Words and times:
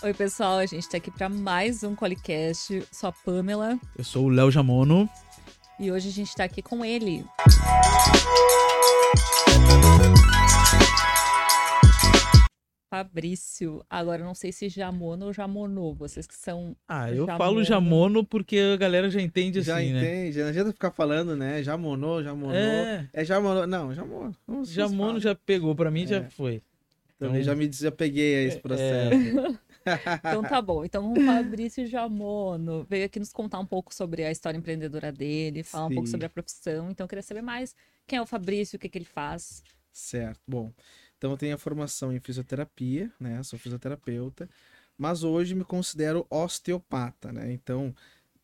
Oi, 0.00 0.14
pessoal, 0.14 0.58
a 0.58 0.66
gente 0.66 0.88
tá 0.88 0.96
aqui 0.96 1.10
para 1.10 1.28
mais 1.28 1.82
um 1.82 1.92
Colicast. 1.92 2.84
Sou 2.92 3.08
a 3.08 3.12
Pamela. 3.12 3.76
Eu 3.96 4.04
sou 4.04 4.26
o 4.26 4.28
Léo 4.28 4.48
Jamono. 4.48 5.10
E 5.76 5.90
hoje 5.90 6.08
a 6.08 6.12
gente 6.12 6.36
tá 6.36 6.44
aqui 6.44 6.62
com 6.62 6.84
ele. 6.84 7.24
Fabrício. 12.88 13.84
Agora, 13.90 14.22
não 14.22 14.36
sei 14.36 14.52
se 14.52 14.68
Jamono 14.68 15.26
ou 15.26 15.32
Jamonô. 15.32 15.92
Vocês 15.94 16.28
que 16.28 16.34
são. 16.36 16.76
Ah, 16.86 17.10
eu 17.10 17.26
Jamono. 17.26 17.38
falo 17.38 17.64
Jamono 17.64 18.24
porque 18.24 18.56
a 18.74 18.76
galera 18.76 19.10
já 19.10 19.20
entende 19.20 19.62
já 19.62 19.78
assim, 19.78 19.92
né? 19.92 20.00
Já 20.00 20.06
entende. 20.06 20.38
Não 20.38 20.48
adianta 20.48 20.72
ficar 20.72 20.92
falando, 20.92 21.34
né? 21.34 21.60
Jamonô, 21.64 22.22
Jamonô. 22.22 22.54
É, 22.54 23.08
é 23.12 23.24
Jamonô. 23.24 23.66
Não, 23.66 23.92
Jamono. 23.92 24.32
Jamono 24.64 25.18
já 25.18 25.34
pegou. 25.34 25.74
Pra 25.74 25.90
mim 25.90 26.04
é. 26.04 26.06
já 26.06 26.30
foi. 26.30 26.62
Também 27.18 27.40
então... 27.40 27.52
já 27.52 27.56
me 27.56 27.66
desapeguei 27.66 28.36
a 28.36 28.42
esse 28.42 28.58
é. 28.58 28.60
processo. 28.60 29.40
É. 29.40 29.67
então 30.18 30.42
tá 30.42 30.60
bom. 30.60 30.84
Então 30.84 31.12
o 31.12 31.20
Fabrício 31.24 31.86
Jamono 31.86 32.84
veio 32.88 33.06
aqui 33.06 33.18
nos 33.18 33.32
contar 33.32 33.58
um 33.58 33.66
pouco 33.66 33.94
sobre 33.94 34.24
a 34.24 34.30
história 34.30 34.56
empreendedora 34.56 35.12
dele, 35.12 35.62
falar 35.62 35.86
Sim. 35.86 35.92
um 35.92 35.94
pouco 35.94 36.08
sobre 36.08 36.26
a 36.26 36.30
profissão. 36.30 36.90
Então 36.90 37.04
eu 37.04 37.08
queria 37.08 37.22
saber 37.22 37.42
mais 37.42 37.74
quem 38.06 38.18
é 38.18 38.22
o 38.22 38.26
Fabrício, 38.26 38.76
o 38.76 38.78
que, 38.78 38.88
que 38.88 38.98
ele 38.98 39.04
faz. 39.04 39.62
Certo. 39.92 40.40
Bom, 40.46 40.72
então 41.16 41.32
eu 41.32 41.36
tenho 41.36 41.54
a 41.54 41.58
formação 41.58 42.12
em 42.12 42.20
fisioterapia, 42.20 43.12
né? 43.18 43.42
Sou 43.42 43.58
fisioterapeuta, 43.58 44.48
mas 44.96 45.24
hoje 45.24 45.54
me 45.54 45.64
considero 45.64 46.26
osteopata, 46.30 47.32
né? 47.32 47.52
Então, 47.52 47.94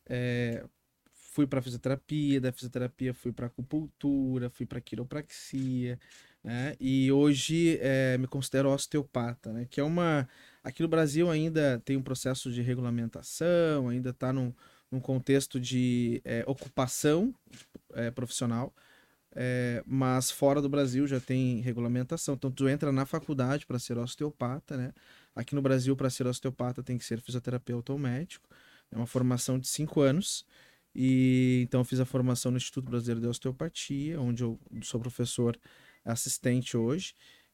é, 0.05 0.65
fui 1.13 1.47
para 1.47 1.61
fisioterapia, 1.61 2.39
da 2.39 2.51
fisioterapia 2.51 3.13
fui 3.13 3.33
para 3.33 3.47
acupuntura, 3.47 4.49
fui 4.49 4.65
para 4.65 4.81
quiropraxia, 4.81 5.99
né? 6.43 6.75
E 6.79 7.11
hoje 7.11 7.77
é, 7.81 8.17
me 8.17 8.27
considero 8.27 8.69
osteopata, 8.69 9.51
né? 9.51 9.65
Que 9.69 9.81
é 9.81 9.83
uma 9.83 10.27
aqui 10.65 10.81
no 10.81 10.87
Brasil 10.87 11.29
ainda 11.29 11.81
tem 11.85 11.95
um 11.95 12.01
processo 12.01 12.51
de 12.51 12.61
regulamentação, 12.61 13.87
ainda 13.87 14.09
está 14.09 14.33
num, 14.33 14.53
num 14.91 14.99
contexto 14.99 15.59
de 15.59 16.21
é, 16.25 16.43
ocupação 16.45 17.33
é, 17.93 18.11
profissional 18.11 18.73
é, 19.35 19.83
mas 19.85 20.31
fora 20.31 20.61
do 20.61 20.69
Brasil 20.69 21.05
já 21.05 21.19
tem 21.19 21.59
regulamentação. 21.59 22.35
Então, 22.35 22.49
tu 22.49 22.69
entra 22.69 22.91
na 22.91 23.05
faculdade 23.05 23.65
para 23.65 23.77
ser 23.77 23.97
osteopata, 23.97 24.77
né? 24.77 24.93
Aqui 25.35 25.53
no 25.53 25.61
Brasil, 25.61 25.95
para 25.95 26.09
ser 26.09 26.25
osteopata, 26.25 26.81
tem 26.81 26.97
que 26.97 27.03
ser 27.03 27.19
fisioterapeuta 27.19 27.91
ou 27.91 27.99
médico. 27.99 28.49
É 28.89 28.95
uma 28.95 29.05
formação 29.05 29.59
de 29.59 29.67
cinco 29.67 29.99
anos. 29.99 30.45
E 30.95 31.63
então 31.67 31.81
eu 31.81 31.85
fiz 31.85 31.99
a 31.99 32.05
formação 32.05 32.51
no 32.51 32.57
Instituto 32.57 32.89
Brasileiro 32.89 33.19
de 33.19 33.27
Osteopatia, 33.27 34.21
onde 34.21 34.43
eu 34.43 34.57
sou 34.81 35.01
professor 35.01 35.59
assistente 36.05 36.77
hoje. 36.77 37.13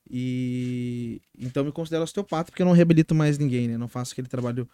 E 0.09 1.21
então 1.37 1.63
me 1.63 1.71
considero 1.71 2.03
osteopata 2.03 2.51
porque 2.51 2.61
eu 2.61 2.65
não 2.65 2.73
reabilito 2.73 3.15
mais 3.15 3.37
ninguém, 3.37 3.67
né? 3.67 3.77
Não 3.77 3.87
faço 3.87 4.13
aquele 4.13 4.27
trabalho 4.27 4.67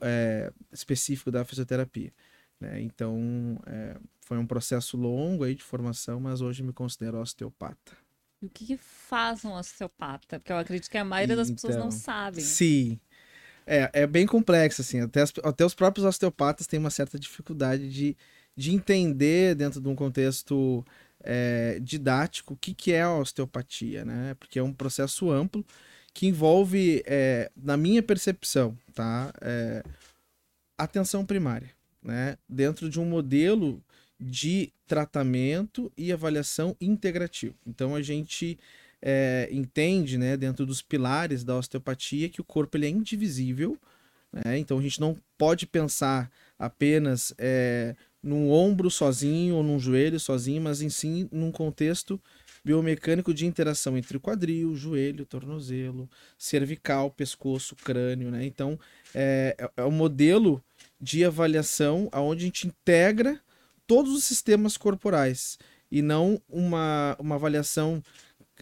é, 0.00 0.52
específico 0.72 1.30
da 1.30 1.44
fisioterapia. 1.44 2.12
Né? 2.60 2.80
Então, 2.80 3.60
é, 3.66 3.96
foi 4.20 4.38
um 4.38 4.46
processo 4.46 4.96
longo 4.96 5.44
aí 5.44 5.54
de 5.54 5.62
formação, 5.62 6.20
mas 6.20 6.40
hoje 6.40 6.62
me 6.62 6.72
considero 6.72 7.20
osteopata. 7.20 7.92
E 8.40 8.46
o 8.46 8.50
que, 8.50 8.66
que 8.66 8.76
faz 8.76 9.44
um 9.44 9.52
osteopata? 9.52 10.38
Porque 10.38 10.52
eu 10.52 10.58
acredito 10.58 10.90
que 10.90 10.98
a 10.98 11.04
maioria 11.04 11.36
das 11.36 11.50
pessoas 11.50 11.76
não 11.76 11.86
então, 11.86 11.98
sabem. 11.98 12.42
Sim. 12.42 13.00
É, 13.66 13.90
é 13.92 14.06
bem 14.06 14.26
complexo, 14.26 14.80
assim. 14.80 15.00
Até, 15.00 15.22
as, 15.22 15.32
até 15.44 15.64
os 15.64 15.74
próprios 15.74 16.04
osteopatas 16.04 16.66
têm 16.66 16.80
uma 16.80 16.90
certa 16.90 17.18
dificuldade 17.18 17.88
de, 17.88 18.16
de 18.56 18.74
entender, 18.74 19.54
dentro 19.54 19.80
de 19.80 19.88
um 19.88 19.94
contexto 19.94 20.84
é, 21.22 21.78
didático, 21.80 22.54
o 22.54 22.56
que, 22.56 22.74
que 22.74 22.92
é 22.92 23.02
a 23.02 23.14
osteopatia, 23.14 24.04
né? 24.04 24.34
Porque 24.38 24.58
é 24.58 24.62
um 24.62 24.72
processo 24.72 25.30
amplo 25.30 25.64
que 26.14 26.26
envolve, 26.26 27.02
é, 27.06 27.50
na 27.56 27.76
minha 27.76 28.02
percepção, 28.02 28.76
tá? 28.94 29.32
É, 29.40 29.82
atenção 30.76 31.24
primária 31.24 31.70
né, 32.02 32.36
dentro 32.48 32.90
de 32.90 32.98
um 32.98 33.04
modelo 33.04 33.82
de 34.18 34.72
tratamento 34.86 35.90
e 35.96 36.12
avaliação 36.12 36.76
integrativo. 36.80 37.54
Então 37.66 37.94
a 37.94 38.02
gente 38.02 38.58
é, 39.00 39.48
entende, 39.50 40.18
né, 40.18 40.36
dentro 40.36 40.66
dos 40.66 40.82
pilares 40.82 41.44
da 41.44 41.56
osteopatia, 41.56 42.28
que 42.28 42.40
o 42.40 42.44
corpo 42.44 42.76
ele 42.76 42.86
é 42.86 42.90
indivisível. 42.90 43.78
Né? 44.32 44.58
Então 44.58 44.78
a 44.78 44.82
gente 44.82 45.00
não 45.00 45.16
pode 45.38 45.66
pensar 45.66 46.30
apenas 46.58 47.32
é, 47.38 47.96
num 48.22 48.50
ombro 48.50 48.90
sozinho 48.90 49.56
ou 49.56 49.62
num 49.62 49.78
joelho 49.78 50.20
sozinho, 50.20 50.62
mas 50.62 50.80
em 50.80 50.88
sim 50.88 51.28
num 51.32 51.50
contexto 51.50 52.20
biomecânico 52.64 53.34
de 53.34 53.44
interação 53.44 53.98
entre 53.98 54.16
o 54.16 54.20
quadril, 54.20 54.74
joelho, 54.76 55.26
tornozelo, 55.26 56.08
cervical, 56.38 57.10
pescoço, 57.10 57.74
crânio, 57.74 58.30
né? 58.30 58.44
Então 58.44 58.78
é, 59.14 59.56
é, 59.58 59.70
é 59.78 59.84
um 59.84 59.90
modelo 59.90 60.62
de 61.00 61.24
avaliação 61.24 62.08
onde 62.14 62.44
a 62.44 62.46
gente 62.46 62.68
integra 62.68 63.40
todos 63.86 64.14
os 64.14 64.24
sistemas 64.24 64.76
corporais 64.76 65.58
e 65.90 66.00
não 66.00 66.40
uma, 66.48 67.16
uma 67.18 67.34
avaliação 67.34 68.02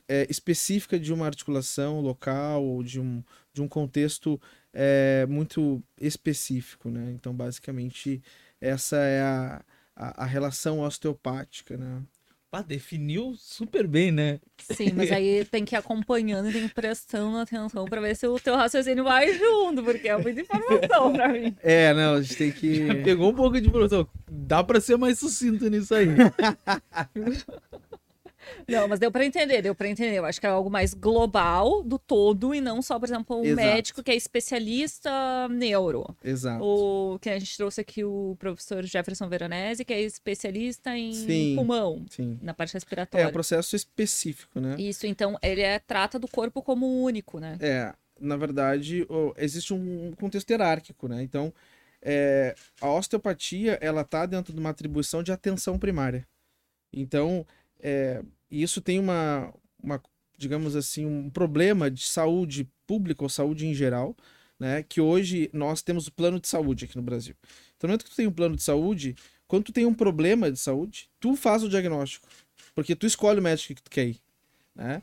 é, 0.09 0.27
específica 0.31 0.99
de 0.99 1.13
uma 1.13 1.27
articulação 1.27 2.01
local 2.01 2.65
ou 2.65 2.83
de 2.83 2.99
um, 2.99 3.23
de 3.53 3.61
um 3.63 3.69
contexto 3.69 4.41
é, 4.73 5.27
muito 5.29 5.83
específico, 6.01 6.91
né? 6.91 7.13
Então, 7.15 7.35
basicamente, 7.35 8.23
essa 8.61 8.97
é 8.97 9.23
a, 9.23 9.63
a, 9.97 10.25
a 10.25 10.27
relação 10.27 10.81
osteopática, 10.81 11.77
né? 11.77 12.03
Pá, 12.51 12.63
definiu 12.63 13.37
super 13.39 13.87
bem, 13.87 14.11
né? 14.11 14.41
Sim, 14.59 14.93
mas 14.97 15.13
aí 15.13 15.45
tem 15.51 15.65
que 15.65 15.77
ir 15.77 15.79
acompanhando 15.79 16.51
e 16.51 16.53
tem 16.53 16.67
que 16.67 16.75
prestando 16.75 17.39
atenção 17.39 17.85
pra 17.85 18.01
ver 18.01 18.17
se 18.17 18.27
o 18.27 18.41
teu 18.41 18.57
raciocínio 18.57 19.05
vai 19.05 19.33
junto, 19.33 19.85
porque 19.85 20.09
é 20.09 20.17
muita 20.17 20.41
informação 20.41 21.13
pra 21.13 21.29
mim. 21.29 21.55
É, 21.63 21.95
não, 21.95 22.15
a 22.15 22.23
gente 22.23 22.37
tem 22.37 22.51
que. 22.51 23.03
Pegou 23.05 23.31
um 23.31 23.35
pouco 23.35 23.61
de 23.61 23.71
produção. 23.71 24.05
Dá 24.29 24.65
pra 24.65 24.81
ser 24.81 24.97
mais 24.97 25.21
sucinto 25.21 25.71
nisso 25.71 25.95
aí. 25.95 26.09
Não, 28.69 28.89
mas 28.89 28.99
deu 28.99 29.11
para 29.11 29.25
entender, 29.25 29.63
deu 29.63 29.75
para 29.75 29.89
entender. 29.89 30.17
Eu 30.17 30.25
acho 30.25 30.41
que 30.41 30.47
é 30.47 30.51
algo 30.51 30.71
mais 30.71 30.95
global 30.95 31.83
do 31.83 31.99
todo 31.99 32.55
e 32.55 32.61
não 32.61 32.83
só, 32.83 32.99
por 32.99 33.09
exemplo, 33.09 33.41
um 33.41 33.45
Exato. 33.45 33.67
médico 33.67 34.03
que 34.03 34.11
é 34.11 34.17
especialista 34.17 35.11
neuro. 35.49 36.17
Exato. 36.25 36.65
O 36.65 37.19
que 37.19 37.31
a 37.31 37.39
gente 37.39 37.57
trouxe 37.57 37.81
aqui 37.81 38.05
o 38.05 38.37
professor 38.39 38.85
Jefferson 38.85 39.29
Veronese, 39.29 39.85
que 39.85 39.93
é 39.93 40.01
especialista 40.01 40.97
em 40.97 41.13
sim, 41.13 41.55
pulmão, 41.57 42.05
sim. 42.09 42.39
na 42.43 42.55
parte 42.55 42.75
respiratória. 42.75 43.25
É 43.25 43.29
um 43.29 43.33
processo 43.33 43.75
específico, 43.77 44.61
né? 44.61 44.77
Isso, 44.79 45.07
então 45.07 45.39
ele 45.43 45.63
é, 45.63 45.79
trata 45.79 46.19
do 46.19 46.29
corpo 46.29 46.63
como 46.63 47.03
único, 47.03 47.39
né? 47.39 47.57
É, 47.61 47.93
na 48.21 48.37
verdade, 48.37 49.07
existe 49.37 49.73
um 49.73 50.13
contexto 50.13 50.51
hierárquico, 50.51 51.09
né? 51.09 51.23
Então, 51.23 51.53
é, 52.03 52.55
a 52.81 52.91
osteopatia, 52.91 53.79
ela 53.81 54.05
tá 54.05 54.27
dentro 54.27 54.53
de 54.53 54.61
uma 54.61 54.71
atribuição 54.71 55.23
de 55.23 55.33
atenção 55.33 55.79
primária. 55.79 56.27
Então, 56.93 57.47
é, 57.79 58.23
e 58.51 58.63
isso 58.63 58.81
tem 58.81 58.99
uma, 58.99 59.53
uma, 59.83 60.03
digamos 60.37 60.75
assim, 60.75 61.07
um 61.07 61.31
problema 61.31 61.91
de 61.91 62.03
saúde 62.03 62.69
pública 62.87 63.23
ou 63.23 63.29
saúde 63.29 63.67
em 63.67 63.75
geral, 63.75 64.17
né? 64.59 64.83
Que 64.83 65.01
hoje 65.01 65.49
nós 65.53 65.83
temos 65.83 66.07
o 66.07 66.13
plano 66.13 66.41
de 66.41 66.49
saúde 66.49 66.85
aqui 66.85 66.97
no 66.97 67.03
Brasil. 67.03 67.35
Então, 67.77 67.87
no 67.87 67.93
momento 67.93 68.05
que 68.05 68.11
tu 68.11 68.17
tem 68.17 68.27
um 68.27 68.33
plano 68.33 68.57
de 68.57 68.63
saúde, 68.63 69.17
quando 69.47 69.65
tu 69.65 69.73
tem 69.73 69.87
um 69.87 69.95
problema 69.95 70.51
de 70.51 70.59
saúde, 70.59 71.09
tu 71.19 71.35
faz 71.37 71.63
o 71.63 71.69
diagnóstico. 71.69 72.29
Porque 72.75 72.95
tu 72.95 73.07
escolhe 73.07 73.41
o 73.41 73.43
médico 73.43 73.75
que 73.75 73.83
tu 73.83 73.91
quer 73.91 74.09
ir. 74.09 74.21
Né? 74.75 75.03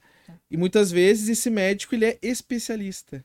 E 0.49 0.57
muitas 0.57 0.91
vezes 0.91 1.29
esse 1.29 1.49
médico 1.49 1.95
ele 1.95 2.05
é 2.05 2.17
especialista. 2.21 3.23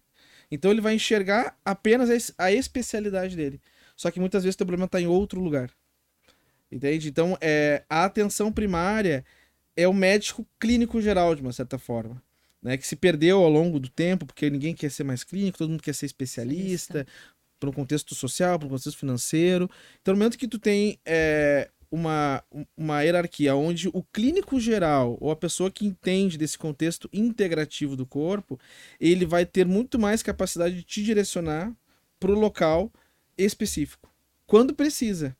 Então 0.51 0.71
ele 0.71 0.81
vai 0.81 0.95
enxergar 0.95 1.57
apenas 1.65 2.33
a 2.37 2.53
especialidade 2.53 3.37
dele. 3.37 3.61
Só 3.97 4.11
que 4.11 4.21
muitas 4.21 4.43
vezes 4.43 4.55
o 4.55 4.59
problema 4.59 4.87
está 4.87 5.01
em 5.01 5.07
outro 5.07 5.41
lugar. 5.41 5.71
Entende? 6.71 7.09
Então, 7.09 7.37
é, 7.41 7.85
a 7.89 8.05
atenção 8.05 8.51
primária 8.51 9.25
é 9.77 9.87
o 9.89 9.93
médico 9.93 10.47
clínico 10.59 11.01
geral, 11.01 11.35
de 11.35 11.43
uma 11.43 11.53
certa 11.53 11.79
forma. 11.79 12.23
Né, 12.63 12.77
que 12.77 12.87
se 12.87 12.95
perdeu 12.95 13.39
ao 13.41 13.51
longo 13.51 13.81
do 13.81 13.89
tempo, 13.89 14.25
porque 14.25 14.49
ninguém 14.49 14.73
quer 14.73 14.89
ser 14.89 15.03
mais 15.03 15.25
clínico, 15.25 15.59
todo 15.59 15.71
mundo 15.71 15.83
quer 15.83 15.93
ser 15.93 16.07
especialista, 16.07 17.05
para 17.59 17.69
um 17.69 17.73
contexto 17.73 18.15
social, 18.15 18.57
para 18.57 18.67
um 18.67 18.71
contexto 18.71 18.97
financeiro. 18.97 19.69
Então, 20.01 20.15
no 20.15 20.19
momento 20.19 20.39
que 20.39 20.47
tu 20.47 20.61
tem 20.61 20.97
é, 21.05 21.69
uma, 21.93 22.43
uma 22.77 23.03
hierarquia 23.03 23.55
onde 23.55 23.89
o 23.89 24.03
clínico 24.03 24.59
geral, 24.59 25.19
ou 25.21 25.31
a 25.31 25.37
pessoa 25.37 25.71
que 25.71 25.87
entende 25.87 26.39
desse 26.39 26.57
contexto 26.57 27.09
integrativo 27.13 27.95
do 27.95 28.07
corpo, 28.07 28.59
ele 28.99 29.27
vai 29.27 29.45
ter 29.45 29.67
muito 29.67 29.99
mais 29.99 30.23
capacidade 30.23 30.75
de 30.75 30.83
te 30.83 31.03
direcionar 31.03 31.73
para 32.19 32.33
o 32.33 32.39
local 32.39 32.91
específico, 33.37 34.11
quando 34.47 34.75
precisa. 34.75 35.37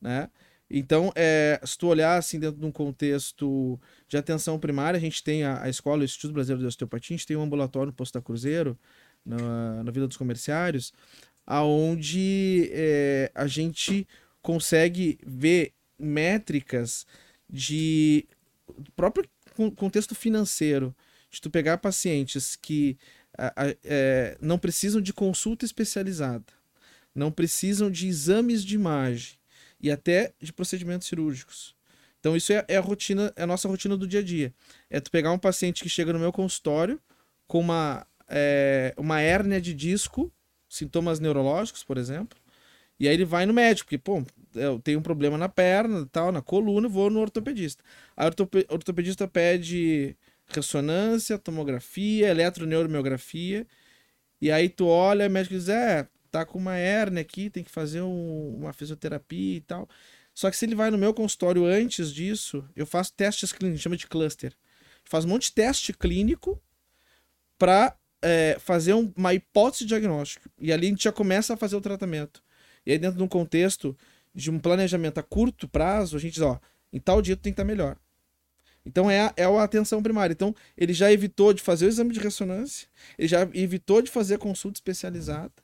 Né? 0.00 0.28
Então, 0.76 1.12
é, 1.14 1.60
se 1.64 1.78
tu 1.78 1.86
olhar 1.86 2.16
assim 2.18 2.40
dentro 2.40 2.58
de 2.58 2.66
um 2.66 2.72
contexto 2.72 3.80
de 4.08 4.16
atenção 4.16 4.58
primária, 4.58 4.98
a 4.98 5.00
gente 5.00 5.22
tem 5.22 5.44
a, 5.44 5.62
a 5.62 5.68
escola, 5.68 6.02
o 6.02 6.04
Instituto 6.04 6.32
Brasileiro 6.34 6.62
de 6.62 6.66
Osteopatia, 6.66 7.14
a 7.14 7.16
gente 7.16 7.28
tem 7.28 7.36
um 7.36 7.42
ambulatório 7.42 7.86
no 7.86 7.92
Posto 7.92 8.14
da 8.14 8.20
Cruzeiro, 8.20 8.76
na, 9.24 9.84
na 9.84 9.92
Vila 9.92 10.08
dos 10.08 10.16
Comerciários, 10.16 10.92
aonde 11.46 12.70
é, 12.72 13.30
a 13.36 13.46
gente 13.46 14.04
consegue 14.42 15.16
ver 15.24 15.74
métricas 15.96 17.06
de 17.48 18.26
próprio 18.96 19.30
contexto 19.76 20.12
financeiro, 20.12 20.92
de 21.30 21.40
tu 21.40 21.50
pegar 21.50 21.78
pacientes 21.78 22.56
que 22.56 22.98
é, 23.84 24.36
não 24.40 24.58
precisam 24.58 25.00
de 25.00 25.12
consulta 25.12 25.64
especializada, 25.64 26.52
não 27.14 27.30
precisam 27.30 27.88
de 27.88 28.08
exames 28.08 28.64
de 28.64 28.74
imagem 28.74 29.38
e 29.80 29.90
até 29.90 30.32
de 30.40 30.52
procedimentos 30.52 31.08
cirúrgicos. 31.08 31.74
Então 32.20 32.34
isso 32.34 32.52
é, 32.52 32.64
é, 32.68 32.76
a 32.76 32.80
rotina, 32.80 33.32
é 33.36 33.42
a 33.42 33.46
nossa 33.46 33.68
rotina 33.68 33.96
do 33.96 34.06
dia 34.06 34.20
a 34.20 34.22
dia. 34.22 34.52
É 34.88 34.98
tu 34.98 35.10
pegar 35.10 35.30
um 35.30 35.38
paciente 35.38 35.82
que 35.82 35.88
chega 35.88 36.12
no 36.12 36.18
meu 36.18 36.32
consultório 36.32 36.98
com 37.46 37.60
uma, 37.60 38.06
é, 38.28 38.94
uma 38.96 39.20
hérnia 39.20 39.60
de 39.60 39.74
disco, 39.74 40.32
sintomas 40.68 41.20
neurológicos, 41.20 41.84
por 41.84 41.98
exemplo, 41.98 42.38
e 42.98 43.08
aí 43.08 43.14
ele 43.14 43.24
vai 43.24 43.44
no 43.44 43.52
médico, 43.52 43.86
porque, 43.86 43.98
pô, 43.98 44.24
eu 44.54 44.78
tenho 44.78 45.00
um 45.00 45.02
problema 45.02 45.36
na 45.36 45.48
perna, 45.48 46.08
tal, 46.10 46.30
na 46.30 46.40
coluna, 46.40 46.88
vou 46.88 47.10
no 47.10 47.20
ortopedista. 47.20 47.82
O 48.16 48.72
ortopedista 48.74 49.26
pede 49.26 50.16
ressonância, 50.46 51.38
tomografia, 51.38 52.28
eletroneuromiografia, 52.28 53.66
e 54.40 54.50
aí 54.50 54.68
tu 54.68 54.86
olha, 54.86 55.26
o 55.26 55.30
médico 55.30 55.54
diz, 55.54 55.68
é, 55.68 56.06
tá 56.34 56.44
com 56.44 56.58
uma 56.58 56.74
hérnia 56.74 57.20
aqui, 57.20 57.48
tem 57.48 57.62
que 57.62 57.70
fazer 57.70 58.00
um, 58.02 58.56
uma 58.56 58.72
fisioterapia 58.72 59.56
e 59.56 59.60
tal. 59.60 59.88
Só 60.34 60.50
que 60.50 60.56
se 60.56 60.64
ele 60.64 60.74
vai 60.74 60.90
no 60.90 60.98
meu 60.98 61.14
consultório 61.14 61.64
antes 61.64 62.12
disso, 62.12 62.68
eu 62.74 62.84
faço 62.84 63.12
testes 63.12 63.52
clínicos, 63.52 63.82
chama 63.82 63.96
de 63.96 64.08
cluster. 64.08 64.52
Faz 65.04 65.24
um 65.24 65.28
monte 65.28 65.44
de 65.44 65.52
teste 65.52 65.92
clínico 65.92 66.60
para 67.56 67.96
é, 68.20 68.56
fazer 68.58 68.94
um, 68.94 69.12
uma 69.16 69.32
hipótese 69.32 69.84
diagnóstica. 69.84 70.50
E 70.58 70.72
ali 70.72 70.88
a 70.88 70.90
gente 70.90 71.04
já 71.04 71.12
começa 71.12 71.54
a 71.54 71.56
fazer 71.56 71.76
o 71.76 71.80
tratamento. 71.80 72.42
E 72.84 72.90
aí, 72.90 72.98
dentro 72.98 73.16
de 73.16 73.22
um 73.22 73.28
contexto 73.28 73.96
de 74.34 74.50
um 74.50 74.58
planejamento 74.58 75.18
a 75.18 75.22
curto 75.22 75.68
prazo, 75.68 76.16
a 76.16 76.20
gente 76.20 76.34
diz, 76.34 76.42
ó, 76.42 76.58
em 76.92 76.98
tal 76.98 77.22
dia 77.22 77.36
tu 77.36 77.42
tem 77.42 77.52
que 77.52 77.60
estar 77.60 77.64
melhor. 77.64 77.96
Então 78.84 79.08
é 79.08 79.20
a, 79.20 79.34
é 79.36 79.44
a 79.44 79.62
atenção 79.62 80.02
primária. 80.02 80.32
Então 80.32 80.52
ele 80.76 80.92
já 80.92 81.12
evitou 81.12 81.52
de 81.54 81.62
fazer 81.62 81.86
o 81.86 81.88
exame 81.88 82.12
de 82.12 82.18
ressonância, 82.18 82.88
ele 83.16 83.28
já 83.28 83.42
evitou 83.54 84.02
de 84.02 84.10
fazer 84.10 84.34
a 84.34 84.38
consulta 84.38 84.78
especializada 84.78 85.63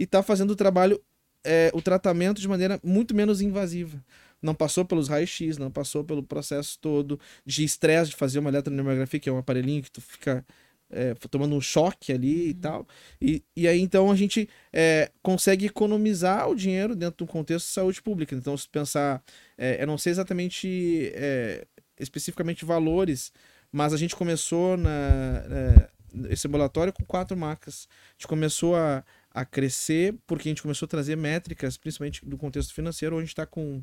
e 0.00 0.04
está 0.04 0.22
fazendo 0.22 0.52
o 0.52 0.56
trabalho 0.56 0.98
é, 1.44 1.70
o 1.74 1.80
tratamento 1.80 2.40
de 2.40 2.48
maneira 2.48 2.80
muito 2.82 3.14
menos 3.14 3.40
invasiva. 3.40 4.02
Não 4.42 4.54
passou 4.54 4.84
pelos 4.84 5.08
raios-x, 5.08 5.58
não 5.58 5.70
passou 5.70 6.02
pelo 6.02 6.22
processo 6.22 6.78
todo 6.80 7.20
de 7.44 7.62
estresse 7.62 8.10
de 8.10 8.16
fazer 8.16 8.38
uma 8.38 8.48
eletroneurografia, 8.48 9.20
que 9.20 9.28
é 9.28 9.32
um 9.32 9.38
aparelhinho 9.38 9.82
que 9.82 9.90
tu 9.90 10.00
fica 10.00 10.44
é, 10.90 11.14
tomando 11.30 11.54
um 11.54 11.60
choque 11.60 12.12
ali 12.12 12.48
e 12.48 12.52
uhum. 12.52 12.60
tal. 12.60 12.88
E, 13.20 13.44
e 13.54 13.68
aí, 13.68 13.80
então, 13.80 14.10
a 14.10 14.16
gente 14.16 14.48
é, 14.72 15.10
consegue 15.22 15.66
economizar 15.66 16.48
o 16.48 16.54
dinheiro 16.54 16.96
dentro 16.96 17.24
do 17.24 17.30
contexto 17.30 17.66
de 17.66 17.72
saúde 17.72 18.02
pública. 18.02 18.34
Então, 18.34 18.56
se 18.56 18.68
pensar, 18.68 19.22
é, 19.58 19.82
eu 19.82 19.86
não 19.86 19.98
sei 19.98 20.12
exatamente, 20.12 21.12
é, 21.14 21.66
especificamente 21.98 22.64
valores, 22.64 23.32
mas 23.70 23.92
a 23.92 23.96
gente 23.96 24.16
começou 24.16 24.76
na, 24.76 25.44
é, 25.50 25.88
esse 26.30 26.46
ambulatório 26.48 26.92
com 26.92 27.04
quatro 27.04 27.36
marcas. 27.36 27.86
A 27.90 28.12
gente 28.14 28.28
começou 28.28 28.74
a, 28.74 29.04
a 29.32 29.44
crescer 29.44 30.16
porque 30.26 30.48
a 30.48 30.50
gente 30.50 30.62
começou 30.62 30.86
a 30.86 30.88
trazer 30.88 31.16
métricas, 31.16 31.76
principalmente 31.76 32.24
do 32.24 32.36
contexto 32.36 32.74
financeiro, 32.74 33.16
onde 33.16 33.22
a 33.22 33.24
gente 33.26 33.32
está 33.32 33.46
com. 33.46 33.82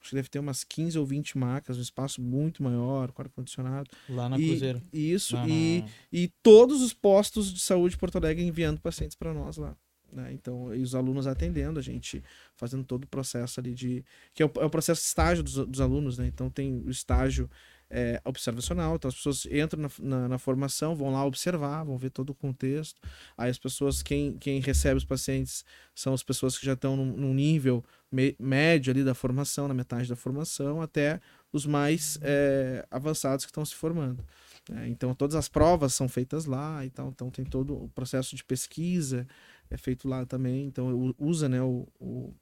Acho 0.00 0.10
que 0.10 0.16
deve 0.16 0.28
ter 0.28 0.38
umas 0.38 0.62
15 0.62 0.98
ou 0.98 1.06
20 1.06 1.38
marcas, 1.38 1.78
um 1.78 1.80
espaço 1.80 2.20
muito 2.20 2.62
maior, 2.62 3.10
com 3.12 3.22
ar-condicionado. 3.22 3.90
Lá 4.08 4.28
na 4.28 4.38
e, 4.38 4.48
Cruzeiro. 4.48 4.82
Isso, 4.92 5.34
lá 5.34 5.48
e, 5.48 5.84
e 6.12 6.28
todos 6.42 6.82
os 6.82 6.92
postos 6.92 7.52
de 7.52 7.60
saúde 7.60 7.94
de 7.94 7.98
Porto 7.98 8.16
Alegre 8.16 8.44
enviando 8.44 8.80
pacientes 8.80 9.16
para 9.16 9.32
nós 9.32 9.56
lá. 9.56 9.74
Né? 10.12 10.32
Então, 10.32 10.74
e 10.74 10.82
os 10.82 10.94
alunos 10.94 11.26
atendendo, 11.26 11.78
a 11.78 11.82
gente 11.82 12.22
fazendo 12.54 12.84
todo 12.84 13.04
o 13.04 13.08
processo 13.08 13.58
ali 13.58 13.74
de. 13.74 14.04
que 14.32 14.42
é 14.42 14.46
o, 14.46 14.52
é 14.56 14.64
o 14.64 14.70
processo 14.70 15.00
de 15.00 15.08
estágio 15.08 15.42
dos, 15.42 15.54
dos 15.54 15.80
alunos, 15.80 16.18
né? 16.18 16.26
Então 16.26 16.48
tem 16.48 16.82
o 16.86 16.90
estágio 16.90 17.50
é, 17.90 18.20
observacional. 18.24 18.96
Então 18.96 19.08
as 19.08 19.14
pessoas 19.14 19.46
entram 19.46 19.82
na, 19.82 19.90
na, 19.98 20.28
na, 20.28 20.38
formação, 20.38 20.94
vão 20.94 21.12
lá 21.12 21.24
observar, 21.24 21.84
vão 21.84 21.96
ver 21.96 22.10
todo 22.10 22.30
o 22.30 22.34
contexto. 22.34 23.00
Aí 23.36 23.50
as 23.50 23.58
pessoas, 23.58 24.02
quem, 24.02 24.36
quem 24.38 24.60
recebe 24.60 24.96
os 24.96 25.04
pacientes 25.04 25.64
são 25.94 26.12
as 26.12 26.22
pessoas 26.22 26.58
que 26.58 26.66
já 26.66 26.72
estão 26.72 26.96
num, 26.96 27.16
num 27.16 27.34
nível 27.34 27.84
me, 28.10 28.36
médio 28.38 28.92
ali 28.92 29.04
da 29.04 29.14
formação, 29.14 29.68
na 29.68 29.74
metade 29.74 30.08
da 30.08 30.16
formação, 30.16 30.80
até 30.80 31.20
os 31.52 31.66
mais 31.66 32.18
é, 32.22 32.86
avançados 32.90 33.44
que 33.44 33.50
estão 33.50 33.64
se 33.64 33.74
formando. 33.74 34.24
É, 34.72 34.88
então 34.88 35.14
todas 35.14 35.36
as 35.36 35.48
provas 35.48 35.94
são 35.94 36.08
feitas 36.08 36.44
lá, 36.44 36.84
então, 36.84 37.08
então 37.08 37.30
tem 37.30 37.44
todo 37.44 37.84
o 37.84 37.88
processo 37.90 38.34
de 38.34 38.44
pesquisa 38.44 39.26
é 39.70 39.76
feito 39.76 40.08
lá 40.08 40.24
também. 40.24 40.66
Então 40.66 41.14
usa 41.18 41.48
né, 41.48 41.62
o, 41.62 41.86
o 42.00 42.34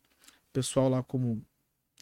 pessoal 0.53 0.89
lá 0.89 1.03
como 1.03 1.43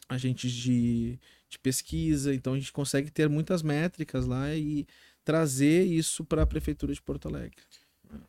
agentes 0.07 0.51
de, 0.51 1.19
de 1.53 1.59
pesquisa, 1.59 2.33
então 2.33 2.53
a 2.53 2.59
gente 2.59 2.71
consegue 2.71 3.09
ter 3.09 3.29
muitas 3.29 3.61
métricas 3.61 4.25
lá 4.25 4.53
e 4.53 4.85
trazer 5.23 5.85
isso 5.85 6.25
para 6.25 6.43
a 6.43 6.47
prefeitura 6.47 6.93
de 6.93 7.01
Porto 7.01 7.27
Alegre. 7.27 7.57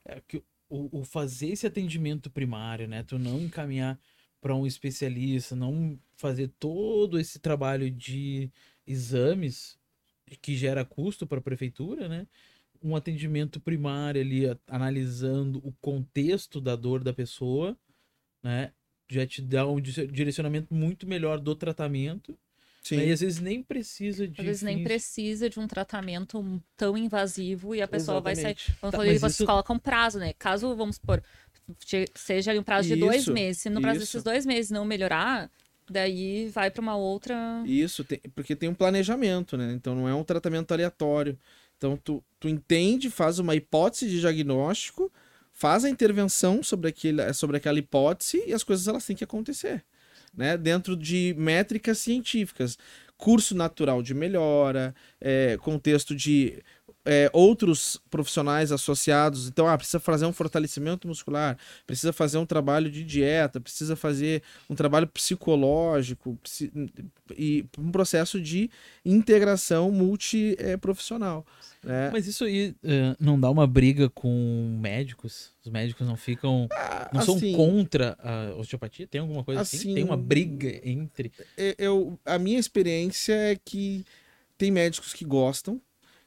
É 0.05 0.21
que 0.27 0.43
o, 0.69 1.01
o, 1.01 1.05
fazer 1.05 1.49
esse 1.49 1.67
atendimento 1.67 2.31
primário, 2.31 2.89
né, 2.89 3.03
tu 3.03 3.19
não 3.19 3.41
encaminhar 3.41 3.99
para 4.41 4.55
um 4.55 4.67
especialista, 4.67 5.57
não 5.57 5.99
fazer 6.17 6.49
todo 6.59 7.19
esse 7.19 7.39
trabalho 7.39 7.91
de 7.91 8.51
exames 8.87 9.79
que 10.41 10.57
gera 10.57 10.85
custo 10.85 11.27
para 11.27 11.39
a 11.39 11.43
prefeitura, 11.43 12.09
né? 12.09 12.27
Um 12.83 12.95
atendimento 12.95 13.59
primário 13.59 14.21
ali 14.21 14.43
analisando 14.67 15.67
o 15.67 15.73
contexto 15.81 16.61
da 16.61 16.77
dor 16.77 17.03
da 17.03 17.13
pessoa, 17.15 17.77
né? 18.43 18.73
Já 19.09 19.27
te 19.27 19.41
dá 19.41 19.67
um 19.67 19.81
direcionamento 19.81 20.75
muito 20.75 21.07
melhor 21.07 21.39
do 21.39 21.55
tratamento 21.55 22.39
Sim. 22.85 22.99
Né? 22.99 23.07
E 23.07 23.13
às 23.13 23.21
vezes 23.21 23.41
nem 23.41 23.63
precisa 23.63 24.29
de. 24.29 24.39
Às 24.39 24.47
vezes 24.47 24.63
nem 24.63 24.85
precisa 24.85 25.49
de 25.49 25.59
um 25.59 25.67
tratamento 25.67 26.63
tão 26.77 26.99
invasivo 26.99 27.75
e 27.75 27.81
a 27.81 27.89
pessoa 27.89 28.19
Exatamente. 28.19 28.43
vai 28.43 28.55
sair. 28.55 28.77
Vamos 28.83 28.93
tá, 28.93 28.99
falar, 28.99 29.19
você 29.19 29.27
isso... 29.27 29.47
coloca 29.47 29.73
um 29.73 29.79
prazo, 29.79 30.19
né? 30.19 30.35
Caso, 30.35 30.77
vamos 30.77 30.97
supor, 30.97 31.23
seja 32.15 32.53
um 32.53 32.63
prazo 32.63 32.89
de 32.89 32.95
isso, 32.95 33.07
dois 33.07 33.27
meses. 33.27 33.63
Se 33.63 33.71
no 33.71 33.81
prazo 33.81 33.97
isso. 33.97 34.07
desses 34.07 34.23
dois 34.23 34.45
meses 34.45 34.71
não 34.71 34.85
melhorar, 34.85 35.51
daí 35.91 36.51
vai 36.51 36.71
para 36.71 36.83
uma 36.83 36.95
outra. 36.95 37.35
Isso, 37.65 38.05
tem, 38.05 38.21
porque 38.35 38.55
tem 38.55 38.69
um 38.69 38.75
planejamento, 38.75 39.57
né? 39.57 39.73
Então 39.73 39.95
não 39.95 40.07
é 40.07 40.15
um 40.15 40.23
tratamento 40.23 40.73
aleatório. 40.73 41.39
Então 41.79 41.97
tu, 41.97 42.23
tu 42.39 42.51
entende, 42.51 43.09
faz 43.09 43.39
uma 43.39 43.57
hipótese 43.57 44.11
de 44.11 44.21
diagnóstico, 44.21 45.11
faz 45.55 45.87
a 45.87 45.91
intervenção 45.91 46.63
sobre, 46.63 46.91
aquele, 46.91 47.33
sobre 47.33 47.57
aquela 47.57 47.79
hipótese 47.79 48.45
e 48.47 48.53
as 48.53 48.63
coisas 48.63 48.87
elas 48.87 49.07
têm 49.07 49.17
que 49.17 49.25
acontecer 49.25 49.83
né, 50.37 50.57
dentro 50.57 50.97
de 50.97 51.35
métricas 51.39 51.99
científicas. 51.99 52.79
Curso 53.17 53.55
natural 53.55 54.03
de 54.03 54.13
melhora, 54.13 54.95
é, 55.21 55.57
contexto 55.59 56.15
de 56.15 56.63
é, 57.05 57.31
outros 57.33 58.01
profissionais 58.11 58.73
associados. 58.73 59.49
Então, 59.49 59.67
ah, 59.67 59.77
precisa 59.77 60.01
fazer 60.01 60.27
um 60.27 60.33
fortalecimento 60.33 61.07
muscular, 61.07 61.59
precisa 61.87 62.13
fazer 62.13 62.39
um 62.39 62.47
trabalho 62.47 62.91
de 62.91 63.05
dieta, 63.05 63.61
precisa 63.61 63.95
fazer 63.95 64.43
um 64.69 64.75
trabalho 64.75 65.07
psicológico 65.07 66.39
e 67.37 67.67
um 67.79 67.91
processo 67.91 68.41
de 68.41 68.71
integração 69.05 69.91
multiprofissional. 69.91 71.45
É. 71.87 72.11
Mas 72.11 72.27
isso 72.27 72.45
aí 72.45 72.75
uh, 72.83 73.17
não 73.21 73.39
dá 73.39 73.51
uma 73.51 73.67
briga 73.67 74.09
com 74.09 74.79
médicos? 74.81 75.53
Os 75.63 75.71
médicos 75.71 76.07
não 76.07 76.17
ficam. 76.17 76.67
Ah, 76.73 77.11
não 77.13 77.21
assim, 77.21 77.39
são 77.39 77.53
contra 77.53 78.17
a 78.23 78.55
osteopatia? 78.57 79.07
Tem 79.07 79.21
alguma 79.21 79.45
coisa 79.45 79.61
assim? 79.61 79.77
assim? 79.77 79.95
Tem 79.95 80.05
uma 80.05 80.17
briga 80.17 80.81
entre. 80.83 81.31
Eu, 81.79 82.19
a 82.25 82.39
minha 82.39 82.59
experiência 82.59 83.35
é 83.35 83.57
que 83.63 84.05
tem 84.57 84.71
médicos 84.71 85.13
que 85.13 85.25
gostam, 85.25 85.81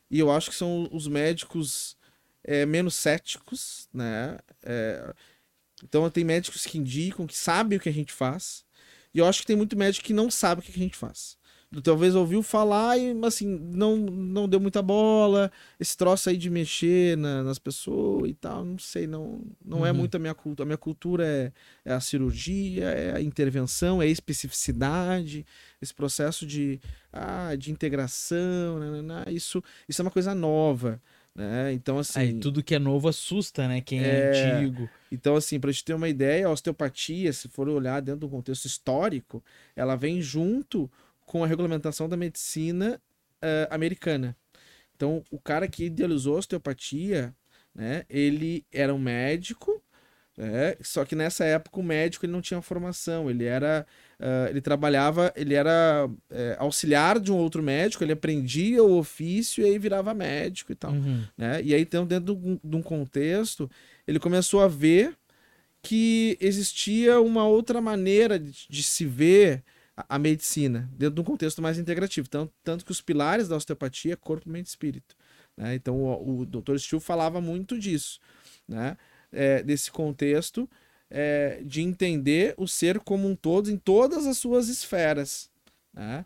e 0.10 0.20
eu 0.20 0.32
acho 0.32 0.50
que 0.50 0.56
são 0.56 0.90
os 0.92 1.08
médicos 1.08 1.98
é, 2.44 2.66
menos 2.66 2.96
céticos, 2.96 3.90
né? 3.94 4.38
É, 4.64 5.14
então 5.84 6.10
tem 6.10 6.24
médicos 6.24 6.66
que 6.66 6.78
indicam, 6.78 7.28
que 7.28 7.36
sabem 7.36 7.78
o 7.78 7.82
que 7.82 7.90
a 7.90 7.94
gente 7.94 8.14
faz. 8.14 8.66
E 9.14 9.20
eu 9.20 9.26
acho 9.28 9.42
que 9.42 9.48
tem 9.48 9.56
muito 9.56 9.78
médico 9.78 10.06
que 10.06 10.14
não 10.14 10.32
sabe 10.32 10.62
o 10.62 10.64
que 10.64 10.72
a 10.72 10.84
gente 10.84 10.98
faz 10.98 11.37
talvez 11.84 12.16
ouviu 12.16 12.42
falar 12.42 12.98
e 12.98 13.14
assim 13.26 13.46
não 13.46 13.98
não 13.98 14.48
deu 14.48 14.60
muita 14.60 14.82
bola 14.82 15.52
esse 15.80 15.98
troço 15.98 16.30
aí 16.30 16.38
de 16.38 16.50
mexer 16.50 17.18
na, 17.18 17.44
nas 17.44 17.60
pessoas 17.60 18.30
e 18.30 18.34
tal 18.34 18.64
não 18.64 18.80
sei 18.80 19.06
não 19.06 19.42
não 19.64 19.80
é 19.80 19.82
uhum. 19.82 19.88
é 19.88 19.94
muito 19.94 20.16
a 20.16 20.20
minha 20.20 20.34
cultura 20.34 20.64
a 20.64 20.66
minha 20.66 20.78
cultura 20.78 21.26
é, 21.28 21.52
é, 21.84 21.94
a 21.94 22.00
cirurgia 22.00 22.86
é 22.86 23.16
a 23.18 23.22
intervenção 23.22 24.02
é 24.02 24.06
a 24.06 24.10
especificidade 24.10 25.46
esse 25.82 25.94
processo 25.94 26.46
de 26.46 26.80
ah, 27.12 27.54
de 27.58 27.70
integração 27.70 28.80
né, 28.80 28.90
né, 28.90 29.02
né 29.02 29.26
isso 29.28 29.62
isso 29.90 30.02
é 30.02 30.04
uma 30.04 30.12
coisa 30.12 30.34
nova 30.34 31.02
né? 31.38 31.72
Então, 31.72 32.00
assim. 32.00 32.20
Aí, 32.20 32.34
tudo 32.40 32.64
que 32.64 32.74
é 32.74 32.80
novo 32.80 33.08
assusta, 33.08 33.68
né? 33.68 33.80
Quem 33.80 34.04
é, 34.04 34.32
é 34.34 34.56
antigo. 34.56 34.90
Então, 35.12 35.36
assim, 35.36 35.60
pra 35.60 35.72
gente 35.72 35.86
ter 35.86 35.94
uma 35.94 36.10
ideia, 36.10 36.48
a 36.48 36.50
osteopatia, 36.50 37.32
se 37.32 37.48
for 37.48 37.70
olhar 37.70 38.02
dentro 38.02 38.22
do 38.22 38.30
contexto 38.30 38.66
histórico, 38.66 39.44
ela 39.76 39.96
vem 39.96 40.20
junto 40.20 40.90
com 41.28 41.44
a 41.44 41.48
regulamentação 41.48 42.10
da 42.10 42.18
medicina 42.18 43.00
uh, 43.44 43.68
americana. 43.70 44.36
Então, 44.96 45.24
o 45.30 45.40
cara 45.40 45.68
que 45.68 45.86
idealizou 45.86 46.38
a 46.38 46.40
osteopatia, 46.40 47.36
né, 47.76 48.04
ele 48.10 48.66
era 48.74 48.92
um 48.92 48.98
médico 48.98 49.80
É, 50.40 50.78
só 50.82 51.04
que 51.04 51.16
nessa 51.16 51.44
época 51.46 51.80
o 51.80 51.84
médico 51.84 52.24
ele 52.24 52.32
não 52.32 52.42
tinha 52.42 52.62
formação, 52.62 53.28
ele 53.28 53.46
era. 53.46 53.86
Uh, 54.20 54.50
ele 54.50 54.62
trabalhava, 54.62 55.34
ele 55.36 55.56
era 55.56 56.08
é, 56.30 56.56
auxiliar 56.60 57.20
de 57.20 57.32
um 57.32 57.38
outro 57.38 57.62
médico, 57.64 58.04
ele 58.04 58.14
aprendia 58.14 58.84
o 58.84 58.98
ofício 58.98 59.64
e 59.64 59.66
aí 59.66 59.80
virava 59.80 60.14
médico 60.14 60.72
e 60.72 60.76
tal. 60.76 60.92
Uhum. 60.92 61.24
Né? 61.36 61.62
E 61.64 61.74
aí, 61.74 61.82
então, 61.82 62.06
dentro 62.06 62.60
de 62.64 62.76
um 62.76 62.82
contexto, 62.84 63.70
ele 64.08 64.20
começou 64.20 64.62
a 64.62 64.68
ver 64.68 65.16
que 65.82 66.38
existia 66.40 67.20
uma 67.20 67.48
outra 67.48 67.82
maneira 67.82 68.40
de, 68.40 68.68
de 68.70 68.84
se 68.84 69.06
ver 69.06 69.64
a, 69.98 70.20
medicina, 70.20 70.90
dentro 70.94 71.16
de 71.16 71.22
um 71.22 71.24
contexto 71.24 71.62
mais 71.62 71.78
integrativo. 71.80 72.30
Tanto, 72.30 72.54
tanto 72.64 72.86
que 72.86 72.92
os 72.92 73.02
pilares 73.02 73.48
da 73.48 73.56
osteopatia 73.56 74.14
é 74.14 74.16
corpo, 74.16 74.50
mente 74.50 74.68
e 74.68 74.70
espírito. 74.70 75.16
Né? 75.56 75.76
Então, 75.76 75.98
o, 76.04 76.42
o 76.42 76.46
Dr. 76.46 76.78
Steele 76.78 77.02
falava 77.02 77.42
muito 77.42 77.80
disso. 77.80 78.20
Né? 78.68 78.96
é, 79.32 79.62
desse 79.64 79.92
contexto 79.92 80.70
é, 81.10 81.62
de 81.64 81.82
entender 81.82 82.54
o 82.58 82.68
ser 82.68 83.00
como 83.00 83.28
um 83.28 83.36
todo 83.36 83.70
em 83.70 83.78
todas 83.78 84.26
as 84.26 84.38
suas 84.38 84.68
esferas. 84.68 85.50
Né? 85.94 86.26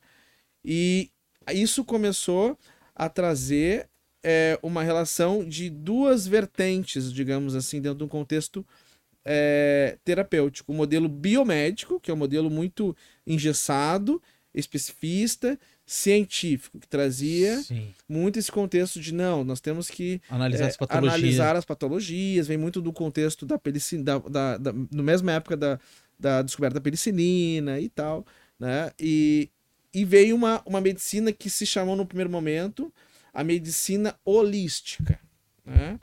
E 0.64 1.12
isso 1.52 1.84
começou 1.84 2.58
a 2.96 3.10
trazer 3.10 3.90
é, 4.24 4.60
uma 4.62 4.84
relação 4.84 5.48
de 5.48 5.70
duas 5.70 6.28
vertentes, 6.28 7.12
digamos 7.12 7.56
assim, 7.56 7.82
dentro 7.82 8.00
de 8.00 8.04
um 8.04 8.08
contexto 8.08 8.66
é, 9.26 9.98
terapêutico. 10.04 10.72
O 10.72 10.76
modelo 10.76 11.08
biomédico, 11.08 12.00
que 12.00 12.12
é 12.12 12.14
um 12.14 12.18
modelo 12.18 12.50
muito 12.50 12.96
engessado, 13.26 14.22
especificista, 14.54 15.58
científico, 15.86 16.80
que 16.80 16.88
trazia 16.88 17.62
Sim. 17.64 17.94
muito 18.08 18.40
esse 18.40 18.52
contexto 18.52 19.00
de 19.00 19.14
não, 19.14 19.44
nós 19.44 19.60
temos 19.60 19.90
que 19.90 20.22
analisar, 20.30 20.66
é, 20.66 20.68
as, 20.68 20.78
patologias. 20.78 21.14
analisar 21.14 21.56
as 21.56 21.66
patologias, 21.66 22.48
vem 22.48 22.58
muito 22.58 22.82
do 22.82 22.94
contexto 22.94 23.46
da 23.46 23.58
penicilina, 23.58 24.06
da, 24.06 24.20
da, 24.20 24.58
da, 24.58 24.74
no 24.74 25.04
mesma 25.04 25.34
época 25.34 25.58
da, 25.58 25.80
da 26.18 26.42
descoberta 26.42 26.76
da 26.76 26.82
penicilina 26.82 27.80
e 27.80 27.90
tal, 27.90 28.26
né? 28.60 28.92
E, 29.00 29.50
e 29.94 30.06
veio 30.06 30.36
uma, 30.36 30.62
uma 30.66 30.80
medicina 30.80 31.32
que 31.34 31.50
se 31.50 31.66
chamou 31.66 31.96
no 31.96 32.06
primeiro 32.06 32.30
momento 32.30 32.94
a 33.34 33.44
medicina 33.44 34.16
holística, 34.24 35.20
né? 35.66 36.00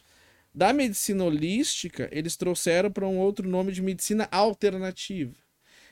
Da 0.58 0.72
medicina 0.72 1.22
holística, 1.22 2.08
eles 2.10 2.36
trouxeram 2.36 2.90
para 2.90 3.06
um 3.06 3.16
outro 3.16 3.48
nome 3.48 3.70
de 3.70 3.80
medicina 3.80 4.26
alternativa. 4.28 5.32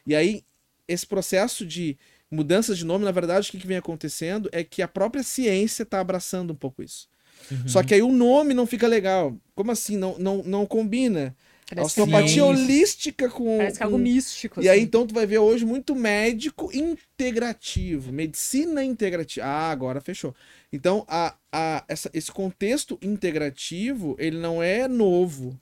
E 0.04 0.12
aí, 0.12 0.42
esse 0.88 1.06
processo 1.06 1.64
de 1.64 1.96
mudanças 2.28 2.76
de 2.76 2.85
nome, 2.85 3.04
na 3.04 3.12
verdade, 3.12 3.49
o 3.49 3.52
que, 3.52 3.61
que 3.61 3.66
vem 3.66 3.76
acontecendo 3.76 4.49
é 4.50 4.64
que 4.64 4.82
a 4.82 4.88
própria 4.88 5.23
ciência 5.23 5.85
está 5.85 6.00
abraçando 6.00 6.52
um 6.52 6.56
pouco 6.56 6.82
isso. 6.82 7.08
Uhum. 7.49 7.68
Só 7.68 7.80
que 7.80 7.94
aí 7.94 8.02
o 8.02 8.11
nome 8.11 8.54
não 8.54 8.66
fica 8.66 8.88
legal. 8.88 9.37
Como 9.54 9.70
assim? 9.70 9.96
Não, 9.96 10.18
não, 10.18 10.42
não 10.42 10.66
combina. 10.66 11.37
Parece 11.68 12.00
osteopatia 12.00 12.44
holística 12.44 13.28
com. 13.28 13.58
Parece 13.58 13.78
que 13.78 13.82
é 13.82 13.87
algo 13.87 13.99
místico. 13.99 14.61
E 14.61 14.68
assim. 14.68 14.78
aí 14.78 14.85
então 14.85 15.04
tu 15.04 15.12
vai 15.12 15.26
ver 15.26 15.38
hoje 15.38 15.64
muito 15.64 15.96
médico 15.96 16.70
integrativo, 16.73 18.12
medicina 18.12 18.85
integrativa. 18.85 19.46
Ah, 19.46 19.70
agora 19.70 20.00
fechou. 20.00 20.35
Então, 20.73 21.04
a, 21.08 21.35
a, 21.50 21.85
essa, 21.88 22.08
esse 22.14 22.30
contexto 22.30 22.99
integrativo, 23.02 24.14
ele 24.18 24.38
não 24.38 24.62
é 24.62 24.87
novo, 24.87 25.61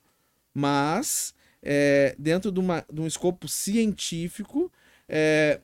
mas 0.53 1.33
é, 1.63 2.15
dentro 2.19 2.51
de, 2.51 2.59
uma, 2.59 2.85
de 2.91 3.01
um 3.01 3.07
escopo 3.07 3.47
científico, 3.47 4.71
é, 5.09 5.59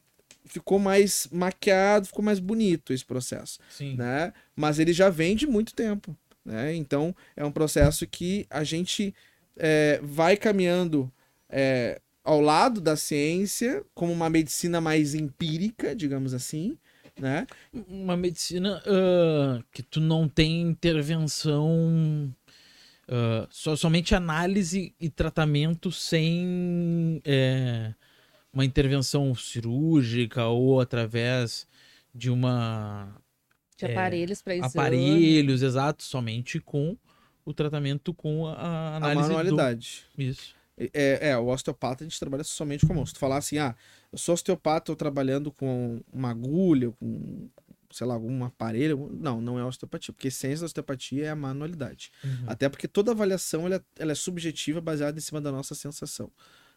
ficou 0.45 0.79
mais 0.79 1.27
maquiado, 1.31 2.07
ficou 2.07 2.25
mais 2.25 2.39
bonito 2.39 2.91
esse 2.91 3.05
processo. 3.05 3.59
Sim. 3.69 3.95
Né? 3.95 4.33
Mas 4.55 4.79
ele 4.79 4.91
já 4.91 5.09
vem 5.09 5.35
de 5.35 5.45
muito 5.45 5.75
tempo. 5.75 6.17
Né? 6.43 6.73
Então 6.75 7.15
é 7.35 7.45
um 7.45 7.51
processo 7.51 8.07
que 8.07 8.47
a 8.49 8.63
gente 8.63 9.13
é, 9.57 9.99
vai 10.03 10.37
caminhando 10.37 11.11
é, 11.49 12.01
ao 12.23 12.39
lado 12.39 12.79
da 12.79 12.95
ciência 12.95 13.83
como 13.93 14.11
uma 14.11 14.29
medicina 14.29 14.79
mais 14.79 15.15
empírica, 15.15 15.95
digamos 15.95 16.33
assim. 16.33 16.77
Né? 17.19 17.45
Uma 17.87 18.15
medicina 18.15 18.81
uh, 18.87 19.63
que 19.71 19.83
tu 19.83 19.99
não 19.99 20.27
tem 20.27 20.61
intervenção. 20.61 22.33
Uh, 23.07 23.45
só, 23.49 23.75
somente 23.75 24.15
análise 24.15 24.95
e 24.99 25.09
tratamento 25.09 25.91
sem 25.91 27.21
é, 27.25 27.93
uma 28.53 28.63
intervenção 28.63 29.35
cirúrgica 29.35 30.45
ou 30.45 30.79
através 30.79 31.67
de 32.15 32.29
uma 32.29 33.13
de 33.77 33.85
é, 33.85 33.91
aparelhos 33.91 34.41
para 34.41 34.55
exame. 34.55 34.71
Aparelhos, 34.73 35.61
exato, 35.61 36.03
somente 36.03 36.59
com 36.59 36.95
o 37.45 37.53
tratamento 37.53 38.13
com 38.13 38.47
a 38.47 38.95
análise 38.95 39.19
a 39.19 39.23
manualidade. 39.23 40.05
Do... 40.15 40.23
Isso. 40.23 40.55
É, 40.77 41.29
é, 41.29 41.37
o 41.37 41.47
osteopata 41.47 42.03
a 42.03 42.07
gente 42.07 42.19
trabalha 42.19 42.43
somente 42.43 42.85
com 42.85 42.93
a 42.93 42.95
mão. 42.95 43.05
Se 43.05 43.13
tu 43.13 43.19
falar 43.19 43.37
assim, 43.37 43.57
ah, 43.57 43.75
eu 44.11 44.17
sou 44.17 44.33
osteopata, 44.33 44.85
tô 44.85 44.95
trabalhando 44.95 45.51
com 45.51 46.01
uma 46.11 46.31
agulha, 46.31 46.91
com, 46.91 47.49
sei 47.91 48.07
lá, 48.07 48.15
algum 48.15 48.43
aparelho. 48.43 49.09
Não, 49.13 49.39
não 49.39 49.59
é 49.59 49.65
osteopatia, 49.65 50.13
porque 50.13 50.27
a 50.27 50.29
essência 50.29 50.61
da 50.61 50.65
osteopatia 50.65 51.25
é 51.25 51.29
a 51.29 51.35
manualidade. 51.35 52.11
Uhum. 52.23 52.45
Até 52.47 52.67
porque 52.67 52.87
toda 52.87 53.11
avaliação 53.11 53.67
ela, 53.67 53.83
ela 53.99 54.11
é 54.11 54.15
subjetiva, 54.15 54.81
baseada 54.81 55.17
em 55.17 55.21
cima 55.21 55.39
da 55.39 55.51
nossa 55.51 55.75
sensação 55.75 56.31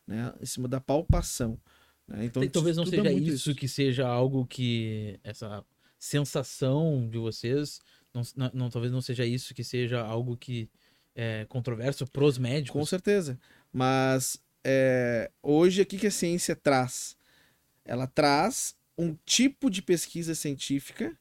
né? 0.06 0.33
Em 0.40 0.47
cima 0.47 0.68
da 0.68 0.80
palpação. 0.80 1.59
Né? 2.06 2.26
Então, 2.26 2.47
talvez 2.49 2.76
não 2.76 2.87
seja 2.87 3.12
isso, 3.12 3.50
isso, 3.50 3.54
que 3.54 3.68
seja 3.68 4.06
algo 4.06 4.47
que 4.47 5.18
essa 5.23 5.64
sensação 5.99 7.09
de 7.11 7.18
vocês, 7.18 7.80
não, 8.14 8.50
não, 8.54 8.71
talvez 8.71 8.92
não 8.92 9.00
seja 9.00 9.26
isso 9.26 9.54
que 9.54 9.64
seja 9.64 10.00
algo 10.00 10.37
que 10.37 10.71
é 11.14 11.44
controverso 11.49 12.06
pros 12.06 12.38
médicos. 12.38 12.80
Com 12.80 12.87
certeza. 12.87 13.38
Mas 13.73 14.40
é, 14.62 15.30
hoje 15.42 15.83
o 15.83 15.87
que 15.87 16.06
a 16.06 16.11
ciência 16.11 16.54
traz? 16.54 17.16
Ela 17.85 18.06
traz 18.06 18.76
um 18.97 19.16
tipo 19.26 19.68
de 19.68 19.83
pesquisa 19.83 20.35
científica 20.35 21.16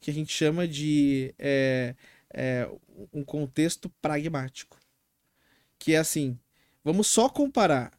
que 0.00 0.10
a 0.10 0.14
gente 0.14 0.32
chama 0.32 0.66
de 0.66 1.34
é, 1.38 1.94
é, 2.32 2.68
um 3.12 3.24
contexto 3.24 3.88
pragmático. 4.02 4.78
Que 5.78 5.94
é 5.94 5.98
assim, 5.98 6.38
vamos 6.84 7.06
só 7.06 7.28
comparar 7.28 7.92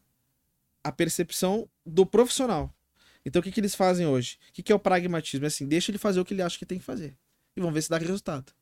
a 0.83 0.91
percepção 0.91 1.69
do 1.85 2.05
profissional. 2.05 2.73
Então 3.25 3.39
o 3.39 3.43
que, 3.43 3.51
que 3.51 3.59
eles 3.59 3.75
fazem 3.75 4.05
hoje? 4.05 4.37
O 4.49 4.53
que, 4.53 4.63
que 4.63 4.71
é 4.71 4.75
o 4.75 4.79
pragmatismo? 4.79 5.45
É 5.45 5.47
assim, 5.47 5.67
deixa 5.67 5.91
ele 5.91 5.97
fazer 5.97 6.19
o 6.19 6.25
que 6.25 6.33
ele 6.33 6.41
acha 6.41 6.57
que 6.57 6.65
tem 6.65 6.79
que 6.79 6.85
fazer. 6.85 7.17
E 7.59 7.61
vamos 7.61 7.73
ver 7.73 7.81
se 7.81 7.89
dá 7.89 7.97
resultado. 7.97 8.53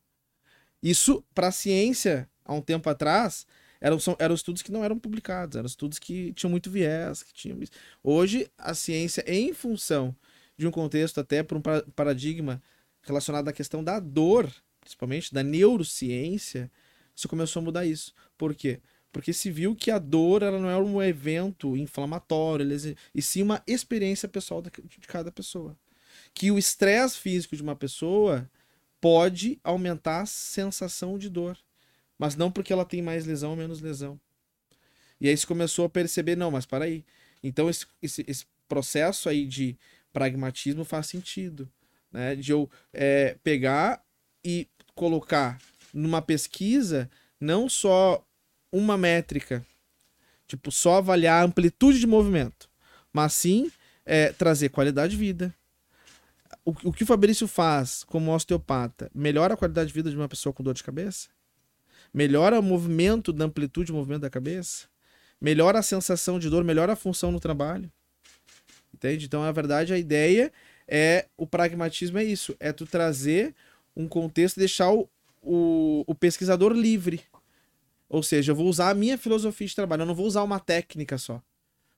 Isso, 0.82 1.24
para 1.32 1.46
a 1.46 1.52
ciência, 1.52 2.28
há 2.44 2.52
um 2.52 2.60
tempo 2.60 2.90
atrás, 2.90 3.46
eram, 3.80 4.00
são, 4.00 4.16
eram 4.18 4.34
estudos 4.34 4.60
que 4.60 4.72
não 4.72 4.82
eram 4.82 4.98
publicados, 4.98 5.56
eram 5.56 5.66
estudos 5.66 6.00
que 6.00 6.32
tinham 6.32 6.50
muito 6.50 6.68
viés. 6.68 7.22
Que 7.22 7.32
tinham... 7.32 7.60
Hoje, 8.02 8.50
a 8.58 8.74
ciência, 8.74 9.22
em 9.24 9.52
função 9.52 10.16
de 10.56 10.66
um 10.66 10.72
contexto, 10.72 11.20
até 11.20 11.44
para 11.44 11.58
um 11.58 11.62
paradigma 11.94 12.60
relacionado 13.02 13.46
à 13.46 13.52
questão 13.52 13.84
da 13.84 14.00
dor, 14.00 14.52
principalmente 14.80 15.32
da 15.32 15.44
neurociência, 15.44 16.68
isso 17.14 17.28
começou 17.28 17.60
a 17.60 17.64
mudar 17.64 17.86
isso. 17.86 18.12
Por 18.36 18.52
quê? 18.52 18.80
Porque 19.12 19.32
se 19.32 19.48
viu 19.48 19.76
que 19.76 19.92
a 19.92 19.98
dor 20.00 20.42
ela 20.42 20.58
não 20.58 20.68
é 20.68 20.76
um 20.76 21.00
evento 21.00 21.76
inflamatório, 21.76 22.66
e 23.14 23.22
sim 23.22 23.42
uma 23.42 23.62
experiência 23.64 24.28
pessoal 24.28 24.60
de 24.60 24.70
cada 25.06 25.30
pessoa. 25.30 25.78
Que 26.34 26.50
o 26.50 26.58
estresse 26.58 27.16
físico 27.16 27.54
de 27.54 27.62
uma 27.62 27.76
pessoa 27.76 28.50
pode 29.00 29.60
aumentar 29.62 30.22
a 30.22 30.26
sensação 30.26 31.18
de 31.18 31.28
dor, 31.28 31.56
mas 32.18 32.36
não 32.36 32.50
porque 32.50 32.72
ela 32.72 32.84
tem 32.84 33.00
mais 33.00 33.26
lesão 33.26 33.50
ou 33.50 33.56
menos 33.56 33.80
lesão. 33.80 34.20
E 35.20 35.28
aí 35.28 35.36
se 35.36 35.46
começou 35.46 35.84
a 35.84 35.88
perceber, 35.88 36.36
não, 36.36 36.50
mas 36.50 36.66
para 36.66 36.84
aí. 36.84 37.04
Então 37.42 37.68
esse, 37.68 37.86
esse, 38.02 38.24
esse, 38.26 38.46
processo 38.68 39.30
aí 39.30 39.46
de 39.46 39.78
pragmatismo 40.12 40.84
faz 40.84 41.06
sentido, 41.06 41.70
né? 42.12 42.36
De 42.36 42.52
eu 42.52 42.68
é, 42.92 43.36
pegar 43.42 44.04
e 44.44 44.68
colocar 44.94 45.58
numa 45.92 46.20
pesquisa 46.20 47.10
não 47.40 47.66
só 47.66 48.22
uma 48.70 48.98
métrica, 48.98 49.64
tipo, 50.46 50.70
só 50.70 50.96
avaliar 50.96 51.40
a 51.40 51.44
amplitude 51.46 51.98
de 51.98 52.06
movimento, 52.06 52.68
mas 53.10 53.32
sim 53.32 53.72
é, 54.04 54.32
trazer 54.32 54.68
qualidade 54.68 55.12
de 55.12 55.16
vida. 55.16 55.54
O, 56.68 56.74
o 56.84 56.92
que 56.92 57.02
o 57.02 57.06
Fabrício 57.06 57.48
faz 57.48 58.04
como 58.04 58.30
osteopata 58.30 59.10
melhora 59.14 59.54
a 59.54 59.56
qualidade 59.56 59.88
de 59.88 59.94
vida 59.94 60.10
de 60.10 60.16
uma 60.16 60.28
pessoa 60.28 60.52
com 60.52 60.62
dor 60.62 60.74
de 60.74 60.84
cabeça? 60.84 61.28
Melhora 62.12 62.60
o 62.60 62.62
movimento 62.62 63.32
da 63.32 63.46
amplitude 63.46 63.86
de 63.86 63.92
movimento 63.94 64.20
da 64.20 64.28
cabeça? 64.28 64.86
Melhora 65.40 65.78
a 65.78 65.82
sensação 65.82 66.38
de 66.38 66.50
dor, 66.50 66.62
melhora 66.62 66.92
a 66.92 66.96
função 66.96 67.32
no 67.32 67.40
trabalho? 67.40 67.90
Entende? 68.92 69.24
Então, 69.24 69.40
na 69.42 69.50
verdade, 69.50 69.94
a 69.94 69.98
ideia 69.98 70.52
é 70.86 71.24
o 71.38 71.46
pragmatismo 71.46 72.18
é 72.18 72.24
isso, 72.24 72.54
é 72.60 72.70
tu 72.70 72.84
trazer 72.84 73.54
um 73.96 74.06
contexto 74.06 74.58
e 74.58 74.60
deixar 74.60 74.92
o, 74.92 75.08
o, 75.40 76.04
o 76.06 76.14
pesquisador 76.14 76.72
livre 76.72 77.22
ou 78.10 78.22
seja, 78.22 78.52
eu 78.52 78.56
vou 78.56 78.66
usar 78.66 78.90
a 78.90 78.94
minha 78.94 79.16
filosofia 79.16 79.66
de 79.66 79.74
trabalho, 79.74 80.02
eu 80.02 80.06
não 80.06 80.14
vou 80.14 80.26
usar 80.26 80.42
uma 80.42 80.60
técnica 80.60 81.16
só. 81.16 81.42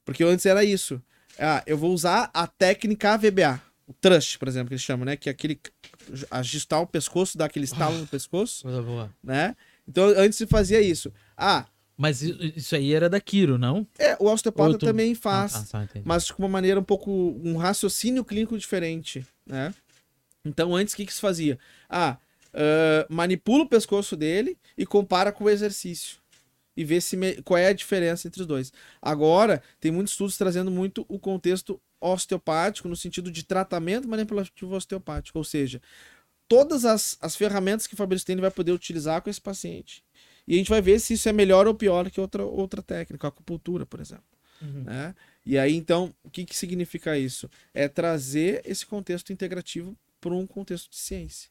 Porque 0.05 0.23
antes 0.23 0.47
era 0.47 0.65
isso. 0.65 1.03
Ah, 1.39 1.63
eu 1.67 1.77
vou 1.77 1.93
usar 1.93 2.31
a 2.33 2.47
técnica 2.47 3.15
AVBA. 3.15 3.70
O 3.91 3.95
trust, 4.01 4.39
por 4.39 4.47
exemplo, 4.47 4.69
que 4.69 4.75
eles 4.75 4.85
chamam, 4.85 5.05
né? 5.05 5.17
Que 5.17 5.29
é 5.29 5.33
aquele. 5.33 5.61
Ajustar 6.31 6.81
o 6.81 6.87
pescoço, 6.87 7.37
dar 7.37 7.47
aquele 7.47 7.65
estalo 7.65 7.99
no 7.99 8.07
pescoço. 8.07 8.63
Coisa 8.63 8.81
boa. 8.81 9.13
Né? 9.21 9.57
Então, 9.89 10.05
antes 10.17 10.39
se 10.39 10.47
fazia 10.47 10.81
isso. 10.81 11.13
Ah, 11.37 11.67
Mas 11.97 12.23
isso 12.23 12.77
aí 12.77 12.95
era 12.95 13.11
da 13.11 13.21
Quiro, 13.21 13.59
não? 13.59 13.85
É, 13.99 14.17
o 14.21 14.27
osteopata 14.27 14.79
tu... 14.79 14.87
também 14.87 15.13
faz, 15.17 15.55
ah, 15.55 15.67
tá, 15.71 15.87
tá, 15.87 16.01
mas 16.05 16.27
de 16.27 16.35
uma 16.39 16.49
maneira 16.49 16.79
um 16.79 16.85
pouco, 16.85 17.11
um 17.45 17.57
raciocínio 17.57 18.25
clínico 18.25 18.57
diferente, 18.57 19.27
né? 19.45 19.75
Então, 20.45 20.75
antes, 20.75 20.95
o 20.95 20.97
que, 20.97 21.05
que 21.05 21.13
se 21.13 21.21
fazia? 21.21 21.59
Ah, 21.89 22.17
uh, 22.55 23.13
manipula 23.13 23.65
o 23.65 23.69
pescoço 23.69 24.17
dele 24.17 24.57
e 24.79 24.87
compara 24.87 25.33
com 25.33 25.45
o 25.45 25.51
exercício. 25.51 26.19
E 26.77 26.85
vê 26.85 27.01
se 27.01 27.17
me... 27.17 27.43
qual 27.43 27.59
é 27.59 27.67
a 27.67 27.73
diferença 27.73 28.29
entre 28.29 28.41
os 28.41 28.47
dois. 28.47 28.73
Agora, 29.03 29.61
tem 29.81 29.91
muitos 29.91 30.13
estudos 30.15 30.39
trazendo 30.39 30.71
muito 30.71 31.05
o 31.09 31.19
contexto 31.19 31.81
osteopático, 32.01 32.89
no 32.89 32.97
sentido 32.97 33.31
de 33.31 33.45
tratamento 33.45 34.09
manipulativo 34.09 34.75
osteopático. 34.75 35.39
Ou 35.39 35.45
seja, 35.45 35.81
todas 36.49 36.85
as, 36.85 37.17
as 37.21 37.37
ferramentas 37.37 37.87
que 37.87 37.95
o 37.95 37.97
Fabrício 37.97 38.27
tem, 38.27 38.35
ele 38.35 38.41
vai 38.41 38.51
poder 38.51 38.73
utilizar 38.73 39.23
com 39.23 39.31
esse 39.31 39.41
paciente. 39.41 40.03
E 40.47 40.55
a 40.55 40.57
gente 40.57 40.71
vai 40.71 40.83
ver 40.83 40.99
se 40.99 41.15
isso 41.15 41.29
é 41.29 41.33
melhor 41.33 41.69
ou 41.69 41.75
pior 41.75 42.11
que 42.11 42.21
outra, 42.21 42.45
outra 42.45 42.83
técnica, 42.83 43.27
a 43.27 43.29
acupuntura, 43.29 43.87
por 43.87 44.01
exemplo. 44.01 44.25
Uhum. 44.61 44.85
Né? 44.85 45.15
E 45.45 45.59
aí, 45.59 45.75
então, 45.75 46.15
o 46.23 46.31
que, 46.31 46.45
que 46.45 46.57
significa 46.57 47.17
isso? 47.17 47.49
É 47.73 47.89
trazer 47.89 48.63
esse 48.65 48.85
contexto 48.85 49.33
integrativo 49.33 49.97
para 50.21 50.35
um 50.35 50.47
contexto 50.47 50.91
de 50.91 50.97
ciência. 50.97 51.49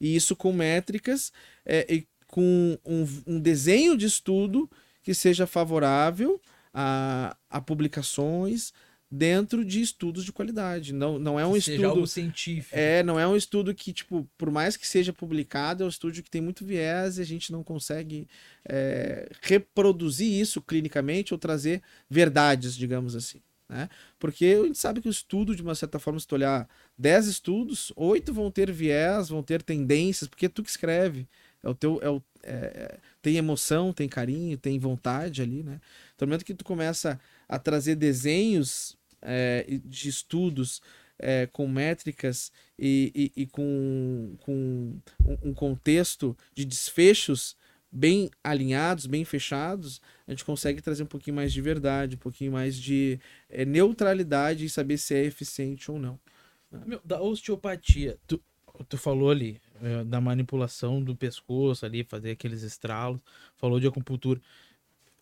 E 0.00 0.16
isso 0.16 0.34
com 0.34 0.52
métricas 0.52 1.32
é, 1.64 1.86
e 1.92 2.06
com 2.26 2.78
um, 2.84 3.06
um, 3.26 3.40
desenho 3.40 3.96
de 3.96 4.06
estudo 4.06 4.70
que 5.02 5.12
seja 5.12 5.46
favorável 5.46 6.40
a, 6.72 7.36
a 7.48 7.60
publicações, 7.60 8.72
dentro 9.10 9.64
de 9.64 9.80
estudos 9.80 10.24
de 10.24 10.32
qualidade. 10.32 10.94
Não, 10.94 11.18
não 11.18 11.40
é 11.40 11.44
um 11.44 11.52
que 11.52 11.58
estudo 11.58 11.86
algo 11.86 12.06
científico. 12.06 12.76
É, 12.76 13.02
não 13.02 13.18
é 13.18 13.26
um 13.26 13.34
estudo 13.34 13.74
que 13.74 13.92
tipo, 13.92 14.28
por 14.38 14.50
mais 14.50 14.76
que 14.76 14.86
seja 14.86 15.12
publicado, 15.12 15.82
é 15.82 15.86
um 15.86 15.88
estudo 15.88 16.22
que 16.22 16.30
tem 16.30 16.40
muito 16.40 16.64
viés 16.64 17.18
e 17.18 17.20
a 17.20 17.24
gente 17.24 17.50
não 17.50 17.64
consegue 17.64 18.28
é, 18.64 19.28
reproduzir 19.42 20.30
isso 20.30 20.62
clinicamente 20.62 21.34
ou 21.34 21.38
trazer 21.38 21.82
verdades, 22.08 22.76
digamos 22.76 23.16
assim. 23.16 23.40
Né? 23.68 23.88
Porque 24.18 24.58
a 24.60 24.66
gente 24.66 24.78
sabe 24.78 25.00
que 25.00 25.08
o 25.08 25.10
estudo, 25.10 25.54
de 25.54 25.62
uma 25.62 25.74
certa 25.74 25.98
forma, 25.98 26.18
se 26.18 26.26
tu 26.26 26.34
olhar 26.34 26.68
10 26.98 27.26
estudos, 27.26 27.92
oito 27.96 28.32
vão 28.32 28.50
ter 28.50 28.70
viés, 28.70 29.28
vão 29.28 29.42
ter 29.42 29.62
tendências, 29.62 30.28
porque 30.28 30.46
é 30.46 30.48
tu 30.48 30.62
que 30.62 30.70
escreve. 30.70 31.28
É 31.62 31.68
o 31.68 31.74
teu. 31.74 32.00
É 32.02 32.08
o, 32.08 32.22
é, 32.42 32.98
tem 33.20 33.36
emoção, 33.36 33.92
tem 33.92 34.08
carinho, 34.08 34.56
tem 34.56 34.78
vontade 34.78 35.42
ali, 35.42 35.62
né? 35.62 35.78
Então, 36.14 36.26
no 36.26 36.30
momento 36.30 36.44
que 36.44 36.54
tu 36.54 36.64
começa 36.64 37.20
a 37.46 37.58
trazer 37.58 37.94
desenhos 37.96 38.96
é, 39.22 39.66
de 39.84 40.08
estudos 40.08 40.80
é, 41.18 41.46
com 41.46 41.68
métricas 41.68 42.50
e, 42.78 43.32
e, 43.36 43.42
e 43.42 43.46
com, 43.46 44.34
com 44.40 44.98
um 45.42 45.52
contexto 45.52 46.36
de 46.54 46.64
desfechos 46.64 47.56
bem 47.92 48.30
alinhados, 48.42 49.06
bem 49.06 49.24
fechados, 49.24 50.00
a 50.26 50.30
gente 50.30 50.44
consegue 50.44 50.80
trazer 50.80 51.02
um 51.02 51.06
pouquinho 51.06 51.36
mais 51.36 51.52
de 51.52 51.60
verdade, 51.60 52.16
um 52.16 52.18
pouquinho 52.18 52.52
mais 52.52 52.76
de 52.76 53.18
é, 53.48 53.64
neutralidade 53.64 54.64
e 54.64 54.70
saber 54.70 54.96
se 54.96 55.14
é 55.14 55.24
eficiente 55.24 55.90
ou 55.90 55.98
não. 55.98 56.18
Meu, 56.86 57.00
da 57.04 57.20
osteopatia, 57.20 58.16
tu, 58.28 58.40
tu 58.88 58.96
falou 58.96 59.30
ali 59.30 59.60
é, 59.82 60.04
da 60.04 60.20
manipulação 60.20 61.02
do 61.02 61.16
pescoço 61.16 61.84
ali, 61.84 62.04
fazer 62.04 62.30
aqueles 62.30 62.62
estralos, 62.62 63.20
falou 63.56 63.80
de 63.80 63.88
acupuntura. 63.88 64.40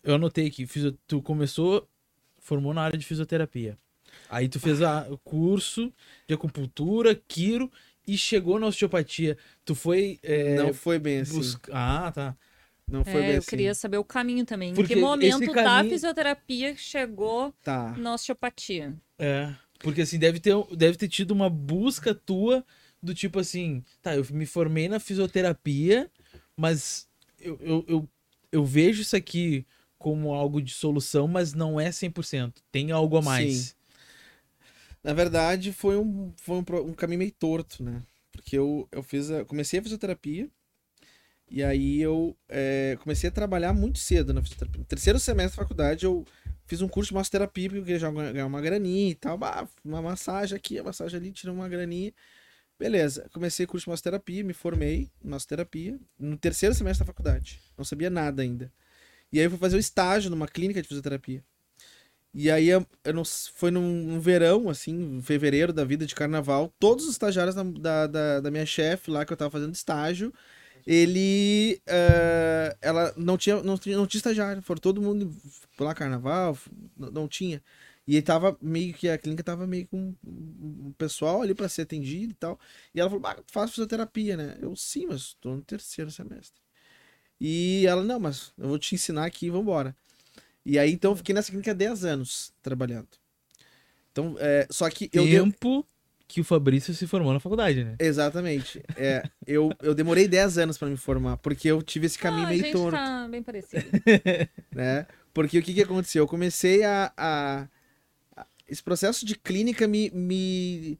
Eu 0.03 0.15
anotei 0.15 0.47
aqui, 0.47 0.67
tu 1.07 1.21
começou, 1.21 1.89
formou 2.37 2.73
na 2.73 2.83
área 2.83 2.97
de 2.97 3.05
fisioterapia. 3.05 3.77
Aí 4.29 4.47
tu 4.47 4.59
fez 4.59 4.79
o 5.09 5.17
curso 5.17 5.91
de 6.27 6.35
acupuntura, 6.35 7.19
quiro 7.27 7.71
e 8.07 8.17
chegou 8.17 8.59
na 8.59 8.67
osteopatia. 8.67 9.37
Tu 9.65 9.73
foi. 9.73 10.19
É, 10.21 10.55
não 10.55 10.73
foi 10.73 10.99
bem 10.99 11.19
assim. 11.19 11.35
Busca... 11.35 11.71
Ah, 11.73 12.11
tá. 12.11 12.37
Não 12.87 13.03
foi 13.03 13.13
é, 13.13 13.21
bem 13.21 13.31
eu 13.31 13.37
assim. 13.39 13.49
queria 13.49 13.73
saber 13.75 13.97
o 13.97 14.03
caminho 14.03 14.45
também. 14.45 14.73
Porque 14.73 14.93
em 14.93 14.97
que 14.97 15.01
momento 15.01 15.51
caminho... 15.51 15.53
da 15.53 15.83
fisioterapia 15.83 16.75
chegou 16.75 17.53
tá. 17.63 17.93
na 17.97 18.13
osteopatia? 18.13 18.95
É. 19.17 19.53
Porque 19.79 20.01
assim, 20.01 20.19
deve 20.19 20.39
ter, 20.39 20.53
deve 20.75 20.97
ter 20.97 21.07
tido 21.07 21.31
uma 21.31 21.49
busca 21.49 22.13
tua 22.13 22.65
do 23.01 23.13
tipo 23.13 23.39
assim, 23.39 23.83
tá, 24.01 24.15
eu 24.15 24.25
me 24.31 24.45
formei 24.45 24.89
na 24.89 24.99
fisioterapia, 24.99 26.11
mas 26.55 27.07
eu, 27.39 27.57
eu, 27.61 27.85
eu, 27.87 28.09
eu 28.51 28.65
vejo 28.65 29.01
isso 29.01 29.15
aqui 29.15 29.65
como 29.97 30.33
algo 30.33 30.61
de 30.61 30.73
solução, 30.73 31.27
mas 31.27 31.53
não 31.53 31.79
é 31.79 31.89
100%. 31.89 32.53
Tem 32.71 32.91
algo 32.91 33.17
a 33.17 33.21
mais. 33.21 33.55
Sim. 33.55 33.78
Na 35.03 35.13
verdade, 35.13 35.71
foi 35.71 35.97
um, 35.97 36.33
foi 36.37 36.57
um, 36.57 36.89
um 36.89 36.93
caminho 36.93 37.19
meio 37.19 37.31
torto, 37.31 37.83
né? 37.83 38.03
Porque 38.31 38.57
eu, 38.57 38.87
eu 38.91 39.01
fiz 39.01 39.31
a, 39.31 39.45
comecei 39.45 39.79
a 39.79 39.83
fisioterapia 39.83 40.49
e 41.49 41.63
aí 41.63 41.99
eu 42.01 42.37
é, 42.47 42.97
comecei 43.01 43.29
a 43.29 43.31
trabalhar 43.31 43.73
muito 43.73 43.97
cedo 43.99 44.33
na 44.33 44.41
fisioterapia. 44.41 44.79
No 44.79 44.85
terceiro 44.85 45.19
semestre 45.19 45.57
da 45.57 45.63
faculdade 45.63 46.05
eu 46.05 46.25
fiz 46.65 46.81
um 46.81 46.87
curso 46.87 47.09
de 47.09 47.15
massoterapia 47.15 47.69
porque 47.69 47.79
eu 47.79 47.85
queria 47.85 48.11
ganhar 48.31 48.45
uma 48.45 48.61
graninha 48.61 49.11
e 49.11 49.15
tal. 49.15 49.39
Uma 49.83 50.01
massagem 50.01 50.55
aqui, 50.55 50.77
a 50.77 50.83
massagem 50.83 51.19
ali, 51.19 51.31
tirei 51.31 51.53
uma 51.53 51.67
graninha. 51.67 52.13
Beleza, 52.77 53.27
comecei 53.33 53.65
curso 53.65 53.85
de 53.85 53.89
massoterapia, 53.89 54.43
me 54.43 54.53
formei 54.53 55.09
em 55.23 55.27
massoterapia 55.27 55.99
no 56.17 56.37
terceiro 56.37 56.75
semestre 56.75 57.05
da 57.05 57.11
faculdade. 57.11 57.59
Não 57.77 57.83
sabia 57.83 58.09
nada 58.09 58.41
ainda. 58.41 58.71
E 59.31 59.39
aí 59.39 59.45
eu 59.45 59.49
fui 59.49 59.59
fazer 59.59 59.75
o 59.75 59.79
estágio 59.79 60.29
numa 60.29 60.47
clínica 60.47 60.81
de 60.81 60.87
fisioterapia. 60.87 61.43
E 62.33 62.51
aí 62.51 62.69
eu, 62.69 62.85
eu 63.03 63.13
não, 63.13 63.23
foi 63.25 63.71
num, 63.71 64.19
verão, 64.19 64.69
assim, 64.69 65.19
fevereiro 65.21 65.73
da 65.73 65.83
vida 65.83 66.05
de 66.05 66.13
carnaval, 66.13 66.71
todos 66.79 67.05
os 67.05 67.11
estagiários 67.11 67.55
da, 67.55 68.07
da, 68.07 68.39
da 68.41 68.51
minha 68.51 68.65
chefe 68.65 69.09
lá 69.09 69.25
que 69.25 69.33
eu 69.33 69.37
tava 69.37 69.51
fazendo 69.51 69.73
estágio, 69.73 70.33
ele. 70.85 71.81
Uh, 71.87 72.77
ela 72.81 73.13
não 73.17 73.37
tinha, 73.37 73.61
não, 73.63 73.77
tinha, 73.77 73.97
não 73.97 74.07
tinha 74.07 74.19
estagiário. 74.19 74.61
Foram 74.61 74.81
todo 74.81 75.01
mundo 75.01 75.35
lá 75.79 75.93
carnaval, 75.93 76.57
não, 76.97 77.11
não 77.11 77.27
tinha. 77.27 77.61
E 78.07 78.15
ele 78.15 78.23
tava 78.23 78.57
meio 78.61 78.93
que 78.93 79.07
a 79.07 79.17
clínica 79.17 79.43
tava 79.43 79.67
meio 79.67 79.87
com 79.87 80.15
um 80.25 80.91
pessoal 80.97 81.41
ali 81.43 81.53
para 81.53 81.69
ser 81.69 81.83
atendido 81.83 82.31
e 82.31 82.35
tal. 82.35 82.59
E 82.93 82.99
ela 82.99 83.09
falou: 83.09 83.25
ah, 83.27 83.37
faz 83.47 83.71
fisioterapia, 83.71 84.35
né? 84.37 84.57
Eu 84.61 84.75
sim, 84.75 85.05
mas 85.07 85.33
tô 85.35 85.55
no 85.55 85.61
terceiro 85.61 86.09
semestre. 86.11 86.59
E 87.39 87.85
ela, 87.87 88.03
não, 88.03 88.19
mas 88.19 88.51
eu 88.57 88.67
vou 88.69 88.79
te 88.79 88.95
ensinar 88.95 89.25
aqui 89.25 89.49
vambora. 89.49 89.95
E 90.65 90.77
aí, 90.77 90.91
então, 90.91 91.11
eu 91.11 91.15
fiquei 91.15 91.33
nessa 91.33 91.49
clínica 91.49 91.73
10 91.73 92.05
anos 92.05 92.53
trabalhando. 92.61 93.07
Então, 94.11 94.35
é, 94.39 94.67
só 94.69 94.89
que 94.89 95.09
eu. 95.13 95.23
Tempo 95.23 95.85
que 96.29 96.39
o 96.39 96.43
Fabrício 96.43 96.93
se 96.93 97.07
formou 97.07 97.33
na 97.33 97.39
faculdade, 97.39 97.83
né? 97.83 97.95
Exatamente. 97.99 98.83
É, 98.95 99.23
eu, 99.47 99.71
eu 99.81 99.95
demorei 99.95 100.27
10 100.27 100.59
anos 100.59 100.77
para 100.77 100.87
me 100.87 100.95
formar, 100.95 101.37
porque 101.37 101.67
eu 101.67 101.81
tive 101.81 102.05
esse 102.05 102.19
caminho 102.19 102.45
ah, 102.45 102.49
meio 102.49 102.61
a 102.61 102.65
gente 102.65 102.73
torto. 102.75 102.97
Tá 102.97 103.27
bem 103.27 103.41
parecido. 103.41 103.85
né? 104.71 105.07
Porque 105.33 105.57
o 105.57 105.63
que, 105.63 105.73
que 105.73 105.81
aconteceu? 105.81 106.23
Eu 106.23 106.27
comecei 106.27 106.83
a, 106.83 107.11
a, 107.17 107.67
a. 108.35 108.45
esse 108.67 108.83
processo 108.83 109.25
de 109.25 109.35
clínica 109.35 109.87
me, 109.87 110.11
me. 110.11 110.99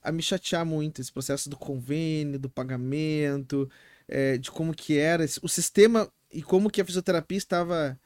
a 0.00 0.12
me 0.12 0.22
chatear 0.22 0.64
muito. 0.64 1.00
Esse 1.00 1.12
processo 1.12 1.50
do 1.50 1.56
convênio, 1.56 2.38
do 2.38 2.48
pagamento, 2.48 3.68
é, 4.06 4.38
de 4.38 4.52
como 4.52 4.72
que 4.72 4.96
era. 4.96 5.24
O 5.42 5.48
sistema 5.48 6.08
e 6.32 6.42
como 6.42 6.70
que 6.70 6.80
a 6.80 6.84
fisioterapia 6.84 7.38
estava 7.38 7.98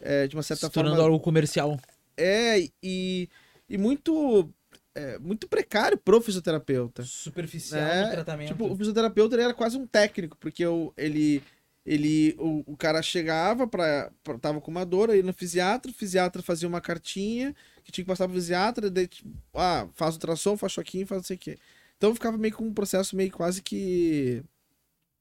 é, 0.00 0.26
de 0.26 0.36
uma 0.36 0.42
certa 0.42 0.66
Se 0.66 0.72
tornando 0.72 0.96
forma. 0.96 1.10
algo 1.10 1.22
comercial. 1.22 1.78
É, 2.16 2.68
e, 2.82 3.28
e 3.68 3.78
muito. 3.78 4.50
É, 4.94 5.18
muito 5.18 5.46
precário 5.46 5.98
pro 5.98 6.22
fisioterapeuta. 6.22 7.02
Superficial 7.02 7.80
é, 7.80 8.06
no 8.06 8.10
tratamento. 8.12 8.48
Tipo, 8.48 8.72
o 8.72 8.76
fisioterapeuta 8.76 9.34
ele 9.34 9.42
era 9.42 9.52
quase 9.52 9.76
um 9.76 9.86
técnico, 9.86 10.36
porque 10.38 10.64
eu, 10.64 10.92
ele. 10.96 11.42
Ele, 11.84 12.34
o, 12.40 12.72
o 12.72 12.76
cara 12.76 13.00
chegava 13.00 13.64
para 13.64 14.10
tava 14.40 14.60
com 14.60 14.72
uma 14.72 14.84
dor 14.84 15.08
aí 15.08 15.22
no 15.22 15.32
fisiatra, 15.32 15.88
o 15.88 15.94
fisiatra 15.94 16.42
fazia 16.42 16.66
uma 16.66 16.80
cartinha 16.80 17.54
que 17.84 17.92
tinha 17.92 18.04
que 18.04 18.08
passar 18.08 18.26
pro 18.26 18.34
fisiatra, 18.34 18.90
daí, 18.90 19.06
tipo, 19.06 19.30
ah, 19.54 19.86
faz 19.94 20.14
ultrassom, 20.16 20.56
faz 20.56 20.72
choquinho, 20.72 21.06
faz 21.06 21.20
não 21.20 21.24
sei 21.24 21.36
o 21.36 21.38
quê. 21.38 21.56
Então 21.96 22.12
ficava 22.12 22.36
meio 22.36 22.54
com 22.54 22.64
um 22.64 22.74
processo 22.74 23.14
meio 23.14 23.30
quase 23.30 23.62
que 23.62 24.42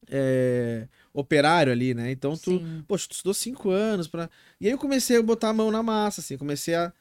é, 0.10 0.88
operário 1.16 1.72
ali, 1.72 1.94
né? 1.94 2.12
Então 2.12 2.38
tu, 2.38 2.60
Sim. 2.60 2.84
poxa, 2.88 3.08
tu 3.08 3.14
estudou 3.14 3.34
cinco 3.34 3.70
anos 3.70 4.08
para 4.08 4.30
E 4.60 4.68
aí 4.68 4.74
eu 4.74 4.78
comecei 4.78 5.18
a 5.18 5.24
botar 5.24 5.50
a 5.50 5.54
mão 5.54 5.72
na 5.72 5.82
massa, 5.82 6.20
assim, 6.20 6.38
comecei 6.38 6.76
a 6.76 6.92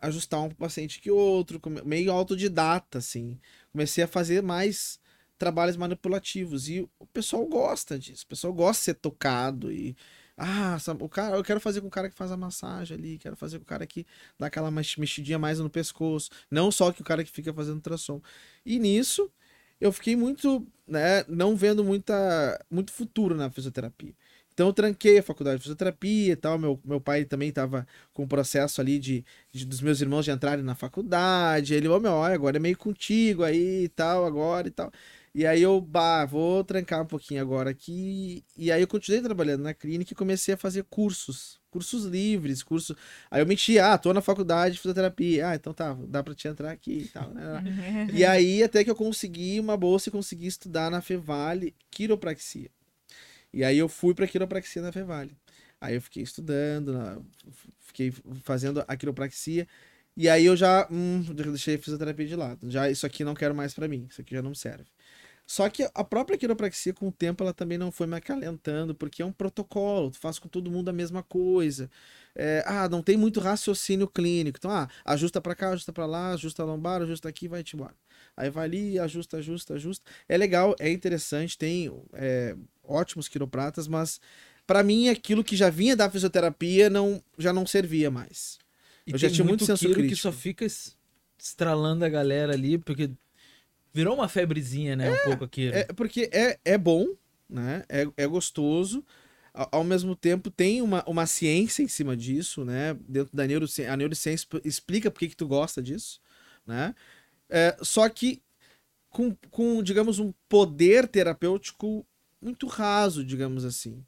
ajustar 0.00 0.40
um 0.40 0.50
paciente 0.50 1.00
que 1.00 1.10
outro, 1.10 1.60
meio 1.84 2.12
autodidata, 2.12 2.98
assim. 2.98 3.38
Comecei 3.72 4.04
a 4.04 4.08
fazer 4.08 4.42
mais 4.42 5.00
trabalhos 5.36 5.76
manipulativos 5.76 6.68
e 6.68 6.88
o 6.98 7.06
pessoal 7.06 7.44
gosta 7.46 7.98
disso, 7.98 8.24
o 8.24 8.28
pessoal 8.28 8.52
gosta 8.52 8.80
de 8.80 8.84
ser 8.84 8.94
tocado 8.94 9.72
e 9.72 9.96
ah, 10.36 10.76
o 11.00 11.08
cara, 11.08 11.36
eu 11.36 11.44
quero 11.44 11.60
fazer 11.60 11.80
com 11.80 11.86
o 11.86 11.90
cara 11.90 12.08
que 12.08 12.16
faz 12.16 12.30
a 12.32 12.36
massagem 12.36 12.96
ali, 12.96 13.18
quero 13.18 13.36
fazer 13.36 13.58
com 13.58 13.64
o 13.64 13.66
cara 13.66 13.86
que 13.86 14.04
dá 14.38 14.46
aquela 14.46 14.70
mexidinha 14.70 15.38
mais 15.38 15.58
no 15.60 15.70
pescoço, 15.70 16.30
não 16.50 16.72
só 16.72 16.92
que 16.92 17.02
o 17.02 17.04
cara 17.04 17.22
que 17.22 17.30
fica 17.30 17.52
fazendo 17.52 17.76
ultrassom. 17.76 18.20
E 18.66 18.78
nisso, 18.78 19.30
eu 19.84 19.92
fiquei 19.92 20.16
muito, 20.16 20.66
né, 20.88 21.24
não 21.28 21.54
vendo 21.54 21.84
muita, 21.84 22.58
muito 22.70 22.90
futuro 22.92 23.34
na 23.34 23.50
fisioterapia. 23.50 24.14
Então 24.54 24.68
eu 24.68 24.72
tranquei 24.72 25.18
a 25.18 25.22
faculdade 25.22 25.58
de 25.58 25.62
fisioterapia 25.62 26.32
e 26.32 26.36
tal. 26.36 26.58
Meu, 26.58 26.80
meu 26.84 27.00
pai 27.00 27.24
também 27.24 27.48
estava 27.50 27.86
com 28.14 28.22
o 28.24 28.28
processo 28.28 28.80
ali 28.80 28.98
de, 28.98 29.24
de, 29.52 29.66
dos 29.66 29.80
meus 29.82 30.00
irmãos 30.00 30.24
de 30.24 30.30
entrarem 30.30 30.64
na 30.64 30.74
faculdade. 30.74 31.74
Ele, 31.74 31.88
ô 31.88 31.96
oh, 31.96 32.00
meu, 32.00 32.22
agora 32.22 32.56
é 32.56 32.60
meio 32.60 32.78
contigo 32.78 33.42
aí 33.42 33.84
e 33.84 33.88
tal, 33.88 34.24
agora 34.24 34.68
e 34.68 34.70
tal. 34.70 34.90
E 35.34 35.44
aí 35.44 35.60
eu, 35.62 35.80
bah, 35.80 36.24
vou 36.24 36.62
trancar 36.62 37.02
um 37.02 37.06
pouquinho 37.06 37.42
agora 37.42 37.70
aqui. 37.70 38.44
E 38.56 38.70
aí 38.70 38.80
eu 38.80 38.86
continuei 38.86 39.20
trabalhando 39.20 39.62
na 39.62 39.74
clínica 39.74 40.12
e 40.12 40.16
comecei 40.16 40.54
a 40.54 40.56
fazer 40.56 40.84
cursos. 40.84 41.60
Cursos 41.70 42.04
livres, 42.04 42.62
cursos. 42.62 42.96
Aí 43.28 43.42
eu 43.42 43.46
menti, 43.46 43.76
ah, 43.80 43.98
tô 43.98 44.12
na 44.12 44.20
faculdade 44.20 44.74
de 44.74 44.80
fisioterapia. 44.80 45.48
Ah, 45.48 45.54
então 45.56 45.74
tá, 45.74 45.92
dá 46.06 46.22
pra 46.22 46.36
te 46.36 46.46
entrar 46.46 46.70
aqui 46.70 46.98
e 46.98 47.08
tal. 47.08 47.30
Né? 47.30 48.08
e 48.12 48.24
aí 48.24 48.62
até 48.62 48.84
que 48.84 48.90
eu 48.90 48.94
consegui 48.94 49.58
uma 49.58 49.76
bolsa 49.76 50.08
e 50.08 50.12
consegui 50.12 50.46
estudar 50.46 50.88
na 50.88 51.00
Fevale 51.00 51.74
quiropraxia. 51.90 52.70
E 53.52 53.64
aí 53.64 53.76
eu 53.76 53.88
fui 53.88 54.14
pra 54.14 54.28
quiropraxia 54.28 54.82
na 54.82 54.92
Fevale. 54.92 55.36
Aí 55.80 55.96
eu 55.96 56.00
fiquei 56.00 56.22
estudando, 56.22 57.26
fiquei 57.80 58.12
fazendo 58.44 58.84
a 58.86 58.96
quiropraxia. 58.96 59.66
E 60.16 60.28
aí 60.28 60.44
eu 60.46 60.56
já, 60.56 60.86
hum, 60.90 61.22
deixei 61.34 61.74
a 61.74 61.78
fisioterapia 61.78 62.26
de 62.26 62.36
lado. 62.36 62.70
Já 62.70 62.88
isso 62.88 63.04
aqui 63.04 63.24
não 63.24 63.34
quero 63.34 63.54
mais 63.54 63.74
para 63.74 63.88
mim, 63.88 64.06
isso 64.08 64.20
aqui 64.20 64.34
já 64.34 64.42
não 64.42 64.54
serve. 64.54 64.86
Só 65.46 65.68
que 65.68 65.88
a 65.94 66.02
própria 66.02 66.38
quiropraxia, 66.38 66.94
com 66.94 67.08
o 67.08 67.12
tempo, 67.12 67.42
ela 67.42 67.52
também 67.52 67.76
não 67.76 67.92
foi 67.92 68.06
me 68.06 68.16
acalentando, 68.16 68.94
porque 68.94 69.22
é 69.22 69.26
um 69.26 69.32
protocolo, 69.32 70.10
tu 70.10 70.18
faz 70.18 70.38
com 70.38 70.48
todo 70.48 70.70
mundo 70.70 70.88
a 70.88 70.92
mesma 70.92 71.22
coisa. 71.22 71.90
É, 72.34 72.64
ah, 72.66 72.88
não 72.88 73.02
tem 73.02 73.16
muito 73.16 73.40
raciocínio 73.40 74.08
clínico. 74.08 74.58
Então, 74.58 74.70
ah, 74.70 74.88
ajusta 75.04 75.40
para 75.40 75.54
cá, 75.54 75.70
ajusta 75.70 75.92
para 75.92 76.06
lá, 76.06 76.30
ajusta 76.30 76.62
a 76.62 76.66
lombar, 76.66 77.02
ajusta 77.02 77.28
aqui, 77.28 77.46
vai-te 77.46 77.76
embora. 77.76 77.94
Aí 78.36 78.48
vai 78.48 78.64
ali, 78.64 78.98
ajusta, 78.98 79.36
ajusta, 79.36 79.74
ajusta. 79.74 80.10
É 80.28 80.36
legal, 80.36 80.74
é 80.78 80.90
interessante, 80.90 81.58
tem 81.58 81.92
é, 82.14 82.56
ótimos 82.82 83.28
quiropratas, 83.28 83.86
mas 83.86 84.20
para 84.66 84.82
mim 84.82 85.08
aquilo 85.08 85.44
que 85.44 85.56
já 85.56 85.68
vinha 85.68 85.94
da 85.94 86.10
fisioterapia 86.10 86.88
não, 86.88 87.22
já 87.38 87.52
não 87.52 87.66
servia 87.66 88.10
mais. 88.10 88.58
E 89.06 89.12
eu 89.12 89.18
já 89.18 89.28
tinha 89.28 89.44
muito, 89.44 89.60
muito 89.60 89.66
senso 89.66 89.84
crítico. 89.92 90.08
que 90.08 90.16
só 90.16 90.32
fica 90.32 90.66
estralando 91.38 92.04
a 92.04 92.08
galera 92.08 92.54
ali, 92.54 92.78
porque 92.78 93.10
Virou 93.94 94.16
uma 94.16 94.28
febrezinha, 94.28 94.96
né? 94.96 95.06
É, 95.06 95.12
um 95.12 95.24
pouco 95.28 95.44
aqui. 95.44 95.68
É, 95.68 95.84
porque 95.92 96.28
é, 96.32 96.58
é 96.64 96.76
bom, 96.76 97.06
né? 97.48 97.84
É, 97.88 98.04
é 98.16 98.26
gostoso. 98.26 99.04
Ao, 99.54 99.84
mesmo 99.84 100.16
tempo, 100.16 100.50
tem 100.50 100.82
uma, 100.82 101.04
uma 101.06 101.26
ciência 101.26 101.80
em 101.80 101.86
cima 101.86 102.16
disso, 102.16 102.64
né? 102.64 102.96
Dentro 103.08 103.36
da 103.36 103.46
neurociência. 103.46 103.92
A 103.92 103.96
neurociência 103.96 104.48
explica 104.64 105.12
por 105.12 105.20
que, 105.20 105.28
que 105.28 105.36
tu 105.36 105.46
gosta 105.46 105.80
disso, 105.80 106.20
né? 106.66 106.92
É, 107.48 107.76
só 107.80 108.08
que 108.08 108.42
com, 109.10 109.32
com, 109.52 109.80
digamos, 109.80 110.18
um 110.18 110.32
poder 110.48 111.06
terapêutico 111.06 112.04
muito 112.42 112.66
raso, 112.66 113.24
digamos 113.24 113.64
assim. 113.64 114.04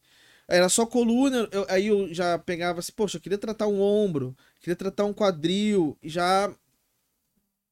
Era 0.49 0.69
só 0.69 0.85
coluna, 0.85 1.49
eu, 1.53 1.65
aí 1.69 1.87
eu 1.87 2.13
já 2.13 2.37
pegava 2.39 2.81
assim, 2.81 2.93
poxa, 2.95 3.17
eu 3.17 3.21
queria 3.21 3.39
tratar 3.39 3.69
um 3.69 3.81
ombro, 3.81 4.37
queria 4.61 4.75
tratar 4.75 5.05
um 5.05 5.15
quadril, 5.15 5.97
e 6.03 6.09
já 6.09 6.53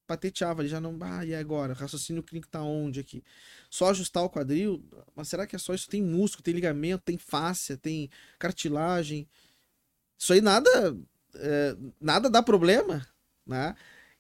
pateteava, 0.07 0.63
ele 0.63 0.69
já 0.69 0.81
não. 0.81 0.97
Ah, 1.01 1.25
e 1.25 1.35
agora? 1.35 1.73
O 1.73 1.77
raciocínio 1.77 2.23
clínico 2.23 2.49
tá 2.51 2.63
onde 2.63 3.01
aqui? 3.01 3.23
Só 3.71 3.91
ajustar 3.91 4.23
o 4.25 4.31
quadril? 4.31 4.85
Mas 5.15 5.29
será 5.29 5.47
que 5.47 5.57
é 5.57 5.59
só 5.59 5.75
isso? 5.75 5.89
Tem 5.89 6.03
músculo, 6.03 6.43
tem 6.45 6.55
ligamento, 6.55 7.03
tem 7.05 7.19
fáscia, 7.19 7.77
tem 7.77 8.11
cartilagem. 8.39 9.29
Isso 10.19 10.33
aí 10.33 10.41
nada. 10.41 10.97
É, 11.37 11.77
nada 12.01 12.31
dá 12.31 12.43
problema, 12.43 13.07
né? 13.47 13.75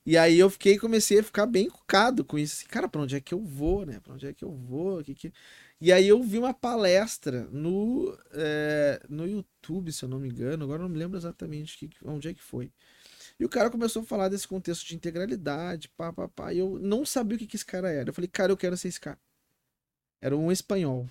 E 0.06 0.18
aí 0.18 0.38
eu 0.38 0.50
fiquei, 0.50 0.78
comecei 0.78 1.20
a 1.20 1.22
ficar 1.24 1.46
bem 1.46 1.68
cucado 1.70 2.24
com 2.24 2.38
isso. 2.38 2.56
Assim, 2.58 2.66
cara, 2.68 2.88
pra 2.88 3.00
onde 3.02 3.16
é 3.16 3.20
que 3.20 3.32
eu 3.34 3.40
vou, 3.42 3.86
né? 3.86 4.00
Pra 4.00 4.14
onde 4.14 4.26
é 4.26 4.34
que 4.34 4.44
eu 4.44 4.52
vou? 4.52 5.02
Que 5.02 5.14
que... 5.14 5.32
E 5.80 5.92
aí 5.92 6.08
eu 6.08 6.22
vi 6.22 6.38
uma 6.38 6.54
palestra 6.54 7.48
no, 7.52 8.16
é, 8.32 9.00
no 9.08 9.26
YouTube, 9.26 9.92
se 9.92 10.04
eu 10.04 10.08
não 10.08 10.18
me 10.18 10.28
engano, 10.28 10.64
agora 10.64 10.82
não 10.82 10.88
me 10.88 10.98
lembro 10.98 11.18
exatamente 11.18 11.78
que, 11.78 11.90
onde 12.04 12.28
é 12.28 12.34
que 12.34 12.42
foi. 12.42 12.70
E 13.38 13.44
o 13.44 13.48
cara 13.48 13.70
começou 13.70 14.02
a 14.02 14.04
falar 14.04 14.28
desse 14.28 14.46
contexto 14.46 14.86
de 14.86 14.94
integralidade, 14.94 15.88
pá, 15.88 16.12
pá, 16.12 16.28
pá. 16.28 16.52
E 16.52 16.58
eu 16.58 16.78
não 16.78 17.04
sabia 17.04 17.36
o 17.36 17.38
que, 17.38 17.46
que 17.46 17.56
esse 17.56 17.66
cara 17.66 17.90
era. 17.90 18.08
Eu 18.08 18.14
falei, 18.14 18.28
cara, 18.28 18.52
eu 18.52 18.56
quero 18.56 18.76
ser 18.76 18.88
esse 18.88 19.00
cara. 19.00 19.18
Era 20.20 20.36
um 20.36 20.52
espanhol. 20.52 21.08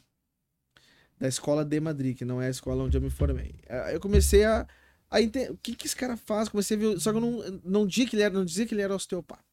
Da 1.20 1.28
escola 1.28 1.64
de 1.64 1.80
Madrid, 1.80 2.18
que 2.18 2.26
não 2.26 2.42
é 2.42 2.48
a 2.48 2.50
escola 2.50 2.84
onde 2.84 2.98
eu 2.98 3.02
me 3.02 3.10
formei. 3.10 3.56
Aí 3.70 3.94
eu 3.94 4.00
comecei 4.00 4.44
a, 4.46 4.68
a 5.10 5.22
entender 5.22 5.52
o 5.52 5.58
que, 5.58 5.76
que 5.76 5.86
esse 5.86 5.96
cara 5.96 6.18
faz. 6.18 6.50
Comecei 6.50 6.78
a 6.78 6.80
ver. 6.80 7.00
Só 7.00 7.12
que 7.12 7.18
eu 7.18 7.22
não, 7.22 7.62
não, 7.64 7.88
dizia 7.88 8.08
que 8.08 8.16
ele 8.16 8.24
era, 8.24 8.34
não 8.34 8.46
dizia 8.46 8.66
que 8.66 8.74
ele 8.74 8.82
era 8.82 8.96
osteopata. 8.96 9.44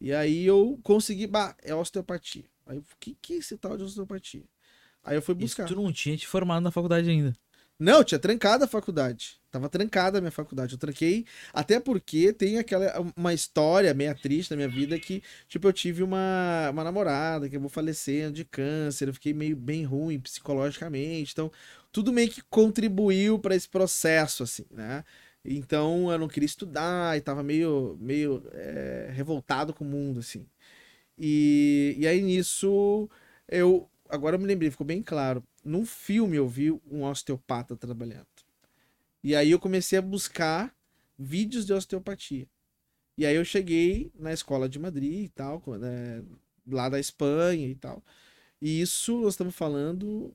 E 0.00 0.12
aí 0.12 0.44
eu 0.44 0.78
consegui, 0.82 1.26
bah, 1.26 1.56
é 1.62 1.74
osteopatia. 1.74 2.44
Aí 2.66 2.78
o 2.78 2.84
que, 3.00 3.16
que 3.20 3.34
é 3.34 3.36
esse 3.38 3.56
tal 3.56 3.76
de 3.76 3.82
osteopatia? 3.82 4.44
Aí 5.02 5.16
eu 5.16 5.22
fui 5.22 5.34
buscar. 5.34 5.64
Isso 5.64 5.74
tu 5.74 5.80
não 5.80 5.92
tinha 5.92 6.16
te 6.16 6.26
formado 6.26 6.62
na 6.62 6.70
faculdade 6.70 7.08
ainda. 7.08 7.36
Não, 7.84 8.02
tinha 8.02 8.18
trancado 8.18 8.64
a 8.64 8.66
faculdade. 8.66 9.38
Tava 9.50 9.68
trancada 9.68 10.16
a 10.16 10.20
minha 10.22 10.30
faculdade. 10.30 10.72
Eu 10.72 10.78
tranquei, 10.78 11.26
até 11.52 11.78
porque 11.78 12.32
tem 12.32 12.56
aquela 12.56 12.98
uma 13.14 13.34
história 13.34 13.92
meio 13.92 14.14
triste 14.14 14.50
na 14.52 14.56
minha 14.56 14.68
vida 14.70 14.98
que, 14.98 15.22
tipo, 15.46 15.68
eu 15.68 15.72
tive 15.72 16.02
uma, 16.02 16.70
uma 16.70 16.82
namorada 16.82 17.46
que 17.46 17.56
eu 17.56 17.60
vou 17.60 17.68
falecendo 17.68 18.36
de 18.36 18.44
câncer, 18.46 19.08
eu 19.08 19.12
fiquei 19.12 19.34
meio 19.34 19.54
bem 19.54 19.84
ruim 19.84 20.18
psicologicamente. 20.18 21.32
Então, 21.32 21.52
tudo 21.92 22.10
meio 22.10 22.30
que 22.30 22.40
contribuiu 22.48 23.38
para 23.38 23.54
esse 23.54 23.68
processo, 23.68 24.42
assim, 24.42 24.64
né? 24.70 25.04
Então, 25.44 26.10
eu 26.10 26.18
não 26.18 26.26
queria 26.26 26.46
estudar 26.46 27.18
e 27.18 27.20
tava 27.20 27.42
meio, 27.42 27.98
meio 28.00 28.42
é, 28.52 29.10
revoltado 29.12 29.74
com 29.74 29.84
o 29.84 29.88
mundo, 29.88 30.20
assim. 30.20 30.46
E, 31.18 31.94
e 31.98 32.06
aí 32.06 32.22
nisso, 32.22 33.10
eu. 33.46 33.88
Agora 34.08 34.36
eu 34.36 34.40
me 34.40 34.46
lembrei, 34.46 34.70
ficou 34.70 34.86
bem 34.86 35.02
claro 35.02 35.44
num 35.64 35.86
filme 35.86 36.36
eu 36.36 36.48
vi 36.48 36.70
um 36.70 37.04
osteopata 37.04 37.76
trabalhando. 37.76 38.26
E 39.22 39.34
aí 39.34 39.50
eu 39.50 39.58
comecei 39.58 39.98
a 39.98 40.02
buscar 40.02 40.74
vídeos 41.18 41.66
de 41.66 41.72
osteopatia. 41.72 42.46
E 43.16 43.24
aí 43.26 43.34
eu 43.36 43.44
cheguei 43.44 44.10
na 44.14 44.32
escola 44.32 44.68
de 44.68 44.78
Madrid 44.78 45.24
e 45.26 45.28
tal, 45.28 45.62
né, 45.78 46.22
lá 46.66 46.88
da 46.88 46.98
Espanha 47.00 47.68
e 47.68 47.74
tal. 47.74 48.02
E 48.60 48.80
isso 48.80 49.20
nós 49.20 49.34
estamos 49.34 49.54
falando 49.54 50.34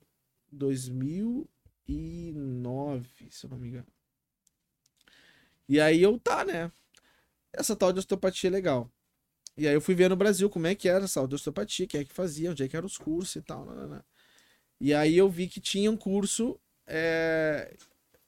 2009, 0.52 3.28
se 3.30 3.46
eu 3.46 3.50
não 3.50 3.58
me 3.58 3.68
engano. 3.68 3.86
E 5.68 5.80
aí 5.80 6.02
eu 6.02 6.18
tá, 6.18 6.44
né? 6.44 6.70
Essa 7.52 7.76
tal 7.76 7.92
de 7.92 8.00
osteopatia 8.00 8.48
é 8.50 8.52
legal. 8.52 8.90
E 9.56 9.68
aí 9.68 9.74
eu 9.74 9.80
fui 9.80 9.94
ver 9.94 10.08
no 10.10 10.16
Brasil 10.16 10.48
como 10.50 10.66
é 10.66 10.74
que 10.74 10.88
era 10.88 11.04
essa 11.04 11.20
tal 11.20 11.28
de 11.28 11.34
osteopatia, 11.36 11.86
quem 11.86 12.00
é 12.00 12.04
que 12.04 12.12
fazia, 12.12 12.50
onde 12.50 12.62
é 12.64 12.68
que 12.68 12.76
eram 12.76 12.86
os 12.86 12.98
cursos 12.98 13.36
e 13.36 13.42
tal. 13.42 13.64
Não, 13.66 13.74
não, 13.74 13.88
não. 13.88 14.04
E 14.80 14.94
aí 14.94 15.16
eu 15.16 15.28
vi 15.28 15.46
que 15.46 15.60
tinha 15.60 15.90
um 15.90 15.96
curso 15.96 16.58
é, 16.86 17.74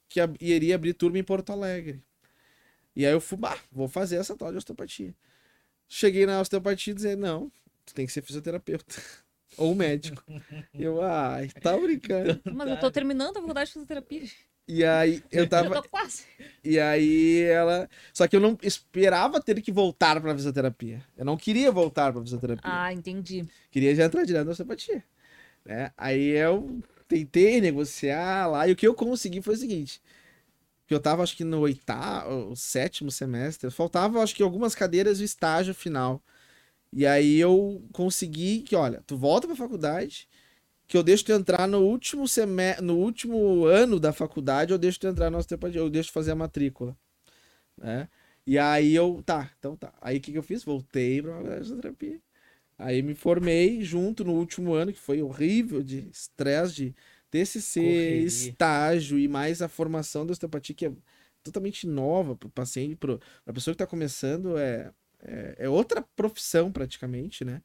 que 0.07 0.19
iria 0.39 0.75
abrir 0.75 0.93
turma 0.93 1.17
em 1.17 1.23
Porto 1.23 1.51
Alegre. 1.51 2.01
E 2.95 3.05
aí 3.05 3.11
eu 3.11 3.19
fui, 3.19 3.37
bah, 3.37 3.57
vou 3.71 3.87
fazer 3.87 4.17
essa 4.17 4.37
tal 4.37 4.51
de 4.51 4.57
osteopatia. 4.57 5.15
Cheguei 5.89 6.25
na 6.25 6.39
osteopatia 6.39 6.91
e 6.91 6.95
dizer, 6.95 7.17
não, 7.17 7.51
tu 7.85 7.93
tem 7.93 8.05
que 8.05 8.11
ser 8.11 8.21
fisioterapeuta. 8.21 8.95
Ou 9.57 9.73
médico. 9.75 10.23
eu, 10.73 11.01
ai, 11.01 11.47
tá 11.61 11.77
brincando. 11.77 12.39
Mas 12.53 12.69
eu 12.69 12.79
tô 12.79 12.89
terminando 12.91 13.37
a 13.37 13.41
faculdade 13.41 13.67
de 13.67 13.73
fisioterapia. 13.73 14.29
E 14.67 14.83
aí 14.83 15.21
eu 15.31 15.47
tava. 15.47 15.75
Eu 15.75 15.81
tô 15.81 15.89
quase. 15.89 16.23
E 16.63 16.79
aí 16.79 17.41
ela. 17.41 17.89
Só 18.13 18.27
que 18.27 18.35
eu 18.35 18.39
não 18.39 18.57
esperava 18.63 19.41
ter 19.41 19.61
que 19.61 19.71
voltar 19.71 20.19
pra 20.21 20.33
fisioterapia. 20.33 21.03
Eu 21.17 21.25
não 21.25 21.35
queria 21.35 21.71
voltar 21.71 22.13
pra 22.13 22.21
fisioterapia. 22.21 22.63
Ah, 22.63 22.93
entendi. 22.93 23.45
Queria 23.69 23.93
já 23.93 24.05
entrar 24.05 24.23
direto 24.23 24.45
na 24.45 24.51
osteopatia. 24.51 25.03
Né? 25.65 25.91
Aí 25.97 26.27
eu 26.29 26.81
tentei 27.07 27.61
negociar 27.61 28.47
lá, 28.47 28.67
e 28.67 28.71
o 28.71 28.75
que 28.75 28.87
eu 28.87 28.93
consegui 28.93 29.41
foi 29.41 29.53
o 29.55 29.57
seguinte: 29.57 30.01
que 30.87 30.93
eu 30.93 30.99
tava, 30.99 31.23
acho 31.23 31.35
que 31.37 31.43
no 31.43 31.59
oitavo, 31.61 32.55
sétimo 32.55 33.11
semestre, 33.11 33.69
faltava, 33.71 34.21
acho 34.21 34.35
que 34.35 34.43
algumas 34.43 34.75
cadeiras 34.75 35.19
do 35.19 35.23
estágio 35.23 35.73
final. 35.73 36.21
E 36.91 37.05
aí 37.07 37.39
eu 37.39 37.83
consegui 37.93 38.61
que, 38.61 38.75
olha, 38.75 39.01
tu 39.07 39.17
volta 39.17 39.47
pra 39.47 39.55
faculdade, 39.55 40.29
que 40.87 40.97
eu 40.97 41.03
deixo 41.03 41.25
tu 41.25 41.31
entrar 41.33 41.67
no 41.67 41.79
último 41.81 42.27
semestre, 42.27 42.85
no 42.85 42.97
último 42.97 43.65
ano 43.65 43.99
da 43.99 44.13
faculdade, 44.13 44.71
eu 44.73 44.77
deixo 44.77 44.99
tu 44.99 45.07
entrar 45.07 45.29
na 45.31 45.39
osteopatia, 45.39 45.81
eu 45.81 45.89
deixo 45.89 46.11
fazer 46.11 46.31
a 46.31 46.35
matrícula, 46.35 46.95
né? 47.77 48.09
E 48.45 48.59
aí 48.59 48.93
eu, 48.95 49.23
tá, 49.25 49.51
então 49.57 49.75
tá. 49.77 49.93
Aí 50.01 50.17
o 50.17 50.21
que, 50.21 50.31
que 50.31 50.37
eu 50.37 50.43
fiz? 50.43 50.63
Voltei 50.63 51.21
pra 51.21 51.59
fisioterapia. 51.59 52.21
Aí 52.77 53.01
me 53.01 53.15
formei 53.15 53.81
junto 53.83 54.23
no 54.23 54.33
último 54.33 54.73
ano, 54.73 54.93
que 54.93 54.99
foi 54.99 55.21
horrível 55.21 55.83
de 55.83 56.07
estresse, 56.09 56.73
de 56.73 56.95
TCC, 57.31 57.79
Correria. 57.79 58.25
estágio 58.25 59.19
e 59.19 59.27
mais 59.27 59.61
a 59.61 59.67
formação 59.67 60.25
da 60.25 60.31
osteopatia, 60.31 60.75
que 60.75 60.85
é 60.85 60.91
totalmente 61.43 61.85
nova 61.87 62.35
para 62.35 62.47
o 62.47 62.51
paciente, 62.51 62.95
para 62.95 63.19
a 63.45 63.53
pessoa 63.53 63.73
que 63.73 63.83
está 63.83 63.87
começando, 63.87 64.57
é, 64.57 64.91
é, 65.21 65.55
é, 65.59 65.69
outra 65.69 66.01
profissão 66.15 66.71
praticamente, 66.71 67.43
né? 67.45 67.61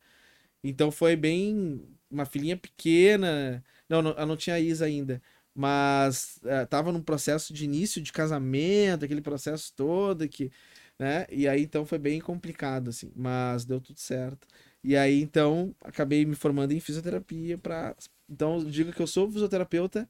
Então 0.62 0.90
foi 0.90 1.16
bem. 1.16 1.82
Uma 2.10 2.24
filhinha 2.24 2.56
pequena. 2.56 3.62
Não, 3.88 4.02
não, 4.02 4.12
ela 4.12 4.26
não 4.26 4.36
tinha 4.36 4.58
Isa 4.58 4.86
ainda. 4.86 5.22
Mas 5.54 6.40
estava 6.62 6.90
é, 6.90 6.92
num 6.92 7.02
processo 7.02 7.52
de 7.52 7.64
início 7.64 8.00
de 8.00 8.12
casamento, 8.12 9.04
aquele 9.04 9.20
processo 9.20 9.72
todo 9.74 10.28
que. 10.28 10.50
Né? 10.98 11.26
E 11.30 11.46
aí 11.48 11.62
então 11.62 11.86
foi 11.86 11.98
bem 11.98 12.20
complicado, 12.20 12.88
assim. 12.90 13.12
Mas 13.14 13.64
deu 13.64 13.80
tudo 13.80 13.98
certo. 13.98 14.46
E 14.82 14.96
aí, 14.96 15.20
então, 15.20 15.74
acabei 15.82 16.24
me 16.24 16.34
formando 16.34 16.72
em 16.72 16.80
fisioterapia 16.80 17.58
para 17.58 17.96
Então, 18.28 18.64
digo 18.64 18.92
que 18.92 19.02
eu 19.02 19.06
sou 19.06 19.30
fisioterapeuta 19.30 20.08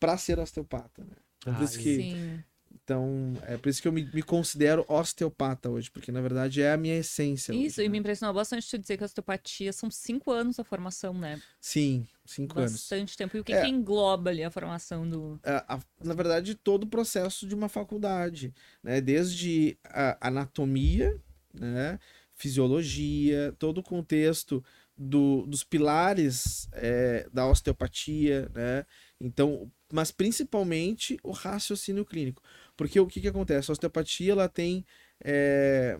para 0.00 0.16
ser 0.16 0.38
osteopata, 0.38 1.04
né? 1.04 1.16
Então, 1.40 1.54
por 1.54 1.64
isso 1.64 1.78
que... 1.78 1.96
Sim. 1.96 2.44
Então, 2.84 3.34
é 3.42 3.56
por 3.56 3.68
isso 3.68 3.80
que 3.80 3.86
eu 3.86 3.92
me, 3.92 4.04
me, 4.12 4.22
considero 4.22 4.84
osteopata 4.88 5.70
hoje, 5.70 5.90
porque 5.90 6.10
na 6.10 6.20
verdade 6.20 6.62
é 6.62 6.72
a 6.72 6.76
minha 6.76 6.96
essência. 6.96 7.52
Isso, 7.52 7.80
hoje, 7.80 7.82
e 7.82 7.88
né? 7.88 7.92
me 7.92 7.98
impressionou 7.98 8.34
bastante 8.34 8.68
tu 8.68 8.78
dizer 8.78 8.96
que 8.96 9.04
a 9.04 9.06
osteopatia 9.06 9.72
são 9.72 9.90
cinco 9.90 10.32
anos 10.32 10.58
a 10.58 10.64
formação, 10.64 11.14
né? 11.14 11.40
Sim, 11.60 12.06
cinco 12.24 12.54
bastante 12.54 12.70
anos. 12.70 12.72
Bastante 12.80 13.16
tempo. 13.16 13.36
E 13.36 13.40
o 13.40 13.44
que, 13.44 13.52
é, 13.52 13.62
que 13.62 13.68
engloba 13.68 14.30
ali 14.30 14.42
a 14.42 14.50
formação 14.50 15.08
do. 15.08 15.38
A, 15.44 15.76
a, 15.76 15.80
na 16.02 16.14
verdade, 16.14 16.54
todo 16.54 16.84
o 16.84 16.88
processo 16.88 17.46
de 17.46 17.54
uma 17.54 17.68
faculdade, 17.68 18.52
né? 18.82 19.00
Desde 19.00 19.78
a 19.84 20.28
anatomia, 20.28 21.16
né? 21.54 22.00
Fisiologia, 22.42 23.54
todo 23.56 23.78
o 23.78 23.82
contexto 23.84 24.64
do, 24.96 25.46
dos 25.46 25.62
pilares 25.62 26.68
é, 26.72 27.28
da 27.32 27.46
osteopatia, 27.46 28.50
né? 28.52 28.84
Então, 29.20 29.70
mas 29.92 30.10
principalmente 30.10 31.16
o 31.22 31.30
raciocínio 31.30 32.04
clínico. 32.04 32.42
Porque 32.76 32.98
o 32.98 33.06
que, 33.06 33.20
que 33.20 33.28
acontece? 33.28 33.70
A 33.70 33.74
osteopatia 33.74 34.32
ela 34.32 34.48
tem 34.48 34.84
é, 35.22 35.96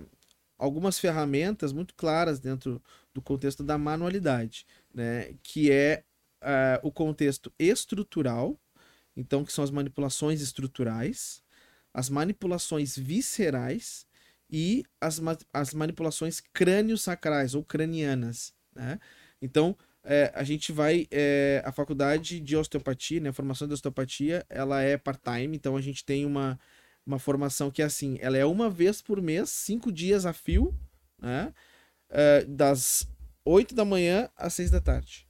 algumas 0.58 0.98
ferramentas 0.98 1.72
muito 1.72 1.94
claras 1.94 2.40
dentro 2.40 2.82
do 3.14 3.22
contexto 3.22 3.62
da 3.62 3.78
manualidade, 3.78 4.66
né? 4.92 5.36
Que 5.44 5.70
é 5.70 6.02
uh, 6.42 6.84
o 6.86 6.90
contexto 6.90 7.52
estrutural, 7.56 8.58
então 9.16 9.44
que 9.44 9.52
são 9.52 9.62
as 9.62 9.70
manipulações 9.70 10.40
estruturais, 10.40 11.40
as 11.94 12.10
manipulações 12.10 12.98
viscerais 12.98 14.10
e 14.52 14.84
as, 15.00 15.18
as 15.50 15.72
manipulações 15.72 16.40
crânio-sacrais 16.52 17.54
ou 17.54 17.64
cranianas, 17.64 18.52
né? 18.74 19.00
Então, 19.40 19.74
é, 20.04 20.30
a 20.34 20.44
gente 20.44 20.70
vai. 20.72 21.06
É, 21.10 21.62
a 21.64 21.72
faculdade 21.72 22.38
de 22.38 22.56
osteopatia, 22.56 23.20
né, 23.20 23.30
a 23.30 23.32
formação 23.32 23.66
de 23.66 23.74
osteopatia, 23.74 24.44
ela 24.50 24.82
é 24.82 24.98
part-time, 24.98 25.56
então 25.56 25.76
a 25.76 25.80
gente 25.80 26.04
tem 26.04 26.26
uma, 26.26 26.60
uma 27.06 27.18
formação 27.18 27.70
que 27.70 27.80
é 27.80 27.84
assim: 27.86 28.18
ela 28.20 28.36
é 28.36 28.44
uma 28.44 28.68
vez 28.68 29.00
por 29.00 29.22
mês, 29.22 29.48
cinco 29.50 29.90
dias 29.90 30.26
a 30.26 30.32
fio, 30.32 30.76
né, 31.18 31.54
é, 32.10 32.44
das 32.44 33.08
8 33.44 33.74
da 33.74 33.84
manhã 33.84 34.28
às 34.36 34.54
6 34.54 34.70
da 34.70 34.80
tarde, 34.80 35.26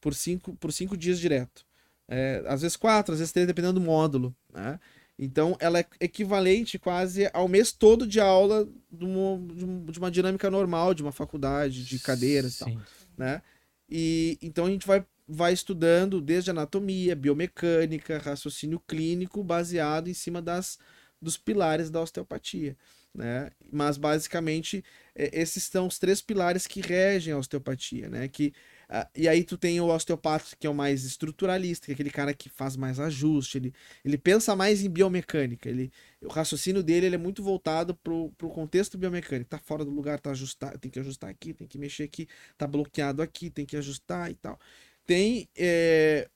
por 0.00 0.14
cinco, 0.14 0.54
por 0.56 0.72
cinco 0.72 0.96
dias 0.96 1.18
direto. 1.18 1.64
É, 2.08 2.42
às 2.46 2.60
vezes 2.60 2.76
quatro, 2.76 3.14
às 3.14 3.20
vezes 3.20 3.32
três, 3.32 3.46
dependendo 3.46 3.80
do 3.80 3.86
módulo. 3.86 4.36
Né? 4.52 4.78
Então, 5.18 5.56
ela 5.60 5.80
é 5.80 5.86
equivalente 6.00 6.78
quase 6.78 7.28
ao 7.32 7.46
mês 7.46 7.70
todo 7.72 8.06
de 8.06 8.20
aula 8.20 8.68
de 8.90 9.04
uma, 9.04 9.92
de 9.92 9.98
uma 9.98 10.10
dinâmica 10.10 10.50
normal, 10.50 10.94
de 10.94 11.02
uma 11.02 11.12
faculdade, 11.12 11.84
de 11.84 11.98
cadeiras 11.98 12.56
e 12.56 12.58
tal. 12.58 12.82
Né? 13.16 13.42
E 13.88 14.38
então 14.40 14.66
a 14.66 14.70
gente 14.70 14.86
vai, 14.86 15.04
vai 15.28 15.52
estudando 15.52 16.20
desde 16.20 16.50
anatomia, 16.50 17.14
biomecânica, 17.14 18.18
raciocínio 18.18 18.80
clínico, 18.80 19.44
baseado 19.44 20.08
em 20.08 20.14
cima 20.14 20.40
das, 20.40 20.78
dos 21.20 21.36
pilares 21.36 21.90
da 21.90 22.00
osteopatia. 22.00 22.76
Né? 23.14 23.50
Mas 23.70 23.98
basicamente 23.98 24.82
esses 25.14 25.64
são 25.64 25.86
os 25.86 25.98
três 25.98 26.22
pilares 26.22 26.66
que 26.66 26.80
regem 26.80 27.34
a 27.34 27.38
osteopatia, 27.38 28.08
né? 28.08 28.26
Que 28.26 28.54
Uh, 28.92 29.08
e 29.16 29.26
aí 29.26 29.42
tu 29.42 29.56
tem 29.56 29.80
o 29.80 29.86
osteopata, 29.86 30.54
que 30.60 30.66
é 30.66 30.70
o 30.70 30.74
mais 30.74 31.02
estruturalista, 31.04 31.86
que 31.86 31.92
é 31.92 31.94
aquele 31.94 32.10
cara 32.10 32.34
que 32.34 32.50
faz 32.50 32.76
mais 32.76 33.00
ajuste, 33.00 33.56
ele, 33.56 33.74
ele 34.04 34.18
pensa 34.18 34.54
mais 34.54 34.82
em 34.84 34.90
biomecânica, 34.90 35.66
ele, 35.66 35.90
o 36.20 36.28
raciocínio 36.28 36.82
dele 36.82 37.06
ele 37.06 37.14
é 37.14 37.18
muito 37.18 37.42
voltado 37.42 37.94
pro, 37.94 38.30
pro 38.36 38.50
contexto 38.50 38.98
biomecânico, 38.98 39.48
tá 39.48 39.58
fora 39.58 39.82
do 39.82 39.90
lugar, 39.90 40.20
tá 40.20 40.32
ajustar, 40.32 40.76
tem 40.78 40.90
que 40.90 41.00
ajustar 41.00 41.30
aqui, 41.30 41.54
tem 41.54 41.66
que 41.66 41.78
mexer 41.78 42.02
aqui, 42.02 42.28
tá 42.58 42.66
bloqueado 42.66 43.22
aqui, 43.22 43.48
tem 43.48 43.64
que 43.64 43.78
ajustar 43.78 44.30
e 44.30 44.34
tal. 44.34 44.60
Tem, 45.06 45.48
é, 45.56 46.28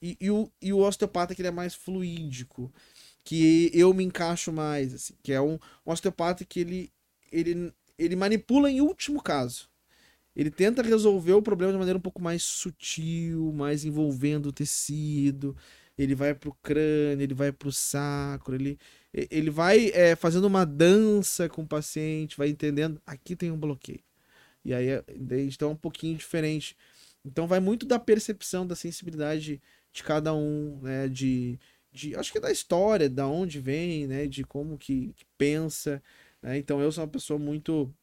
e, 0.00 0.16
e, 0.20 0.30
o, 0.30 0.48
e 0.62 0.72
o 0.72 0.78
osteopata 0.78 1.34
que 1.34 1.42
ele 1.42 1.48
é 1.48 1.50
mais 1.50 1.74
fluídico, 1.74 2.72
que 3.24 3.72
eu 3.74 3.92
me 3.92 4.04
encaixo 4.04 4.52
mais, 4.52 4.94
assim, 4.94 5.14
que 5.20 5.32
é 5.32 5.40
um, 5.40 5.54
um 5.84 5.90
osteopata 5.90 6.44
que 6.44 6.60
ele, 6.60 6.92
ele, 7.32 7.72
ele 7.98 8.14
manipula 8.14 8.70
em 8.70 8.80
último 8.80 9.20
caso, 9.20 9.68
ele 10.36 10.50
tenta 10.50 10.82
resolver 10.82 11.32
o 11.32 11.42
problema 11.42 11.72
de 11.72 11.78
maneira 11.78 11.98
um 11.98 12.02
pouco 12.02 12.20
mais 12.20 12.42
sutil, 12.42 13.52
mais 13.52 13.84
envolvendo 13.84 14.46
o 14.46 14.52
tecido. 14.52 15.56
Ele 15.96 16.14
vai 16.14 16.34
pro 16.34 16.52
crânio, 16.62 17.22
ele 17.22 17.34
vai 17.34 17.52
pro 17.52 17.70
sacro, 17.72 18.54
ele, 18.56 18.78
ele 19.12 19.50
vai 19.50 19.90
é, 19.94 20.16
fazendo 20.16 20.46
uma 20.46 20.64
dança 20.64 21.48
com 21.48 21.62
o 21.62 21.66
paciente, 21.66 22.36
vai 22.36 22.48
entendendo, 22.48 23.00
aqui 23.06 23.36
tem 23.36 23.50
um 23.50 23.58
bloqueio. 23.58 24.02
E 24.64 24.74
aí, 24.74 24.88
então 25.46 25.70
é 25.70 25.72
um 25.72 25.76
pouquinho 25.76 26.16
diferente. 26.16 26.76
Então 27.24 27.46
vai 27.46 27.60
muito 27.60 27.86
da 27.86 27.98
percepção, 27.98 28.66
da 28.66 28.74
sensibilidade 28.74 29.62
de 29.92 30.02
cada 30.02 30.34
um, 30.34 30.80
né? 30.82 31.08
De, 31.08 31.58
de 31.92 32.16
acho 32.16 32.32
que 32.32 32.38
é 32.38 32.40
da 32.40 32.50
história, 32.50 33.08
da 33.08 33.26
onde 33.26 33.60
vem, 33.60 34.06
né? 34.06 34.26
De 34.26 34.44
como 34.44 34.78
que, 34.78 35.12
que 35.14 35.24
pensa. 35.38 36.02
Né? 36.42 36.58
Então 36.58 36.80
eu 36.80 36.90
sou 36.92 37.04
uma 37.04 37.10
pessoa 37.10 37.38
muito 37.38 37.94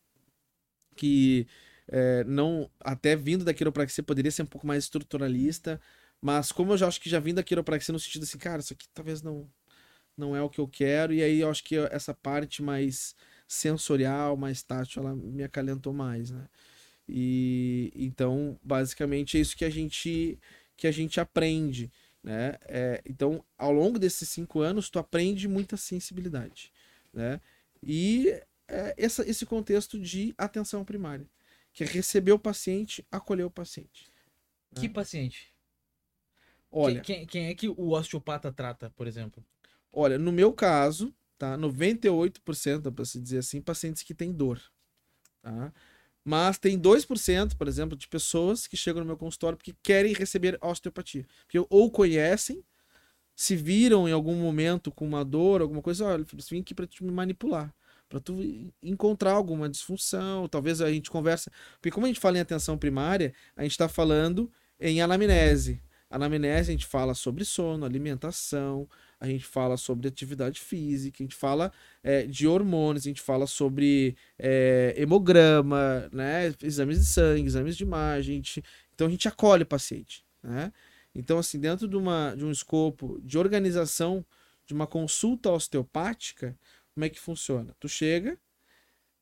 que 0.96 1.48
é, 1.92 2.24
não 2.24 2.72
até 2.80 3.16
vindo 3.16 3.44
da 3.44 3.54
quiropraxia 3.54 4.04
poderia 4.04 4.32
ser 4.32 4.44
um 4.44 4.48
pouco 4.48 4.66
mais 4.66 4.86
estruturalista, 4.86 5.80
mas 6.22 6.52
como 6.52 6.72
eu 6.72 6.78
já 6.78 6.88
acho 6.88 7.02
que 7.02 7.10
já 7.10 7.20
vim 7.20 7.34
da 7.34 7.44
quiropraxia 7.44 7.92
no 7.92 8.00
sentido 8.00 8.24
assim, 8.24 8.38
cara, 8.38 8.62
isso 8.62 8.74
aqui 8.74 8.88
talvez 8.94 9.22
não 9.22 9.50
não 10.18 10.36
é 10.36 10.42
o 10.42 10.50
que 10.50 10.60
eu 10.60 10.68
quero, 10.68 11.14
e 11.14 11.24
aí 11.24 11.40
eu 11.40 11.50
acho 11.50 11.64
que 11.64 11.76
essa 11.78 12.14
parte 12.14 12.62
mais 12.62 13.16
sensorial, 13.48 14.38
mais 14.38 14.62
tátil, 14.62 15.02
ela 15.02 15.16
me 15.16 15.44
acalentou 15.44 15.94
mais, 15.94 16.32
né? 16.32 16.48
E 17.08 17.92
então, 17.96 18.60
basicamente, 18.64 19.38
é 19.38 19.42
isso 19.42 19.58
que 19.58 19.66
a 19.66 19.70
gente 19.70 20.40
que 20.78 20.88
a 20.88 20.92
gente 20.92 21.20
aprende, 21.20 21.92
né? 22.24 22.56
É, 22.68 23.02
então, 23.06 23.44
ao 23.58 23.72
longo 23.72 24.00
desses 24.00 24.30
cinco 24.30 24.62
anos, 24.62 24.90
tu 24.90 25.00
aprende 25.00 25.48
muita 25.48 25.78
sensibilidade, 25.78 26.72
né? 27.14 27.42
E 27.84 28.30
é, 28.68 28.94
essa, 28.98 29.28
esse 29.30 29.46
contexto 29.46 30.00
de 30.00 30.34
atenção 30.38 30.86
primária 30.86 31.28
que 31.74 31.84
é 31.84 31.88
receber 31.88 32.32
o 32.32 32.40
paciente, 32.40 33.06
acolher 33.12 33.44
o 33.44 33.52
paciente. 33.52 34.12
Que 34.76 34.88
né? 34.88 34.94
paciente? 34.94 35.54
Olha, 36.72 37.02
quem, 37.02 37.18
quem, 37.20 37.26
quem, 37.28 37.46
é 37.48 37.56
que 37.56 37.68
o 37.68 37.92
osteopata 37.92 38.52
trata, 38.52 38.90
por 38.92 39.08
exemplo? 39.08 39.44
Olha, 39.92 40.18
no 40.18 40.32
meu 40.32 40.54
caso, 40.54 41.14
tá? 41.38 41.58
98%, 41.58 42.94
para 42.94 43.06
se 43.06 43.20
dizer 43.20 43.40
assim, 43.40 43.62
pacientes 43.62 44.04
que 44.04 44.14
têm 44.14 44.32
dor, 44.32 44.62
tá? 45.42 45.74
Mas 46.24 46.60
tem 46.60 46.80
2%, 46.80 47.58
por 47.58 47.68
exemplo, 47.68 47.98
de 47.98 48.08
pessoas 48.08 48.68
que 48.68 48.78
chegam 48.78 49.02
no 49.02 49.08
meu 49.08 49.18
consultório 49.18 49.58
porque 49.58 49.76
querem 49.82 50.14
receber 50.14 50.58
osteopatia. 50.62 51.26
Porque 51.42 51.66
ou 51.68 51.90
conhecem, 51.90 52.64
se 53.36 53.56
viram 53.56 54.08
em 54.08 54.12
algum 54.12 54.36
momento 54.36 54.92
com 54.92 55.06
uma 55.06 55.26
dor, 55.26 55.62
alguma 55.62 55.82
coisa, 55.82 56.06
olha, 56.06 56.22
eu 56.22 56.40
vim 56.50 56.62
aqui 56.62 56.76
para 56.76 56.86
te 56.86 57.04
manipular 57.04 57.74
para 58.12 58.20
tu 58.20 58.38
encontrar 58.84 59.32
alguma 59.32 59.70
disfunção, 59.70 60.46
talvez 60.50 60.82
a 60.82 60.92
gente 60.92 61.10
conversa, 61.10 61.50
porque 61.76 61.90
como 61.90 62.06
a 62.06 62.10
gente 62.10 62.20
fala 62.20 62.38
em 62.38 62.42
atenção 62.42 62.78
primária, 62.78 63.34
a 63.56 63.64
gente 63.64 63.72
está 63.72 63.88
falando 63.88 64.52
em 64.78 65.02
anamnese. 65.02 65.82
Anamnese 66.10 66.72
a 66.72 66.74
gente 66.74 66.86
fala 66.86 67.14
sobre 67.14 67.46
sono, 67.46 67.86
alimentação, 67.86 68.86
a 69.18 69.28
gente 69.28 69.46
fala 69.46 69.78
sobre 69.78 70.10
atividade 70.10 70.60
física, 70.60 71.18
a 71.20 71.24
gente 71.24 71.36
fala 71.36 71.72
é, 72.04 72.24
de 72.24 72.46
hormônios, 72.46 73.06
a 73.06 73.10
gente 73.10 73.22
fala 73.22 73.48
sobre 73.48 74.18
é, 74.38 74.94
hemograma, 74.98 76.10
né, 76.12 76.54
exames 76.62 77.00
de 77.00 77.06
sangue, 77.06 77.48
exames 77.48 77.78
de 77.78 77.84
imagem, 77.84 78.34
a 78.34 78.36
gente, 78.36 78.64
então 78.94 79.08
a 79.08 79.10
gente 79.10 79.26
acolhe 79.26 79.64
o 79.64 79.66
paciente, 79.66 80.26
né? 80.44 80.74
Então 81.16 81.40
assim, 81.40 81.60
dentro 81.60 81.88
de, 81.88 81.96
uma, 81.96 82.36
de 82.36 82.44
um 82.44 82.52
escopo 82.52 83.22
de 83.24 83.38
organização 83.38 84.26
de 84.66 84.74
uma 84.74 84.88
consulta 84.88 85.50
osteopática, 85.52 86.58
como 86.94 87.06
é 87.06 87.10
que 87.10 87.20
funciona? 87.20 87.76
Tu 87.80 87.90
chega 87.90 88.38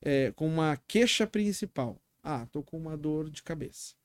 é, 0.02 0.32
com 0.32 0.48
uma 0.48 0.78
queixa 0.88 1.28
principal. 1.28 2.02
Ah, 2.24 2.46
tô 2.52 2.64
com 2.64 2.78
uma 2.78 2.98
dor 2.98 3.30
de 3.30 3.44
cabeça. 3.44 3.96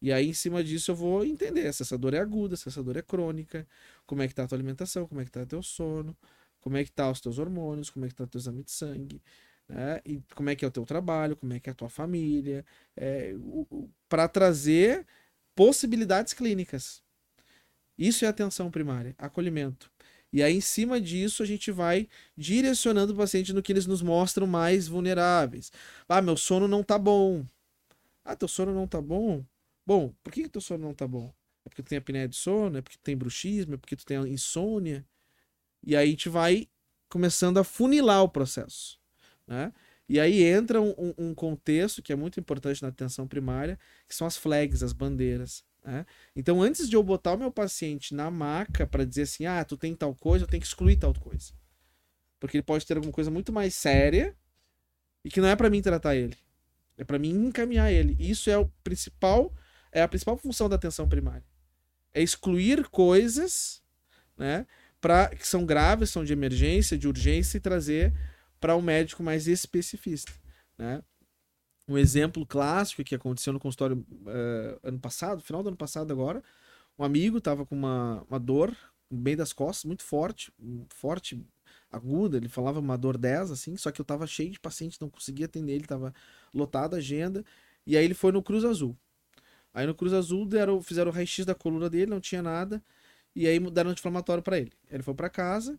E 0.00 0.12
aí, 0.12 0.28
em 0.28 0.34
cima 0.34 0.64
disso, 0.64 0.90
eu 0.90 0.96
vou 0.96 1.24
entender 1.24 1.72
se 1.72 1.82
essa 1.82 1.96
dor 1.96 2.14
é 2.14 2.18
aguda, 2.18 2.56
se 2.56 2.68
essa 2.68 2.82
dor 2.82 2.96
é 2.96 3.02
crônica, 3.02 3.66
como 4.06 4.22
é 4.22 4.28
que 4.28 4.34
tá 4.34 4.44
a 4.44 4.48
tua 4.48 4.56
alimentação, 4.56 5.06
como 5.06 5.20
é 5.20 5.24
que 5.24 5.30
tá 5.30 5.46
teu 5.46 5.62
sono, 5.62 6.16
como 6.60 6.76
é 6.76 6.84
que 6.84 6.90
tá 6.90 7.10
os 7.10 7.20
teus 7.20 7.38
hormônios, 7.38 7.88
como 7.90 8.04
é 8.04 8.08
que 8.08 8.14
tá 8.14 8.24
o 8.24 8.26
teu 8.26 8.40
exame 8.40 8.64
de 8.64 8.72
sangue, 8.72 9.22
né? 9.68 10.00
E 10.04 10.20
como 10.34 10.50
é 10.50 10.56
que 10.56 10.64
é 10.64 10.68
o 10.68 10.72
teu 10.72 10.84
trabalho, 10.84 11.36
como 11.36 11.52
é 11.52 11.60
que 11.60 11.70
é 11.70 11.72
a 11.72 11.74
tua 11.74 11.88
família, 11.88 12.64
é, 12.96 13.34
para 14.08 14.26
trazer 14.28 15.06
possibilidades 15.54 16.32
clínicas. 16.32 17.02
Isso 17.96 18.24
é 18.24 18.28
atenção 18.28 18.70
primária, 18.72 19.14
acolhimento. 19.18 19.91
E 20.32 20.42
aí, 20.42 20.54
em 20.54 20.60
cima 20.60 21.00
disso, 21.00 21.42
a 21.42 21.46
gente 21.46 21.70
vai 21.70 22.08
direcionando 22.36 23.12
o 23.12 23.16
paciente 23.16 23.52
no 23.52 23.62
que 23.62 23.72
eles 23.72 23.86
nos 23.86 24.00
mostram 24.00 24.46
mais 24.46 24.88
vulneráveis. 24.88 25.70
Ah, 26.08 26.22
meu 26.22 26.36
sono 26.36 26.66
não 26.66 26.82
tá 26.82 26.98
bom. 26.98 27.44
Ah, 28.24 28.34
teu 28.34 28.48
sono 28.48 28.72
não 28.72 28.86
tá 28.86 29.00
bom? 29.00 29.44
Bom, 29.86 30.14
por 30.22 30.32
que, 30.32 30.44
que 30.44 30.48
teu 30.48 30.60
sono 30.60 30.84
não 30.84 30.94
tá 30.94 31.06
bom? 31.06 31.32
É 31.64 31.68
porque 31.68 31.82
tu 31.82 31.88
tem 31.88 31.98
apneia 31.98 32.28
de 32.28 32.36
sono? 32.36 32.78
É 32.78 32.82
porque 32.82 32.96
tu 32.96 33.02
tem 33.02 33.16
bruxismo? 33.16 33.74
É 33.74 33.76
porque 33.76 33.96
tu 33.96 34.06
tem 34.06 34.16
insônia? 34.28 35.04
E 35.82 35.96
aí 35.96 36.08
a 36.08 36.10
gente 36.10 36.28
vai 36.28 36.68
começando 37.08 37.58
a 37.58 37.64
funilar 37.64 38.22
o 38.22 38.28
processo. 38.28 38.98
Né? 39.46 39.72
E 40.08 40.18
aí 40.18 40.42
entra 40.42 40.80
um, 40.80 40.94
um 41.18 41.34
contexto 41.34 42.02
que 42.02 42.12
é 42.12 42.16
muito 42.16 42.40
importante 42.40 42.82
na 42.82 42.88
atenção 42.88 43.26
primária, 43.26 43.78
que 44.08 44.14
são 44.14 44.26
as 44.26 44.36
flags, 44.36 44.82
as 44.82 44.92
bandeiras. 44.92 45.64
Né? 45.84 46.06
Então, 46.34 46.62
antes 46.62 46.88
de 46.88 46.96
eu 46.96 47.02
botar 47.02 47.32
o 47.32 47.38
meu 47.38 47.50
paciente 47.50 48.14
na 48.14 48.30
maca 48.30 48.86
para 48.86 49.04
dizer 49.04 49.22
assim, 49.22 49.46
ah, 49.46 49.64
tu 49.64 49.76
tem 49.76 49.94
tal 49.94 50.14
coisa, 50.14 50.44
eu 50.44 50.48
tenho 50.48 50.60
que 50.60 50.66
excluir 50.66 50.96
tal 50.96 51.12
coisa. 51.14 51.52
Porque 52.38 52.56
ele 52.56 52.62
pode 52.62 52.86
ter 52.86 52.96
alguma 52.96 53.12
coisa 53.12 53.30
muito 53.30 53.52
mais 53.52 53.74
séria 53.74 54.36
e 55.24 55.30
que 55.30 55.40
não 55.40 55.48
é 55.48 55.56
para 55.56 55.70
mim 55.70 55.82
tratar 55.82 56.16
ele. 56.16 56.36
É 56.96 57.04
para 57.04 57.18
mim 57.18 57.30
encaminhar 57.30 57.92
ele. 57.92 58.16
Isso 58.18 58.50
é 58.50 58.56
o 58.56 58.68
principal, 58.84 59.52
é 59.90 60.02
a 60.02 60.08
principal 60.08 60.36
função 60.36 60.68
da 60.68 60.76
atenção 60.76 61.08
primária. 61.08 61.44
É 62.14 62.22
excluir 62.22 62.88
coisas, 62.88 63.82
né, 64.36 64.66
para 65.00 65.28
que 65.30 65.46
são 65.46 65.64
graves, 65.64 66.10
são 66.10 66.24
de 66.24 66.32
emergência, 66.32 66.98
de 66.98 67.08
urgência 67.08 67.56
e 67.56 67.60
trazer 67.60 68.12
para 68.60 68.76
um 68.76 68.82
médico 68.82 69.22
mais 69.22 69.48
especificista, 69.48 70.32
né? 70.78 71.02
Um 71.92 71.98
exemplo 71.98 72.46
clássico 72.46 73.04
que 73.04 73.14
aconteceu 73.14 73.52
no 73.52 73.60
consultório 73.60 73.98
uh, 73.98 74.80
ano 74.82 74.98
passado, 74.98 75.42
final 75.42 75.62
do 75.62 75.68
ano 75.68 75.76
passado 75.76 76.10
agora, 76.10 76.42
um 76.98 77.04
amigo 77.04 77.36
estava 77.36 77.66
com 77.66 77.74
uma, 77.74 78.24
uma 78.30 78.40
dor 78.40 78.74
meio 79.10 79.36
das 79.36 79.52
costas, 79.52 79.84
muito 79.84 80.02
forte, 80.02 80.50
forte, 80.88 81.44
aguda, 81.90 82.38
ele 82.38 82.48
falava 82.48 82.80
uma 82.80 82.96
dor 82.96 83.18
10, 83.18 83.50
assim, 83.50 83.76
só 83.76 83.90
que 83.90 84.00
eu 84.00 84.06
tava 84.06 84.26
cheio 84.26 84.50
de 84.50 84.58
pacientes, 84.58 84.98
não 84.98 85.10
conseguia 85.10 85.44
atender, 85.44 85.74
ele 85.74 85.84
tava 85.84 86.14
lotado 86.54 86.94
a 86.94 86.96
agenda, 86.96 87.44
e 87.86 87.94
aí 87.94 88.06
ele 88.06 88.14
foi 88.14 88.32
no 88.32 88.42
Cruz 88.42 88.64
Azul. 88.64 88.96
Aí 89.74 89.86
no 89.86 89.94
Cruz 89.94 90.14
Azul 90.14 90.46
deram, 90.46 90.80
fizeram 90.80 91.10
o 91.10 91.14
raio-x 91.14 91.44
da 91.44 91.54
coluna 91.54 91.90
dele, 91.90 92.10
não 92.10 92.20
tinha 92.20 92.42
nada, 92.42 92.82
e 93.36 93.46
aí 93.46 93.60
deram 93.70 93.90
anti-inflamatório 93.90 94.42
para 94.42 94.58
ele. 94.58 94.72
Ele 94.90 95.02
foi 95.02 95.12
para 95.14 95.28
casa, 95.28 95.78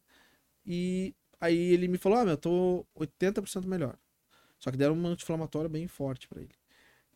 e 0.64 1.16
aí 1.42 1.74
ele 1.74 1.88
me 1.88 1.98
falou, 1.98 2.20
ah, 2.20 2.26
meu, 2.26 2.34
eu 2.34 2.38
tô 2.38 2.86
80% 2.96 3.66
melhor. 3.66 3.98
Só 4.64 4.72
que 4.72 4.78
deram 4.78 4.96
um 4.96 5.08
anti-inflamatório 5.08 5.70
bem 5.70 5.90
forte 5.90 6.26
para 6.26 6.40
ele. 6.40 6.56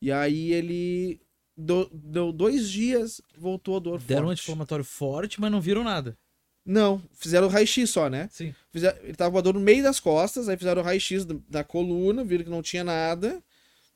E 0.02 0.12
aí 0.12 0.52
ele 0.52 1.18
deu 1.56 2.34
dois 2.34 2.70
dias, 2.70 3.22
voltou 3.38 3.78
a 3.78 3.80
dor 3.80 4.00
Deram 4.02 4.24
forte. 4.24 4.28
um 4.28 4.32
anti-inflamatório 4.32 4.84
forte, 4.84 5.40
mas 5.40 5.50
não 5.50 5.62
viram 5.62 5.82
nada. 5.82 6.18
Não, 6.66 7.02
fizeram 7.14 7.48
o 7.48 7.50
raio-x 7.50 7.90
só, 7.90 8.10
né? 8.10 8.28
Sim. 8.30 8.54
Fizeram, 8.70 9.00
ele 9.02 9.16
tava 9.16 9.32
com 9.32 9.38
a 9.38 9.42
dor 9.42 9.54
no 9.54 9.62
meio 9.62 9.82
das 9.82 9.98
costas, 9.98 10.50
aí 10.50 10.58
fizeram 10.58 10.82
o 10.82 10.84
raio-x 10.84 11.24
da 11.48 11.64
coluna, 11.64 12.22
viram 12.22 12.44
que 12.44 12.50
não 12.50 12.62
tinha 12.62 12.84
nada. 12.84 13.42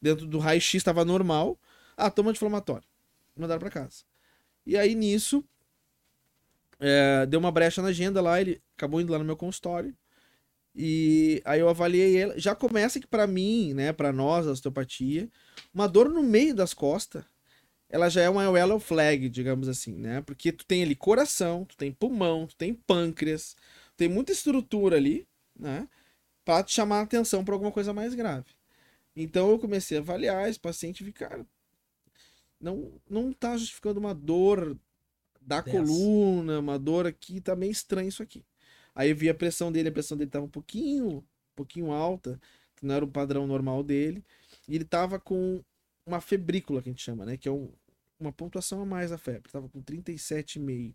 Dentro 0.01 0.25
do 0.25 0.39
raio-x 0.39 0.75
estava 0.75 1.03
normal. 1.03 1.59
Ah, 1.97 2.09
toma 2.09 2.29
anti-inflamatório. 2.29 2.87
Mandaram 3.35 3.59
para 3.59 3.69
casa. 3.69 4.05
E 4.65 4.77
aí 4.77 4.95
nisso, 4.95 5.43
é, 6.79 7.25
deu 7.25 7.37
uma 7.37 7.51
brecha 7.51 7.81
na 7.81 7.89
agenda 7.89 8.21
lá, 8.21 8.39
ele 8.39 8.61
acabou 8.77 9.01
indo 9.01 9.11
lá 9.11 9.19
no 9.19 9.25
meu 9.25 9.35
consultório. 9.35 9.93
E 10.75 11.41
aí 11.45 11.59
eu 11.59 11.69
avaliei 11.69 12.17
ele. 12.17 12.39
Já 12.39 12.55
começa 12.55 12.99
que 12.99 13.07
para 13.07 13.27
mim, 13.27 13.73
né, 13.73 13.91
para 13.91 14.13
nós, 14.13 14.47
a 14.47 14.51
osteopatia, 14.51 15.29
uma 15.73 15.87
dor 15.87 16.09
no 16.09 16.23
meio 16.23 16.55
das 16.55 16.73
costas 16.73 17.23
ela 17.91 18.09
já 18.09 18.21
é 18.21 18.29
uma 18.29 18.45
yellow 18.57 18.79
flag, 18.79 19.27
digamos 19.29 19.67
assim, 19.67 19.93
né? 19.93 20.21
Porque 20.21 20.51
tu 20.51 20.65
tem 20.65 20.81
ali 20.81 20.95
coração, 20.95 21.65
tu 21.65 21.75
tem 21.75 21.91
pulmão, 21.91 22.47
tu 22.47 22.55
tem 22.55 22.73
pâncreas, 22.73 23.53
tu 23.89 23.97
tem 23.97 24.07
muita 24.07 24.31
estrutura 24.31 24.95
ali, 24.95 25.27
né? 25.59 25.87
Pra 26.45 26.63
te 26.63 26.73
chamar 26.73 26.99
a 26.99 27.01
atenção 27.01 27.43
para 27.43 27.53
alguma 27.53 27.71
coisa 27.71 27.93
mais 27.93 28.15
grave. 28.15 28.47
Então 29.13 29.51
eu 29.51 29.59
comecei 29.59 29.97
a 29.97 30.01
avaliar 30.01 30.49
esse 30.49 30.59
paciente 30.59 31.01
e 31.01 31.03
vi, 31.03 31.11
cara, 31.11 31.45
não, 32.59 32.93
não 33.09 33.33
tá 33.33 33.57
justificando 33.57 33.99
uma 33.99 34.15
dor 34.15 34.77
da 35.41 35.61
coluna, 35.61 36.59
uma 36.59 36.79
dor 36.79 37.05
aqui, 37.05 37.41
tá 37.41 37.55
meio 37.57 37.73
estranho 37.73 38.07
isso 38.07 38.23
aqui. 38.23 38.45
Aí 38.95 39.09
eu 39.09 39.15
vi 39.15 39.29
a 39.29 39.33
pressão 39.33 39.71
dele, 39.71 39.89
a 39.89 39.91
pressão 39.91 40.17
dele 40.17 40.29
tava 40.29 40.45
um 40.45 40.49
pouquinho, 40.49 41.17
um 41.17 41.23
pouquinho 41.55 41.91
alta, 41.91 42.39
que 42.75 42.85
não 42.85 42.95
era 42.95 43.05
o 43.05 43.07
padrão 43.07 43.47
normal 43.47 43.83
dele, 43.83 44.23
e 44.67 44.75
ele 44.75 44.85
tava 44.85 45.19
com 45.19 45.63
uma 46.05 46.19
febrícula 46.19 46.81
que 46.81 46.89
a 46.89 46.91
gente 46.91 47.03
chama, 47.03 47.25
né, 47.25 47.37
que 47.37 47.47
é 47.47 47.51
um, 47.51 47.71
uma 48.19 48.31
pontuação 48.31 48.81
a 48.81 48.85
mais 48.85 49.11
da 49.11 49.17
febre. 49.17 49.51
Tava 49.51 49.69
com 49.69 49.81
37,5. 49.81 50.93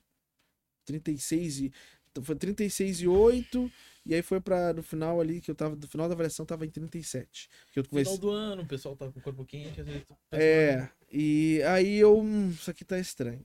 36 0.87 1.59
e. 1.61 1.73
Então 2.11 2.25
foi 2.25 2.37
36 2.37 3.03
e 3.03 3.09
8. 3.09 3.71
E 4.07 4.15
aí 4.15 4.23
foi 4.23 4.41
para 4.41 4.73
no 4.73 4.83
final 4.83 5.21
ali, 5.21 5.41
que 5.41 5.51
eu 5.51 5.55
tava. 5.55 5.77
No 5.77 5.87
final 5.89 6.09
da 6.09 6.15
avaliação 6.15 6.47
tava 6.47 6.65
em 6.65 6.71
37. 6.71 7.51
Que 7.73 7.81
eu 7.81 7.85
comecei... 7.87 8.15
Final 8.15 8.31
do 8.31 8.35
ano, 8.35 8.63
o 8.63 8.67
pessoal 8.67 8.97
tá 8.97 9.11
com 9.11 9.19
o 9.19 9.23
corpo 9.23 9.45
quente, 9.45 9.81
às 9.81 9.87
vezes. 9.87 10.07
É. 10.33 10.89
E 11.13 11.61
aí 11.65 11.97
eu. 11.97 12.19
Hum, 12.19 12.49
isso 12.51 12.71
aqui 12.71 12.85
tá 12.85 12.99
estranho. 12.99 13.45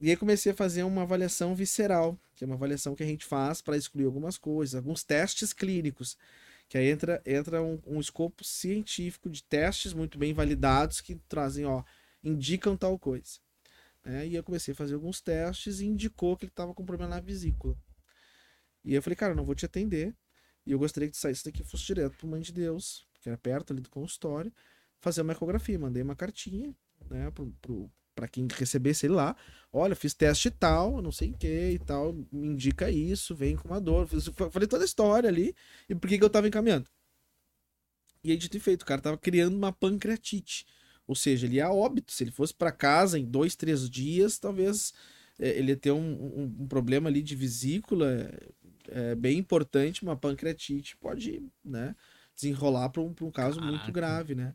E 0.00 0.08
aí 0.08 0.16
comecei 0.16 0.52
a 0.52 0.54
fazer 0.54 0.82
uma 0.82 1.02
avaliação 1.02 1.54
visceral, 1.54 2.18
que 2.34 2.42
é 2.42 2.46
uma 2.46 2.56
avaliação 2.56 2.94
que 2.94 3.02
a 3.02 3.06
gente 3.06 3.26
faz 3.26 3.60
para 3.60 3.76
excluir 3.76 4.06
algumas 4.06 4.38
coisas, 4.38 4.74
alguns 4.74 5.04
testes 5.04 5.52
clínicos. 5.52 6.16
Que 6.68 6.78
aí 6.78 6.88
entra, 6.88 7.22
entra 7.26 7.62
um, 7.62 7.78
um 7.86 8.00
escopo 8.00 8.42
científico 8.42 9.28
de 9.28 9.42
testes 9.42 9.92
muito 9.92 10.18
bem 10.18 10.32
validados 10.32 11.00
que 11.00 11.16
trazem, 11.28 11.66
ó, 11.66 11.82
indicam 12.24 12.76
tal 12.76 12.98
coisa. 12.98 13.38
É, 14.02 14.26
e 14.26 14.34
eu 14.34 14.42
comecei 14.42 14.72
a 14.72 14.74
fazer 14.74 14.94
alguns 14.94 15.20
testes 15.20 15.80
e 15.80 15.86
indicou 15.86 16.36
que 16.36 16.44
ele 16.46 16.52
estava 16.52 16.72
com 16.72 16.84
problema 16.84 17.16
na 17.16 17.20
vesícula. 17.20 17.76
E 18.82 18.94
eu 18.94 19.02
falei, 19.02 19.16
cara, 19.16 19.32
eu 19.32 19.36
não 19.36 19.44
vou 19.44 19.54
te 19.54 19.66
atender. 19.66 20.14
E 20.64 20.72
eu 20.72 20.78
gostaria 20.78 21.08
que 21.08 21.14
tu 21.14 21.20
saísse 21.20 21.44
daqui 21.44 21.60
e 21.60 21.64
fosse 21.64 21.84
direto 21.84 22.16
pro 22.16 22.26
Mãe 22.26 22.40
de 22.40 22.52
Deus, 22.52 23.06
que 23.20 23.28
era 23.28 23.36
perto 23.36 23.72
ali 23.72 23.82
do 23.82 23.90
consultório, 23.90 24.52
fazer 24.98 25.20
uma 25.20 25.32
ecografia. 25.32 25.78
Mandei 25.78 26.02
uma 26.02 26.16
cartinha, 26.16 26.74
né, 27.10 27.30
pro, 27.30 27.52
pro, 27.60 27.90
pra 28.20 28.28
quem 28.28 28.46
recebesse 28.54 29.06
ele 29.06 29.14
lá. 29.14 29.34
Olha, 29.72 29.96
fiz 29.96 30.12
teste 30.12 30.50
tal, 30.50 31.00
não 31.00 31.10
sei 31.10 31.30
o 31.30 31.38
que 31.38 31.70
e 31.70 31.78
tal, 31.78 32.12
me 32.30 32.48
indica 32.48 32.90
isso, 32.90 33.34
vem 33.34 33.56
com 33.56 33.68
uma 33.68 33.80
dor. 33.80 34.06
Falei 34.50 34.68
toda 34.68 34.84
a 34.84 34.86
história 34.86 35.28
ali 35.28 35.54
e 35.88 35.94
por 35.94 36.06
que, 36.06 36.18
que 36.18 36.24
eu 36.24 36.28
tava 36.28 36.46
encaminhando. 36.46 36.86
E 38.22 38.30
aí, 38.30 38.36
dito 38.36 38.56
e 38.58 38.60
feito, 38.60 38.82
o 38.82 38.84
cara 38.86 39.00
tava 39.00 39.16
criando 39.16 39.56
uma 39.56 39.72
pancreatite. 39.72 40.66
Ou 41.06 41.14
seja, 41.14 41.46
ele 41.46 41.56
ia 41.56 41.66
a 41.66 41.72
óbito. 41.72 42.12
Se 42.12 42.22
ele 42.22 42.30
fosse 42.30 42.52
para 42.52 42.70
casa 42.70 43.18
em 43.18 43.24
dois, 43.24 43.56
três 43.56 43.88
dias, 43.88 44.38
talvez 44.38 44.92
é, 45.38 45.48
ele 45.58 45.72
ia 45.72 45.76
ter 45.76 45.92
um, 45.92 45.98
um, 45.98 46.56
um, 46.60 46.68
problema 46.68 47.08
ali 47.08 47.22
de 47.22 47.34
vesícula 47.34 48.30
é, 48.88 49.14
bem 49.14 49.38
importante, 49.38 50.02
uma 50.02 50.16
pancreatite 50.16 50.96
pode 50.98 51.42
né, 51.64 51.96
desenrolar 52.34 52.90
para 52.90 53.00
um, 53.00 53.14
um 53.22 53.30
caso 53.30 53.58
Caraca. 53.58 53.76
muito 53.76 53.92
grave, 53.92 54.34
né? 54.34 54.54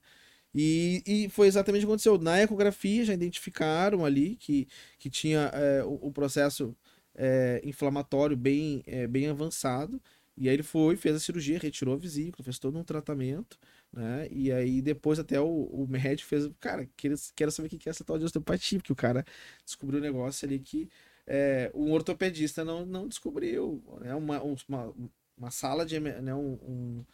E, 0.58 1.04
e, 1.06 1.30
foi 1.30 1.48
exatamente 1.48 1.84
o 1.84 1.88
que 1.88 1.91
aconteceu. 1.91 2.18
Na 2.18 2.41
ecografia 2.41 3.04
já 3.04 3.13
identificaram 3.13 4.06
ali 4.06 4.38
que, 4.38 4.68
que 4.98 5.10
tinha 5.10 5.52
é, 5.54 5.84
o, 5.84 6.08
o, 6.08 6.12
processo 6.13 6.74
é, 7.13 7.62
inflamatório 7.65 8.38
bem, 8.38 8.82
é, 8.88 9.06
bem 9.06 9.28
avançado. 9.28 10.02
E 10.38 10.48
aí 10.48 10.56
ele 10.56 10.63
foi, 10.63 10.96
fez 10.96 11.15
a 11.18 11.20
cirurgia, 11.20 11.60
retirou 11.60 11.94
a 11.94 11.98
vesícula, 11.98 12.44
fez 12.44 12.58
todo 12.58 12.78
um 12.78 12.84
tratamento. 12.86 13.60
Né? 13.91 14.30
E 14.32 14.50
aí 14.50 14.82
depois 14.82 15.20
até 15.20 15.39
o, 15.41 15.46
o 15.46 15.86
médico 15.89 16.30
fez, 16.30 16.50
cara, 16.60 16.89
quero, 16.96 17.15
quero 17.36 17.52
saber 17.52 17.68
o 17.68 17.70
que 17.78 17.89
é 17.89 17.91
essa 17.91 18.06
tal 18.06 18.18
de 18.18 18.24
osteopatia, 18.24 18.80
porque 18.80 18.94
o 18.94 18.96
cara 18.96 19.26
descobriu 19.65 20.00
um 20.00 20.04
negócio 20.04 20.48
ali 20.48 20.58
que 20.60 20.89
é, 21.28 21.70
um 21.74 21.91
ortopedista 21.91 22.63
não, 22.63 22.86
não 22.86 23.10
descobriu. 23.10 23.84
Né? 24.00 24.15
Uma, 24.15 24.41
uma, 24.41 24.94
uma 25.38 25.52
sala 25.52 25.86
de 25.86 26.00
né? 26.00 26.34
um, 26.34 26.54
um, 26.63 27.06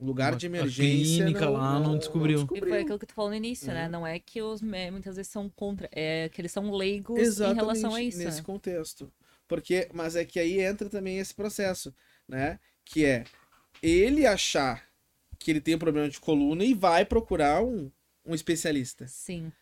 um 0.00 0.06
lugar 0.06 0.32
uma, 0.32 0.38
de 0.38 0.46
emergência. 0.46 1.24
clínica 1.24 1.46
não, 1.46 1.52
lá 1.52 1.78
não, 1.78 1.92
não, 1.92 1.98
descobriu. 1.98 2.38
não, 2.38 2.46
descobriu. 2.46 2.66
E 2.66 2.70
foi 2.70 2.80
aquilo 2.82 2.98
que 2.98 3.06
tu 3.06 3.14
falou 3.14 3.30
no 3.30 3.36
início, 3.36 3.68
né? 3.68 3.72
é. 3.72 3.82
né? 3.82 3.88
Não 3.88 4.06
é 4.06 4.18
que 4.18 4.42
os 4.42 4.60
muitas 4.62 5.16
vezes 5.16 5.30
são 5.30 5.48
contra, 5.48 5.88
é 5.92 6.28
que 6.28 6.40
eles 6.40 6.52
são 6.52 6.70
leigos 6.70 7.18
Exatamente, 7.18 7.56
em 7.56 7.60
relação 7.60 7.94
a 7.94 8.02
isso. 8.02 8.18
Nesse 8.18 8.38
né? 8.38 8.44
contexto. 8.44 9.12
Porque, 9.46 9.88
mas 9.92 10.16
é 10.16 10.24
que 10.24 10.40
aí 10.40 10.60
entra 10.60 10.88
também 10.88 11.18
esse 11.18 11.34
processo, 11.34 11.94
né? 12.26 12.58
Que 12.84 13.04
é 13.04 13.24
ele 13.82 14.26
achar 14.26 14.86
que 15.38 15.50
ele 15.50 15.60
tem 15.60 15.74
um 15.74 15.78
problema 15.78 16.08
de 16.08 16.18
coluna 16.18 16.64
e 16.64 16.72
vai 16.72 17.04
procurar 17.04 17.62
um, 17.62 17.90
um 18.24 18.34
especialista. 18.34 19.06
Sim. 19.06 19.52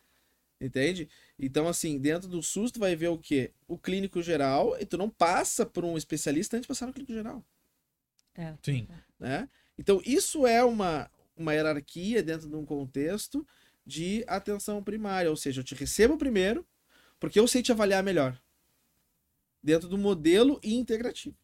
Entende? 0.60 1.08
Então, 1.36 1.66
assim, 1.66 1.98
dentro 1.98 2.28
do 2.28 2.40
SUS, 2.40 2.70
tu 2.70 2.78
vai 2.78 2.94
ver 2.94 3.08
o 3.08 3.18
quê? 3.18 3.50
O 3.66 3.76
clínico 3.76 4.22
geral, 4.22 4.76
e 4.78 4.86
tu 4.86 4.96
não 4.96 5.10
passa 5.10 5.66
por 5.66 5.84
um 5.84 5.96
especialista 5.96 6.56
antes 6.56 6.64
de 6.64 6.68
passar 6.68 6.86
no 6.86 6.92
clínico 6.92 7.12
geral. 7.12 7.44
É. 8.36 8.54
Sim. 8.62 8.86
Né? 9.18 9.48
Então, 9.82 10.00
isso 10.06 10.46
é 10.46 10.62
uma, 10.62 11.10
uma 11.36 11.52
hierarquia 11.52 12.22
dentro 12.22 12.48
de 12.48 12.54
um 12.54 12.64
contexto 12.64 13.44
de 13.84 14.24
atenção 14.28 14.80
primária. 14.80 15.28
Ou 15.28 15.36
seja, 15.36 15.60
eu 15.60 15.64
te 15.64 15.74
recebo 15.74 16.16
primeiro, 16.16 16.64
porque 17.18 17.40
eu 17.40 17.48
sei 17.48 17.64
te 17.64 17.72
avaliar 17.72 18.00
melhor. 18.00 18.40
Dentro 19.60 19.88
do 19.88 19.98
modelo 19.98 20.60
integrativo. 20.62 21.36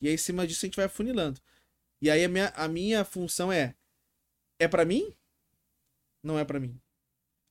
E 0.00 0.06
aí, 0.06 0.14
em 0.14 0.16
cima 0.16 0.46
disso, 0.46 0.64
a 0.64 0.68
gente 0.68 0.76
vai 0.76 0.84
afunilando. 0.84 1.40
E 2.00 2.08
aí 2.08 2.24
a 2.24 2.28
minha, 2.28 2.48
a 2.50 2.68
minha 2.68 3.04
função 3.04 3.50
é: 3.50 3.74
é 4.60 4.68
para 4.68 4.84
mim? 4.84 5.12
Não 6.22 6.38
é 6.38 6.44
para 6.44 6.60
mim. 6.60 6.80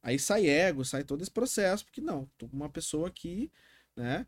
Aí 0.01 0.17
sai 0.17 0.47
ego, 0.47 0.85
sai 0.85 1.03
todo 1.03 1.23
esse 1.23 1.31
processo, 1.31 1.83
porque 1.83 1.99
não, 1.99 2.25
tô 2.37 2.47
com 2.47 2.55
uma 2.55 2.69
pessoa 2.69 3.09
aqui, 3.09 3.51
né? 3.97 4.25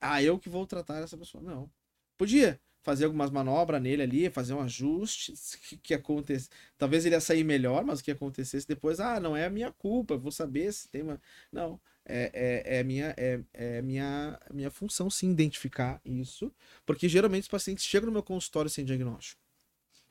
Ah, 0.00 0.22
eu 0.22 0.38
que 0.38 0.48
vou 0.48 0.64
tratar 0.64 1.02
essa 1.02 1.18
pessoa. 1.18 1.42
Não. 1.42 1.68
Podia 2.16 2.60
fazer 2.84 3.06
algumas 3.06 3.30
manobras 3.30 3.82
nele 3.82 4.02
ali, 4.02 4.30
fazer 4.30 4.52
um 4.52 4.60
ajuste, 4.60 5.32
que, 5.68 5.76
que 5.78 5.94
acontece. 5.94 6.50
Talvez 6.76 7.04
ele 7.04 7.14
ia 7.14 7.20
sair 7.20 7.42
melhor, 7.42 7.82
mas 7.82 7.98
o 7.98 8.04
que 8.04 8.10
acontecesse 8.10 8.68
depois, 8.68 9.00
ah, 9.00 9.18
não 9.18 9.34
é 9.34 9.46
a 9.46 9.50
minha 9.50 9.72
culpa, 9.72 10.16
vou 10.16 10.30
saber 10.30 10.70
se 10.72 10.86
tem 10.88 11.02
uma. 11.02 11.20
Não, 11.50 11.80
é, 12.04 12.62
é, 12.66 12.78
é, 12.78 12.84
minha, 12.84 13.14
é, 13.16 13.40
é 13.54 13.82
minha, 13.82 14.38
minha 14.52 14.70
função 14.70 15.08
sim 15.08 15.30
identificar 15.30 15.98
isso, 16.04 16.52
porque 16.84 17.08
geralmente 17.08 17.44
os 17.44 17.48
pacientes 17.48 17.84
chegam 17.84 18.06
no 18.06 18.12
meu 18.12 18.22
consultório 18.22 18.70
sem 18.70 18.84
diagnóstico. 18.84 19.40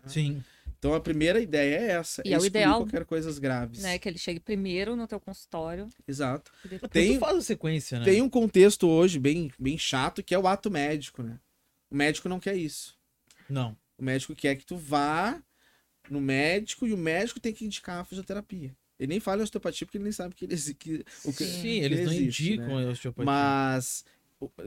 Sim. 0.07 0.43
Então 0.79 0.93
a 0.93 0.99
primeira 0.99 1.39
ideia 1.39 1.77
é 1.77 1.91
essa. 1.91 2.21
E 2.25 2.33
é 2.33 2.37
o 2.37 2.45
ideal. 2.45 2.81
qualquer 2.81 3.05
coisas 3.05 3.39
graves. 3.39 3.83
Né, 3.83 3.97
que 3.97 4.09
ele 4.09 4.17
chegue 4.17 4.39
primeiro 4.39 4.97
no 4.97 5.07
teu 5.07 5.19
consultório. 5.19 5.87
Exato. 6.05 6.51
Tem, 6.91 7.17
faz 7.19 7.37
a 7.37 7.41
sequência, 7.41 7.99
né? 7.99 8.05
Tem 8.05 8.21
um 8.21 8.29
contexto 8.29 8.87
hoje 8.89 9.17
bem, 9.17 9.49
bem 9.57 9.77
chato 9.77 10.21
que 10.21 10.35
é 10.35 10.39
o 10.39 10.45
ato 10.45 10.69
médico, 10.69 11.23
né? 11.23 11.39
O 11.93 11.95
médico 11.95 12.27
não 12.27 12.39
quer 12.39 12.55
isso. 12.55 12.97
Não. 13.47 13.77
O 13.95 14.03
médico 14.03 14.35
quer 14.35 14.55
que 14.55 14.65
tu 14.65 14.75
vá 14.75 15.39
no 16.09 16.19
médico 16.19 16.87
e 16.87 16.93
o 16.93 16.97
médico 16.97 17.39
tem 17.39 17.53
que 17.53 17.63
indicar 17.63 17.99
a 17.99 18.03
fisioterapia. 18.03 18.75
Ele 18.99 19.09
nem 19.09 19.19
fala 19.19 19.41
em 19.41 19.43
osteopatia 19.43 19.85
porque 19.85 19.99
ele 19.99 20.05
nem 20.05 20.11
sabe 20.11 20.33
que 20.33 20.45
ele 20.45 20.55
que, 20.73 21.05
o 21.23 21.31
que, 21.31 21.45
Sim, 21.45 21.61
que 21.61 21.67
eles 21.67 22.05
não 22.07 22.13
indicam 22.13 22.77
né? 22.79 22.87
a 22.87 22.89
osteopatia. 22.89 23.25
Mas 23.25 24.03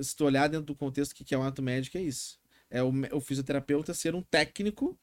se 0.01 0.15
tu 0.15 0.25
olhar 0.25 0.49
dentro 0.49 0.67
do 0.67 0.75
contexto 0.77 1.17
que 1.17 1.35
é 1.35 1.39
o 1.39 1.43
ato 1.43 1.61
médico, 1.61 1.99
é 1.99 2.03
isso. 2.03 2.39
É 2.71 2.81
o, 2.81 2.93
o 3.13 3.21
fisioterapeuta 3.21 3.93
ser 3.93 4.15
um 4.15 4.23
técnico. 4.23 4.97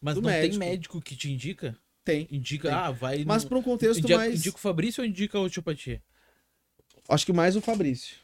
Mas 0.00 0.16
não 0.16 0.22
médico. 0.22 0.58
tem 0.58 0.68
médico 0.70 1.00
que 1.00 1.14
te 1.14 1.30
indica? 1.30 1.78
Tem. 2.04 2.26
Indica, 2.32 2.68
tem. 2.68 2.76
ah, 2.76 2.90
vai. 2.90 3.24
Mas 3.24 3.44
para 3.44 3.58
um 3.58 3.62
contexto 3.62 4.00
indica, 4.00 4.16
mais. 4.16 4.40
Indica 4.40 4.56
o 4.56 4.60
Fabrício 4.60 5.02
ou 5.02 5.08
indica 5.08 5.38
a 5.38 5.42
osteopatia? 5.42 6.02
Acho 7.08 7.24
que 7.24 7.32
mais 7.32 7.54
o 7.54 7.60
Fabrício. 7.60 8.16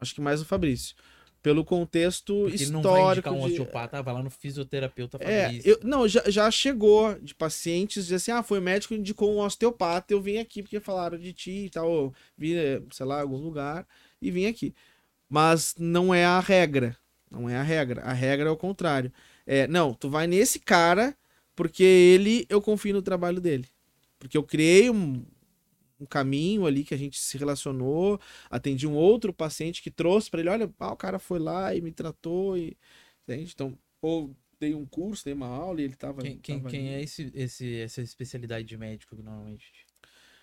Acho 0.00 0.14
que 0.16 0.20
mais 0.20 0.40
o 0.40 0.44
Fabrício. 0.44 0.96
Pelo 1.42 1.64
contexto 1.64 2.32
Porque 2.34 2.54
histórico. 2.54 2.70
Ele 2.70 2.70
não 2.70 2.82
vai 2.82 3.12
indicar 3.12 3.32
um 3.32 3.38
de... 3.40 3.44
osteopata, 3.46 4.02
vai 4.02 4.14
lá 4.14 4.22
no 4.22 4.30
fisioterapeuta 4.30 5.18
Fabrício. 5.18 5.68
É, 5.68 5.72
eu, 5.72 5.80
não, 5.82 6.06
já, 6.06 6.22
já 6.28 6.48
chegou 6.50 7.18
de 7.18 7.34
pacientes 7.34 8.04
dizer 8.04 8.16
assim: 8.16 8.30
ah, 8.30 8.42
foi 8.44 8.60
médico 8.60 8.94
indicou 8.94 9.34
um 9.34 9.40
osteopata, 9.40 10.14
eu 10.14 10.20
vim 10.20 10.38
aqui 10.38 10.62
porque 10.62 10.78
falaram 10.78 11.18
de 11.18 11.32
ti 11.32 11.64
e 11.66 11.70
tal, 11.70 12.14
vi, 12.38 12.54
sei 12.92 13.06
lá, 13.06 13.20
algum 13.20 13.38
lugar 13.38 13.86
e 14.20 14.30
vim 14.30 14.46
aqui. 14.46 14.72
Mas 15.28 15.74
não 15.78 16.14
é 16.14 16.24
a 16.24 16.38
regra. 16.38 16.96
Não 17.30 17.48
é 17.48 17.56
a 17.56 17.62
regra. 17.62 18.02
A 18.02 18.12
regra 18.12 18.48
é 18.48 18.52
o 18.52 18.56
contrário. 18.56 19.10
É, 19.46 19.66
não, 19.66 19.94
tu 19.94 20.08
vai 20.08 20.26
nesse 20.26 20.60
cara 20.60 21.16
porque 21.56 21.82
ele, 21.82 22.46
eu 22.48 22.60
confio 22.60 22.94
no 22.94 23.02
trabalho 23.02 23.40
dele. 23.40 23.66
Porque 24.18 24.36
eu 24.36 24.42
criei 24.42 24.90
um, 24.90 25.24
um 26.02 26.06
caminho 26.06 26.66
ali 26.66 26.84
que 26.84 26.94
a 26.94 26.96
gente 26.96 27.18
se 27.20 27.38
relacionou, 27.38 28.20
atendi 28.50 28.86
um 28.86 28.94
outro 28.94 29.32
paciente 29.32 29.82
que 29.82 29.90
trouxe 29.90 30.30
para 30.30 30.40
ele, 30.40 30.48
olha, 30.48 30.74
ah, 30.78 30.92
o 30.92 30.96
cara 30.96 31.18
foi 31.18 31.38
lá 31.38 31.74
e 31.74 31.80
me 31.80 31.92
tratou 31.92 32.56
e 32.56 32.76
entende? 33.22 33.52
Então, 33.54 33.78
ou 34.00 34.36
dei 34.58 34.74
um 34.74 34.84
curso, 34.84 35.24
dei 35.24 35.34
uma 35.34 35.46
aula 35.46 35.80
e 35.80 35.84
ele 35.84 35.96
tava 35.96 36.22
Quem, 36.22 36.38
quem, 36.38 36.58
tava 36.58 36.70
quem 36.70 36.88
é 36.88 37.02
esse, 37.02 37.30
esse 37.34 37.80
essa 37.80 38.02
especialidade 38.02 38.66
de 38.66 38.76
médico 38.76 39.16
normalmente? 39.16 39.72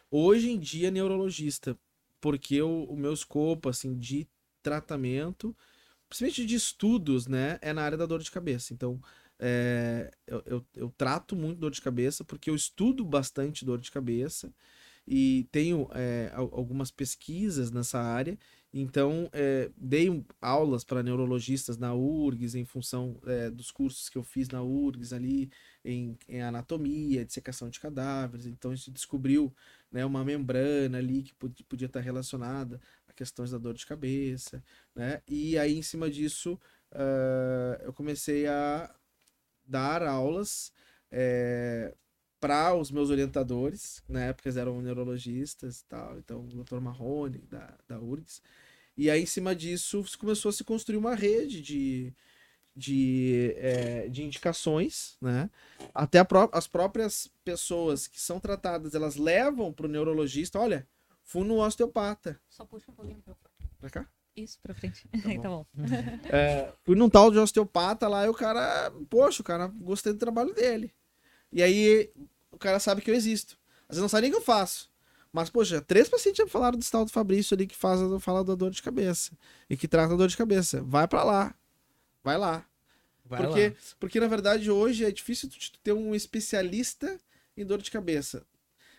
Hoje 0.09 0.49
em 0.49 0.59
dia 0.59 0.89
neurologista, 0.89 1.77
porque 2.19 2.61
o, 2.61 2.85
o 2.85 2.97
meu 2.97 3.13
escopo 3.13 3.69
assim 3.69 3.97
de 3.97 4.27
tratamento, 4.61 5.55
principalmente 6.07 6.45
de 6.45 6.55
estudos, 6.55 7.27
né, 7.27 7.59
é 7.61 7.71
na 7.73 7.83
área 7.83 7.97
da 7.97 8.05
dor 8.05 8.21
de 8.21 8.31
cabeça. 8.31 8.73
Então, 8.73 8.99
é, 9.39 10.11
eu, 10.27 10.43
eu, 10.45 10.65
eu, 10.75 10.93
trato 10.97 11.33
muito 11.33 11.59
dor 11.59 11.71
de 11.71 11.81
cabeça 11.81 12.25
porque 12.25 12.49
eu 12.49 12.55
estudo 12.55 13.05
bastante 13.05 13.63
dor 13.63 13.79
de 13.79 13.89
cabeça 13.89 14.53
e 15.11 15.47
tenho 15.51 15.89
é, 15.95 16.31
algumas 16.35 16.91
pesquisas 16.91 17.71
nessa 17.71 17.99
área. 17.99 18.37
Então, 18.71 19.27
é, 19.33 19.71
dei 19.75 20.23
aulas 20.39 20.83
para 20.83 21.01
neurologistas 21.01 21.79
na 21.79 21.95
URGS 21.95 22.53
em 22.53 22.63
função 22.63 23.19
é, 23.25 23.49
dos 23.49 23.71
cursos 23.71 24.07
que 24.07 24.19
eu 24.19 24.23
fiz 24.23 24.49
na 24.49 24.61
URGS 24.61 25.11
ali 25.11 25.49
em, 25.83 26.15
em 26.27 26.43
anatomia, 26.43 27.25
dissecação 27.25 27.71
de 27.71 27.79
cadáveres. 27.79 28.45
Então, 28.45 28.75
gente 28.75 28.91
descobriu 28.91 29.51
né, 29.91 30.05
uma 30.05 30.23
membrana 30.23 30.99
ali 30.99 31.23
que 31.23 31.33
podia 31.63 31.87
estar 31.87 32.01
relacionada 32.01 32.79
a 33.07 33.13
questões 33.13 33.49
da 33.49 33.57
dor 33.57 33.73
de 33.73 33.87
cabeça. 33.87 34.63
Né? 34.93 35.23
E 35.27 35.57
aí, 35.57 35.75
em 35.75 35.81
cima 35.81 36.07
disso, 36.07 36.53
uh, 36.91 37.81
eu 37.81 37.91
comecei 37.93 38.45
a 38.45 38.93
dar 39.65 40.03
aulas 40.03 40.71
é, 41.11 41.95
para 42.39 42.73
os 42.73 42.89
meus 42.89 43.09
orientadores, 43.09 44.03
na 44.07 44.21
época 44.21 44.47
eles 44.47 44.57
eram 44.57 44.81
neurologistas 44.81 45.81
e 45.81 45.85
tal, 45.85 46.17
então 46.17 46.41
o 46.45 46.63
Dr. 46.63 46.79
Marrone, 46.79 47.39
da, 47.49 47.77
da 47.87 47.99
URGS. 47.99 48.41
E 48.95 49.09
aí, 49.09 49.23
em 49.23 49.25
cima 49.25 49.55
disso, 49.55 50.03
começou 50.19 50.49
a 50.49 50.53
se 50.53 50.63
construir 50.63 50.97
uma 50.97 51.15
rede 51.15 51.61
de, 51.61 52.13
de, 52.75 53.53
é, 53.57 54.09
de 54.09 54.23
indicações, 54.23 55.17
né? 55.21 55.49
Até 55.93 56.23
pró 56.23 56.49
as 56.51 56.67
próprias 56.67 57.29
pessoas 57.43 58.07
que 58.07 58.19
são 58.19 58.39
tratadas, 58.39 58.95
elas 58.95 59.15
levam 59.15 59.71
para 59.71 59.85
o 59.85 59.89
neurologista, 59.89 60.59
olha, 60.59 60.87
fui 61.23 61.45
no 61.45 61.61
osteopata. 61.61 62.39
Só 62.49 62.65
puxa 62.65 62.91
um 62.91 62.93
pouquinho 62.93 63.23
pra 63.79 63.89
cá. 63.89 64.07
Isso, 64.35 64.59
pra 64.61 64.73
frente. 64.73 65.07
Tá 65.07 65.17
bom. 65.35 65.41
tá 65.41 65.49
bom. 65.49 65.65
É, 66.31 66.73
fui 66.83 66.95
num 66.95 67.09
tal 67.09 67.31
de 67.31 67.37
osteopata 67.37 68.07
lá 68.07 68.25
e 68.25 68.29
o 68.29 68.33
cara, 68.33 68.91
poxa, 69.09 69.41
o 69.41 69.45
cara 69.45 69.67
gostei 69.67 70.13
do 70.13 70.19
trabalho 70.19 70.53
dele. 70.53 70.93
E 71.51 71.63
aí 71.63 72.11
o 72.51 72.57
cara 72.57 72.79
sabe 72.79 73.01
que 73.01 73.09
eu 73.09 73.15
existo. 73.15 73.57
Às 73.83 73.95
vezes 73.95 74.01
não 74.01 74.09
sabe 74.09 74.23
nem 74.23 74.31
o 74.31 74.33
que 74.33 74.39
eu 74.39 74.45
faço. 74.45 74.89
Mas, 75.31 75.49
poxa, 75.49 75.81
três 75.81 76.09
pacientes 76.09 76.37
já 76.37 76.47
falaram 76.47 76.77
do 76.77 76.85
tal 76.85 77.05
do 77.05 77.11
Fabrício 77.11 77.53
ali 77.53 77.67
que 77.67 77.75
faz, 77.75 77.99
fala 78.21 78.43
da 78.43 78.55
dor 78.55 78.71
de 78.71 78.81
cabeça. 78.81 79.31
E 79.69 79.77
que 79.77 79.87
trata 79.87 80.13
a 80.13 80.17
dor 80.17 80.27
de 80.27 80.37
cabeça. 80.37 80.81
Vai 80.81 81.07
para 81.07 81.23
lá. 81.23 81.55
Vai 82.23 82.37
lá. 82.37 82.65
Vai 83.25 83.43
porque, 83.43 83.67
lá. 83.69 83.75
porque, 83.99 84.19
na 84.19 84.27
verdade, 84.27 84.71
hoje 84.71 85.05
é 85.05 85.11
difícil 85.11 85.49
ter 85.83 85.93
um 85.93 86.15
especialista 86.15 87.19
em 87.55 87.65
dor 87.65 87.79
de 87.79 87.91
cabeça. 87.91 88.43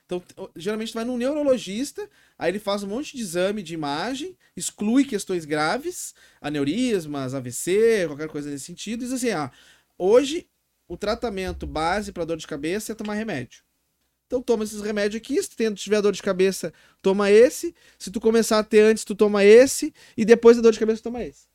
Então, 0.07 0.23
geralmente 0.57 0.91
tu 0.91 0.95
vai 0.95 1.05
num 1.05 1.17
neurologista, 1.17 2.09
aí 2.37 2.51
ele 2.51 2.59
faz 2.59 2.83
um 2.83 2.89
monte 2.89 3.17
de 3.17 3.23
exame 3.23 3.63
de 3.63 3.75
imagem, 3.75 4.37
exclui 4.57 5.05
questões 5.05 5.45
graves, 5.45 6.15
aneurismas, 6.41 7.33
AVC, 7.33 8.07
qualquer 8.09 8.29
coisa 8.29 8.51
nesse 8.51 8.65
sentido, 8.65 9.03
e 9.03 9.05
diz 9.05 9.13
assim: 9.13 9.31
ah, 9.31 9.53
hoje 9.97 10.49
o 10.91 10.97
tratamento 10.97 11.69
base 11.69 12.11
para 12.11 12.25
dor 12.25 12.37
de 12.37 12.49
cabeça 12.49 12.91
é 12.91 12.95
tomar 12.97 13.15
remédio. 13.15 13.63
Então 14.27 14.43
toma 14.43 14.65
esses 14.65 14.81
remédios 14.81 15.23
aqui, 15.23 15.41
se 15.41 15.49
tu 15.49 15.75
tiver 15.75 16.03
dor 16.03 16.13
de 16.13 16.21
cabeça, 16.21 16.73
toma 17.01 17.31
esse. 17.31 17.73
Se 17.97 18.11
tu 18.11 18.21
começar 18.21 18.59
a 18.59 18.65
ter 18.65 18.81
antes, 18.81 19.05
tu 19.05 19.15
toma 19.15 19.45
esse. 19.45 19.95
E 20.17 20.25
depois 20.25 20.57
da 20.57 20.65
dor 20.65 20.73
de 20.73 20.81
cabeça, 20.81 21.01
toma 21.01 21.23
esse. 21.23 21.47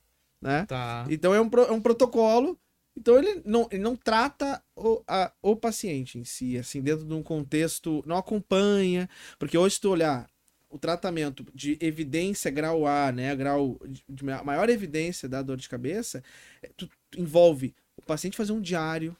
Né? 0.41 0.65
Tá. 0.65 1.05
Então 1.09 1.35
é 1.35 1.41
um, 1.41 1.49
é 1.67 1.71
um 1.73 1.81
protocolo. 1.81 2.57
Então 2.97 3.17
ele 3.17 3.41
não, 3.43 3.67
ele 3.69 3.83
não 3.83 3.97
trata 3.97 4.63
o, 4.73 5.03
a, 5.05 5.29
o 5.41 5.53
paciente 5.53 6.17
em 6.17 6.23
si, 6.23 6.57
assim, 6.57 6.81
dentro 6.81 7.05
de 7.05 7.13
um 7.13 7.21
contexto, 7.21 8.01
não 8.05 8.15
acompanha. 8.15 9.09
Porque 9.37 9.57
hoje, 9.57 9.75
se 9.75 9.81
tu 9.81 9.89
olhar 9.89 10.29
o 10.69 10.79
tratamento 10.79 11.45
de 11.53 11.77
evidência 11.81 12.49
grau 12.49 12.87
A, 12.87 13.11
né, 13.11 13.35
grau 13.35 13.77
de 14.07 14.23
maior 14.23 14.69
evidência 14.69 15.27
da 15.27 15.41
dor 15.41 15.57
de 15.57 15.67
cabeça, 15.67 16.23
é, 16.61 16.69
tu, 16.77 16.89
tu 17.09 17.19
envolve 17.19 17.75
o 17.97 18.01
paciente 18.01 18.37
fazer 18.37 18.53
um 18.53 18.61
diário, 18.61 19.15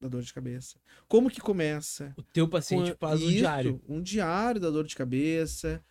da 0.00 0.08
dor 0.08 0.22
de 0.22 0.32
cabeça. 0.32 0.78
Como 1.08 1.30
que 1.30 1.40
começa? 1.40 2.14
O 2.16 2.22
teu 2.22 2.48
paciente 2.48 2.92
Com... 2.92 2.98
faz 2.98 3.22
um 3.22 3.28
diário. 3.28 3.82
Um 3.88 4.02
diário 4.02 4.60
da 4.60 4.70
dor 4.70 4.86
de 4.86 4.94
cabeça. 4.94 5.82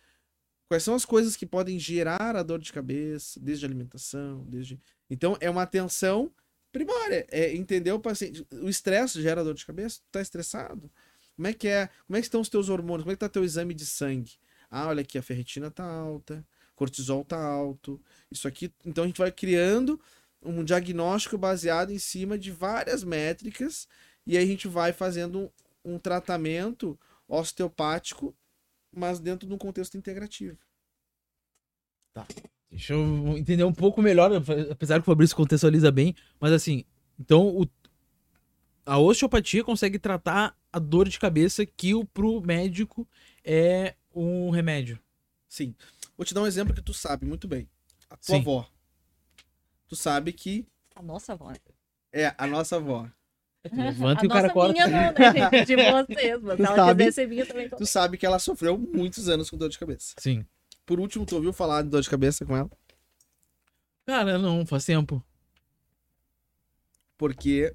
Quais 0.68 0.82
são 0.82 0.94
as 0.94 1.04
coisas 1.04 1.36
que 1.36 1.46
podem 1.46 1.78
gerar 1.78 2.34
a 2.34 2.42
dor 2.42 2.58
de 2.58 2.72
cabeça, 2.72 3.38
desde 3.38 3.64
alimentação, 3.64 4.44
desde. 4.48 4.80
Então, 5.08 5.36
é 5.40 5.48
uma 5.48 5.62
atenção 5.62 6.32
primária. 6.72 7.26
É 7.30 7.54
entender 7.54 7.92
o 7.92 8.00
paciente. 8.00 8.46
O 8.52 8.68
estresse 8.68 9.22
gera 9.22 9.44
dor 9.44 9.54
de 9.54 9.64
cabeça? 9.64 10.00
Tu 10.00 10.10
tá 10.10 10.20
estressado? 10.20 10.90
Como 11.36 11.46
é 11.46 11.52
que 11.52 11.68
é? 11.68 11.88
Como 12.06 12.16
é 12.16 12.20
que 12.20 12.26
estão 12.26 12.40
os 12.40 12.48
teus 12.48 12.68
hormônios? 12.68 13.04
Como 13.04 13.12
é 13.12 13.14
que 13.14 13.20
tá 13.20 13.28
teu 13.28 13.44
exame 13.44 13.74
de 13.74 13.86
sangue? 13.86 14.32
Ah, 14.70 14.88
olha 14.88 15.02
aqui, 15.02 15.18
a 15.18 15.22
ferritina 15.22 15.70
tá 15.70 15.84
alta, 15.84 16.44
cortisol 16.74 17.24
tá 17.24 17.38
alto. 17.40 18.00
Isso 18.30 18.48
aqui. 18.48 18.72
Então 18.84 19.04
a 19.04 19.06
gente 19.06 19.18
vai 19.18 19.30
criando 19.30 20.00
um 20.42 20.62
diagnóstico 20.64 21.36
baseado 21.36 21.90
em 21.90 21.98
cima 21.98 22.38
de 22.38 22.50
várias 22.50 23.02
métricas 23.02 23.88
e 24.26 24.36
aí 24.36 24.44
a 24.44 24.46
gente 24.46 24.66
vai 24.66 24.92
fazendo 24.92 25.40
um, 25.84 25.94
um 25.94 25.98
tratamento 25.98 26.98
osteopático, 27.28 28.36
mas 28.92 29.20
dentro 29.20 29.46
de 29.46 29.54
um 29.54 29.58
contexto 29.58 29.96
integrativo. 29.96 30.58
Tá. 32.12 32.26
Deixa 32.70 32.92
eu 32.92 33.36
entender 33.38 33.64
um 33.64 33.72
pouco 33.72 34.02
melhor, 34.02 34.30
apesar 34.70 34.96
que 34.96 35.02
o 35.02 35.12
Fabrício 35.12 35.36
contextualiza 35.36 35.90
bem, 35.90 36.14
mas 36.40 36.52
assim, 36.52 36.84
então 37.18 37.48
o, 37.48 37.68
a 38.84 38.98
osteopatia 38.98 39.62
consegue 39.62 39.98
tratar 39.98 40.58
a 40.72 40.78
dor 40.78 41.08
de 41.08 41.18
cabeça 41.18 41.64
que 41.64 41.94
o, 41.94 42.04
pro 42.04 42.40
médico 42.40 43.08
é 43.44 43.94
um 44.12 44.50
remédio. 44.50 44.98
Sim. 45.48 45.74
Vou 46.16 46.24
te 46.24 46.34
dar 46.34 46.42
um 46.42 46.46
exemplo 46.46 46.74
que 46.74 46.82
tu 46.82 46.92
sabe 46.92 47.26
muito 47.26 47.46
bem. 47.46 47.68
A 48.10 48.16
tua 48.16 48.36
Sim. 48.36 48.40
avó 48.40 48.75
tu 49.88 49.96
sabe 49.96 50.32
que. 50.32 50.66
A 50.94 51.02
nossa 51.02 51.32
avó. 51.32 51.52
É, 52.12 52.34
a 52.38 52.46
nossa 52.46 52.76
avó. 52.76 53.08
Levanta 53.72 54.24
e 54.24 54.26
o 54.26 54.30
cara 54.30 54.50
corta. 54.50 54.72
Minha 54.72 54.86
não, 54.86 55.12
né, 55.12 55.50
gente? 55.50 55.66
De 55.66 55.76
vocês, 55.76 56.42
mas 56.42 56.56
tu 56.56 56.64
ela 56.64 56.76
sabe, 56.76 57.26
minha 57.26 57.46
também. 57.46 57.68
Tu 57.68 57.86
sabe 57.86 58.16
que 58.16 58.26
ela 58.26 58.38
sofreu 58.38 58.78
muitos 58.78 59.28
anos 59.28 59.50
com 59.50 59.56
dor 59.56 59.68
de 59.68 59.78
cabeça. 59.78 60.14
Sim. 60.18 60.46
Por 60.84 61.00
último, 61.00 61.26
tu 61.26 61.34
ouviu 61.34 61.52
falar 61.52 61.82
de 61.82 61.88
dor 61.88 62.00
de 62.00 62.08
cabeça 62.08 62.44
com 62.44 62.56
ela? 62.56 62.70
Cara, 64.06 64.38
não, 64.38 64.64
faz 64.64 64.84
tempo. 64.84 65.24
Porque 67.18 67.74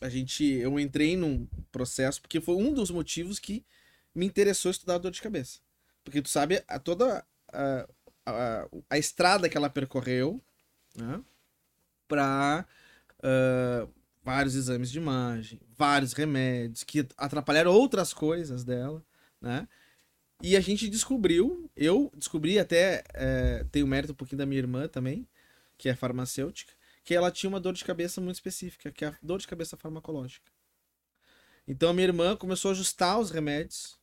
a 0.00 0.08
gente. 0.08 0.44
Eu 0.44 0.78
entrei 0.80 1.16
num 1.16 1.46
processo, 1.70 2.20
porque 2.22 2.40
foi 2.40 2.54
um 2.56 2.72
dos 2.72 2.90
motivos 2.90 3.38
que 3.38 3.64
me 4.14 4.24
interessou 4.24 4.70
estudar 4.70 4.98
dor 4.98 5.10
de 5.10 5.20
cabeça. 5.20 5.60
Porque 6.02 6.22
tu 6.22 6.28
sabe 6.28 6.64
a, 6.66 6.78
toda 6.78 7.24
a, 7.52 7.88
a, 8.24 8.68
a 8.90 8.98
estrada 8.98 9.48
que 9.48 9.56
ela 9.56 9.68
percorreu, 9.68 10.42
né? 10.96 11.20
Para 12.08 12.66
uh, 13.18 13.88
vários 14.24 14.54
exames 14.54 14.90
de 14.90 14.98
imagem, 14.98 15.60
vários 15.76 16.12
remédios 16.12 16.82
que 16.84 17.06
atrapalharam 17.16 17.72
outras 17.72 18.12
coisas 18.12 18.64
dela, 18.64 19.04
né? 19.40 19.68
E 20.42 20.56
a 20.56 20.60
gente 20.60 20.88
descobriu, 20.88 21.68
eu 21.76 22.12
descobri 22.14 22.58
até, 22.58 23.02
é, 23.12 23.64
tenho 23.72 23.86
mérito 23.86 24.12
um 24.12 24.16
pouquinho 24.16 24.38
da 24.38 24.46
minha 24.46 24.60
irmã 24.60 24.86
também, 24.86 25.26
que 25.76 25.88
é 25.88 25.96
farmacêutica, 25.96 26.72
que 27.02 27.14
ela 27.14 27.30
tinha 27.30 27.48
uma 27.50 27.58
dor 27.58 27.72
de 27.72 27.84
cabeça 27.84 28.20
muito 28.20 28.36
específica, 28.36 28.92
que 28.92 29.04
é 29.04 29.08
a 29.08 29.18
dor 29.20 29.40
de 29.40 29.48
cabeça 29.48 29.76
farmacológica. 29.76 30.52
Então 31.66 31.90
a 31.90 31.92
minha 31.92 32.06
irmã 32.06 32.36
começou 32.36 32.70
a 32.70 32.72
ajustar 32.72 33.18
os 33.18 33.30
remédios 33.30 33.98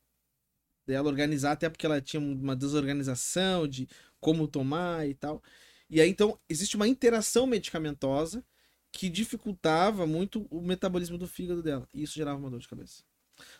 dela, 0.85 1.07
organizar, 1.07 1.53
até 1.53 1.69
porque 1.69 1.85
ela 1.85 2.01
tinha 2.01 2.19
uma 2.19 2.55
desorganização 2.55 3.67
de 3.67 3.87
como 4.19 4.47
tomar 4.47 5.07
e 5.07 5.13
tal. 5.13 5.41
E 5.89 6.01
aí 6.01 6.09
então 6.09 6.39
existe 6.49 6.75
uma 6.75 6.87
interação 6.87 7.45
medicamentosa 7.45 8.43
que 8.91 9.09
dificultava 9.09 10.07
muito 10.07 10.47
o 10.49 10.61
metabolismo 10.61 11.17
do 11.17 11.27
fígado 11.27 11.61
dela. 11.61 11.87
E 11.93 12.03
isso 12.03 12.15
gerava 12.15 12.39
uma 12.39 12.49
dor 12.49 12.59
de 12.59 12.67
cabeça. 12.67 13.03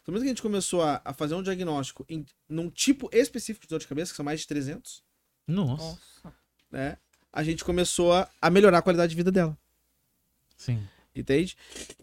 No 0.07 0.13
momento 0.13 0.21
que 0.21 0.27
a 0.27 0.31
gente 0.31 0.41
começou 0.41 0.81
a, 0.81 1.01
a 1.03 1.13
fazer 1.13 1.35
um 1.35 1.43
diagnóstico 1.43 2.05
em, 2.07 2.25
num 2.47 2.69
tipo 2.69 3.09
específico 3.11 3.65
de 3.65 3.69
dor 3.69 3.79
de 3.79 3.87
cabeça, 3.87 4.11
que 4.11 4.15
são 4.15 4.23
mais 4.23 4.39
de 4.39 4.47
300. 4.47 5.03
Nossa. 5.45 5.99
Né, 6.71 6.97
a 7.31 7.43
gente 7.43 7.63
começou 7.63 8.13
a, 8.13 8.29
a 8.41 8.49
melhorar 8.49 8.77
a 8.77 8.81
qualidade 8.81 9.09
de 9.09 9.15
vida 9.15 9.31
dela. 9.31 9.57
Sim. 10.55 10.81
Entende? 11.13 11.57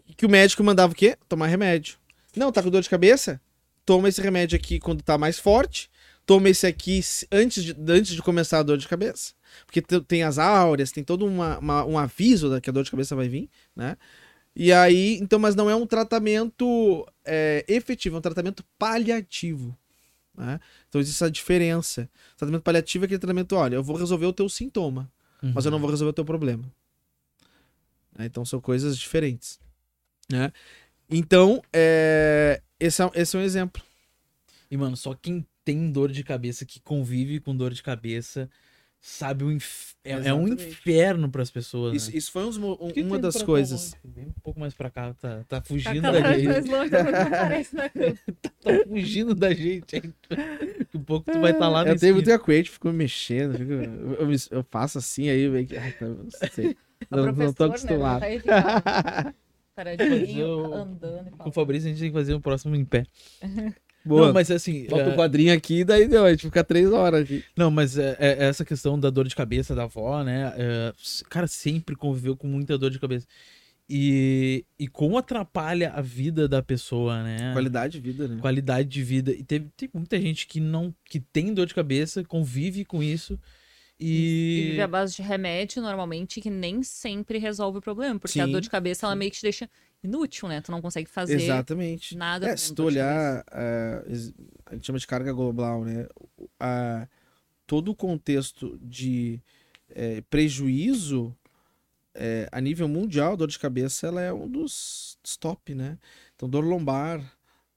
E 0.07 0.13
que 0.13 0.25
o 0.25 0.29
médico 0.29 0.63
mandava 0.63 0.93
o 0.93 0.95
quê? 0.95 1.17
Tomar 1.27 1.47
remédio. 1.47 1.97
Não, 2.35 2.51
tá 2.51 2.61
com 2.61 2.69
dor 2.69 2.81
de 2.81 2.89
cabeça? 2.89 3.41
Toma 3.85 4.09
esse 4.09 4.21
remédio 4.21 4.55
aqui 4.55 4.79
quando 4.79 5.03
tá 5.03 5.17
mais 5.17 5.39
forte. 5.39 5.89
Toma 6.25 6.49
esse 6.49 6.65
aqui 6.65 7.01
antes 7.31 7.63
de, 7.63 7.75
antes 7.89 8.15
de 8.15 8.21
começar 8.21 8.59
a 8.59 8.63
dor 8.63 8.77
de 8.77 8.87
cabeça. 8.87 9.33
Porque 9.65 9.81
tem 9.81 10.23
as 10.23 10.37
áureas, 10.39 10.91
tem 10.91 11.03
todo 11.03 11.25
uma, 11.25 11.59
uma, 11.59 11.85
um 11.85 11.97
aviso 11.97 12.49
da 12.49 12.61
que 12.61 12.69
a 12.69 12.73
dor 12.73 12.83
de 12.83 12.91
cabeça 12.91 13.15
vai 13.15 13.27
vir, 13.27 13.49
né? 13.75 13.97
E 14.55 14.71
aí, 14.71 15.17
então, 15.19 15.39
mas 15.39 15.55
não 15.55 15.69
é 15.69 15.75
um 15.75 15.85
tratamento 15.85 17.05
é, 17.25 17.65
efetivo, 17.67 18.15
é 18.15 18.19
um 18.19 18.21
tratamento 18.21 18.63
paliativo. 18.77 19.77
Né? 20.35 20.59
Então 20.87 21.01
existe 21.01 21.17
essa 21.17 21.31
diferença. 21.31 22.09
O 22.33 22.37
tratamento 22.37 22.61
paliativo 22.61 23.03
é 23.03 23.05
aquele 23.05 23.19
tratamento, 23.19 23.55
olha, 23.55 23.75
eu 23.75 23.83
vou 23.83 23.95
resolver 23.95 24.25
o 24.25 24.33
teu 24.33 24.47
sintoma, 24.47 25.11
uhum. 25.41 25.53
mas 25.55 25.65
eu 25.65 25.71
não 25.71 25.79
vou 25.79 25.89
resolver 25.89 26.11
o 26.11 26.13
teu 26.13 26.25
problema. 26.25 26.63
Né? 28.15 28.25
Então 28.25 28.45
são 28.45 28.61
coisas 28.61 28.97
diferentes. 28.97 29.59
Né? 30.31 30.51
Então, 31.09 31.61
é... 31.71 32.61
Esse, 32.79 33.01
é, 33.01 33.11
esse 33.15 33.35
é 33.35 33.39
um 33.39 33.43
exemplo. 33.43 33.81
E, 34.69 34.75
mano, 34.75 34.97
só 34.97 35.13
quem 35.13 35.45
tem 35.63 35.91
dor 35.91 36.11
de 36.11 36.23
cabeça, 36.23 36.65
que 36.65 36.79
convive 36.79 37.39
com 37.39 37.55
dor 37.55 37.73
de 37.73 37.81
cabeça, 37.81 38.49
sabe 38.99 39.43
o 39.43 39.51
inf... 39.51 39.95
é, 40.03 40.11
é, 40.11 40.33
um 40.33 40.47
inferno 40.47 41.29
para 41.29 41.41
as 41.41 41.51
pessoas. 41.51 41.93
Isso, 41.93 42.11
né? 42.11 42.17
isso 42.17 42.31
foi 42.31 42.45
uns, 42.45 42.57
um, 42.57 42.73
uma 42.73 43.19
das 43.19 43.41
coisas. 43.41 43.93
Vem 44.03 44.27
um 44.27 44.41
pouco 44.41 44.59
mais 44.59 44.73
para 44.73 44.89
cá, 44.89 45.13
tá, 45.13 45.43
tá 45.47 45.61
fugindo 45.61 46.01
tá 46.01 46.11
da 46.11 46.39
gente. 46.39 46.69
Longe, 46.69 46.89
tá, 46.89 47.03
tá, 48.61 48.85
fugindo 48.87 49.35
da 49.35 49.53
gente. 49.53 50.01
Daqui 50.29 50.97
um 50.97 51.03
pouco 51.03 51.29
tu 51.29 51.39
vai 51.41 51.51
estar 51.51 51.65
tá 51.65 51.69
lá 51.69 51.83
no 51.83 51.91
Eu 51.91 51.99
tenho 51.99 52.15
muito 52.15 52.39
com 52.39 52.51
ele, 52.51 52.69
ficou 52.69 52.93
mexendo. 52.93 53.57
Fico, 53.57 53.71
eu, 53.73 54.31
eu, 54.31 54.37
eu, 54.51 54.63
faço 54.69 54.97
assim 54.97 55.29
aí, 55.29 55.49
meio 55.49 55.67
que. 55.67 55.75
Ai, 55.75 55.93
não 55.99 56.29
sei. 56.53 56.77
Não, 57.11 57.25
não 57.33 57.53
tô 57.53 57.67
né, 57.67 57.69
acostumado. 57.69 58.21
Né, 58.21 59.33
Paradinho, 59.75 60.73
andando. 60.73 61.31
Com 61.31 61.49
o 61.49 61.51
Fabrício 61.51 61.87
a 61.87 61.91
gente 61.91 61.99
tem 61.99 62.09
que 62.09 62.17
fazer 62.17 62.33
um 62.35 62.41
próximo 62.41 62.75
em 62.75 62.85
pé. 62.85 63.05
Boa. 64.05 64.27
Não, 64.27 64.33
mas 64.33 64.51
assim. 64.51 64.85
Bota 64.87 65.09
o 65.09 65.13
é... 65.13 65.15
quadrinho 65.15 65.53
aqui, 65.53 65.83
daí 65.83 66.07
deu, 66.07 66.25
a 66.25 66.31
gente 66.31 66.45
fica 66.45 66.63
três 66.63 66.91
horas 66.91 67.21
aqui. 67.21 67.43
Não, 67.55 67.71
mas 67.71 67.97
é, 67.97 68.17
é 68.19 68.45
essa 68.45 68.65
questão 68.65 68.99
da 68.99 69.09
dor 69.09 69.27
de 69.27 69.35
cabeça 69.35 69.73
da 69.73 69.83
avó, 69.83 70.23
né? 70.23 70.53
É, 70.57 70.93
cara, 71.29 71.47
sempre 71.47 71.95
conviveu 71.95 72.35
com 72.35 72.47
muita 72.47 72.77
dor 72.77 72.91
de 72.91 72.99
cabeça. 72.99 73.25
E, 73.89 74.65
e 74.79 74.87
como 74.87 75.17
atrapalha 75.17 75.91
a 75.91 76.01
vida 76.01 76.47
da 76.47 76.61
pessoa, 76.61 77.21
né? 77.21 77.51
Qualidade 77.53 77.99
de 77.99 78.11
vida, 78.11 78.27
né? 78.27 78.41
Qualidade 78.41 78.89
de 78.89 79.03
vida. 79.03 79.31
E 79.31 79.43
teve, 79.43 79.69
tem 79.75 79.89
muita 79.93 80.19
gente 80.19 80.47
que 80.47 80.59
não 80.59 80.93
que 81.05 81.19
tem 81.19 81.53
dor 81.53 81.65
de 81.65 81.75
cabeça, 81.75 82.23
convive 82.23 82.85
com 82.85 83.03
isso 83.03 83.39
e... 84.03 84.59
e 84.59 84.69
vive 84.71 84.81
à 84.81 84.87
base 84.87 85.15
de 85.15 85.21
remédio, 85.21 85.81
normalmente, 85.81 86.41
que 86.41 86.49
nem 86.49 86.83
sempre 86.83 87.37
resolve 87.37 87.77
o 87.77 87.81
problema. 87.81 88.19
Porque 88.19 88.33
Sim. 88.33 88.41
a 88.41 88.45
dor 88.45 88.61
de 88.61 88.69
cabeça, 88.69 89.05
ela 89.05 89.15
meio 89.15 89.31
que 89.31 89.37
te 89.37 89.43
deixa 89.43 89.69
inútil, 90.03 90.47
né? 90.49 90.61
Tu 90.61 90.71
não 90.71 90.81
consegue 90.81 91.09
fazer 91.09 91.41
Exatamente. 91.41 92.15
nada. 92.17 92.49
É, 92.49 92.57
se 92.57 92.73
tu 92.73 92.83
olhar, 92.83 93.39
uh, 93.41 94.33
a 94.65 94.73
gente 94.75 94.85
chama 94.85 94.99
de 94.99 95.07
carga 95.07 95.31
global, 95.31 95.85
né? 95.85 96.07
Uh, 96.39 97.07
todo 97.65 97.89
o 97.89 97.95
contexto 97.95 98.77
de 98.81 99.41
uh, 99.91 100.21
prejuízo 100.29 101.35
é, 102.15 102.47
a 102.51 102.61
nível 102.61 102.87
mundial, 102.87 103.35
dor 103.35 103.47
de 103.47 103.57
cabeça, 103.57 104.07
ela 104.07 104.21
é 104.21 104.31
um 104.31 104.47
dos, 104.47 105.17
dos 105.23 105.35
top, 105.35 105.73
né? 105.73 105.97
Então, 106.35 106.47
dor 106.47 106.63
lombar, 106.63 107.21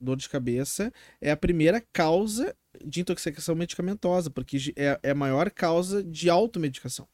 dor 0.00 0.16
de 0.16 0.28
cabeça, 0.28 0.92
é 1.20 1.30
a 1.30 1.36
primeira 1.36 1.82
causa 1.92 2.54
de 2.84 3.00
intoxicação 3.00 3.54
medicamentosa, 3.54 4.30
porque 4.30 4.72
é, 4.76 4.98
é 5.02 5.10
a 5.10 5.14
maior 5.14 5.50
causa 5.50 6.02
de 6.02 6.28
automedicação. 6.30 7.08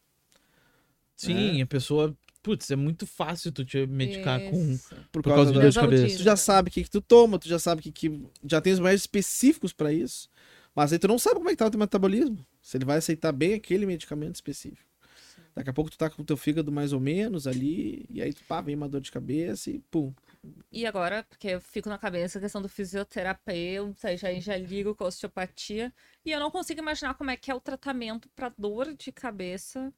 Sim, 1.16 1.60
é. 1.60 1.62
a 1.62 1.66
pessoa. 1.66 2.16
Putz, 2.42 2.70
é 2.72 2.76
muito 2.76 3.06
fácil 3.06 3.52
tu 3.52 3.64
te 3.64 3.86
medicar 3.86 4.40
Isso. 4.40 4.50
com 4.50 4.78
por, 5.12 5.22
por 5.22 5.30
causa, 5.30 5.52
causa 5.52 5.52
dor 5.52 5.70
de 5.70 5.78
cabeça. 5.78 6.16
Tu 6.16 6.22
já 6.24 6.34
sabe 6.34 6.70
o 6.70 6.72
que, 6.72 6.82
que 6.82 6.90
tu 6.90 7.00
toma, 7.00 7.38
tu 7.38 7.48
já 7.48 7.58
sabe 7.58 7.80
que, 7.80 7.92
que 7.92 8.20
já 8.44 8.60
tem 8.60 8.72
os 8.72 8.80
mais 8.80 9.00
específicos 9.00 9.72
para 9.72 9.92
isso. 9.92 10.28
Mas 10.74 10.92
aí 10.92 10.98
tu 10.98 11.06
não 11.06 11.18
sabe 11.18 11.36
como 11.36 11.48
é 11.48 11.52
que 11.52 11.58
tá 11.58 11.66
o 11.66 11.70
teu 11.70 11.78
metabolismo. 11.78 12.44
Se 12.60 12.76
ele 12.76 12.84
vai 12.84 12.98
aceitar 12.98 13.30
bem 13.30 13.54
aquele 13.54 13.86
medicamento 13.86 14.34
específico. 14.34 14.90
Daqui 15.54 15.70
a 15.70 15.72
pouco 15.72 15.90
tu 15.90 15.98
tá 15.98 16.08
com 16.10 16.22
o 16.22 16.24
teu 16.24 16.36
fígado 16.36 16.72
mais 16.72 16.92
ou 16.92 16.98
menos 16.98 17.46
ali, 17.46 18.06
e 18.08 18.22
aí 18.22 18.32
tu 18.32 18.42
pá, 18.48 18.60
vem 18.60 18.74
uma 18.74 18.88
dor 18.88 19.02
de 19.02 19.12
cabeça 19.12 19.70
e 19.70 19.78
pum, 19.90 20.12
e 20.70 20.86
agora, 20.86 21.22
porque 21.28 21.48
eu 21.48 21.60
fico 21.60 21.88
na 21.88 21.98
cabeça 21.98 22.38
a 22.38 22.40
questão 22.40 22.60
do 22.60 22.68
fisioterapeuta, 22.68 24.16
já, 24.16 24.32
já 24.34 24.56
ligo 24.56 24.94
com 24.94 25.04
a 25.04 25.06
osteopatia, 25.06 25.92
e 26.24 26.32
eu 26.32 26.40
não 26.40 26.50
consigo 26.50 26.80
imaginar 26.80 27.14
como 27.14 27.30
é 27.30 27.36
que 27.36 27.50
é 27.50 27.54
o 27.54 27.60
tratamento 27.60 28.28
para 28.34 28.52
dor 28.58 28.92
de 28.94 29.12
cabeça 29.12 29.92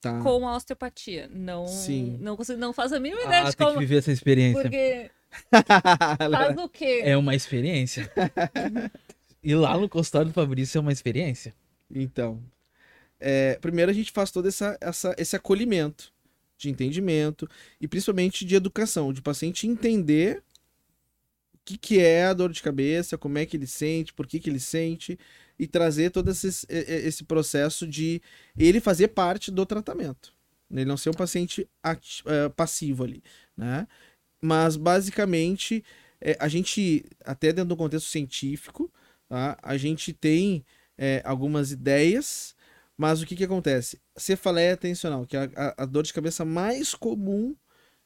tá. 0.00 0.20
com 0.20 0.46
a 0.46 0.56
osteopatia. 0.56 1.28
Não, 1.32 1.66
Sim. 1.66 2.18
não 2.20 2.36
consigo, 2.36 2.58
não 2.58 2.72
faço 2.72 2.96
a 2.96 3.00
mínima 3.00 3.22
ideia 3.22 3.46
ah, 3.46 3.50
de 3.50 3.56
como. 3.56 3.72
que 3.72 3.78
viver 3.78 3.98
essa 3.98 4.12
experiência. 4.12 4.62
Porque 4.62 5.10
faz 6.30 6.56
o 6.58 6.68
quê? 6.68 7.02
É 7.04 7.16
uma 7.16 7.34
experiência. 7.34 8.10
e 9.42 9.54
lá 9.54 9.76
no 9.78 9.88
consultório 9.88 10.28
do 10.28 10.34
Fabrício 10.34 10.78
é 10.78 10.80
uma 10.80 10.92
experiência. 10.92 11.54
Então, 11.90 12.42
é, 13.18 13.54
primeiro 13.54 13.90
a 13.90 13.94
gente 13.94 14.12
faz 14.12 14.30
todo 14.30 14.48
essa, 14.48 14.76
essa, 14.80 15.14
esse 15.16 15.34
acolhimento 15.34 16.12
de 16.58 16.68
entendimento 16.68 17.48
e 17.80 17.86
principalmente 17.86 18.44
de 18.44 18.54
educação, 18.54 19.12
de 19.12 19.22
paciente 19.22 19.66
entender 19.66 20.42
o 21.54 21.58
que, 21.64 21.78
que 21.78 22.00
é 22.00 22.24
a 22.24 22.32
dor 22.32 22.52
de 22.52 22.62
cabeça, 22.62 23.16
como 23.16 23.38
é 23.38 23.46
que 23.46 23.56
ele 23.56 23.66
sente, 23.66 24.12
por 24.12 24.26
que, 24.26 24.40
que 24.40 24.50
ele 24.50 24.60
sente 24.60 25.18
e 25.58 25.66
trazer 25.66 26.10
todo 26.10 26.30
esse, 26.30 26.66
esse 26.68 27.24
processo 27.24 27.86
de 27.86 28.20
ele 28.56 28.80
fazer 28.80 29.08
parte 29.08 29.50
do 29.50 29.64
tratamento. 29.64 30.34
Ele 30.70 30.84
não 30.84 30.96
ser 30.96 31.10
um 31.10 31.14
paciente 31.14 31.62
uh, 31.62 32.50
passivo 32.50 33.04
ali, 33.04 33.22
né? 33.56 33.86
Mas 34.40 34.76
basicamente 34.76 35.82
é, 36.20 36.36
a 36.40 36.48
gente, 36.48 37.04
até 37.24 37.52
dentro 37.52 37.70
do 37.70 37.76
contexto 37.76 38.08
científico, 38.08 38.92
tá? 39.28 39.58
a 39.62 39.76
gente 39.76 40.12
tem 40.12 40.64
é, 40.96 41.22
algumas 41.24 41.70
ideias 41.72 42.54
mas 42.98 43.22
o 43.22 43.26
que, 43.26 43.36
que 43.36 43.44
acontece? 43.44 44.00
Cefaleia 44.16 44.74
atencional, 44.74 45.24
que 45.24 45.36
é 45.36 45.48
a, 45.54 45.84
a, 45.84 45.86
dor 45.86 46.02
de 46.02 46.12
cabeça 46.12 46.44
mais 46.44 46.94
comum 46.94 47.54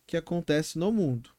que 0.07 0.19
acontece 0.19 0.79
no 0.79 0.93
mundo, 0.93 1.31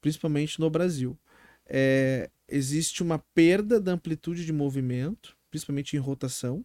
principalmente 0.00 0.58
no 0.58 0.70
Brasil. 0.70 1.18
É, 1.66 2.30
existe 2.48 3.02
uma 3.02 3.18
perda 3.34 3.78
da 3.78 3.92
amplitude 3.92 4.46
de 4.46 4.54
movimento, 4.54 5.36
principalmente 5.50 5.94
em 5.94 6.00
rotação. 6.00 6.64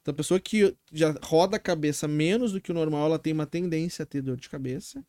Então, 0.00 0.12
a 0.12 0.16
pessoa 0.16 0.40
que 0.40 0.74
já 0.90 1.14
roda 1.22 1.58
a 1.58 1.60
cabeça 1.60 2.08
menos 2.08 2.52
do 2.52 2.60
que 2.60 2.70
o 2.70 2.74
normal, 2.74 3.04
ela 3.04 3.18
tem 3.18 3.34
uma 3.34 3.46
tendência 3.46 4.02
a 4.02 4.06
ter 4.06 4.22
dor 4.22 4.38
de 4.38 4.48
cabeça. 4.48 5.04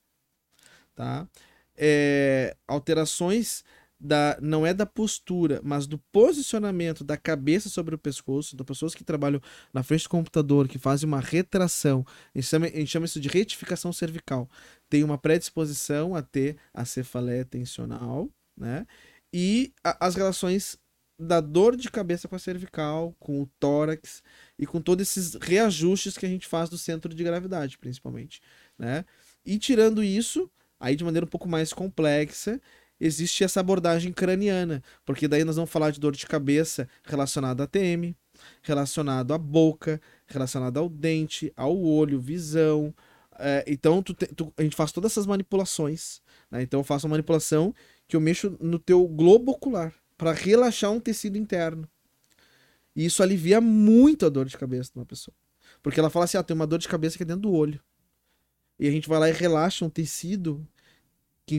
Tá? 0.93 1.29
É, 1.77 2.57
alterações 2.67 3.63
da, 4.01 4.37
não 4.41 4.65
é 4.65 4.73
da 4.73 4.85
postura, 4.85 5.61
mas 5.63 5.85
do 5.85 5.99
posicionamento 6.11 7.03
da 7.03 7.15
cabeça 7.15 7.69
sobre 7.69 7.93
o 7.93 7.99
pescoço. 7.99 8.55
Então, 8.55 8.65
pessoas 8.65 8.95
que 8.95 9.03
trabalham 9.03 9.39
na 9.71 9.83
frente 9.83 10.03
do 10.03 10.09
computador, 10.09 10.67
que 10.67 10.79
fazem 10.79 11.07
uma 11.07 11.19
retração, 11.19 12.03
a 12.33 12.39
gente 12.39 12.47
chama, 12.47 12.65
a 12.65 12.69
gente 12.69 12.87
chama 12.87 13.05
isso 13.05 13.19
de 13.19 13.29
retificação 13.29 13.93
cervical, 13.93 14.49
tem 14.89 15.03
uma 15.03 15.17
predisposição 15.17 16.15
a 16.15 16.21
ter 16.23 16.57
a 16.73 16.83
cefaleia 16.83 17.45
tensional, 17.45 18.27
né? 18.57 18.87
E 19.31 19.71
a, 19.83 20.07
as 20.07 20.15
relações 20.15 20.77
da 21.19 21.39
dor 21.39 21.75
de 21.75 21.89
cabeça 21.91 22.27
com 22.27 22.35
a 22.35 22.39
cervical, 22.39 23.15
com 23.19 23.43
o 23.43 23.45
tórax 23.59 24.23
e 24.57 24.65
com 24.65 24.81
todos 24.81 25.07
esses 25.07 25.35
reajustes 25.35 26.17
que 26.17 26.25
a 26.25 26.29
gente 26.29 26.47
faz 26.47 26.67
do 26.67 26.77
centro 26.77 27.13
de 27.13 27.23
gravidade, 27.23 27.77
principalmente, 27.77 28.41
né? 28.79 29.05
E 29.45 29.59
tirando 29.59 30.03
isso, 30.03 30.49
aí 30.79 30.95
de 30.95 31.03
maneira 31.03 31.25
um 31.25 31.29
pouco 31.29 31.47
mais 31.47 31.71
complexa, 31.71 32.59
existe 33.01 33.43
essa 33.43 33.59
abordagem 33.59 34.13
craniana, 34.13 34.83
porque 35.03 35.27
daí 35.27 35.43
nós 35.43 35.55
vamos 35.55 35.71
falar 35.71 35.89
de 35.89 35.99
dor 35.99 36.15
de 36.15 36.25
cabeça 36.27 36.87
relacionada 37.03 37.63
à 37.63 37.67
TM, 37.67 38.15
relacionado 38.61 39.33
à 39.33 39.37
boca, 39.39 39.99
relacionado 40.27 40.77
ao 40.77 40.87
dente, 40.87 41.51
ao 41.57 41.75
olho, 41.77 42.21
visão. 42.21 42.93
É, 43.39 43.65
então 43.67 44.03
tu, 44.03 44.13
tu, 44.13 44.53
a 44.55 44.61
gente 44.61 44.75
faz 44.75 44.91
todas 44.91 45.11
essas 45.11 45.25
manipulações. 45.25 46.21
Né? 46.51 46.61
Então 46.61 46.81
eu 46.81 46.83
faço 46.83 47.07
uma 47.07 47.13
manipulação 47.13 47.73
que 48.07 48.15
eu 48.15 48.21
mexo 48.21 48.55
no 48.59 48.77
teu 48.77 49.07
globo 49.07 49.51
ocular 49.51 49.93
para 50.15 50.31
relaxar 50.31 50.91
um 50.91 50.99
tecido 50.99 51.37
interno. 51.37 51.89
E 52.95 53.05
isso 53.05 53.23
alivia 53.23 53.59
muito 53.59 54.25
a 54.25 54.29
dor 54.29 54.45
de 54.45 54.57
cabeça 54.57 54.91
de 54.93 54.99
uma 54.99 55.05
pessoa. 55.05 55.33
Porque 55.81 55.99
ela 55.99 56.09
fala 56.09 56.25
assim: 56.25 56.37
ah, 56.37 56.43
tem 56.43 56.53
uma 56.53 56.67
dor 56.67 56.77
de 56.77 56.87
cabeça 56.87 57.15
aqui 57.15 57.25
dentro 57.25 57.43
do 57.43 57.51
olho. 57.51 57.81
e 58.77 58.87
a 58.87 58.91
gente 58.91 59.09
vai 59.09 59.17
lá 59.17 59.29
e 59.29 59.33
relaxa 59.33 59.85
um 59.85 59.89
tecido 59.89 60.67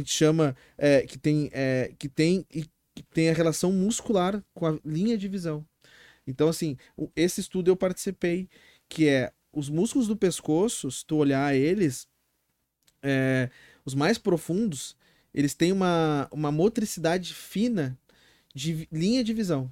que 0.01 0.11
chama 0.11 0.57
é, 0.79 1.03
que 1.03 1.19
tem 1.19 1.51
é, 1.53 1.93
que 1.99 2.09
tem 2.09 2.47
e 2.51 2.65
que 2.95 3.03
tem 3.13 3.29
a 3.29 3.35
relação 3.35 3.73
muscular 3.73 4.43
com 4.55 4.67
a 4.67 4.79
linha 4.85 5.19
de 5.19 5.29
visão. 5.29 5.67
Então 6.27 6.49
assim, 6.49 6.77
esse 7.15 7.41
estudo 7.41 7.71
eu 7.71 7.77
participei 7.77 8.49
que 8.89 9.09
é 9.09 9.33
os 9.53 9.69
músculos 9.69 10.09
do 10.09 10.17
pescoço, 10.17 10.91
se 10.91 11.05
tu 11.05 11.17
olhar 11.17 11.55
eles, 11.55 12.07
é, 13.03 13.51
os 13.85 13.95
mais 13.95 14.17
profundos, 14.17 14.97
eles 15.35 15.55
têm 15.55 15.73
uma, 15.73 16.27
uma 16.31 16.51
motricidade 16.51 17.35
fina 17.35 17.99
de 18.55 18.89
linha 18.91 19.23
de 19.23 19.35
visão. 19.35 19.71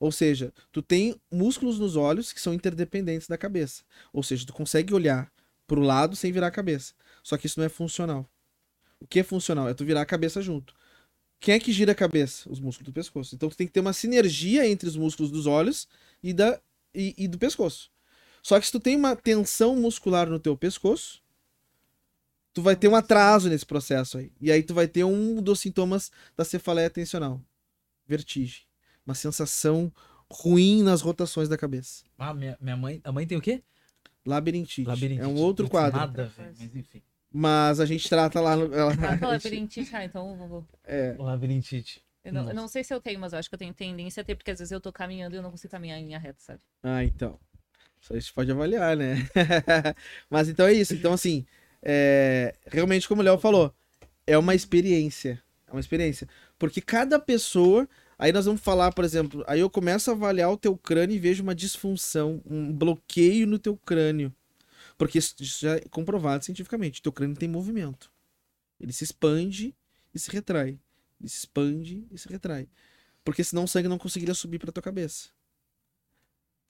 Ou 0.00 0.12
seja, 0.12 0.52
tu 0.72 0.80
tem 0.80 1.20
músculos 1.30 1.78
nos 1.78 1.96
olhos 1.96 2.32
que 2.32 2.40
são 2.40 2.54
interdependentes 2.54 3.26
da 3.26 3.36
cabeça. 3.36 3.82
Ou 4.12 4.22
seja, 4.22 4.46
tu 4.46 4.52
consegue 4.52 4.94
olhar 4.94 5.30
para 5.66 5.80
o 5.80 5.82
lado 5.82 6.14
sem 6.14 6.32
virar 6.32 6.46
a 6.46 6.52
cabeça. 6.52 6.94
Só 7.22 7.36
que 7.36 7.46
isso 7.46 7.58
não 7.58 7.66
é 7.66 7.68
funcional. 7.68 8.28
O 9.00 9.06
que 9.06 9.20
é 9.20 9.22
funcional? 9.22 9.68
É 9.68 9.74
tu 9.74 9.84
virar 9.84 10.02
a 10.02 10.06
cabeça 10.06 10.42
junto. 10.42 10.74
Quem 11.40 11.54
é 11.54 11.60
que 11.60 11.72
gira 11.72 11.92
a 11.92 11.94
cabeça? 11.94 12.50
Os 12.50 12.58
músculos 12.58 12.86
do 12.86 12.92
pescoço. 12.92 13.34
Então 13.34 13.48
tu 13.48 13.56
tem 13.56 13.66
que 13.66 13.72
ter 13.72 13.80
uma 13.80 13.92
sinergia 13.92 14.68
entre 14.68 14.88
os 14.88 14.96
músculos 14.96 15.30
dos 15.30 15.46
olhos 15.46 15.86
e, 16.22 16.32
da, 16.32 16.60
e, 16.94 17.14
e 17.16 17.28
do 17.28 17.38
pescoço. 17.38 17.90
Só 18.42 18.58
que 18.58 18.66
se 18.66 18.72
tu 18.72 18.80
tem 18.80 18.96
uma 18.96 19.14
tensão 19.14 19.76
muscular 19.76 20.28
no 20.28 20.38
teu 20.38 20.56
pescoço, 20.56 21.22
tu 22.52 22.62
vai 22.62 22.74
ter 22.74 22.88
um 22.88 22.96
atraso 22.96 23.48
nesse 23.48 23.64
processo 23.64 24.18
aí. 24.18 24.32
E 24.40 24.50
aí 24.50 24.62
tu 24.62 24.74
vai 24.74 24.88
ter 24.88 25.04
um 25.04 25.40
dos 25.40 25.60
sintomas 25.60 26.10
da 26.36 26.44
cefaleia 26.44 26.90
tensional. 26.90 27.40
Vertigem. 28.06 28.62
Uma 29.06 29.14
sensação 29.14 29.92
ruim 30.30 30.82
nas 30.82 31.00
rotações 31.00 31.48
da 31.48 31.56
cabeça. 31.56 32.04
Ah, 32.18 32.34
minha, 32.34 32.58
minha 32.60 32.76
mãe. 32.76 33.00
A 33.04 33.12
mãe 33.12 33.26
tem 33.26 33.38
o 33.38 33.40
quê? 33.40 33.62
Labirintite. 34.26 34.84
labirintite. 34.84 35.22
É 35.22 35.26
um 35.26 35.36
outro 35.36 35.68
quadro. 35.68 35.98
Nada, 35.98 36.32
mas 36.36 36.74
enfim. 36.74 37.02
Mas 37.32 37.78
a 37.78 37.86
gente 37.86 38.08
trata 38.08 38.40
lá 38.40 38.56
no. 38.56 38.74
Ela... 38.74 38.92
Ah, 38.92 39.26
labirintite, 39.28 39.94
ah, 39.94 40.04
então 40.04 40.36
vou. 40.48 40.66
É. 40.84 41.14
Labirintite. 41.18 42.02
Eu 42.24 42.32
não, 42.32 42.48
eu 42.48 42.54
não, 42.54 42.68
sei 42.68 42.84
se 42.84 42.92
eu 42.92 43.00
tenho, 43.00 43.18
mas 43.18 43.32
eu 43.32 43.38
acho 43.38 43.48
que 43.48 43.54
eu 43.54 43.58
tenho 43.58 43.72
tendência 43.72 44.20
a 44.20 44.24
ter, 44.24 44.34
porque 44.34 44.50
às 44.50 44.58
vezes 44.58 44.72
eu 44.72 44.80
tô 44.80 44.92
caminhando 44.92 45.34
e 45.34 45.38
eu 45.38 45.42
não 45.42 45.50
consigo 45.50 45.70
caminhar 45.70 45.98
em 45.98 46.04
linha 46.06 46.18
reta, 46.18 46.38
sabe? 46.40 46.60
Ah, 46.82 47.02
então. 47.02 47.38
Só 48.00 48.14
isso 48.16 48.32
pode 48.34 48.50
avaliar, 48.50 48.96
né? 48.96 49.16
mas 50.28 50.48
então 50.48 50.66
é 50.66 50.72
isso. 50.72 50.94
Então, 50.94 51.12
assim, 51.12 51.46
é... 51.82 52.54
realmente, 52.66 53.08
como 53.08 53.22
o 53.22 53.24
Léo 53.24 53.38
falou, 53.38 53.74
é 54.26 54.36
uma 54.36 54.54
experiência. 54.54 55.42
É 55.66 55.72
uma 55.72 55.80
experiência. 55.80 56.28
Porque 56.58 56.80
cada 56.80 57.18
pessoa. 57.18 57.88
Aí 58.18 58.32
nós 58.32 58.46
vamos 58.46 58.60
falar, 58.60 58.92
por 58.92 59.04
exemplo, 59.04 59.44
aí 59.46 59.60
eu 59.60 59.70
começo 59.70 60.10
a 60.10 60.12
avaliar 60.12 60.50
o 60.50 60.56
teu 60.56 60.76
crânio 60.76 61.14
e 61.14 61.20
vejo 61.20 61.40
uma 61.40 61.54
disfunção, 61.54 62.42
um 62.44 62.72
bloqueio 62.72 63.46
no 63.46 63.60
teu 63.60 63.76
crânio. 63.76 64.34
Porque 64.98 65.18
isso 65.18 65.36
já 65.38 65.76
é 65.76 65.80
comprovado 65.88 66.44
cientificamente. 66.44 67.00
Teu 67.00 67.12
crânio 67.12 67.36
tem 67.36 67.48
movimento. 67.48 68.12
Ele 68.80 68.92
se 68.92 69.04
expande 69.04 69.74
e 70.12 70.18
se 70.18 70.30
retrai. 70.30 70.78
Ele 71.20 71.28
se 71.28 71.38
expande 71.38 72.04
e 72.10 72.18
se 72.18 72.28
retrai. 72.28 72.68
Porque 73.24 73.44
senão 73.44 73.64
o 73.64 73.68
sangue 73.68 73.88
não 73.88 73.96
conseguiria 73.96 74.34
subir 74.34 74.58
para 74.58 74.72
tua 74.72 74.82
cabeça. 74.82 75.28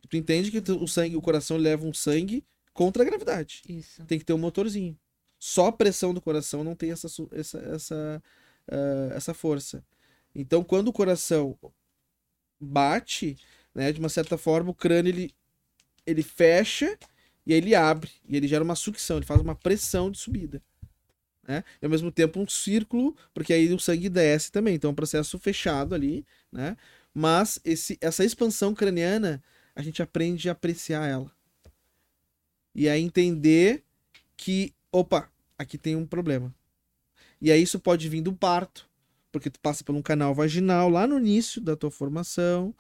Tu 0.09 0.17
entende 0.17 0.51
que 0.51 0.71
o 0.71 0.87
sangue, 0.87 1.17
o 1.17 1.23
coração 1.23 1.57
leva 1.57 1.87
um 1.87 1.95
sangue 1.95 2.45
contra 2.73 3.03
a 3.03 3.07
gravidade. 3.07 3.63
Isso. 3.69 4.05
Tem 4.05 4.19
que 4.19 4.25
ter 4.25 4.35
um 4.35 4.39
motorzinho. 4.39 4.97
Só 5.39 5.67
a 5.67 5.73
pressão 5.73 6.13
do 6.13 6.21
coração 6.21 6.63
não 6.63 6.75
tem 6.75 6.91
essa, 6.91 7.09
essa, 7.33 7.59
essa, 7.59 8.23
uh, 8.71 9.13
essa 9.13 9.33
força. 9.33 9.85
Então, 10.35 10.63
quando 10.63 10.89
o 10.89 10.93
coração 10.93 11.59
bate, 12.61 13.37
né, 13.75 13.93
de 13.93 14.01
uma 14.01 14.09
certa 14.09 14.37
forma, 14.37 14.71
o 14.71 14.75
crânio 14.75 15.11
ele, 15.11 15.35
ele 16.07 16.23
fecha 16.23 16.99
e 17.49 17.53
aí 17.55 17.59
ele 17.61 17.75
abre, 17.75 18.11
e 18.29 18.37
ele 18.37 18.47
gera 18.47 18.63
uma 18.63 18.75
sucção, 18.75 19.17
ele 19.17 19.25
faz 19.25 19.41
uma 19.41 19.55
pressão 19.55 20.11
de 20.11 20.19
subida. 20.19 20.63
Né? 21.43 21.65
E 21.81 21.87
ao 21.87 21.91
mesmo 21.91 22.13
tempo 22.13 22.39
um 22.39 22.47
círculo, 22.47 23.17
porque 23.33 23.55
aí 23.55 23.73
o 23.73 23.81
sangue 23.81 24.11
desce 24.11 24.53
também, 24.53 24.75
então 24.75 24.91
é 24.91 24.93
um 24.93 24.95
processo 24.95 25.39
fechado 25.39 25.95
ali, 25.95 26.27
né? 26.53 26.77
Mas 27.15 27.59
esse, 27.65 27.97
essa 28.03 28.23
expansão 28.23 28.75
craniana, 28.75 29.43
a 29.75 29.81
gente 29.81 30.03
aprende 30.03 30.51
a 30.51 30.53
apreciar 30.53 31.09
ela. 31.09 31.33
E 32.75 32.87
a 32.87 32.99
entender 32.99 33.83
que, 34.37 34.75
opa, 34.93 35.33
aqui 35.57 35.79
tem 35.79 35.97
um 35.97 36.05
problema. 36.05 36.55
E 37.41 37.51
aí 37.51 37.63
isso 37.63 37.81
pode 37.81 38.11
vir 38.11 38.21
do 38.21 38.35
parto, 38.35 38.87
porque 39.33 39.49
tu 39.49 39.59
passa 39.59 39.83
por 39.83 39.95
um 39.95 40.03
canal 40.03 40.35
vaginal 40.35 40.91
lá 40.91 41.07
no 41.07 41.19
início 41.19 41.63
da 41.63 41.75
tua 41.75 41.91
formação, 41.91 42.75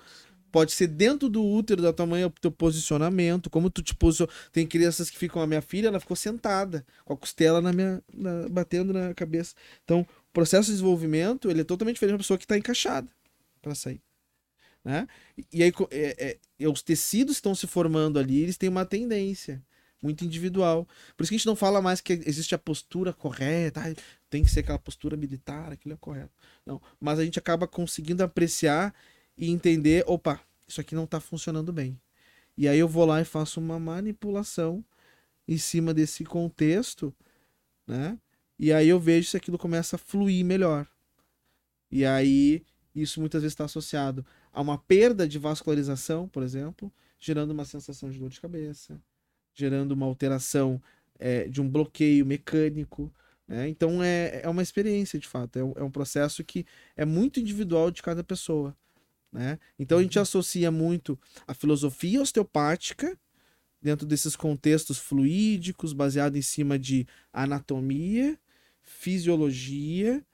Pode 0.51 0.72
ser 0.72 0.86
dentro 0.86 1.28
do 1.28 1.44
útero 1.44 1.82
da 1.82 1.92
tua 1.92 2.07
mãe 2.07 2.24
o 2.24 2.30
teu 2.30 2.51
posicionamento, 2.51 3.51
como 3.51 3.70
tu 3.70 3.82
te 3.82 3.94
posicionou. 3.94 4.32
Tem 4.53 4.66
crianças 4.66 5.11
que 5.11 5.18
ficam, 5.18 5.42
a 5.42 5.46
minha 5.46 5.61
filha, 5.61 5.88
ela 5.88 6.01
ficou 6.01 6.16
sentada, 6.16 6.84
com 7.05 7.12
a 7.12 7.16
costela 7.16 7.61
na 7.61 7.72
minha, 7.72 8.03
na, 8.12 8.49
batendo 8.49 8.92
na 8.92 9.12
cabeça. 9.14 9.55
Então, 9.84 10.01
o 10.01 10.32
processo 10.32 10.66
de 10.66 10.72
desenvolvimento, 10.72 11.51
ele 11.51 11.61
é 11.61 11.64
totalmente 11.64 11.96
diferente 11.96 12.14
da 12.14 12.18
pessoa 12.18 12.38
que 12.38 12.44
está 12.44 12.57
encaixada 12.57 13.09
para 13.61 13.74
sair. 13.74 14.01
Né? 14.84 15.07
E 15.53 15.62
aí, 15.62 15.72
é, 15.90 16.38
é, 16.59 16.68
os 16.68 16.82
tecidos 16.82 17.36
estão 17.36 17.55
se 17.55 17.66
formando 17.66 18.18
ali, 18.18 18.40
eles 18.42 18.57
têm 18.57 18.68
uma 18.68 18.86
tendência 18.86 19.62
muito 20.01 20.24
individual. 20.24 20.86
Por 21.16 21.22
isso 21.22 21.30
que 21.30 21.34
a 21.34 21.38
gente 21.38 21.46
não 21.46 21.57
fala 21.57 21.82
mais 21.82 22.01
que 22.01 22.12
existe 22.24 22.55
a 22.55 22.59
postura 22.59 23.12
correta, 23.12 23.82
tem 24.30 24.44
que 24.44 24.51
ser 24.51 24.61
aquela 24.61 24.78
postura 24.78 25.16
militar, 25.16 25.72
aquilo 25.72 25.94
é 25.94 25.99
correto. 25.99 26.32
Não, 26.64 26.80
mas 27.01 27.18
a 27.18 27.24
gente 27.24 27.38
acaba 27.38 27.66
conseguindo 27.66 28.22
apreciar 28.22 28.94
e 29.39 29.51
entender, 29.51 30.05
opa, 30.07 30.41
isso 30.66 30.80
aqui 30.80 30.95
não 30.95 31.05
está 31.05 31.20
funcionando 31.20 31.72
bem. 31.72 31.99
E 32.57 32.66
aí 32.66 32.78
eu 32.78 32.89
vou 32.89 33.07
lá 33.07 33.20
e 33.20 33.24
faço 33.24 33.61
uma 33.61 33.78
manipulação 33.78 34.84
em 35.47 35.57
cima 35.57 35.95
desse 35.95 36.24
contexto, 36.24 37.14
né? 37.86 38.18
E 38.59 38.72
aí 38.72 38.89
eu 38.89 38.99
vejo 38.99 39.30
se 39.30 39.36
aquilo 39.36 39.57
começa 39.57 39.95
a 39.95 39.99
fluir 39.99 40.45
melhor. 40.45 40.86
E 41.91 42.05
aí 42.05 42.64
isso 42.95 43.20
muitas 43.20 43.43
vezes 43.43 43.53
está 43.53 43.64
associado 43.64 44.26
a 44.53 44.61
uma 44.61 44.76
perda 44.76 45.26
de 45.28 45.39
vascularização, 45.39 46.28
por 46.28 46.43
exemplo, 46.43 46.93
gerando 47.20 47.53
uma 47.53 47.64
sensação 47.64 48.11
de 48.11 48.18
dor 48.18 48.30
de 48.30 48.41
cabeça, 48.41 49.01
gerando 49.55 49.93
uma 49.93 50.07
alteração 50.07 50.82
é, 51.18 51.49
de 51.49 51.61
um 51.61 51.68
bloqueio 51.68 52.26
mecânico. 52.26 53.12
Né? 53.47 53.68
Então 53.68 54.03
é, 54.03 54.41
é 54.43 54.49
uma 54.49 54.62
experiência 54.62 55.18
de 55.18 55.28
fato, 55.28 55.59
é 55.59 55.64
um, 55.64 55.72
é 55.76 55.82
um 55.82 55.91
processo 55.91 56.43
que 56.43 56.66
é 56.97 57.05
muito 57.05 57.39
individual 57.39 57.91
de 57.93 58.03
cada 58.03 58.24
pessoa. 58.24 58.76
Né? 59.33 59.59
Então 59.79 59.99
a 59.99 60.03
gente 60.03 60.16
uhum. 60.16 60.22
associa 60.22 60.70
muito 60.70 61.18
a 61.47 61.55
filosofia 61.55 62.20
osteopática 62.20 63.18
dentro 63.81 64.07
desses 64.07 64.35
contextos 64.35 64.99
fluídicos, 64.99 65.93
baseado 65.93 66.37
em 66.37 66.43
cima 66.43 66.79
de 66.79 67.07
anatomia, 67.33 68.39
fisiologia, 68.81 70.24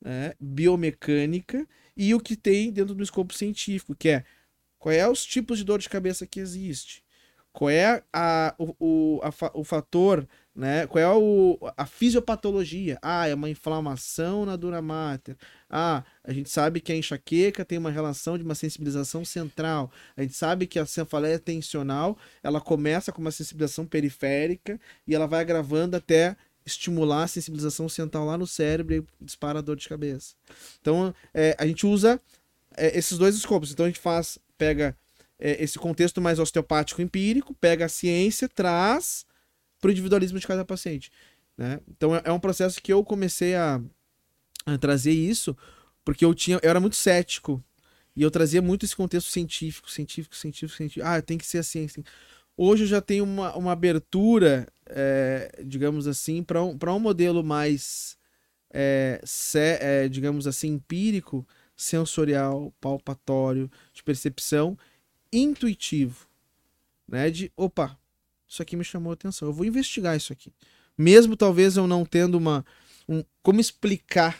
né? 0.00 0.34
biomecânica 0.38 1.66
e 1.96 2.14
o 2.14 2.20
que 2.20 2.36
tem 2.36 2.70
dentro 2.72 2.94
do 2.94 3.02
escopo 3.02 3.34
científico, 3.34 3.94
que 3.94 4.08
é 4.08 4.24
qual 4.78 4.92
é 4.92 5.08
os 5.08 5.24
tipos 5.24 5.58
de 5.58 5.64
dor 5.64 5.78
de 5.78 5.88
cabeça 5.88 6.26
que 6.26 6.40
existe, 6.40 7.04
qual 7.52 7.70
é 7.70 8.02
a, 8.12 8.54
o, 8.58 8.74
o, 8.78 9.20
a, 9.22 9.30
o 9.54 9.64
fator 9.64 10.26
né? 10.60 10.86
Qual 10.86 11.02
é 11.02 11.08
o, 11.08 11.58
a 11.74 11.86
fisiopatologia? 11.86 12.98
Ah, 13.00 13.26
é 13.26 13.34
uma 13.34 13.48
inflamação 13.48 14.44
na 14.44 14.56
dura 14.56 14.82
máter. 14.82 15.34
Ah, 15.70 16.04
a 16.22 16.34
gente 16.34 16.50
sabe 16.50 16.82
que 16.82 16.92
a 16.92 16.96
enxaqueca 16.96 17.64
tem 17.64 17.78
uma 17.78 17.90
relação 17.90 18.36
de 18.36 18.44
uma 18.44 18.54
sensibilização 18.54 19.24
central. 19.24 19.90
A 20.14 20.20
gente 20.20 20.34
sabe 20.34 20.66
que 20.66 20.78
a 20.78 20.84
cefaleia 20.84 21.38
tensional, 21.38 22.18
ela 22.42 22.60
começa 22.60 23.10
com 23.10 23.22
uma 23.22 23.30
sensibilização 23.30 23.86
periférica 23.86 24.78
e 25.06 25.14
ela 25.14 25.26
vai 25.26 25.40
agravando 25.40 25.96
até 25.96 26.36
estimular 26.66 27.22
a 27.22 27.28
sensibilização 27.28 27.88
central 27.88 28.26
lá 28.26 28.36
no 28.36 28.46
cérebro 28.46 28.94
e 28.94 29.24
dispara 29.24 29.60
a 29.60 29.62
dor 29.62 29.76
de 29.76 29.88
cabeça. 29.88 30.34
Então, 30.78 31.14
é, 31.32 31.56
a 31.58 31.66
gente 31.66 31.86
usa 31.86 32.20
é, 32.76 32.98
esses 32.98 33.16
dois 33.16 33.34
escopos. 33.34 33.72
Então, 33.72 33.86
a 33.86 33.88
gente 33.88 33.98
faz, 33.98 34.38
pega 34.58 34.94
é, 35.38 35.64
esse 35.64 35.78
contexto 35.78 36.20
mais 36.20 36.38
osteopático 36.38 37.00
empírico, 37.00 37.54
pega 37.54 37.86
a 37.86 37.88
ciência, 37.88 38.46
traz 38.46 39.24
para 39.80 39.88
o 39.88 39.92
individualismo 39.92 40.38
de 40.38 40.46
cada 40.46 40.64
paciente. 40.64 41.10
Né? 41.56 41.80
Então 41.88 42.14
é, 42.14 42.22
é 42.24 42.32
um 42.32 42.40
processo 42.40 42.80
que 42.82 42.92
eu 42.92 43.04
comecei 43.04 43.54
a, 43.54 43.80
a, 44.66 44.78
trazer 44.78 45.12
isso 45.12 45.56
porque 46.04 46.24
eu 46.24 46.34
tinha, 46.34 46.58
eu 46.62 46.70
era 46.70 46.80
muito 46.80 46.96
cético 46.96 47.62
e 48.16 48.22
eu 48.22 48.30
trazia 48.30 48.60
muito 48.60 48.84
esse 48.84 48.96
contexto 48.96 49.30
científico, 49.30 49.90
científico, 49.90 50.34
científico, 50.34 50.76
científico. 50.76 51.06
Ah, 51.06 51.20
tem 51.22 51.38
que 51.38 51.46
ser 51.46 51.58
assim. 51.58 51.84
assim. 51.84 52.02
Hoje 52.56 52.84
eu 52.84 52.88
já 52.88 53.00
tenho 53.00 53.24
uma, 53.24 53.54
uma 53.56 53.72
abertura, 53.72 54.66
é, 54.86 55.62
digamos 55.64 56.06
assim, 56.06 56.42
para 56.42 56.62
um, 56.62 56.76
um 56.82 56.98
modelo 56.98 57.42
mais, 57.44 58.18
é, 58.72 59.20
é, 59.80 60.08
digamos 60.08 60.46
assim, 60.46 60.68
empírico, 60.68 61.46
sensorial, 61.76 62.74
palpatório, 62.80 63.70
de 63.92 64.02
percepção, 64.02 64.76
intuitivo. 65.32 66.26
Né? 67.08 67.30
De, 67.30 67.52
opa, 67.56 67.98
isso 68.50 68.60
aqui 68.60 68.76
me 68.76 68.82
chamou 68.82 69.12
a 69.12 69.14
atenção. 69.14 69.46
Eu 69.46 69.52
vou 69.52 69.64
investigar 69.64 70.16
isso 70.16 70.32
aqui. 70.32 70.52
Mesmo 70.98 71.36
talvez 71.36 71.76
eu 71.76 71.86
não 71.86 72.04
tendo 72.04 72.36
uma. 72.36 72.66
Um, 73.08 73.24
como 73.42 73.60
explicar 73.60 74.36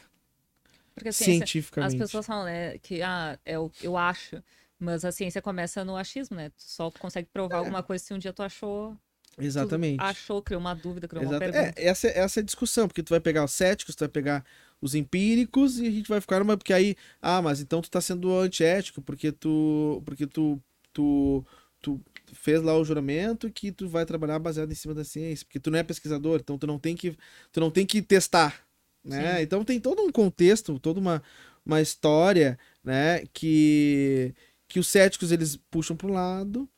Porque 0.94 1.12
cientificamente. 1.12 1.94
As 1.94 1.98
pessoas 1.98 2.26
falam 2.26 2.44
né, 2.44 2.76
que 2.78 3.00
ah, 3.02 3.38
eu, 3.46 3.70
é 3.80 3.86
eu 3.86 3.96
acho, 3.96 4.42
mas 4.78 5.04
a 5.04 5.12
ciência 5.12 5.40
começa 5.40 5.84
no 5.84 5.96
achismo, 5.96 6.36
né? 6.36 6.50
Tu 6.50 6.62
só 6.62 6.90
consegue 6.90 7.28
provar 7.32 7.56
é. 7.56 7.58
alguma 7.58 7.82
coisa 7.84 8.04
se 8.04 8.12
um 8.12 8.18
dia 8.18 8.32
tu 8.32 8.42
achou. 8.42 8.96
Exatamente. 9.38 9.98
Tu 9.98 10.04
achou, 10.04 10.42
criou 10.42 10.60
uma 10.60 10.74
dúvida, 10.74 11.06
criou 11.06 11.22
Exato. 11.22 11.36
uma 11.36 11.52
pergunta. 11.52 11.80
É, 11.80 11.86
essa, 11.86 12.08
essa 12.08 12.40
é 12.40 12.42
a 12.42 12.44
discussão, 12.44 12.88
porque 12.88 13.04
tu 13.04 13.10
vai 13.10 13.20
pegar 13.20 13.44
os 13.44 13.52
céticos, 13.52 13.94
tu 13.94 14.00
vai 14.00 14.08
pegar 14.08 14.44
os 14.80 14.96
empíricos 14.96 15.78
e 15.78 15.86
a 15.86 15.90
gente 15.90 16.08
vai 16.08 16.20
ficar 16.20 16.40
numa. 16.40 16.56
Porque 16.56 16.72
aí, 16.72 16.96
ah, 17.22 17.40
mas 17.40 17.60
então 17.60 17.80
tu 17.80 17.88
tá 17.88 18.00
sendo 18.00 18.36
antiético, 18.36 19.00
porque 19.00 19.30
tu. 19.30 20.02
Porque 20.04 20.26
tu. 20.26 20.60
tu, 20.92 21.44
tu 21.80 22.00
fez 22.34 22.62
lá 22.62 22.76
o 22.76 22.84
juramento 22.84 23.50
que 23.50 23.72
tu 23.72 23.88
vai 23.88 24.04
trabalhar 24.04 24.38
baseado 24.38 24.70
em 24.70 24.74
cima 24.74 24.94
da 24.94 25.04
ciência, 25.04 25.44
porque 25.46 25.60
tu 25.60 25.70
não 25.70 25.78
é 25.78 25.82
pesquisador, 25.82 26.40
então 26.40 26.58
tu 26.58 26.66
não 26.66 26.78
tem 26.78 26.96
que, 26.96 27.16
tu 27.52 27.60
não 27.60 27.70
tem 27.70 27.86
que 27.86 28.02
testar, 28.02 28.66
né? 29.04 29.36
Sim. 29.36 29.42
Então 29.42 29.64
tem 29.64 29.80
todo 29.80 30.02
um 30.02 30.10
contexto, 30.10 30.78
toda 30.78 31.00
uma, 31.00 31.22
uma 31.64 31.80
história, 31.80 32.58
né, 32.84 33.24
que 33.32 34.34
que 34.68 34.78
os 34.78 34.86
céticos 34.86 35.32
eles 35.32 35.56
puxam 35.68 35.96
para 35.96 36.06
um 36.06 36.12
lado, 36.12 36.68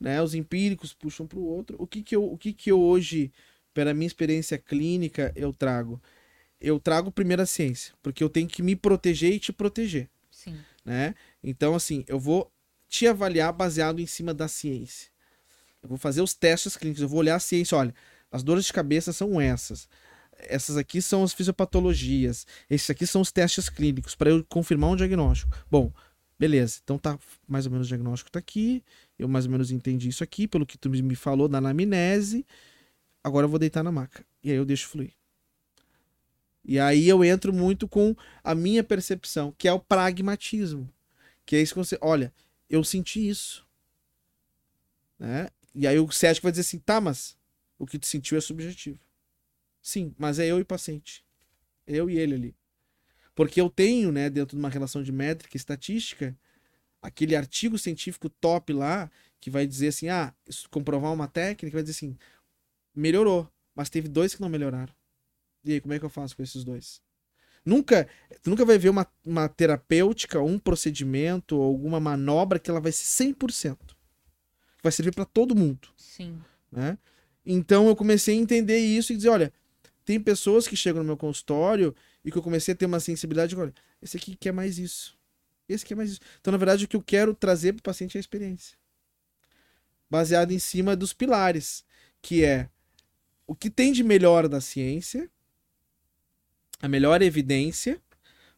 né, 0.00 0.22
os 0.22 0.34
empíricos 0.34 0.94
puxam 0.94 1.26
para 1.26 1.38
o 1.38 1.44
outro. 1.44 1.76
O 1.78 1.86
que 1.86 2.02
que 2.02 2.16
eu, 2.16 2.24
o 2.24 2.38
que 2.38 2.52
que 2.52 2.72
eu 2.72 2.80
hoje, 2.80 3.30
pela 3.74 3.92
minha 3.92 4.06
experiência 4.06 4.58
clínica, 4.58 5.32
eu 5.36 5.52
trago? 5.52 6.00
Eu 6.60 6.80
trago 6.80 7.12
primeiro 7.12 7.42
a 7.42 7.46
ciência, 7.46 7.94
porque 8.02 8.22
eu 8.24 8.30
tenho 8.30 8.48
que 8.48 8.62
me 8.62 8.74
proteger 8.74 9.32
e 9.32 9.38
te 9.38 9.52
proteger. 9.52 10.08
Sim. 10.30 10.56
Né? 10.84 11.14
Então 11.42 11.74
assim, 11.74 12.04
eu 12.08 12.18
vou 12.18 12.51
te 12.92 13.06
avaliar 13.06 13.50
baseado 13.54 14.00
em 14.00 14.06
cima 14.06 14.34
da 14.34 14.46
ciência. 14.46 15.08
Eu 15.82 15.88
vou 15.88 15.96
fazer 15.96 16.20
os 16.20 16.34
testes 16.34 16.76
clínicos, 16.76 17.00
eu 17.00 17.08
vou 17.08 17.20
olhar 17.20 17.36
a 17.36 17.40
ciência, 17.40 17.76
olha, 17.76 17.94
as 18.30 18.42
dores 18.42 18.66
de 18.66 18.72
cabeça 18.72 19.14
são 19.14 19.40
essas. 19.40 19.88
Essas 20.36 20.76
aqui 20.76 21.00
são 21.00 21.24
as 21.24 21.32
fisiopatologias. 21.32 22.46
Esses 22.68 22.90
aqui 22.90 23.06
são 23.06 23.22
os 23.22 23.32
testes 23.32 23.70
clínicos 23.70 24.14
para 24.14 24.28
eu 24.28 24.44
confirmar 24.44 24.90
um 24.90 24.96
diagnóstico. 24.96 25.50
Bom, 25.70 25.90
beleza. 26.38 26.80
Então 26.84 26.98
tá 26.98 27.18
mais 27.48 27.64
ou 27.64 27.72
menos 27.72 27.86
o 27.86 27.88
diagnóstico 27.88 28.30
tá 28.30 28.38
aqui. 28.38 28.84
Eu 29.18 29.26
mais 29.26 29.46
ou 29.46 29.50
menos 29.52 29.70
entendi 29.70 30.10
isso 30.10 30.22
aqui 30.22 30.46
pelo 30.46 30.66
que 30.66 30.76
tu 30.76 30.90
me 30.90 31.16
falou 31.16 31.48
da 31.48 31.58
anamnese. 31.58 32.44
Agora 33.24 33.46
eu 33.46 33.48
vou 33.48 33.58
deitar 33.58 33.82
na 33.82 33.90
maca. 33.90 34.22
E 34.44 34.50
aí 34.50 34.56
eu 34.56 34.66
deixo 34.66 34.88
fluir. 34.88 35.14
E 36.62 36.78
aí 36.78 37.08
eu 37.08 37.24
entro 37.24 37.54
muito 37.54 37.88
com 37.88 38.14
a 38.44 38.54
minha 38.54 38.84
percepção, 38.84 39.54
que 39.56 39.66
é 39.66 39.72
o 39.72 39.80
pragmatismo. 39.80 40.92
Que 41.46 41.56
é 41.56 41.62
isso 41.62 41.72
que 41.72 41.78
você, 41.78 41.98
olha, 42.00 42.32
eu 42.72 42.82
senti 42.82 43.28
isso. 43.28 43.68
Né? 45.18 45.48
E 45.74 45.86
aí 45.86 45.98
o 45.98 46.10
cético 46.10 46.44
vai 46.44 46.52
dizer 46.52 46.62
assim, 46.62 46.78
tá, 46.78 47.00
mas 47.00 47.36
o 47.78 47.86
que 47.86 47.98
tu 47.98 48.06
sentiu 48.06 48.36
é 48.38 48.40
subjetivo. 48.40 48.98
Sim, 49.82 50.14
mas 50.18 50.38
é 50.38 50.46
eu 50.46 50.58
e 50.58 50.62
o 50.62 50.66
paciente. 50.66 51.22
Eu 51.86 52.08
e 52.08 52.18
ele 52.18 52.34
ali. 52.34 52.56
Porque 53.34 53.60
eu 53.60 53.68
tenho, 53.68 54.10
né, 54.10 54.30
dentro 54.30 54.56
de 54.56 54.62
uma 54.62 54.70
relação 54.70 55.02
de 55.02 55.12
métrica 55.12 55.54
e 55.54 55.58
estatística, 55.58 56.36
aquele 57.02 57.36
artigo 57.36 57.78
científico 57.78 58.30
top 58.30 58.72
lá, 58.72 59.10
que 59.38 59.50
vai 59.50 59.66
dizer 59.66 59.88
assim, 59.88 60.08
ah, 60.08 60.34
comprovar 60.70 61.12
uma 61.12 61.28
técnica, 61.28 61.76
vai 61.76 61.82
dizer 61.82 61.96
assim, 61.96 62.16
melhorou, 62.94 63.50
mas 63.74 63.90
teve 63.90 64.08
dois 64.08 64.34
que 64.34 64.40
não 64.40 64.48
melhoraram. 64.48 64.94
E 65.64 65.72
aí, 65.72 65.80
como 65.80 65.92
é 65.92 65.98
que 65.98 66.04
eu 66.04 66.10
faço 66.10 66.34
com 66.34 66.42
esses 66.42 66.64
dois? 66.64 67.02
Nunca, 67.64 68.08
tu 68.42 68.50
nunca 68.50 68.64
vai 68.64 68.76
ver 68.76 68.88
uma, 68.88 69.06
uma 69.24 69.48
terapêutica, 69.48 70.40
um 70.40 70.58
procedimento, 70.58 71.60
alguma 71.60 72.00
manobra 72.00 72.58
que 72.58 72.70
ela 72.70 72.80
vai 72.80 72.92
ser 72.92 73.24
100%. 73.24 73.76
Vai 74.82 74.90
servir 74.90 75.14
para 75.14 75.24
todo 75.24 75.54
mundo. 75.54 75.88
Sim. 75.96 76.40
Né? 76.70 76.98
Então 77.46 77.88
eu 77.88 77.94
comecei 77.94 78.36
a 78.36 78.40
entender 78.40 78.78
isso 78.78 79.12
e 79.12 79.16
dizer, 79.16 79.28
olha, 79.28 79.52
tem 80.04 80.20
pessoas 80.20 80.66
que 80.66 80.76
chegam 80.76 81.02
no 81.02 81.06
meu 81.06 81.16
consultório 81.16 81.94
e 82.24 82.30
que 82.30 82.38
eu 82.38 82.42
comecei 82.42 82.74
a 82.74 82.76
ter 82.76 82.86
uma 82.86 83.00
sensibilidade, 83.00 83.56
olha, 83.56 83.72
esse 84.00 84.16
aqui 84.16 84.34
quer 84.34 84.52
mais 84.52 84.78
isso. 84.78 85.16
Esse 85.68 85.84
quer 85.84 85.94
mais 85.94 86.10
isso. 86.10 86.20
Então, 86.40 86.50
na 86.50 86.58
verdade, 86.58 86.84
o 86.84 86.88
que 86.88 86.96
eu 86.96 87.02
quero 87.02 87.34
trazer 87.34 87.72
para 87.72 87.80
o 87.80 87.84
paciente 87.84 88.16
é 88.16 88.18
a 88.18 88.20
experiência. 88.20 88.76
Baseado 90.10 90.50
em 90.50 90.58
cima 90.58 90.96
dos 90.96 91.12
pilares, 91.12 91.84
que 92.20 92.44
é 92.44 92.68
o 93.46 93.54
que 93.54 93.70
tem 93.70 93.92
de 93.92 94.02
melhor 94.02 94.48
da 94.48 94.60
ciência, 94.60 95.30
a 96.82 96.88
melhor 96.88 97.22
evidência 97.22 98.02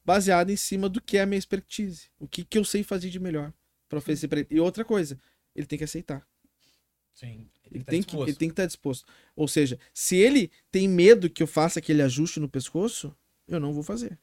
baseada 0.04 0.50
em 0.50 0.56
cima 0.56 0.88
do 0.88 1.00
que 1.00 1.18
é 1.18 1.22
a 1.22 1.26
minha 1.26 1.38
expertise. 1.38 2.08
O 2.18 2.26
que, 2.26 2.44
que 2.44 2.58
eu 2.58 2.64
sei 2.64 2.82
fazer 2.82 3.10
de 3.10 3.20
melhor 3.20 3.52
para 3.88 3.98
oferecer 3.98 4.28
para 4.28 4.40
ele. 4.40 4.48
E 4.50 4.58
outra 4.58 4.84
coisa, 4.84 5.18
ele 5.54 5.66
tem 5.66 5.78
que 5.78 5.84
aceitar. 5.84 6.26
Sim. 7.12 7.48
Ele, 7.70 7.84
tá 7.84 7.90
tem 7.90 8.02
que, 8.02 8.16
ele 8.16 8.34
tem 8.34 8.48
que 8.48 8.52
estar 8.52 8.64
tá 8.64 8.66
disposto. 8.66 9.06
Ou 9.36 9.46
seja, 9.46 9.78
se 9.92 10.16
ele 10.16 10.50
tem 10.70 10.88
medo 10.88 11.30
que 11.30 11.42
eu 11.42 11.46
faça 11.46 11.78
aquele 11.78 12.02
ajuste 12.02 12.40
no 12.40 12.48
pescoço, 12.48 13.14
eu 13.46 13.60
não 13.60 13.72
vou 13.72 13.82
fazer. 13.82 14.18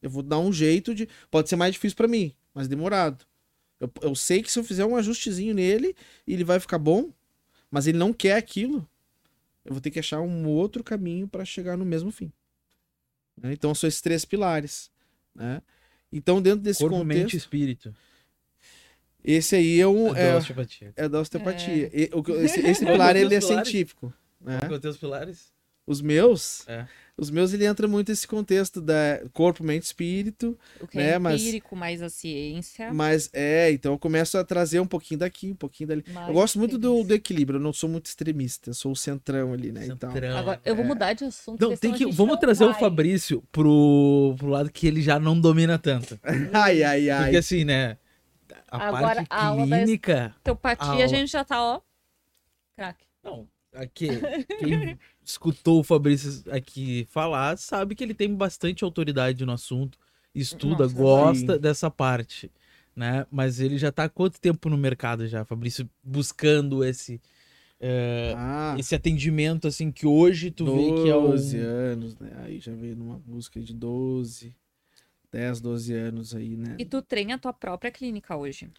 Eu 0.00 0.10
vou 0.10 0.22
dar 0.22 0.38
um 0.38 0.52
jeito 0.52 0.94
de. 0.94 1.08
Pode 1.30 1.48
ser 1.48 1.56
mais 1.56 1.72
difícil 1.72 1.96
para 1.96 2.06
mim, 2.06 2.34
mas 2.54 2.68
demorado. 2.68 3.26
Eu, 3.80 3.90
eu 4.02 4.14
sei 4.14 4.42
que 4.42 4.50
se 4.50 4.58
eu 4.58 4.64
fizer 4.64 4.84
um 4.84 4.96
ajustezinho 4.96 5.54
nele, 5.54 5.94
ele 6.26 6.44
vai 6.44 6.60
ficar 6.60 6.78
bom, 6.78 7.12
mas 7.70 7.86
ele 7.86 7.98
não 7.98 8.12
quer 8.12 8.36
aquilo. 8.36 8.88
Eu 9.64 9.72
vou 9.72 9.80
ter 9.80 9.90
que 9.90 9.98
achar 9.98 10.20
um 10.20 10.46
outro 10.46 10.84
caminho 10.84 11.26
para 11.26 11.44
chegar 11.44 11.76
no 11.76 11.84
mesmo 11.84 12.10
fim. 12.10 12.32
Né? 13.42 13.52
Então 13.52 13.74
são 13.74 13.88
esses 13.88 14.00
três 14.00 14.24
pilares. 14.24 14.90
Né? 15.34 15.62
Então, 16.12 16.40
dentro 16.40 16.60
desse 16.60 16.80
Corpo, 16.80 16.96
contexto. 16.96 17.20
Mente 17.20 17.36
espírito. 17.36 17.94
Esse 19.22 19.56
aí 19.56 19.80
é 19.80 19.86
um. 19.86 20.14
É, 20.16 20.20
é 20.20 20.32
da 20.32 20.38
osteopatia. 20.38 20.92
É 20.96 21.08
da 21.08 21.20
osteopatia. 21.20 21.90
É. 21.92 22.44
esse, 22.44 22.60
esse 22.60 22.84
pilar 22.86 23.16
ele 23.16 23.34
é 23.34 23.40
científico. 23.40 24.12
Né? 24.40 24.58
Qual 24.60 24.80
é 24.82 24.88
os 24.88 24.96
pilares? 24.96 25.52
Os 25.86 26.00
meus? 26.00 26.66
É. 26.68 26.86
Os 27.18 27.30
meus 27.30 27.52
ele 27.52 27.66
entra 27.66 27.88
muito 27.88 28.10
nesse 28.10 28.28
contexto 28.28 28.80
da 28.80 29.20
corpo, 29.32 29.64
mente, 29.64 29.82
espírito. 29.82 30.56
O 30.80 30.86
que 30.86 30.96
né? 30.96 31.14
é 31.14 31.16
empírico, 31.16 31.74
mas, 31.74 32.00
mais 32.00 32.02
a 32.02 32.08
ciência. 32.08 32.94
Mas 32.94 33.28
é, 33.32 33.72
então 33.72 33.92
eu 33.92 33.98
começo 33.98 34.38
a 34.38 34.44
trazer 34.44 34.78
um 34.78 34.86
pouquinho 34.86 35.18
daqui, 35.18 35.50
um 35.50 35.56
pouquinho 35.56 35.88
dali. 35.88 36.04
Mais 36.12 36.28
eu 36.28 36.34
gosto 36.34 36.60
muito 36.60 36.78
do, 36.78 37.02
do, 37.02 37.12
equilíbrio, 37.12 37.58
eu 37.58 37.62
não 37.62 37.72
sou 37.72 37.90
muito 37.90 38.06
extremista, 38.06 38.70
eu 38.70 38.74
sou 38.74 38.92
o 38.92 38.96
centrão 38.96 39.52
ali, 39.52 39.72
né? 39.72 39.86
Então, 39.86 40.12
centrão. 40.12 40.28
Então, 40.28 40.38
Agora, 40.38 40.60
eu 40.64 40.76
vou 40.76 40.84
é. 40.84 40.88
mudar 40.88 41.12
de 41.12 41.24
assunto. 41.24 41.60
Não, 41.60 41.76
tem 41.76 41.92
que, 41.92 42.06
vamos 42.06 42.38
trazer 42.38 42.64
vai. 42.64 42.72
o 42.72 42.78
Fabrício 42.78 43.42
pro, 43.50 44.36
pro 44.38 44.46
lado 44.46 44.70
que 44.70 44.86
ele 44.86 45.02
já 45.02 45.18
não 45.18 45.40
domina 45.40 45.76
tanto. 45.76 46.20
ai, 46.54 46.84
ai, 46.84 47.10
ai. 47.10 47.22
Porque 47.24 47.38
assim, 47.38 47.64
né? 47.64 47.98
A 48.70 48.88
Agora, 48.88 49.02
parte 49.02 49.26
a 49.28 49.56
clínica. 49.56 50.20
Aula 50.20 50.34
teopatia, 50.44 51.02
a, 51.02 51.04
a 51.04 51.06
gente 51.08 51.32
já 51.32 51.42
tá, 51.42 51.60
ó. 51.60 51.80
Crack. 52.76 53.04
Não, 53.24 53.48
aqui, 53.74 54.08
quem 54.60 54.98
escutou 55.28 55.80
o 55.80 55.84
Fabrício 55.84 56.42
aqui 56.50 57.06
falar, 57.10 57.58
sabe 57.58 57.94
que 57.94 58.02
ele 58.02 58.14
tem 58.14 58.34
bastante 58.34 58.82
autoridade 58.82 59.44
no 59.44 59.52
assunto, 59.52 59.98
estuda, 60.34 60.84
Nossa, 60.84 60.94
gosta 60.94 61.54
sim. 61.54 61.60
dessa 61.60 61.90
parte, 61.90 62.50
né? 62.96 63.26
Mas 63.30 63.60
ele 63.60 63.76
já 63.76 63.92
tá 63.92 64.04
há 64.04 64.08
quanto 64.08 64.40
tempo 64.40 64.70
no 64.70 64.78
mercado 64.78 65.26
já, 65.26 65.44
Fabrício, 65.44 65.88
buscando 66.02 66.82
esse 66.82 67.20
é, 67.78 68.34
ah, 68.36 68.74
esse 68.78 68.94
atendimento 68.94 69.68
assim 69.68 69.92
que 69.92 70.06
hoje 70.06 70.50
tu 70.50 70.64
vê 70.64 71.02
que 71.02 71.10
é 71.10 71.14
o 71.14 71.28
12 71.28 71.58
anos, 71.58 72.18
né? 72.18 72.32
Aí 72.38 72.58
já 72.58 72.72
veio 72.72 72.96
numa 72.96 73.18
busca 73.18 73.60
de 73.60 73.74
12, 73.74 74.56
10, 75.30 75.60
12 75.60 75.94
anos 75.94 76.34
aí, 76.34 76.56
né? 76.56 76.74
E 76.78 76.86
tu 76.86 77.02
treina 77.02 77.34
a 77.34 77.38
tua 77.38 77.52
própria 77.52 77.92
clínica 77.92 78.34
hoje? 78.34 78.70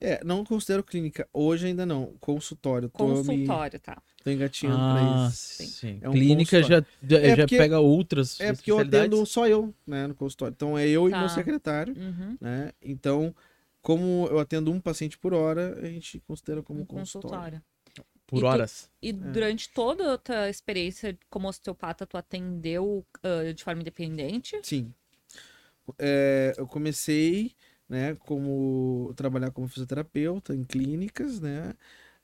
É, 0.00 0.24
não 0.24 0.44
considero 0.44 0.82
clínica. 0.82 1.28
Hoje 1.30 1.66
ainda 1.66 1.84
não. 1.84 2.14
Consultório. 2.18 2.88
Consultório, 2.88 3.74
me... 3.74 3.78
tá. 3.78 4.02
Tô 4.24 4.30
engatinhando 4.30 4.78
ah, 4.80 4.94
pra 4.94 5.28
isso. 5.28 5.62
Sim. 5.64 5.98
É 6.00 6.08
um 6.08 6.12
clínica 6.12 6.62
já, 6.62 6.82
já, 7.02 7.18
é 7.18 7.36
porque, 7.36 7.58
pega 7.58 7.80
outras. 7.80 8.40
É 8.40 8.52
porque 8.54 8.72
eu 8.72 8.78
atendo 8.78 9.24
só 9.26 9.46
eu, 9.46 9.74
né, 9.86 10.06
no 10.06 10.14
consultório. 10.14 10.54
Então 10.54 10.78
é 10.78 10.88
eu 10.88 11.10
tá. 11.10 11.16
e 11.16 11.20
meu 11.20 11.28
secretário, 11.28 11.94
uhum. 11.94 12.38
né? 12.40 12.72
Então, 12.80 13.34
como 13.82 14.26
eu 14.30 14.38
atendo 14.38 14.72
um 14.72 14.80
paciente 14.80 15.18
por 15.18 15.34
hora, 15.34 15.78
a 15.82 15.86
gente 15.86 16.18
considera 16.20 16.62
como 16.62 16.80
um 16.80 16.86
consultório. 16.86 17.60
consultório. 17.60 17.62
Por 18.26 18.42
e 18.42 18.44
horas. 18.44 18.90
Tu, 19.00 19.06
e 19.06 19.08
é. 19.10 19.12
durante 19.12 19.68
toda 19.68 20.14
a 20.14 20.18
tua 20.18 20.48
experiência 20.48 21.18
como 21.28 21.46
osteopata, 21.46 22.06
tu 22.06 22.16
atendeu 22.16 23.04
uh, 23.18 23.52
de 23.52 23.62
forma 23.62 23.82
independente? 23.82 24.58
Sim. 24.62 24.94
É, 25.98 26.54
eu 26.56 26.66
comecei 26.66 27.52
né, 27.90 28.14
como 28.20 29.12
trabalhar 29.16 29.50
como 29.50 29.68
fisioterapeuta 29.68 30.54
em 30.54 30.64
clínicas, 30.64 31.40
né? 31.40 31.74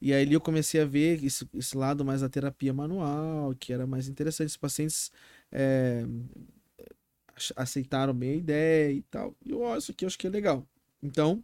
E 0.00 0.12
aí 0.14 0.32
eu 0.32 0.40
comecei 0.40 0.80
a 0.80 0.84
ver 0.84 1.24
esse, 1.24 1.48
esse 1.54 1.76
lado 1.76 2.04
mais 2.04 2.20
da 2.20 2.28
terapia 2.28 2.72
manual, 2.72 3.54
que 3.58 3.72
era 3.72 3.86
mais 3.86 4.08
interessante. 4.08 4.50
Os 4.50 4.56
pacientes 4.56 5.10
é, 5.50 6.04
aceitaram 7.56 8.14
bem 8.14 8.30
a 8.32 8.34
ideia 8.36 8.92
e 8.92 9.02
tal. 9.02 9.34
E 9.44 9.50
eu, 9.50 9.60
oh, 9.60 9.76
isso 9.76 9.90
aqui 9.90 10.04
eu 10.04 10.06
acho 10.08 10.18
que 10.18 10.26
é 10.26 10.30
legal. 10.30 10.66
Então, 11.02 11.42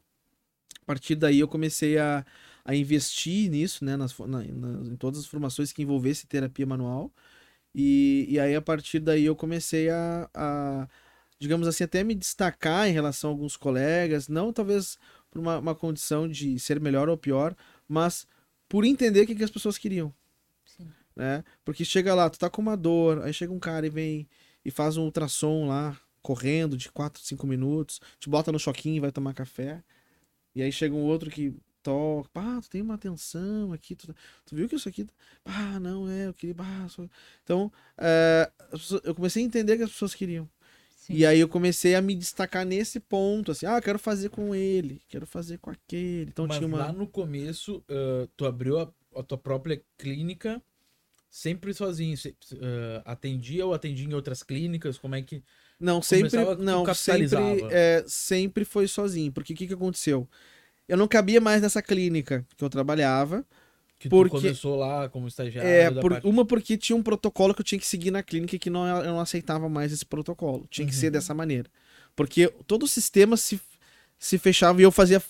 a 0.83 0.85
partir 0.87 1.17
daí 1.17 1.41
eu 1.41 1.49
comecei 1.49 1.99
a, 1.99 2.25
a 2.65 2.75
investir 2.75 3.51
nisso, 3.51 3.85
né, 3.85 3.97
nas, 3.97 4.17
na, 4.19 4.43
nas, 4.43 4.89
em 4.89 4.97
todas 4.97 5.21
as 5.21 5.27
formações 5.27 5.73
que 5.73 5.83
envolvesse 5.83 6.27
terapia 6.27 6.67
manual. 6.67 7.13
E, 7.75 8.27
e 8.29 8.41
aí, 8.41 8.55
a 8.55 8.63
partir 8.63 9.01
daí, 9.01 9.25
eu 9.25 9.37
comecei 9.37 9.91
a, 9.91 10.31
a 10.35 10.89
digamos 11.43 11.67
assim, 11.67 11.83
até 11.83 12.05
me 12.05 12.15
destacar 12.15 12.89
em 12.89 12.93
relação 12.93 13.29
a 13.29 13.33
alguns 13.33 13.57
colegas, 13.57 14.29
não 14.29 14.53
talvez 14.53 14.97
por 15.29 15.41
uma, 15.41 15.59
uma 15.59 15.75
condição 15.75 16.29
de 16.29 16.57
ser 16.61 16.81
melhor 16.81 17.09
ou 17.09 17.17
pior, 17.17 17.57
mas 17.89 18.29
por 18.69 18.85
entender 18.85 19.23
o 19.23 19.27
que, 19.27 19.35
que 19.35 19.43
as 19.43 19.51
pessoas 19.51 19.77
queriam. 19.77 20.15
Sim. 20.65 20.89
Né? 21.17 21.43
Porque 21.65 21.85
chega 21.85 22.15
lá, 22.15 22.31
tu 22.31 22.39
tá 22.39 22.49
com 22.49 22.63
uma 22.63 22.77
dor, 22.77 23.25
aí 23.25 23.35
chega 23.35 23.53
um 23.53 23.59
cara 23.59 23.85
e 23.85 23.91
vem 23.91 24.29
e 24.65 24.71
faz 24.71 24.97
um 24.97 25.03
ultrassom 25.03 25.67
lá, 25.67 25.99
correndo 26.23 26.77
de 26.77 26.89
4, 26.93 27.21
5 27.21 27.45
minutos, 27.45 28.01
te 28.21 28.31
bota 28.31 28.53
no 28.53 28.59
choquinho 28.61 28.99
e 28.99 29.01
vai 29.01 29.11
tomar 29.11 29.35
café. 29.35 29.83
E 30.55 30.63
aí 30.63 30.71
chega 30.71 30.95
um 30.95 31.03
outro 31.03 31.29
que 31.29 31.53
toca. 31.83 32.31
Ah, 32.37 32.61
tu 32.63 32.71
tem 32.71 32.83
uma 32.83 32.95
atenção 32.95 33.73
aqui. 33.73 33.97
Tu, 33.97 34.15
tu 34.47 34.55
viu 34.55 34.69
que 34.69 34.77
isso 34.77 34.89
aqui. 34.89 35.09
Ah, 35.45 35.81
não, 35.81 36.09
é, 36.09 36.29
eu 36.29 36.35
queria. 36.35 36.55
Ah, 36.57 36.87
só... 36.89 37.05
Então, 37.43 37.73
é, 37.99 38.49
eu 39.03 39.13
comecei 39.13 39.43
a 39.43 39.47
entender 39.47 39.77
que 39.77 39.83
as 39.83 39.91
pessoas 39.91 40.15
queriam. 40.15 40.49
Sim. 41.03 41.15
E 41.15 41.27
aí 41.27 41.41
eu 41.41 41.49
comecei 41.49 41.97
a 41.97 42.01
me 42.01 42.15
destacar 42.15 42.65
nesse 42.65 43.01
ponto, 43.01 43.51
assim, 43.51 43.67
ah, 43.67 43.81
quero 43.81 43.99
fazer 43.99 44.29
com 44.29 44.55
ele, 44.55 45.03
quero 45.09 45.27
fazer 45.27 45.59
com 45.59 45.69
aquele. 45.69 46.31
Então 46.31 46.47
Mas 46.47 46.59
tinha 46.59 46.69
uma... 46.69 46.79
lá 46.79 46.93
no 46.93 47.09
começo, 47.09 47.79
uh, 47.91 48.29
tu 48.37 48.47
abriu 48.47 48.79
a, 48.79 48.89
a, 49.17 49.23
tua 49.25 49.37
própria 49.37 49.83
clínica 49.99 50.63
sempre 51.29 51.75
sozinho. 51.75 52.17
Uh, 52.53 53.03
atendia 53.05 53.67
ou 53.67 53.75
atendia 53.75 54.07
em 54.07 54.15
outras 54.15 54.45
clínicas? 54.45 54.97
Como 54.97 55.17
é 55.17 55.23
que. 55.23 55.43
Não, 55.81 56.01
sempre. 56.01 56.31
Não, 56.61 56.95
sempre, 56.95 57.27
é, 57.73 58.05
sempre 58.07 58.65
foi 58.65 58.87
sozinho. 58.87 59.33
Porque 59.33 59.55
o 59.55 59.57
que, 59.57 59.67
que 59.67 59.75
aconteceu? 59.75 60.29
Eu 60.87 60.97
não 60.97 61.09
cabia 61.09 61.41
mais 61.41 61.61
nessa 61.61 61.83
clínica 61.83 62.47
que 62.57 62.63
eu 62.63 62.71
trabalhava. 62.71 63.45
Que 64.03 64.09
porque... 64.09 64.31
começou 64.31 64.75
lá 64.75 65.09
como 65.09 65.29
estagiário. 65.29 65.71
É, 65.71 65.89
por, 65.89 66.11
parte... 66.11 66.27
uma 66.27 66.45
porque 66.45 66.77
tinha 66.77 66.97
um 66.97 67.03
protocolo 67.05 67.55
que 67.55 67.61
eu 67.61 67.65
tinha 67.65 67.79
que 67.79 67.87
seguir 67.87 68.11
na 68.11 68.21
clínica 68.21 68.59
que 68.59 68.69
não, 68.69 68.85
eu 68.85 69.13
não 69.13 69.21
aceitava 69.21 69.69
mais 69.69 69.93
esse 69.93 70.05
protocolo. 70.05 70.67
Tinha 70.69 70.85
que 70.85 70.93
uhum. 70.93 71.01
ser 71.01 71.11
dessa 71.11 71.33
maneira. 71.33 71.71
Porque 72.17 72.53
todo 72.67 72.83
o 72.83 72.89
sistema 72.89 73.37
se, 73.37 73.61
se 74.19 74.39
fechava 74.39 74.81
e 74.81 74.85
eu 74.85 74.91
fazia. 74.91 75.23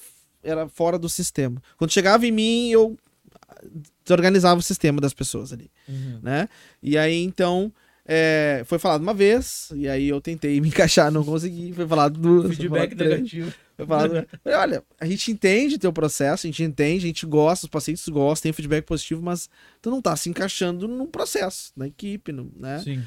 Era 0.43 0.67
fora 0.69 0.99
do 0.99 1.07
sistema. 1.07 1.63
Quando 1.77 1.93
chegava 1.93 2.27
em 2.27 2.33
mim, 2.33 2.71
eu 2.71 2.99
desorganizava 4.03 4.59
o 4.59 4.63
sistema 4.63 5.03
das 5.03 5.13
pessoas 5.13 5.53
ali. 5.53 5.71
Uhum. 5.87 6.21
Né? 6.23 6.49
E 6.83 6.97
aí, 6.97 7.23
então. 7.23 7.71
É, 8.05 8.63
foi 8.67 8.81
falado 8.81 9.01
uma 9.01 9.15
vez, 9.15 9.71
e 9.77 9.89
aí 9.89 10.09
eu 10.09 10.21
tentei 10.21 10.59
me 10.61 10.69
encaixar, 10.69 11.11
não 11.11 11.25
consegui. 11.25 11.73
Foi 11.73 11.87
falado 11.87 12.19
duas. 12.19 12.57
Feedback 12.57 12.95
negativo. 12.95 13.53
Foi 13.77 13.87
falado, 13.87 14.27
olha, 14.45 14.85
a 15.01 15.07
gente 15.07 15.31
entende 15.31 15.79
teu 15.79 15.93
processo, 15.93 16.47
a 16.47 16.49
gente 16.49 16.63
entende, 16.63 17.05
a 17.05 17.09
gente 17.09 17.27
gosta, 17.27 17.67
os 17.67 17.71
pacientes 17.71 18.07
gostam, 18.09 18.45
tem 18.45 18.53
feedback 18.53 18.85
positivo, 18.85 19.23
mas 19.23 19.49
tu 19.81 19.91
não 19.91 20.03
tá 20.03 20.15
se 20.15 20.29
encaixando 20.29 20.87
no 20.87 21.07
processo, 21.07 21.73
na 21.77 21.87
equipe, 21.87 22.33
né? 22.33 22.81
Sim. 22.81 23.03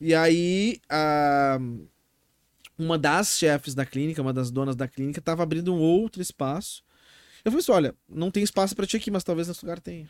E 0.00 0.14
aí, 0.14 0.80
a, 0.88 1.58
uma 2.78 2.98
das 2.98 3.38
chefes 3.38 3.74
da 3.74 3.84
clínica, 3.84 4.22
uma 4.22 4.32
das 4.32 4.50
donas 4.50 4.74
da 4.74 4.88
clínica, 4.88 5.20
tava 5.20 5.42
abrindo 5.42 5.74
um 5.74 5.78
outro 5.78 6.22
espaço. 6.22 6.82
Eu 7.44 7.52
falei 7.52 7.62
assim: 7.62 7.72
olha, 7.72 7.94
não 8.08 8.30
tem 8.30 8.42
espaço 8.42 8.74
para 8.74 8.86
ti 8.86 8.96
aqui, 8.96 9.10
mas 9.10 9.24
talvez 9.24 9.48
nesse 9.48 9.64
lugar 9.64 9.80
tenha. 9.80 10.08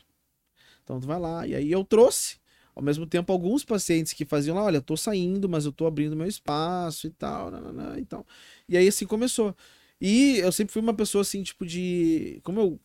Então 0.83 0.99
tu 0.99 1.07
vai 1.07 1.19
lá. 1.19 1.45
E 1.45 1.53
aí 1.53 1.71
eu 1.71 1.83
trouxe 1.83 2.37
ao 2.75 2.83
mesmo 2.83 3.05
tempo, 3.05 3.31
alguns 3.31 3.63
pacientes 3.63 4.13
que 4.13 4.25
faziam 4.25 4.55
lá, 4.55 4.63
olha, 4.63 4.77
eu 4.77 4.81
tô 4.81 4.95
saindo, 4.95 5.49
mas 5.49 5.65
eu 5.65 5.71
tô 5.71 5.85
abrindo 5.85 6.15
meu 6.15 6.27
espaço 6.27 7.07
e 7.07 7.09
tal, 7.09 7.51
nanana, 7.51 7.99
então. 7.99 8.25
E 8.67 8.77
aí 8.77 8.87
assim 8.87 9.05
começou. 9.05 9.55
E 9.99 10.39
eu 10.39 10.51
sempre 10.51 10.73
fui 10.73 10.81
uma 10.81 10.93
pessoa 10.93 11.21
assim, 11.21 11.43
tipo 11.43 11.65
de, 11.65 12.39
como 12.43 12.59
eu 12.59 12.79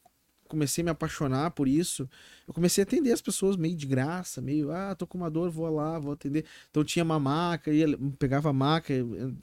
comecei 0.47 0.83
a 0.83 0.85
me 0.85 0.91
apaixonar 0.91 1.51
por 1.51 1.69
isso, 1.69 2.09
eu 2.47 2.55
comecei 2.55 2.83
a 2.83 2.85
atender 2.85 3.13
as 3.13 3.21
pessoas 3.21 3.57
meio 3.57 3.77
de 3.77 3.87
graça, 3.87 4.41
meio, 4.41 4.71
ah, 4.71 4.95
tô 4.95 5.07
com 5.07 5.19
uma 5.19 5.31
dor, 5.31 5.51
vou 5.51 5.69
lá, 5.69 5.99
vou 5.99 6.13
atender. 6.13 6.45
Então 6.71 6.85
tinha 6.85 7.05
uma 7.05 7.19
maca, 7.19 7.71
ia, 7.71 7.87
pegava 8.19 8.51
a 8.51 8.53
maca, 8.53 8.95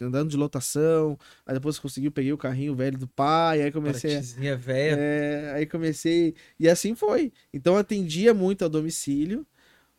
andando 0.01 0.29
de 0.29 0.37
lotação, 0.37 1.17
aí 1.45 1.53
depois 1.53 1.77
consegui, 1.77 2.09
peguei 2.09 2.33
o 2.33 2.37
carrinho 2.37 2.75
velho 2.75 2.97
do 2.97 3.07
pai, 3.07 3.61
aí 3.61 3.71
comecei 3.71 4.15
a... 4.15 4.55
velha. 4.55 4.95
É, 4.97 5.53
aí 5.55 5.65
comecei, 5.65 6.35
e 6.59 6.69
assim 6.69 6.95
foi. 6.95 7.31
Então 7.53 7.77
atendia 7.77 8.33
muito 8.33 8.63
a 8.65 8.67
domicílio, 8.67 9.45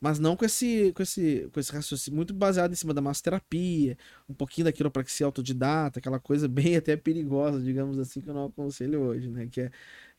mas 0.01 0.18
não 0.18 0.36
com 0.36 0.45
esse, 0.45 0.92
com 0.92 1.03
esse, 1.03 1.49
com 1.53 1.61
esse 1.61 1.72
raciocínio, 1.72 2.16
muito 2.16 2.34
baseado 2.34 2.72
em 2.72 2.74
cima 2.74 2.92
da 2.92 3.01
massoterapia, 3.01 3.97
um 4.28 4.34
pouquinho 4.34 4.66
da 4.66 4.72
quiropraxia 4.72 5.26
autodidata, 5.26 5.99
aquela 5.99 6.20
coisa 6.20 6.47
bem 6.49 6.76
até 6.76 6.97
perigosa, 6.97 7.62
digamos 7.62 7.99
assim, 7.99 8.20
que 8.20 8.28
eu 8.28 8.34
não 8.34 8.47
aconselho 8.47 9.01
hoje, 9.01 9.30
né? 9.30 9.47
Que 9.51 9.62
é, 9.62 9.70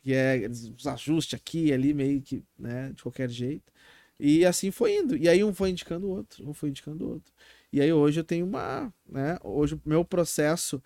que 0.02 0.14
é 0.14 0.48
os 0.48 0.88
ajustes 0.88 1.40
aqui 1.40 1.72
ali, 1.74 1.94
meio 1.94 2.22
que, 2.22 2.44
né, 2.58 2.92
de 2.94 3.04
qualquer 3.04 3.30
jeito. 3.30 3.72
E 4.20 4.46
assim 4.46 4.72
foi 4.72 4.96
indo. 4.96 5.16
E 5.18 5.28
aí 5.28 5.44
um 5.44 5.54
foi 5.54 5.70
indicando 5.70 6.08
o 6.08 6.12
outro, 6.12 6.48
um 6.50 6.54
foi 6.54 6.70
indicando 6.70 7.06
o 7.06 7.10
outro. 7.10 7.34
E 7.72 7.82
aí 7.82 7.92
hoje 7.92 8.20
eu 8.20 8.24
tenho 8.24 8.46
uma, 8.46 8.94
né, 9.08 9.38
hoje 9.44 9.76
o 9.76 9.82
meu 9.86 10.06
processo 10.06 10.82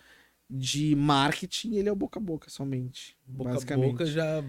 de 0.50 0.96
marketing, 0.96 1.76
ele 1.76 1.90
é 1.90 1.92
o 1.92 1.96
boca 1.96 2.20
a 2.20 2.22
boca 2.22 2.50
somente, 2.50 3.16
boca 3.28 3.52
basicamente. 3.54 3.92
Boca 3.92 4.04
a 4.04 4.42
boca 4.42 4.44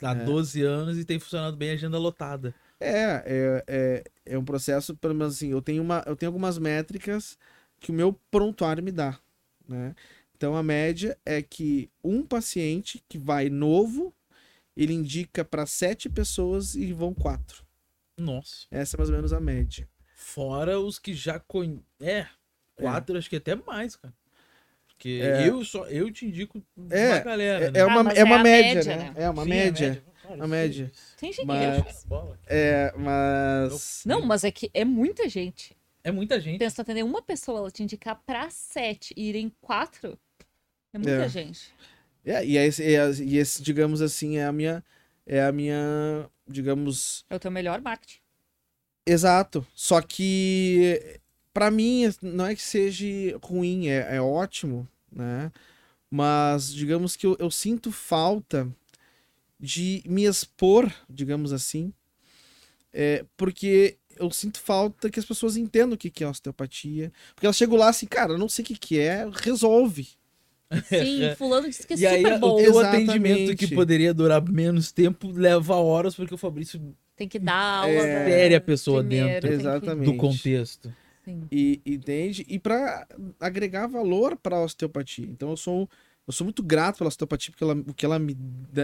já 0.00 0.10
há 0.10 0.16
é. 0.16 0.24
12 0.24 0.62
anos 0.62 0.98
e 0.98 1.04
tem 1.04 1.18
funcionado 1.18 1.56
bem 1.56 1.70
a 1.70 1.74
agenda 1.74 1.96
lotada. 1.96 2.54
É, 2.80 3.22
é, 3.26 3.64
é, 3.66 4.04
é 4.26 4.38
um 4.38 4.44
processo, 4.44 4.96
pelo 4.96 5.14
menos 5.14 5.36
assim, 5.36 5.50
eu 5.50 5.62
tenho, 5.62 5.82
uma, 5.82 6.02
eu 6.06 6.16
tenho 6.16 6.28
algumas 6.28 6.58
métricas 6.58 7.38
que 7.80 7.90
o 7.90 7.94
meu 7.94 8.12
prontuário 8.30 8.82
me 8.82 8.92
dá, 8.92 9.18
né? 9.68 9.94
Então 10.36 10.56
a 10.56 10.62
média 10.62 11.16
é 11.24 11.40
que 11.40 11.90
um 12.02 12.22
paciente 12.22 13.02
que 13.08 13.16
vai 13.16 13.48
novo, 13.48 14.14
ele 14.76 14.92
indica 14.92 15.44
para 15.44 15.64
sete 15.64 16.08
pessoas 16.08 16.74
e 16.74 16.92
vão 16.92 17.14
quatro. 17.14 17.64
Nossa. 18.18 18.66
Essa 18.70 18.96
é 18.96 18.98
mais 18.98 19.10
ou 19.10 19.16
menos 19.16 19.32
a 19.32 19.40
média. 19.40 19.88
Fora 20.14 20.78
os 20.78 20.98
que 20.98 21.14
já 21.14 21.38
conhecem. 21.38 21.84
É, 22.00 22.26
quatro, 22.74 23.14
é. 23.14 23.18
acho 23.18 23.30
que 23.30 23.36
até 23.36 23.54
mais, 23.54 23.96
cara. 23.96 24.14
Porque 24.88 25.20
é. 25.22 25.48
eu 25.48 25.64
só 25.64 25.86
eu 25.86 26.10
te 26.10 26.26
indico 26.26 26.62
é, 26.90 27.08
uma 27.08 27.18
galera. 27.20 27.64
É, 27.66 27.70
né? 27.70 27.80
é 27.80 27.84
uma, 27.84 28.10
ah, 28.10 28.14
é 28.14 28.24
uma 28.24 28.42
média, 28.42 28.74
média, 28.74 28.96
né? 28.96 29.12
É 29.16 29.30
uma 29.30 29.42
Sim, 29.42 29.48
média. 29.48 29.88
média. 29.88 30.13
A 30.28 30.46
média. 30.46 30.90
Tem 31.18 31.30
engenheiro. 31.30 31.84
Mas, 31.84 32.06
é, 32.46 32.92
mas. 32.96 34.02
Não, 34.06 34.22
mas 34.22 34.44
é 34.44 34.50
que 34.50 34.70
é 34.72 34.84
muita 34.84 35.28
gente. 35.28 35.76
É 36.02 36.10
muita 36.10 36.40
gente. 36.40 36.58
Pensa 36.58 36.82
atender 36.82 37.02
uma 37.02 37.22
pessoa, 37.22 37.58
ela 37.58 37.70
te 37.70 37.82
indicar 37.82 38.20
pra 38.26 38.50
sete 38.50 39.14
e 39.16 39.28
irem 39.28 39.52
quatro. 39.60 40.18
É 40.92 40.98
muita 40.98 41.24
é. 41.24 41.28
gente. 41.28 41.72
É, 42.24 42.44
e, 42.44 42.56
esse, 42.56 42.82
e 42.82 43.36
esse, 43.36 43.62
digamos 43.62 44.00
assim, 44.00 44.36
é 44.36 44.44
a 44.44 44.52
minha. 44.52 44.84
É 45.26 45.42
a 45.42 45.52
minha. 45.52 46.28
Digamos. 46.46 47.24
É 47.28 47.36
o 47.36 47.40
teu 47.40 47.50
melhor 47.50 47.80
marketing. 47.80 48.18
Exato. 49.06 49.66
Só 49.74 50.00
que. 50.00 51.20
para 51.52 51.70
mim, 51.70 52.04
não 52.22 52.46
é 52.46 52.54
que 52.54 52.62
seja 52.62 53.06
ruim, 53.42 53.88
é, 53.88 54.16
é 54.16 54.20
ótimo, 54.20 54.88
né? 55.10 55.52
Mas, 56.10 56.72
digamos 56.72 57.16
que 57.16 57.26
eu, 57.26 57.36
eu 57.40 57.50
sinto 57.50 57.90
falta 57.90 58.70
de 59.58 60.02
me 60.06 60.24
expor, 60.24 60.92
digamos 61.08 61.52
assim, 61.52 61.92
é, 62.92 63.24
porque 63.36 63.98
eu 64.16 64.30
sinto 64.30 64.60
falta 64.60 65.10
que 65.10 65.18
as 65.18 65.24
pessoas 65.24 65.56
entendam 65.56 65.94
o 65.94 65.98
que 65.98 66.22
é 66.22 66.28
osteopatia. 66.28 67.12
Porque 67.34 67.46
elas 67.46 67.56
chegam 67.56 67.76
lá 67.76 67.88
assim, 67.88 68.06
cara, 68.06 68.34
eu 68.34 68.38
não 68.38 68.48
sei 68.48 68.64
o 68.64 68.68
que 68.68 68.98
é, 68.98 69.28
resolve. 69.32 70.08
Sim, 70.86 71.34
fulano 71.36 71.68
disse 71.68 71.86
que 71.86 71.94
é 71.94 71.96
e 71.96 71.98
super 71.98 72.32
aí, 72.32 72.38
bom. 72.38 72.72
O 72.72 72.78
atendimento 72.78 73.56
que 73.56 73.74
poderia 73.74 74.14
durar 74.14 74.42
menos 74.48 74.92
tempo 74.92 75.30
leva 75.30 75.74
horas, 75.74 76.14
porque 76.14 76.34
o 76.34 76.38
Fabrício 76.38 76.80
tem 77.16 77.28
que 77.28 77.38
dar 77.38 77.82
aula. 77.82 77.92
É... 77.92 78.24
Fere 78.24 78.54
a 78.54 78.60
pessoa 78.60 79.00
Primeiro, 79.00 79.40
dentro 79.40 79.52
Exatamente. 79.52 80.04
do 80.04 80.16
contexto. 80.16 80.94
Sim. 81.24 81.42
E, 81.50 81.80
entende? 81.86 82.44
E 82.48 82.58
para 82.58 83.06
agregar 83.40 83.86
valor 83.86 84.36
para 84.36 84.56
a 84.56 84.62
osteopatia. 84.62 85.26
Então 85.26 85.50
eu 85.50 85.56
sou 85.56 85.88
eu 86.26 86.32
sou 86.32 86.44
muito 86.44 86.62
grato 86.62 86.98
pela 86.98 87.08
osteopatia, 87.08 87.52
porque 87.52 87.64
ela, 87.64 87.74
o 87.74 87.92
que 87.92 88.04
ela 88.06 88.18
me, 88.18 88.36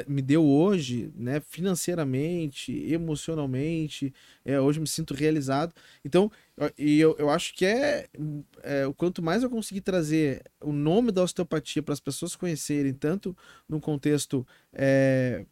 me 0.06 0.20
deu 0.20 0.44
hoje, 0.44 1.10
né, 1.16 1.40
financeiramente, 1.40 2.72
emocionalmente, 2.92 4.12
é, 4.44 4.60
hoje 4.60 4.78
eu 4.78 4.82
me 4.82 4.88
sinto 4.88 5.14
realizado. 5.14 5.74
Então, 6.04 6.30
e 6.76 7.00
eu, 7.00 7.16
eu 7.18 7.30
acho 7.30 7.54
que 7.54 7.64
é, 7.64 8.08
é 8.62 8.86
o 8.86 8.92
quanto 8.92 9.22
mais 9.22 9.42
eu 9.42 9.48
conseguir 9.48 9.80
trazer 9.80 10.42
o 10.60 10.72
nome 10.72 11.10
da 11.10 11.22
osteopatia 11.22 11.82
para 11.82 11.94
as 11.94 12.00
pessoas 12.00 12.36
conhecerem, 12.36 12.92
tanto 12.92 13.34
no 13.66 13.80
contexto 13.80 14.46
é, 14.72 15.46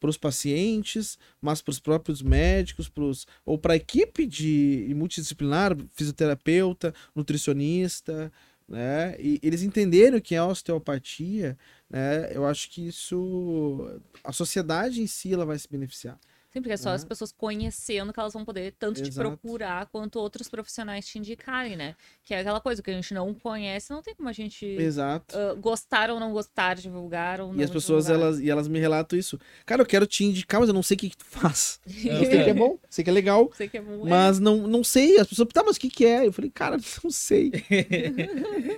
para 0.00 0.10
os 0.10 0.16
pacientes, 0.16 1.18
mas 1.40 1.60
para 1.60 1.72
os 1.72 1.80
próprios 1.80 2.22
médicos, 2.22 2.88
pros, 2.88 3.26
ou 3.44 3.58
para 3.58 3.74
a 3.74 3.76
equipe 3.76 4.26
de 4.26 4.90
multidisciplinar, 4.96 5.76
fisioterapeuta, 5.92 6.94
nutricionista, 7.14 8.32
né? 8.68 9.16
E 9.18 9.38
eles 9.42 9.62
entenderam 9.62 10.20
que 10.20 10.34
é 10.34 10.42
osteopatia, 10.42 11.56
né? 11.88 12.34
Eu 12.34 12.46
acho 12.46 12.70
que 12.70 12.88
isso 12.88 14.00
a 14.24 14.32
sociedade 14.32 15.00
em 15.02 15.06
si 15.06 15.32
ela 15.32 15.46
vai 15.46 15.58
se 15.58 15.68
beneficiar. 15.68 16.18
Sim, 16.56 16.62
porque 16.62 16.72
é 16.72 16.76
só 16.78 16.88
as 16.88 17.02
né? 17.02 17.08
pessoas 17.08 17.32
conhecendo 17.32 18.14
que 18.14 18.18
elas 18.18 18.32
vão 18.32 18.42
poder 18.42 18.74
tanto 18.78 19.02
Exato. 19.02 19.10
te 19.10 19.14
procurar 19.14 19.86
quanto 19.92 20.18
outros 20.18 20.48
profissionais 20.48 21.06
te 21.06 21.18
indicarem, 21.18 21.76
né? 21.76 21.94
Que 22.24 22.32
é 22.32 22.40
aquela 22.40 22.62
coisa 22.62 22.82
que 22.82 22.90
a 22.90 22.94
gente 22.94 23.12
não 23.12 23.34
conhece, 23.34 23.90
não 23.90 24.00
tem 24.00 24.14
como 24.14 24.26
a 24.26 24.32
gente 24.32 24.64
Exato. 24.64 25.36
Uh, 25.36 25.54
gostar 25.56 26.10
ou 26.10 26.18
não 26.18 26.32
gostar, 26.32 26.76
divulgar 26.76 27.42
ou 27.42 27.52
não 27.52 27.60
E 27.60 27.64
as 27.64 27.68
pessoas, 27.68 28.08
elas, 28.08 28.40
e 28.40 28.48
elas 28.48 28.68
me 28.68 28.78
relatam 28.78 29.18
isso. 29.18 29.38
Cara, 29.66 29.82
eu 29.82 29.86
quero 29.86 30.06
te 30.06 30.24
indicar, 30.24 30.58
mas 30.58 30.68
eu 30.70 30.74
não 30.74 30.82
sei 30.82 30.94
o 30.94 30.98
que, 30.98 31.10
que 31.10 31.16
tu 31.18 31.26
faz. 31.26 31.78
Eu 32.06 32.24
sei 32.24 32.44
que 32.44 32.50
é 32.50 32.54
bom, 32.54 32.78
sei 32.88 33.04
que 33.04 33.10
é 33.10 33.12
legal. 33.12 33.50
Sei 33.54 33.68
que 33.68 33.76
é 33.76 33.82
bom, 33.82 34.06
é. 34.06 34.08
mas 34.08 34.38
não, 34.38 34.66
não 34.66 34.82
sei. 34.82 35.18
As 35.18 35.26
pessoas, 35.26 35.48
tá, 35.52 35.62
mas 35.62 35.76
o 35.76 35.80
que, 35.80 35.90
que 35.90 36.06
é? 36.06 36.26
Eu 36.26 36.32
falei, 36.32 36.50
cara, 36.50 36.78
não 37.04 37.10
sei. 37.10 37.52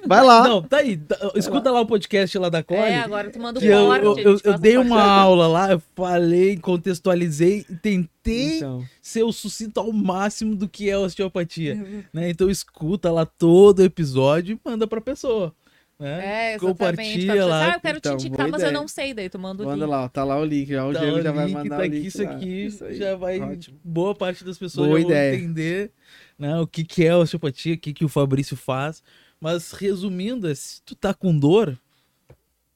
Vai 0.04 0.24
lá. 0.24 0.48
Não, 0.48 0.62
tá 0.62 0.78
aí. 0.78 0.96
Tá, 0.96 1.16
escuta 1.36 1.70
lá. 1.70 1.78
lá. 1.78 1.80
o 1.82 1.86
podcast 1.86 2.36
lá 2.38 2.48
da 2.48 2.62
Cole. 2.62 2.80
É, 2.80 2.98
agora 2.98 3.30
tu 3.30 3.38
manda 3.38 3.60
um 3.60 3.62
corte. 3.62 4.04
Eu, 4.04 4.18
eu, 4.18 4.32
eu, 4.34 4.40
eu 4.42 4.58
dei 4.58 4.76
uma 4.76 5.02
aula 5.02 5.46
lá, 5.46 5.70
eu 5.70 5.82
falei, 5.94 6.56
contextualizei 6.56 7.67
tentei 7.76 8.56
então. 8.56 8.84
ser 9.00 9.22
o 9.22 9.32
sucinto 9.32 9.80
ao 9.80 9.92
máximo 9.92 10.54
do 10.56 10.68
que 10.68 10.88
é 10.88 10.96
osteopatia. 10.98 11.74
Uhum. 11.74 12.02
Né? 12.12 12.30
Então 12.30 12.50
escuta 12.50 13.10
lá 13.10 13.26
todo 13.26 13.80
o 13.80 13.84
episódio 13.84 14.56
e 14.56 14.68
manda 14.68 14.86
pra 14.86 15.00
pessoa. 15.00 15.54
né? 15.98 16.54
É, 16.54 16.58
Compartilha 16.58 17.44
lá. 17.46 17.72
Ah, 17.72 17.74
eu 17.74 17.80
quero 17.80 17.98
então, 17.98 18.16
te 18.16 18.26
indicar, 18.26 18.48
mas 18.48 18.62
eu 18.62 18.72
não 18.72 18.86
sei, 18.86 19.12
daí 19.12 19.28
tu 19.28 19.38
manda 19.38 19.62
o 19.62 19.66
manda 19.66 19.76
link. 19.76 19.88
Manda 19.88 20.00
lá, 20.02 20.08
tá 20.08 20.24
lá 20.24 20.38
o 20.38 20.44
link, 20.44 20.68
já 20.68 20.86
o 20.86 20.92
tá 20.92 21.00
Diego 21.00 21.22
já 21.22 21.32
vai 21.32 21.48
mandar 21.48 21.76
tá 21.76 21.82
o 21.82 21.86
link. 21.86 22.06
Isso 22.06 22.22
aqui 22.22 22.66
isso 22.66 22.94
já 22.94 23.16
vai, 23.16 23.40
Ótimo. 23.40 23.78
boa 23.84 24.14
parte 24.14 24.44
das 24.44 24.58
pessoas 24.58 24.88
boa 24.88 25.00
já 25.00 25.06
ideia. 25.06 25.32
vão 25.32 25.40
entender 25.40 25.92
né, 26.38 26.58
o 26.58 26.66
que, 26.66 26.84
que 26.84 27.04
é 27.04 27.10
a 27.10 27.18
osteopatia, 27.18 27.74
o 27.74 27.78
que, 27.78 27.92
que 27.92 28.04
o 28.04 28.08
Fabrício 28.08 28.56
faz. 28.56 29.02
Mas 29.40 29.72
resumindo, 29.72 30.48
é, 30.48 30.54
se 30.54 30.82
tu 30.82 30.94
tá 30.96 31.14
com 31.14 31.36
dor, 31.36 31.78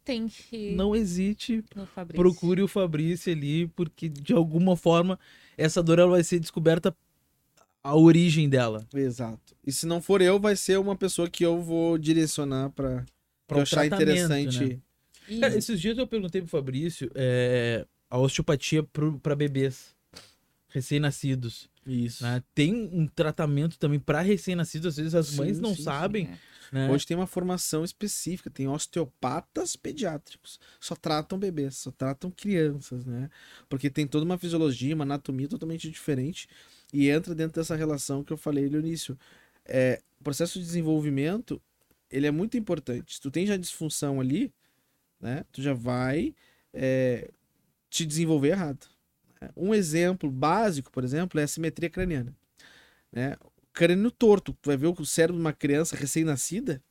tem 0.04 0.28
que. 0.28 0.74
Não 0.74 0.94
hesite. 0.94 1.64
Procure 2.14 2.62
o 2.62 2.68
Fabrício 2.68 3.32
ali, 3.32 3.66
porque 3.68 4.08
de 4.08 4.32
alguma 4.32 4.76
forma 4.76 5.18
essa 5.56 5.82
dor 5.82 5.98
ela 5.98 6.10
vai 6.10 6.24
ser 6.24 6.38
descoberta 6.38 6.94
a 7.82 7.96
origem 7.96 8.48
dela. 8.48 8.86
Exato. 8.94 9.56
E 9.66 9.72
se 9.72 9.86
não 9.86 10.00
for 10.00 10.22
eu, 10.22 10.38
vai 10.38 10.54
ser 10.56 10.78
uma 10.78 10.96
pessoa 10.96 11.28
que 11.28 11.44
eu 11.44 11.60
vou 11.60 11.98
direcionar 11.98 12.70
para 12.70 13.04
achar 13.48 13.86
interessante. 13.86 14.80
Né? 15.28 15.40
Cara, 15.40 15.56
esses 15.56 15.80
dias 15.80 15.98
eu 15.98 16.06
perguntei 16.06 16.40
pro 16.40 16.50
Fabrício 16.50 17.10
é, 17.14 17.86
a 18.08 18.18
osteopatia 18.18 18.82
para 19.22 19.34
bebês 19.34 19.94
recém-nascidos. 20.68 21.68
Isso. 21.86 22.22
Né? 22.22 22.42
Tem 22.54 22.88
um 22.92 23.06
tratamento 23.06 23.78
também 23.78 23.98
para 23.98 24.20
recém-nascidos, 24.20 24.86
às 24.86 24.96
vezes 24.96 25.14
as 25.14 25.26
sim, 25.28 25.36
mães 25.36 25.58
não 25.58 25.74
sim, 25.74 25.82
sabem. 25.82 26.26
Sim, 26.26 26.32
é. 26.32 26.51
Né? 26.72 26.90
Hoje 26.90 27.06
tem 27.06 27.14
uma 27.14 27.26
formação 27.26 27.84
específica, 27.84 28.48
tem 28.48 28.66
osteopatas 28.66 29.76
pediátricos. 29.76 30.58
Só 30.80 30.96
tratam 30.96 31.38
bebês, 31.38 31.76
só 31.76 31.90
tratam 31.90 32.30
crianças, 32.30 33.04
né? 33.04 33.28
Porque 33.68 33.90
tem 33.90 34.06
toda 34.06 34.24
uma 34.24 34.38
fisiologia, 34.38 34.94
uma 34.94 35.04
anatomia 35.04 35.46
totalmente 35.46 35.90
diferente 35.90 36.48
e 36.90 37.10
entra 37.10 37.34
dentro 37.34 37.60
dessa 37.60 37.76
relação 37.76 38.24
que 38.24 38.32
eu 38.32 38.38
falei 38.38 38.70
no 38.70 38.78
início. 38.78 39.18
É, 39.66 40.00
o 40.18 40.24
processo 40.24 40.58
de 40.58 40.64
desenvolvimento, 40.64 41.60
ele 42.10 42.26
é 42.26 42.30
muito 42.30 42.56
importante. 42.56 43.16
Se 43.16 43.20
tu 43.20 43.30
tem 43.30 43.46
já 43.46 43.58
disfunção 43.58 44.18
ali, 44.18 44.50
né? 45.20 45.44
Tu 45.52 45.60
já 45.60 45.74
vai 45.74 46.34
é, 46.72 47.30
te 47.90 48.06
desenvolver 48.06 48.48
errado. 48.48 48.86
Um 49.56 49.74
exemplo 49.74 50.30
básico, 50.30 50.90
por 50.90 51.04
exemplo, 51.04 51.38
é 51.38 51.42
a 51.42 51.48
simetria 51.48 51.90
craniana. 51.90 52.34
Né? 53.12 53.36
Crânio 53.72 54.10
torto. 54.10 54.52
Tu 54.60 54.68
vai 54.68 54.76
ver 54.76 54.86
o 54.86 55.04
cérebro 55.04 55.36
de 55.36 55.40
uma 55.40 55.52
criança 55.52 55.96
recém-nascida, 55.96 56.82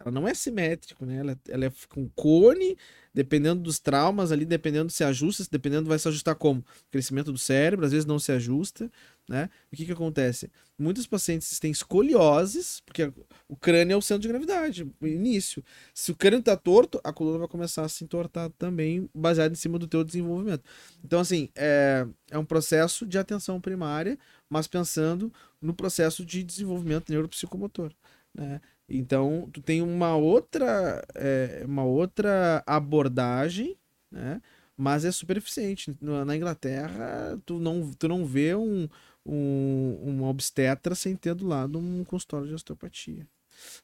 ela 0.00 0.10
não 0.10 0.28
é 0.28 0.34
simétrico, 0.34 1.04
né? 1.04 1.16
Ela, 1.18 1.38
ela 1.48 1.64
é 1.66 1.72
com 1.88 2.08
cone, 2.10 2.76
dependendo 3.12 3.60
dos 3.62 3.80
traumas 3.80 4.30
ali, 4.30 4.44
dependendo 4.44 4.90
se 4.90 5.02
ajusta, 5.02 5.44
dependendo 5.50 5.88
vai 5.88 5.98
se 5.98 6.06
ajustar 6.06 6.36
como? 6.36 6.64
Crescimento 6.90 7.32
do 7.32 7.38
cérebro, 7.38 7.84
às 7.84 7.90
vezes 7.90 8.06
não 8.06 8.18
se 8.18 8.30
ajusta, 8.30 8.90
né? 9.28 9.50
O 9.72 9.76
que 9.76 9.84
que 9.84 9.92
acontece? 9.92 10.50
Muitos 10.78 11.04
pacientes 11.04 11.58
têm 11.58 11.72
escolioses, 11.72 12.80
porque 12.86 13.12
o 13.48 13.56
crânio 13.56 13.94
é 13.94 13.96
o 13.96 14.02
centro 14.02 14.22
de 14.22 14.28
gravidade, 14.28 14.88
início. 15.02 15.64
Se 15.92 16.12
o 16.12 16.16
crânio 16.16 16.42
tá 16.42 16.56
torto, 16.56 17.00
a 17.02 17.12
coluna 17.12 17.38
vai 17.38 17.48
começar 17.48 17.84
a 17.84 17.88
se 17.88 18.04
entortar 18.04 18.50
também, 18.50 19.10
baseado 19.12 19.52
em 19.52 19.56
cima 19.56 19.80
do 19.80 19.88
teu 19.88 20.04
desenvolvimento. 20.04 20.62
Então, 21.04 21.18
assim, 21.18 21.48
é, 21.56 22.06
é 22.30 22.38
um 22.38 22.44
processo 22.44 23.04
de 23.04 23.18
atenção 23.18 23.60
primária, 23.60 24.16
mas 24.48 24.68
pensando 24.68 25.32
no 25.60 25.74
processo 25.74 26.24
de 26.24 26.44
desenvolvimento 26.44 27.10
neuropsicomotor, 27.10 27.92
né? 28.32 28.60
Então, 28.88 29.48
tu 29.52 29.60
tem 29.60 29.82
uma 29.82 30.16
outra, 30.16 31.04
é, 31.14 31.62
uma 31.66 31.84
outra 31.84 32.62
abordagem, 32.66 33.76
né? 34.10 34.40
Mas 34.76 35.04
é 35.04 35.10
super 35.10 35.36
eficiente. 35.36 35.94
Na 36.00 36.36
Inglaterra, 36.36 37.38
tu 37.44 37.58
não, 37.58 37.92
tu 37.98 38.06
não 38.06 38.24
vê 38.24 38.54
um, 38.54 38.88
um, 39.26 39.98
uma 40.02 40.28
obstetra 40.28 40.94
sem 40.94 41.16
ter 41.16 41.34
do 41.34 41.46
lado 41.46 41.78
um 41.78 42.04
consultório 42.04 42.46
de 42.46 42.54
osteopatia. 42.54 43.26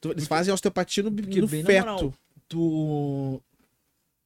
Tu, 0.01 0.13
eles 0.13 0.29
fazem 0.29 0.55
osteopatia 0.55 1.03
no, 1.03 1.11
no 1.11 1.49
feto. 1.49 2.15
tu, 2.49 3.43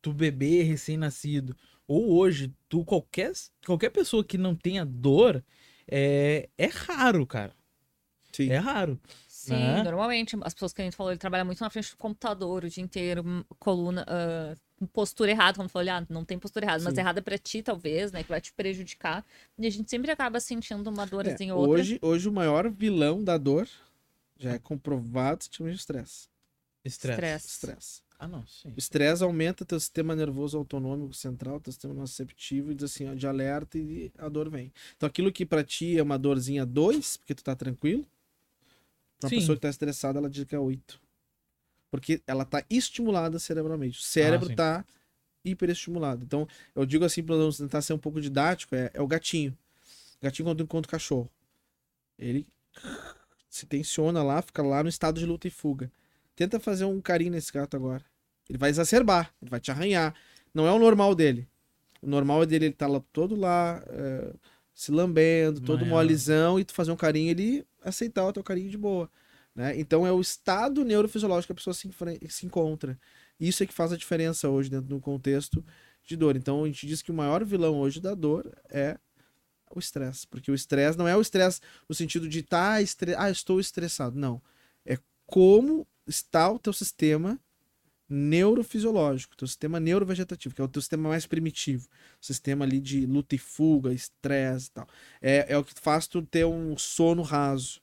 tu 0.02 0.12
bebê 0.12 0.62
recém-nascido, 0.62 1.56
ou 1.86 2.12
hoje, 2.12 2.52
tu 2.68 2.84
qualquer, 2.84 3.32
qualquer 3.64 3.90
pessoa 3.90 4.22
que 4.22 4.36
não 4.36 4.54
tenha 4.54 4.84
dor, 4.84 5.42
é, 5.90 6.50
é 6.58 6.66
raro, 6.66 7.26
cara. 7.26 7.54
Sim. 8.30 8.50
É 8.50 8.58
raro. 8.58 9.00
Sim, 9.48 9.54
né? 9.54 9.82
normalmente 9.82 10.36
as 10.42 10.54
pessoas 10.54 10.72
que 10.72 10.80
a 10.80 10.84
gente 10.84 10.96
falou, 10.96 11.12
ele 11.12 11.18
trabalha 11.18 11.44
muito 11.44 11.60
na 11.60 11.70
frente 11.70 11.90
do 11.90 11.96
computador 11.96 12.64
o 12.64 12.68
dia 12.68 12.82
inteiro, 12.82 13.44
coluna, 13.58 14.04
uh, 14.04 14.88
postura 14.88 15.30
errada, 15.30 15.56
como 15.56 15.68
falou, 15.68 15.90
ah, 15.90 16.06
não 16.08 16.24
tem 16.24 16.38
postura 16.38 16.66
errada, 16.66 16.80
Sim. 16.80 16.84
mas 16.86 16.98
errada 16.98 17.20
para 17.20 17.36
ti, 17.36 17.62
talvez, 17.62 18.12
né, 18.12 18.22
que 18.22 18.28
vai 18.28 18.40
te 18.40 18.52
prejudicar. 18.52 19.24
E 19.58 19.66
a 19.66 19.70
gente 19.70 19.90
sempre 19.90 20.10
acaba 20.10 20.40
sentindo 20.40 20.88
uma 20.88 21.06
dorzinha 21.06 21.50
é, 21.50 21.54
ou 21.54 21.60
outra. 21.60 21.80
Hoje, 21.80 21.98
hoje 22.00 22.28
o 22.28 22.32
maior 22.32 22.70
vilão 22.70 23.22
da 23.22 23.36
dor 23.36 23.68
já 24.38 24.52
é 24.52 24.58
comprovado 24.58 25.44
sistema 25.44 25.70
de 25.70 25.76
estresse. 25.76 26.28
Estresse. 26.84 27.46
Estresse. 27.46 28.02
Ah, 28.18 28.26
não, 28.26 28.44
sim. 28.46 28.70
O 28.70 28.78
estresse 28.78 29.22
aumenta 29.22 29.64
teu 29.64 29.78
sistema 29.78 30.14
nervoso 30.16 30.58
autonômico 30.58 31.14
central, 31.14 31.60
teu 31.60 31.72
sistema 31.72 31.94
nociceptivo, 31.94 32.72
e 32.72 32.74
diz 32.74 32.84
assim, 32.84 33.08
ó, 33.08 33.14
de 33.14 33.26
alerta 33.26 33.78
e 33.78 34.10
a 34.18 34.28
dor 34.28 34.50
vem. 34.50 34.72
Então 34.96 35.06
aquilo 35.06 35.30
que 35.30 35.46
pra 35.46 35.62
ti 35.62 35.96
é 35.96 36.02
uma 36.02 36.18
dorzinha 36.18 36.66
2, 36.66 37.16
porque 37.18 37.34
tu 37.34 37.44
tá 37.44 37.54
tranquilo, 37.54 38.04
uma 39.22 39.28
Sim. 39.28 39.36
pessoa 39.36 39.56
que 39.56 39.58
está 39.58 39.68
estressada, 39.68 40.18
ela 40.18 40.30
diz 40.30 40.44
que 40.44 40.54
é 40.54 40.58
8. 40.58 41.00
Porque 41.90 42.22
ela 42.26 42.42
está 42.42 42.64
estimulada 42.68 43.38
cerebralmente. 43.38 43.98
O 43.98 44.02
cérebro 44.02 44.50
está 44.50 44.80
ah, 44.80 44.84
hiperestimulado. 45.44 46.24
Então, 46.24 46.46
eu 46.74 46.84
digo 46.84 47.04
assim, 47.04 47.22
para 47.22 47.36
tentar 47.52 47.80
ser 47.82 47.94
um 47.94 47.98
pouco 47.98 48.20
didático, 48.20 48.74
é, 48.74 48.90
é 48.94 49.00
o 49.00 49.06
gatinho. 49.06 49.56
O 50.20 50.24
gatinho 50.24 50.46
quando 50.46 50.62
encontra 50.62 50.88
o 50.88 50.90
cachorro. 50.90 51.30
Ele 52.18 52.46
se 53.48 53.66
tensiona 53.66 54.22
lá, 54.22 54.42
fica 54.42 54.62
lá 54.62 54.82
no 54.82 54.88
estado 54.88 55.18
de 55.18 55.26
luta 55.26 55.48
e 55.48 55.50
fuga. 55.50 55.90
Tenta 56.36 56.60
fazer 56.60 56.84
um 56.84 57.00
carinho 57.00 57.32
nesse 57.32 57.52
gato 57.52 57.76
agora. 57.76 58.04
Ele 58.48 58.58
vai 58.58 58.70
exacerbar, 58.70 59.32
ele 59.40 59.50
vai 59.50 59.60
te 59.60 59.70
arranhar. 59.70 60.14
Não 60.54 60.66
é 60.66 60.72
o 60.72 60.78
normal 60.78 61.14
dele. 61.14 61.48
O 62.00 62.08
normal 62.08 62.42
é 62.42 62.46
dele, 62.46 62.66
ele 62.66 62.74
tá 62.74 62.86
lá, 62.86 63.02
todo 63.12 63.34
lá, 63.34 63.82
é, 63.88 64.32
se 64.74 64.92
lambendo, 64.92 65.60
todo 65.60 65.80
Maior. 65.80 66.02
molezão, 66.02 66.58
e 66.58 66.64
tu 66.64 66.72
fazer 66.72 66.92
um 66.92 66.96
carinho, 66.96 67.30
ele 67.30 67.66
aceitar 67.82 68.26
o 68.26 68.32
teu 68.32 68.42
carinho 68.42 68.70
de 68.70 68.78
boa. 68.78 69.10
Né? 69.54 69.78
Então 69.78 70.06
é 70.06 70.12
o 70.12 70.20
estado 70.20 70.84
neurofisiológico 70.84 71.48
que 71.48 71.52
a 71.52 71.56
pessoa 71.56 71.74
se, 71.74 71.90
se 72.28 72.46
encontra. 72.46 72.98
Isso 73.40 73.62
é 73.62 73.66
que 73.66 73.74
faz 73.74 73.92
a 73.92 73.96
diferença 73.96 74.48
hoje 74.48 74.70
dentro 74.70 74.86
do 74.86 75.00
contexto 75.00 75.64
de 76.04 76.16
dor. 76.16 76.36
Então 76.36 76.64
a 76.64 76.66
gente 76.66 76.86
diz 76.86 77.02
que 77.02 77.10
o 77.10 77.14
maior 77.14 77.44
vilão 77.44 77.78
hoje 77.80 78.00
da 78.00 78.14
dor 78.14 78.50
é 78.70 78.98
o 79.74 79.78
estresse. 79.78 80.26
Porque 80.26 80.50
o 80.50 80.54
estresse 80.54 80.96
não 80.96 81.08
é 81.08 81.16
o 81.16 81.20
estresse 81.20 81.60
no 81.88 81.94
sentido 81.94 82.28
de 82.28 82.42
tá 82.42 82.80
estre... 82.80 83.14
ah, 83.16 83.30
estou 83.30 83.58
estressado. 83.60 84.18
Não. 84.18 84.40
É 84.84 84.98
como 85.26 85.86
está 86.06 86.50
o 86.50 86.58
teu 86.58 86.72
sistema 86.72 87.38
neurofisiológico, 88.08 89.36
teu 89.36 89.46
sistema 89.46 89.78
neurovegetativo, 89.78 90.54
que 90.54 90.60
é 90.60 90.64
o 90.64 90.68
teu 90.68 90.80
sistema 90.80 91.08
mais 91.08 91.26
primitivo, 91.26 91.88
sistema 92.20 92.64
ali 92.64 92.80
de 92.80 93.04
luta 93.04 93.34
e 93.34 93.38
fuga, 93.38 93.92
estresse 93.92 94.68
e 94.68 94.70
tal. 94.72 94.86
É, 95.20 95.46
é 95.48 95.58
o 95.58 95.64
que 95.64 95.74
faz 95.78 96.06
tu 96.06 96.22
ter 96.22 96.46
um 96.46 96.76
sono 96.78 97.22
raso, 97.22 97.80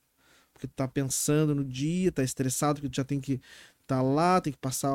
porque 0.52 0.66
tu 0.66 0.74
tá 0.74 0.88
pensando 0.88 1.54
no 1.54 1.64
dia, 1.64 2.10
tá 2.10 2.22
estressado, 2.22 2.80
que 2.80 2.88
tu 2.88 2.96
já 2.96 3.04
tem 3.04 3.20
que 3.20 3.40
tá 3.86 4.02
lá, 4.02 4.40
tem 4.40 4.52
que 4.52 4.58
passar 4.58 4.90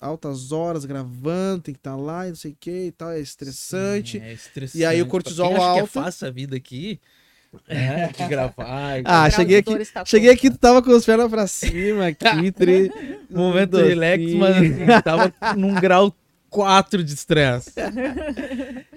altas 0.00 0.52
horas 0.52 0.84
gravando, 0.84 1.62
tem 1.64 1.74
que 1.74 1.80
estar 1.80 1.96
tá 1.96 1.96
lá 1.96 2.26
e 2.26 2.28
não 2.28 2.36
sei 2.36 2.52
o 2.52 2.56
que 2.58 2.86
e 2.86 2.92
tal, 2.92 3.10
é 3.10 3.20
estressante. 3.20 4.18
Sim, 4.18 4.24
é 4.24 4.32
estressante. 4.32 4.78
E 4.78 4.84
aí 4.84 5.02
o 5.02 5.06
cortisol 5.06 5.56
alto. 5.56 5.90
Que 5.90 5.98
é 5.98 6.02
fácil 6.02 6.28
a 6.28 6.30
vida 6.30 6.56
aqui. 6.56 7.00
É, 7.68 8.08
que 8.08 8.26
gravar. 8.26 9.00
ah, 9.04 9.30
cheguei 9.30 9.58
aqui, 9.58 9.72
cheguei 10.04 10.30
aqui, 10.30 10.50
tu 10.50 10.58
tava 10.58 10.82
com 10.82 10.92
as 10.92 11.04
pernas 11.04 11.28
pra 11.28 11.46
cima, 11.46 12.08
aqui, 12.08 12.50
tre... 12.52 12.90
momento 13.28 13.76
relax, 13.76 14.22
mas 14.34 15.02
tava 15.02 15.32
num 15.56 15.74
grau 15.74 16.14
4 16.48 17.02
de 17.02 17.14
estresse. 17.14 17.72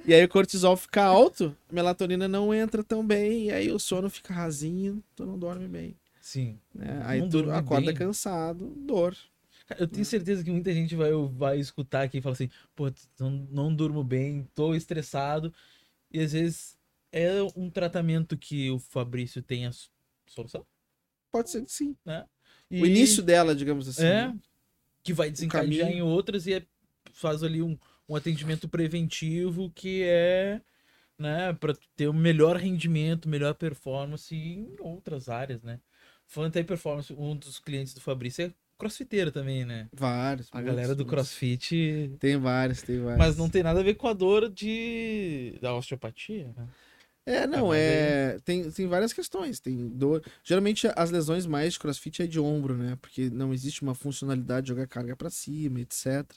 e 0.06 0.14
aí 0.14 0.24
o 0.24 0.30
cortisol 0.30 0.76
fica 0.78 1.04
alto, 1.04 1.56
a 1.70 1.74
melatonina 1.74 2.28
não 2.28 2.54
entra 2.54 2.84
tão 2.84 3.06
bem, 3.06 3.46
e 3.46 3.52
aí 3.52 3.72
o 3.72 3.80
sono 3.80 4.10
fica 4.10 4.34
rasinho, 4.34 5.04
tu 5.16 5.26
não 5.26 5.38
dorme 5.38 5.68
bem. 5.68 5.96
Sim. 6.22 6.58
Né? 6.74 7.02
Aí 7.06 7.28
tu 7.30 7.50
acorda 7.52 7.88
bem. 7.88 7.96
cansado, 7.96 8.74
dor. 8.78 9.16
Eu 9.80 9.88
tenho 9.88 10.06
certeza 10.06 10.44
que 10.44 10.52
muita 10.52 10.74
gente 10.74 10.96
vai, 10.96 11.12
vai 11.32 11.60
escutar 11.60 12.04
aqui 12.04 12.18
e 12.18 12.22
falar 12.22 12.34
assim, 12.34 12.50
pô, 12.76 12.92
não, 13.20 13.48
não 13.52 13.76
durmo 13.76 14.04
bem, 14.04 14.48
tô 14.54 14.76
estressado. 14.76 15.54
E 16.12 16.20
às 16.20 16.34
vezes 16.34 16.78
é 17.14 17.42
um 17.56 17.70
tratamento 17.70 18.36
que 18.36 18.70
o 18.72 18.80
Fabrício 18.80 19.42
tem 19.42 19.68
a 19.68 19.72
solução? 20.28 20.66
Pode 21.32 21.50
ser 21.50 21.64
que 21.64 21.72
sim. 21.72 21.96
Né? 22.04 22.26
E... 22.70 22.82
O 22.82 22.86
início 22.86 23.24
dela, 23.24 23.56
digamos 23.56 23.88
assim. 23.88 24.06
É, 24.06 24.28
né? 24.28 24.40
que 25.04 25.14
vai 25.14 25.30
desencadear 25.30 25.90
em 25.90 26.02
outras 26.02 26.48
e 26.48 26.54
é, 26.54 26.66
faz 27.14 27.44
ali 27.44 27.62
um, 27.62 27.78
um 28.10 28.16
atendimento 28.16 28.68
preventivo 28.68 29.70
que 29.76 30.04
é 30.04 30.62
né, 31.20 31.54
para 31.54 31.76
ter 31.96 32.08
um 32.08 32.14
melhor 32.14 32.56
rendimento, 32.56 33.30
melhor 33.30 33.54
performance 33.54 34.36
em 34.36 34.76
outras 34.80 35.30
áreas, 35.30 35.62
né? 35.62 35.80
Falando 36.26 36.56
em 36.58 36.64
performance, 36.64 37.14
um 37.14 37.36
dos 37.36 37.60
clientes 37.60 37.94
do 37.94 38.02
Fabrício 38.02 38.46
é 38.46 38.54
crossfiteiro 38.78 39.32
também, 39.32 39.64
né? 39.66 39.88
Vários. 39.94 40.50
A 40.52 40.58
muitos, 40.58 40.76
galera 40.76 40.96
do 40.96 41.06
crossfit. 41.06 42.16
Tem 42.20 42.38
vários, 42.38 42.82
tem 42.82 43.00
vários. 43.00 43.20
Mas 43.20 43.38
não 43.38 43.50
tem 43.50 43.62
nada 43.62 43.82
a 43.82 43.84
ver 43.84 43.94
com 43.96 44.08
a 44.08 44.14
dor 44.14 44.50
de... 44.50 45.58
da 45.62 45.76
osteopatia, 45.76 46.52
né? 46.58 46.68
É, 47.26 47.48
não, 47.48 47.74
é. 47.74 48.38
Tem, 48.44 48.70
tem 48.70 48.88
várias 48.88 49.14
questões. 49.14 49.60
Tem 49.60 49.88
dor. 49.90 50.22
Geralmente 50.44 50.88
as 50.96 51.10
lesões 51.10 51.46
mais 51.46 51.74
de 51.74 51.80
crossfit 51.80 52.22
é 52.22 52.28
de 52.28 52.40
ombro, 52.40 52.76
né? 52.76 52.98
Porque 53.02 53.30
não 53.30 53.54
existe 53.54 53.82
uma 53.82 53.96
funcionalidade 53.96 54.66
de 54.66 54.70
jogar 54.70 54.88
carga 54.88 55.16
para 55.16 55.30
cima, 55.30 55.80
etc. 55.80 56.30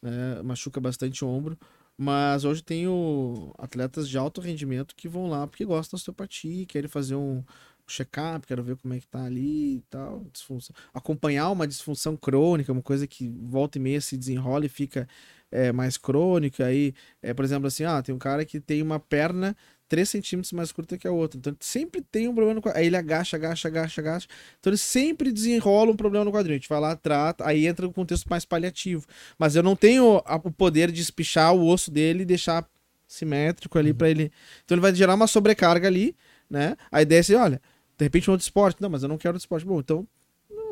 Né? 0.00 0.42
Machuca 0.42 0.80
bastante 0.80 1.24
o 1.24 1.28
ombro. 1.28 1.58
Mas 1.96 2.44
hoje 2.44 2.62
tenho 2.62 3.52
atletas 3.58 4.08
de 4.08 4.16
alto 4.16 4.40
rendimento 4.40 4.96
que 4.96 5.06
vão 5.06 5.28
lá 5.28 5.46
porque 5.46 5.64
gostam 5.64 5.96
da 5.96 6.00
osteopatia, 6.00 6.66
querem 6.66 6.88
fazer 6.88 7.14
um 7.14 7.44
check-up, 7.86 8.46
quero 8.46 8.62
ver 8.62 8.76
como 8.76 8.94
é 8.94 9.00
que 9.00 9.06
tá 9.06 9.24
ali 9.24 9.76
e 9.76 9.84
tal. 9.90 10.24
Disfunção. 10.32 10.74
Acompanhar 10.94 11.50
uma 11.50 11.66
disfunção 11.66 12.16
crônica, 12.16 12.72
uma 12.72 12.82
coisa 12.82 13.06
que 13.06 13.28
volta 13.28 13.78
e 13.78 13.80
meia 13.80 14.00
se 14.00 14.16
desenrola 14.16 14.64
e 14.66 14.68
fica 14.68 15.06
é, 15.50 15.70
mais 15.72 15.96
crônica. 15.98 16.64
Aí, 16.64 16.94
é, 17.20 17.34
por 17.34 17.44
exemplo, 17.44 17.66
assim, 17.68 17.84
ah, 17.84 18.02
tem 18.02 18.14
um 18.14 18.18
cara 18.18 18.44
que 18.44 18.58
tem 18.60 18.82
uma 18.82 18.98
perna 18.98 19.56
3 19.92 20.08
centímetros 20.08 20.52
mais 20.52 20.72
curta 20.72 20.96
que 20.96 21.06
a 21.06 21.12
outra. 21.12 21.38
Então 21.38 21.54
sempre 21.60 22.00
tem 22.00 22.26
um 22.26 22.32
problema 22.34 22.54
no 22.54 22.62
quadril. 22.62 22.80
Aí 22.80 22.86
ele 22.86 22.96
agacha, 22.96 23.36
agacha, 23.36 23.68
agacha, 23.68 24.00
agacha. 24.00 24.26
Então 24.58 24.70
ele 24.70 24.78
sempre 24.78 25.30
desenrola 25.30 25.90
um 25.90 25.96
problema 25.96 26.24
no 26.24 26.32
quadril. 26.32 26.54
A 26.54 26.56
gente 26.56 26.68
vai 26.68 26.80
lá, 26.80 26.96
trata, 26.96 27.46
aí 27.46 27.66
entra 27.66 27.84
no 27.84 27.92
contexto 27.92 28.26
mais 28.26 28.46
paliativo. 28.46 29.04
Mas 29.38 29.54
eu 29.54 29.62
não 29.62 29.76
tenho 29.76 30.16
o 30.16 30.50
poder 30.50 30.90
de 30.90 31.02
espichar 31.02 31.54
o 31.54 31.68
osso 31.68 31.90
dele 31.90 32.22
e 32.22 32.24
deixar 32.24 32.66
simétrico 33.06 33.78
ali 33.78 33.90
uhum. 33.90 33.96
para 33.98 34.08
ele. 34.08 34.32
Então 34.64 34.76
ele 34.76 34.80
vai 34.80 34.94
gerar 34.94 35.14
uma 35.14 35.26
sobrecarga 35.26 35.88
ali, 35.88 36.16
né? 36.48 36.74
A 36.90 37.02
ideia 37.02 37.18
é 37.18 37.20
assim, 37.20 37.34
olha, 37.34 37.60
de 37.98 38.04
repente 38.06 38.30
um 38.30 38.32
outro 38.32 38.46
esporte. 38.46 38.80
Não, 38.80 38.88
mas 38.88 39.02
eu 39.02 39.10
não 39.10 39.18
quero 39.18 39.34
outro 39.34 39.44
esporte. 39.44 39.66
Bom, 39.66 39.78
então 39.78 40.08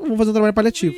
vamos 0.01 0.17
fazer 0.17 0.31
um 0.31 0.33
trabalho 0.33 0.55
paliativo. 0.55 0.97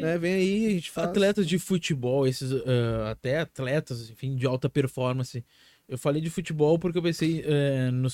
Né? 0.00 0.16
Vem 0.16 0.34
aí, 0.34 0.66
a 0.66 0.70
gente 0.70 0.92
faz. 0.92 1.08
Atletas 1.08 1.44
de 1.44 1.58
futebol, 1.58 2.24
esses 2.24 2.52
uh, 2.52 3.08
até 3.10 3.40
atletas, 3.40 4.10
enfim, 4.10 4.36
de 4.36 4.46
alta 4.46 4.68
performance 4.68 5.44
eu 5.88 5.98
falei 5.98 6.20
de 6.22 6.30
futebol 6.30 6.78
porque 6.78 6.98
eu 6.98 7.02
pensei 7.02 7.42
é, 7.46 7.90
no, 7.90 8.08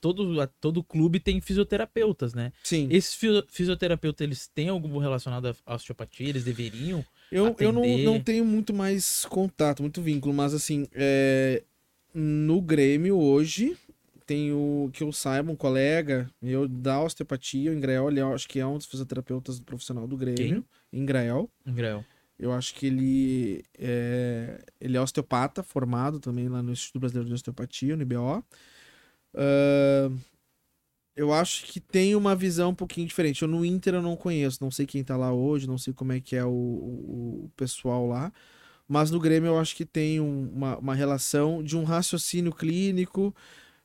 todo, 0.00 0.48
todo 0.60 0.82
clube 0.82 1.20
tem 1.20 1.40
fisioterapeutas, 1.40 2.34
né? 2.34 2.52
Sim. 2.62 2.88
Esses 2.90 3.18
fisioterapeutas, 3.48 4.24
eles 4.24 4.46
têm 4.48 4.68
algum 4.68 4.98
relacionado 4.98 5.54
à 5.66 5.74
osteopatia? 5.74 6.28
Eles 6.28 6.44
deveriam? 6.44 7.04
Eu, 7.30 7.54
eu 7.58 7.72
não, 7.72 7.98
não 7.98 8.20
tenho 8.20 8.44
muito 8.44 8.72
mais 8.72 9.24
contato, 9.26 9.82
muito 9.82 10.00
vínculo, 10.00 10.32
mas 10.32 10.54
assim, 10.54 10.86
é, 10.94 11.62
no 12.14 12.60
Grêmio 12.60 13.18
hoje, 13.18 13.76
tenho 14.26 14.90
que 14.92 15.02
eu 15.02 15.12
saiba 15.12 15.52
um 15.52 15.56
colega 15.56 16.30
meu 16.40 16.66
da 16.66 17.02
osteopatia, 17.02 17.70
o 17.70 17.74
Ingrael, 17.74 18.08
ele 18.08 18.20
é, 18.20 18.22
acho 18.22 18.48
que 18.48 18.60
é 18.60 18.66
um 18.66 18.78
dos 18.78 18.86
fisioterapeutas 18.86 19.60
profissional 19.60 20.06
do 20.06 20.16
Grêmio. 20.16 20.36
Quem? 20.36 20.64
Ingrael. 21.00 21.50
Ingrael. 21.66 22.04
Eu 22.38 22.52
acho 22.52 22.74
que 22.74 22.86
ele 22.86 23.64
é, 23.78 24.64
ele 24.80 24.96
é 24.96 25.00
osteopata, 25.00 25.62
formado 25.62 26.20
também 26.20 26.48
lá 26.48 26.62
no 26.62 26.72
Instituto 26.72 27.00
Brasileiro 27.00 27.28
de 27.28 27.34
Osteopatia, 27.34 27.96
no 27.96 28.02
IBO. 28.02 28.44
Uh, 29.34 30.18
eu 31.16 31.32
acho 31.32 31.64
que 31.66 31.80
tem 31.80 32.14
uma 32.14 32.36
visão 32.36 32.70
um 32.70 32.74
pouquinho 32.74 33.08
diferente. 33.08 33.42
Eu 33.42 33.48
no 33.48 33.64
Inter 33.64 33.94
eu 33.94 34.02
não 34.02 34.16
conheço, 34.16 34.58
não 34.62 34.70
sei 34.70 34.86
quem 34.86 35.02
tá 35.02 35.16
lá 35.16 35.32
hoje, 35.32 35.66
não 35.66 35.76
sei 35.76 35.92
como 35.92 36.12
é 36.12 36.20
que 36.20 36.36
é 36.36 36.44
o, 36.44 36.48
o, 36.48 37.44
o 37.46 37.52
pessoal 37.56 38.06
lá. 38.06 38.32
Mas 38.86 39.10
no 39.10 39.18
Grêmio 39.20 39.48
eu 39.48 39.58
acho 39.58 39.74
que 39.76 39.84
tem 39.84 40.20
um, 40.20 40.48
uma, 40.50 40.78
uma 40.78 40.94
relação 40.94 41.62
de 41.62 41.76
um 41.76 41.84
raciocínio 41.84 42.52
clínico 42.52 43.34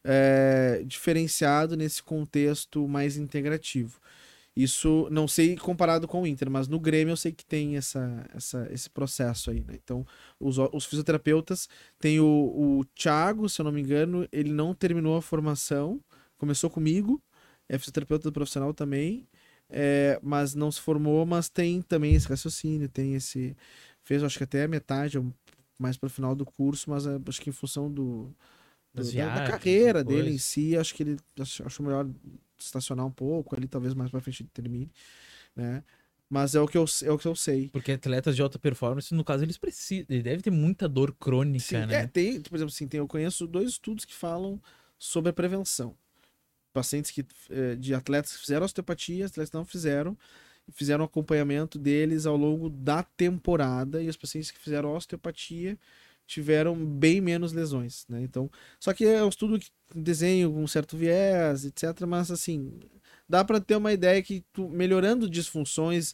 é, 0.03 0.83
diferenciado 0.85 1.75
nesse 1.75 2.03
contexto 2.03 2.87
mais 2.87 3.17
integrativo. 3.17 3.99
Isso 4.55 5.07
não 5.09 5.27
sei 5.27 5.55
comparado 5.57 6.07
com 6.07 6.21
o 6.21 6.27
Inter, 6.27 6.49
mas 6.49 6.67
no 6.67 6.79
Grêmio 6.79 7.13
eu 7.13 7.17
sei 7.17 7.31
que 7.31 7.43
tem 7.43 7.75
essa, 7.75 8.25
essa, 8.33 8.67
esse 8.71 8.89
processo 8.89 9.49
aí, 9.49 9.61
né? 9.61 9.73
Então, 9.83 10.05
os, 10.39 10.57
os 10.71 10.85
fisioterapeutas 10.85 11.67
tem 11.99 12.19
o, 12.19 12.25
o 12.25 12.85
Thiago, 12.93 13.49
se 13.49 13.59
eu 13.59 13.63
não 13.63 13.71
me 13.71 13.81
engano, 13.81 14.27
ele 14.31 14.51
não 14.51 14.75
terminou 14.75 15.17
a 15.17 15.21
formação, 15.23 15.99
começou 16.37 16.69
comigo, 16.69 17.19
é 17.67 17.79
fisioterapeuta 17.79 18.31
profissional 18.31 18.73
também, 18.75 19.27
é, 19.69 20.19
mas 20.21 20.53
não 20.53 20.71
se 20.71 20.79
formou, 20.79 21.25
mas 21.25 21.49
tem 21.49 21.81
também 21.81 22.13
esse 22.13 22.27
raciocínio, 22.27 22.87
tem 22.87 23.15
esse. 23.15 23.57
Fez 24.03 24.21
acho 24.21 24.37
que 24.37 24.43
até 24.43 24.63
a 24.63 24.67
metade, 24.67 25.19
mais 25.79 25.97
para 25.97 26.07
o 26.07 26.11
final 26.11 26.35
do 26.35 26.45
curso, 26.45 26.91
mas 26.91 27.07
é, 27.07 27.19
acho 27.27 27.41
que 27.41 27.49
em 27.49 27.53
função 27.53 27.91
do, 27.91 28.31
do 28.93 29.11
da, 29.11 29.35
da, 29.39 29.47
carreira 29.47 30.03
dele 30.03 30.29
em 30.29 30.37
si, 30.37 30.77
acho 30.77 30.93
que 30.93 31.01
ele 31.01 31.17
acho 31.39 31.81
melhor 31.81 32.07
estacionar 32.65 33.05
um 33.05 33.11
pouco 33.11 33.55
ali, 33.55 33.67
talvez 33.67 33.93
mais 33.93 34.11
pra 34.11 34.21
frente 34.21 34.43
termine, 34.45 34.91
né? 35.55 35.83
Mas 36.29 36.55
é 36.55 36.59
o 36.59 36.67
que 36.67 36.77
eu, 36.77 36.85
é 37.03 37.11
o 37.11 37.17
que 37.17 37.27
eu 37.27 37.35
sei. 37.35 37.69
Porque 37.69 37.91
atletas 37.91 38.35
de 38.35 38.41
alta 38.41 38.57
performance, 38.57 39.13
no 39.13 39.23
caso, 39.23 39.43
eles 39.43 39.57
precisam. 39.57 40.07
Ele 40.09 40.23
deve 40.23 40.41
ter 40.41 40.49
muita 40.49 40.89
dor 40.89 41.13
crônica, 41.13 41.63
Sim, 41.63 41.85
né? 41.85 41.95
É, 41.95 42.07
tem, 42.07 42.41
por 42.41 42.55
exemplo, 42.55 42.73
assim, 42.73 42.87
tem, 42.87 42.97
eu 42.97 43.07
conheço 43.07 43.45
dois 43.45 43.69
estudos 43.69 44.03
que 44.03 44.15
falam 44.15 44.59
sobre 44.97 45.29
a 45.29 45.33
prevenção. 45.33 45.95
Pacientes 46.71 47.11
que, 47.11 47.23
eh, 47.51 47.75
de 47.75 47.93
atletas 47.93 48.33
que 48.33 48.39
fizeram 48.39 48.65
osteopatia, 48.65 49.27
atletas 49.27 49.51
que 49.51 49.55
não 49.55 49.65
fizeram, 49.65 50.17
fizeram 50.71 51.05
acompanhamento 51.05 51.77
deles 51.77 52.25
ao 52.25 52.35
longo 52.35 52.67
da 52.67 53.03
temporada, 53.03 54.01
e 54.01 54.09
os 54.09 54.17
pacientes 54.17 54.49
que 54.49 54.59
fizeram 54.59 54.91
osteopatia 54.91 55.77
tiveram 56.25 56.75
bem 56.75 57.21
menos 57.21 57.53
lesões, 57.53 58.05
né? 58.09 58.21
Então, 58.21 58.49
só 58.79 58.93
que 58.93 59.05
é 59.05 59.23
um 59.23 59.29
estudo 59.29 59.59
que 59.59 59.69
desenho 59.95 60.51
com 60.51 60.63
um 60.63 60.67
certo 60.67 60.97
viés, 60.97 61.65
etc. 61.65 62.01
Mas 62.07 62.31
assim, 62.31 62.79
dá 63.27 63.43
para 63.43 63.59
ter 63.59 63.75
uma 63.75 63.93
ideia 63.93 64.21
que 64.21 64.43
tu, 64.53 64.69
melhorando 64.69 65.29
disfunções, 65.29 66.13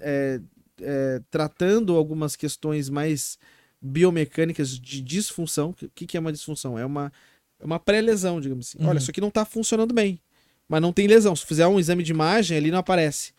é, 0.00 0.40
é, 0.80 1.20
tratando 1.30 1.96
algumas 1.96 2.36
questões 2.36 2.88
mais 2.88 3.38
biomecânicas 3.80 4.78
de 4.78 5.00
disfunção. 5.00 5.70
O 5.70 5.74
que, 5.74 6.06
que 6.06 6.16
é 6.16 6.20
uma 6.20 6.32
disfunção? 6.32 6.78
É 6.78 6.84
uma, 6.84 7.12
é 7.60 7.64
uma 7.64 7.78
pré-lesão, 7.78 8.40
digamos 8.40 8.68
assim. 8.68 8.78
Uhum. 8.82 8.88
Olha, 8.90 8.98
isso 8.98 9.10
aqui 9.10 9.20
não 9.20 9.28
está 9.28 9.44
funcionando 9.44 9.94
bem, 9.94 10.20
mas 10.68 10.82
não 10.82 10.92
tem 10.92 11.06
lesão. 11.06 11.34
Se 11.34 11.46
fizer 11.46 11.66
um 11.66 11.78
exame 11.78 12.02
de 12.02 12.12
imagem, 12.12 12.56
ali 12.56 12.70
não 12.70 12.78
aparece. 12.78 13.32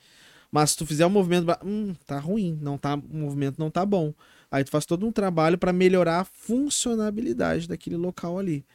Mas 0.51 0.71
se 0.71 0.77
tu 0.77 0.85
fizer 0.85 1.05
um 1.05 1.09
movimento, 1.09 1.45
hum, 1.63 1.93
tá 2.05 2.19
ruim, 2.19 2.57
não 2.61 2.77
tá, 2.77 2.95
o 2.95 3.17
movimento 3.17 3.59
não 3.59 3.69
tá 3.69 3.85
bom. 3.85 4.13
Aí 4.49 4.63
tu 4.63 4.71
faz 4.71 4.85
todo 4.85 5.05
um 5.05 5.11
trabalho 5.11 5.57
para 5.57 5.71
melhorar 5.71 6.21
a 6.21 6.25
funcionabilidade 6.25 7.67
daquele 7.67 7.97
local 7.97 8.39
ali, 8.39 8.65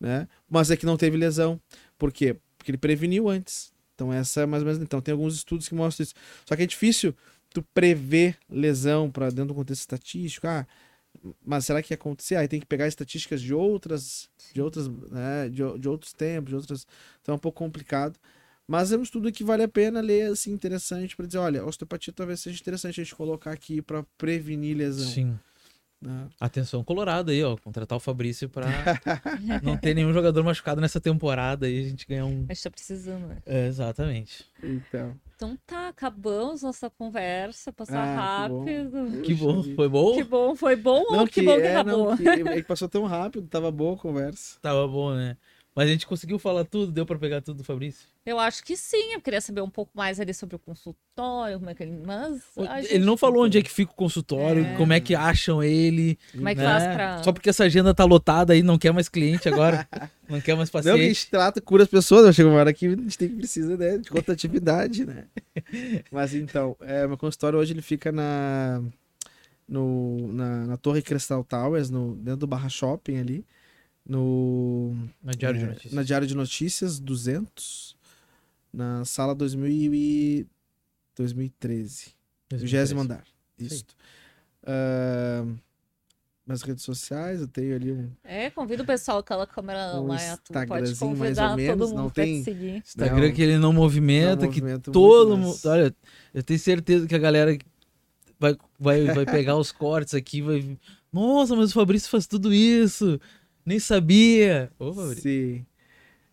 né? 0.00 0.26
Mas 0.48 0.70
é 0.70 0.76
que 0.76 0.86
não 0.86 0.96
teve 0.96 1.16
lesão. 1.16 1.60
Por 1.98 2.12
quê? 2.12 2.36
Porque 2.56 2.70
ele 2.70 2.78
preveniu 2.78 3.28
antes. 3.28 3.72
Então 3.94 4.12
essa 4.12 4.42
é 4.42 4.46
mais 4.46 4.62
ou 4.62 4.66
menos, 4.66 4.82
então 4.82 5.00
tem 5.00 5.12
alguns 5.12 5.34
estudos 5.34 5.68
que 5.68 5.74
mostram 5.74 6.04
isso. 6.04 6.14
Só 6.46 6.56
que 6.56 6.62
é 6.62 6.66
difícil 6.66 7.14
tu 7.52 7.62
prever 7.74 8.38
lesão 8.48 9.10
para 9.10 9.28
dentro 9.28 9.48
do 9.48 9.54
contexto 9.54 9.80
estatístico. 9.80 10.46
Ah, 10.46 10.66
mas 11.44 11.66
será 11.66 11.82
que 11.82 11.92
ia 11.92 11.96
acontecer? 11.96 12.36
Aí 12.36 12.48
tem 12.48 12.60
que 12.60 12.66
pegar 12.66 12.86
estatísticas 12.86 13.40
de 13.42 13.52
outras, 13.52 14.28
de 14.54 14.62
outras, 14.62 14.88
né, 14.88 15.48
de, 15.48 15.78
de 15.78 15.88
outros 15.88 16.12
tempos, 16.12 16.50
de 16.50 16.56
outras. 16.56 16.86
Então 17.20 17.34
é 17.34 17.36
um 17.36 17.40
pouco 17.40 17.58
complicado. 17.58 18.18
Mas 18.68 18.92
é 18.92 18.98
um 18.98 19.02
estudo 19.02 19.32
que 19.32 19.42
vale 19.42 19.62
a 19.62 19.68
pena 19.68 19.98
ler, 20.02 20.30
assim, 20.30 20.52
interessante, 20.52 21.16
para 21.16 21.24
dizer, 21.24 21.38
olha, 21.38 21.64
osteopatia 21.64 22.12
talvez 22.12 22.40
seja 22.40 22.60
interessante 22.60 23.00
a 23.00 23.04
gente 23.04 23.14
colocar 23.14 23.50
aqui 23.50 23.80
para 23.80 24.04
prevenir 24.18 24.76
lesão. 24.76 25.08
Sim. 25.08 25.38
Né? 26.00 26.28
Atenção 26.38 26.84
Colorado 26.84 27.30
aí, 27.32 27.42
ó. 27.42 27.56
Contratar 27.56 27.96
o 27.96 28.00
Fabrício 28.00 28.48
para 28.48 28.66
não 29.64 29.76
ter 29.76 29.94
nenhum 29.94 30.12
jogador 30.12 30.44
machucado 30.44 30.80
nessa 30.80 31.00
temporada 31.00 31.68
e 31.68 31.80
a 31.80 31.88
gente 31.88 32.06
ganhar 32.06 32.26
um. 32.26 32.44
A 32.48 32.52
gente 32.52 32.62
tá 32.62 32.70
precisando, 32.70 33.26
né? 33.26 33.38
É, 33.44 33.66
exatamente. 33.66 34.44
Então. 34.62 35.18
Então 35.34 35.58
tá, 35.66 35.88
acabamos 35.88 36.62
nossa 36.62 36.90
conversa, 36.90 37.72
passou 37.72 37.96
ah, 37.96 38.44
rápido. 38.44 39.22
Que 39.22 39.34
bom. 39.34 39.62
que 39.62 39.68
bom, 39.68 39.74
foi 39.74 39.88
bom? 39.88 40.14
Que 40.14 40.24
bom, 40.24 40.54
foi 40.54 40.76
bom 40.76 41.04
não, 41.10 41.20
ou 41.20 41.26
que, 41.26 41.40
que 41.40 41.42
bom 41.42 41.56
que 41.56 41.62
é, 41.62 41.76
acabou? 41.76 42.10
Não, 42.10 42.16
que, 42.16 42.28
é 42.28 42.54
que 42.56 42.68
passou 42.68 42.88
tão 42.88 43.04
rápido, 43.04 43.48
tava 43.48 43.70
boa 43.70 43.94
a 43.94 43.98
conversa. 43.98 44.58
Tava 44.60 44.86
bom, 44.86 45.14
né? 45.14 45.36
Mas 45.78 45.86
a 45.86 45.92
gente 45.92 46.08
conseguiu 46.08 46.40
falar 46.40 46.64
tudo, 46.64 46.90
deu 46.90 47.06
para 47.06 47.16
pegar 47.16 47.40
tudo 47.40 47.58
do 47.58 47.62
Fabrício? 47.62 48.04
Eu 48.26 48.36
acho 48.40 48.64
que 48.64 48.76
sim, 48.76 49.12
eu 49.12 49.20
queria 49.20 49.40
saber 49.40 49.60
um 49.60 49.70
pouco 49.70 49.92
mais 49.94 50.18
ali 50.18 50.34
sobre 50.34 50.56
o 50.56 50.58
consultório, 50.58 51.56
como 51.56 51.70
é 51.70 51.74
que 51.74 51.84
ele. 51.84 52.02
Mas. 52.04 52.42
Ele 52.90 53.04
não 53.04 53.16
falou 53.16 53.44
onde 53.44 53.58
é 53.58 53.62
que 53.62 53.70
fica 53.70 53.92
o 53.92 53.94
consultório, 53.94 54.66
é. 54.66 54.74
como 54.74 54.92
é 54.92 54.98
que 54.98 55.14
acham 55.14 55.62
ele. 55.62 56.18
Como 56.32 56.48
é 56.48 56.54
que 56.56 56.60
né? 56.60 56.66
faz 56.66 56.82
pra. 56.82 57.22
Só 57.22 57.32
porque 57.32 57.48
essa 57.48 57.62
agenda 57.62 57.94
tá 57.94 58.04
lotada 58.04 58.54
aí, 58.54 58.60
não 58.60 58.76
quer 58.76 58.92
mais 58.92 59.08
cliente 59.08 59.48
agora. 59.48 59.86
não 60.28 60.40
quer 60.40 60.56
mais 60.56 60.68
paciente. 60.68 60.96
Não, 60.96 61.00
a 61.00 61.06
gente 61.06 61.30
trata, 61.30 61.60
cura 61.60 61.84
as 61.84 61.88
pessoas, 61.88 62.34
chega 62.34 62.48
uma 62.48 62.58
hora 62.58 62.72
que 62.72 62.84
a 62.84 62.90
gente 62.90 63.16
tem 63.16 63.28
que 63.28 63.36
precisa 63.36 63.76
né, 63.76 63.98
de 63.98 64.10
contatividade, 64.10 65.06
né? 65.06 65.26
Mas 66.10 66.34
então, 66.34 66.76
é, 66.80 67.06
meu 67.06 67.16
consultório 67.16 67.56
hoje 67.56 67.72
ele 67.72 67.82
fica 67.82 68.10
na. 68.10 68.82
No, 69.68 70.32
na, 70.32 70.66
na 70.66 70.76
Torre 70.76 71.02
Cristal 71.02 71.44
Towers, 71.44 71.88
no, 71.88 72.16
dentro 72.16 72.40
do 72.40 72.46
Barra 72.48 72.68
Shopping 72.68 73.18
ali 73.18 73.44
no 74.08 74.96
na 75.22 75.32
Diário 75.32 75.58
é, 75.58 75.60
de 75.60 75.66
Notícias. 75.66 75.92
Na 75.92 76.02
Diário 76.02 76.26
de 76.26 76.34
Notícias 76.34 76.98
200, 76.98 77.96
na 78.72 79.04
sala 79.04 79.34
2000 79.34 79.94
e 79.94 80.46
2013, 81.14 82.14
20 82.50 82.94
andar. 82.94 83.24
Isso. 83.58 83.84
Uh, 84.62 85.56
nas 86.46 86.62
redes 86.62 86.82
sociais, 86.82 87.42
eu 87.42 87.46
tenho 87.46 87.76
ali 87.76 87.92
um. 87.92 88.10
É, 88.24 88.48
convido 88.48 88.82
o 88.82 88.86
pessoal, 88.86 89.18
aquela 89.18 89.46
câmera 89.46 90.00
um 90.00 90.06
lá, 90.06 90.38
tu 90.38 90.54
pode 90.66 90.94
convidar 90.96 91.54
todo 91.54 91.88
mundo 91.88 91.94
não 91.94 92.10
tem 92.10 92.42
seguir. 92.42 92.76
Instagram 92.78 93.28
não, 93.28 93.34
que 93.34 93.42
ele 93.42 93.58
não 93.58 93.72
movimenta, 93.72 94.46
não 94.46 94.50
que 94.50 94.62
todo 94.90 95.36
mundo. 95.36 95.58
Olha, 95.66 95.94
eu 96.32 96.42
tenho 96.42 96.58
certeza 96.58 97.06
que 97.06 97.14
a 97.14 97.18
galera 97.18 97.58
vai, 98.40 98.56
vai, 98.80 99.04
vai 99.04 99.26
pegar 99.26 99.56
os 99.56 99.70
cortes 99.70 100.14
aqui, 100.14 100.40
vai. 100.40 100.78
Nossa, 101.12 101.54
mas 101.54 101.70
o 101.70 101.74
Fabrício 101.74 102.08
faz 102.08 102.26
tudo 102.26 102.50
isso. 102.50 103.20
Nem 103.68 103.78
sabia. 103.78 104.72
Ô, 104.78 104.94
Sim. 105.14 105.66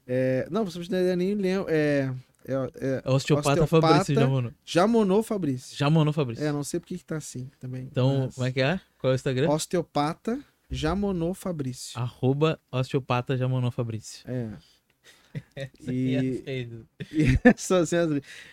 É, 0.08 0.48
não, 0.50 0.64
você 0.64 0.80
nem 1.18 1.36
lembro. 1.36 1.68
É, 1.68 2.10
é, 2.48 2.54
é, 2.54 3.02
é 3.04 3.12
osteopata, 3.12 3.62
osteopata 3.62 3.68
Fabrício 3.68 4.16
Jamono. 4.16 4.54
Jamono 4.64 5.22
Fabrício. 5.22 5.78
Jamono 5.78 6.14
Fabrício. 6.14 6.46
É, 6.46 6.52
não 6.54 6.64
sei 6.64 6.80
porque 6.80 6.98
que 6.98 7.04
tá 7.04 7.18
assim 7.18 7.52
também. 7.60 7.90
Então, 7.92 8.20
mas... 8.28 8.36
como 8.36 8.48
é 8.48 8.52
que 8.54 8.62
é? 8.62 8.80
Qual 8.98 9.12
é 9.12 9.14
o 9.14 9.18
Instagram? 9.18 9.50
Osteopata 9.50 10.40
Jamono 10.72 11.34
Fabrício. 11.34 12.00
Arroba 12.00 12.58
osteopata 12.72 13.36
Jamono 13.36 13.70
Fabrício. 13.70 14.24
É. 14.32 14.52
e, 15.88 16.44
e 17.12 17.40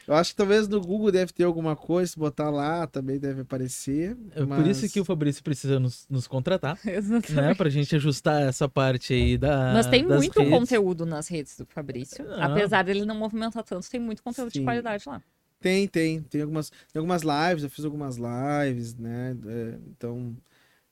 eu 0.07 0.15
acho 0.15 0.31
que 0.31 0.37
talvez 0.37 0.69
no 0.69 0.81
Google 0.81 1.11
deve 1.13 1.33
ter 1.33 1.45
alguma 1.45 1.75
coisa, 1.77 2.13
se 2.13 2.19
botar 2.19 2.51
lá 2.51 2.87
também 2.87 3.19
deve 3.19 3.43
aparecer. 3.43 4.17
É 4.35 4.45
mas... 4.45 4.61
por 4.61 4.71
isso 4.71 4.93
que 4.93 5.01
o 5.01 5.05
Fabrício 5.05 5.43
precisa 5.43 5.79
nos, 5.79 6.07
nos 6.09 6.27
contratar, 6.27 6.79
Exatamente. 6.87 7.35
né? 7.35 7.55
Pra 7.55 7.69
gente 7.69 7.95
ajustar 7.97 8.43
essa 8.43 8.69
parte 8.69 9.13
aí 9.13 9.39
da. 9.39 9.73
Mas 9.73 9.87
tem 9.87 10.05
muito 10.05 10.39
redes. 10.39 10.53
conteúdo 10.53 11.07
nas 11.07 11.29
redes 11.29 11.57
do 11.57 11.67
Fabrício. 11.67 12.25
Ah. 12.31 12.47
Apesar 12.47 12.83
dele 12.83 13.05
não 13.05 13.17
movimentar 13.17 13.63
tanto, 13.63 13.89
tem 13.91 14.01
muito 14.01 14.23
conteúdo 14.23 14.53
Sim. 14.53 14.61
de 14.61 14.65
qualidade 14.65 15.05
lá. 15.07 15.23
Tem, 15.61 15.87
tem. 15.87 16.21
Tem 16.23 16.43
algumas, 16.43 16.71
tem 16.71 16.99
algumas 16.99 17.23
lives, 17.23 17.63
eu 17.63 17.71
fiz 17.71 17.85
algumas 17.85 18.17
lives, 18.17 18.97
né? 18.97 19.37
É, 19.47 19.79
então. 19.91 20.37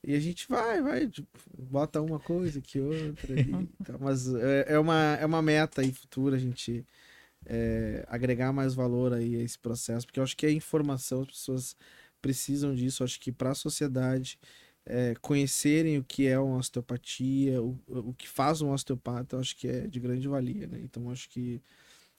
E 0.03 0.15
a 0.15 0.21
gente 0.21 0.49
vai, 0.49 0.81
vai, 0.81 1.09
tipo, 1.09 1.29
bota 1.59 2.01
uma 2.01 2.19
coisa 2.19 2.61
que 2.61 2.81
outra. 2.81 3.33
Ali, 3.33 3.69
tá. 3.85 3.99
Mas 3.99 4.33
é, 4.35 4.75
é, 4.75 4.79
uma, 4.79 5.17
é 5.21 5.27
uma 5.27 5.43
meta 5.43 5.83
aí 5.83 5.93
futura 5.93 6.37
a 6.37 6.39
gente 6.39 6.87
é, 7.47 8.05
agregar 8.09 8.53
mais 8.53 8.75
valor 8.75 9.13
aí 9.13 9.37
a 9.37 9.43
esse 9.43 9.59
processo, 9.59 10.07
porque 10.07 10.21
eu 10.21 10.25
acho 10.25 10.37
que 10.37 10.47
é 10.47 10.53
informação, 10.53 11.23
as 11.23 11.29
pessoas 11.29 11.77
precisam 12.21 12.75
disso. 12.75 13.03
Eu 13.03 13.05
acho 13.05 13.21
que 13.21 13.31
para 13.31 13.51
a 13.51 13.55
sociedade 13.55 14.39
é, 14.87 15.15
conhecerem 15.21 15.99
o 15.99 16.05
que 16.05 16.27
é 16.27 16.39
uma 16.39 16.57
osteopatia, 16.57 17.63
o, 17.63 17.79
o 17.87 18.15
que 18.15 18.29
faz 18.29 18.63
um 18.63 18.73
osteopata, 18.73 19.37
eu 19.37 19.41
acho 19.41 19.57
que 19.57 19.69
é 19.69 19.87
de 19.87 20.01
grande 20.01 20.27
valia, 20.29 20.67
né? 20.67 20.81
Então, 20.83 21.05
eu 21.05 21.11
acho 21.11 21.29
que 21.29 21.61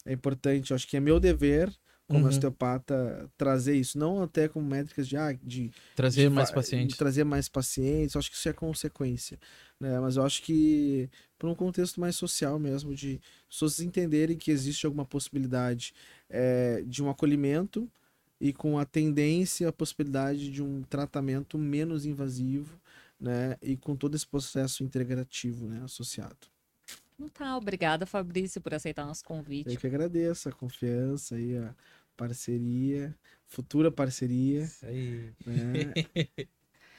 é 0.05 0.13
importante, 0.13 0.71
eu 0.71 0.75
acho 0.75 0.87
que 0.87 0.97
é 0.97 0.99
meu 0.99 1.19
dever 1.19 1.71
como 2.11 2.25
uhum. 2.25 2.29
osteopata 2.29 3.29
trazer 3.37 3.75
isso, 3.75 3.97
não 3.97 4.21
até 4.21 4.47
como 4.47 4.65
métricas 4.65 5.07
de, 5.07 5.17
ah, 5.17 5.33
de 5.41 5.71
trazer 5.95 6.29
de, 6.29 6.29
mais 6.29 6.51
pacientes, 6.51 6.97
trazer 6.97 7.23
mais 7.23 7.47
pacientes, 7.47 8.15
eu 8.15 8.19
acho 8.19 8.29
que 8.29 8.35
isso 8.35 8.49
é 8.49 8.53
consequência, 8.53 9.39
né? 9.79 9.99
Mas 9.99 10.17
eu 10.17 10.23
acho 10.23 10.43
que 10.43 11.09
para 11.37 11.49
um 11.49 11.55
contexto 11.55 11.99
mais 11.99 12.15
social 12.15 12.59
mesmo, 12.59 12.93
de 12.93 13.19
pessoas 13.49 13.79
entenderem 13.79 14.37
que 14.37 14.51
existe 14.51 14.85
alguma 14.85 15.05
possibilidade 15.05 15.93
é, 16.29 16.83
de 16.85 17.01
um 17.01 17.09
acolhimento 17.09 17.89
e 18.39 18.51
com 18.51 18.77
a 18.77 18.85
tendência, 18.85 19.69
a 19.69 19.73
possibilidade 19.73 20.51
de 20.51 20.61
um 20.61 20.83
tratamento 20.83 21.57
menos 21.57 22.05
invasivo, 22.05 22.79
né? 23.19 23.55
E 23.61 23.77
com 23.77 23.95
todo 23.95 24.15
esse 24.15 24.27
processo 24.27 24.83
integrativo, 24.83 25.67
né? 25.67 25.81
Associado. 25.83 26.51
Tá, 27.29 27.55
obrigada 27.57 28.05
Fabrício 28.05 28.59
por 28.61 28.73
aceitar 28.73 29.05
nosso 29.05 29.23
convite. 29.23 29.73
Eu 29.73 29.79
que 29.79 29.87
agradeço 29.87 30.49
a 30.49 30.51
confiança 30.51 31.39
e 31.39 31.57
a 31.57 31.75
parceria, 32.21 33.15
futura 33.47 33.91
parceria. 33.91 34.61
Isso 34.61 34.85
aí. 34.85 35.33
Né? 35.43 35.93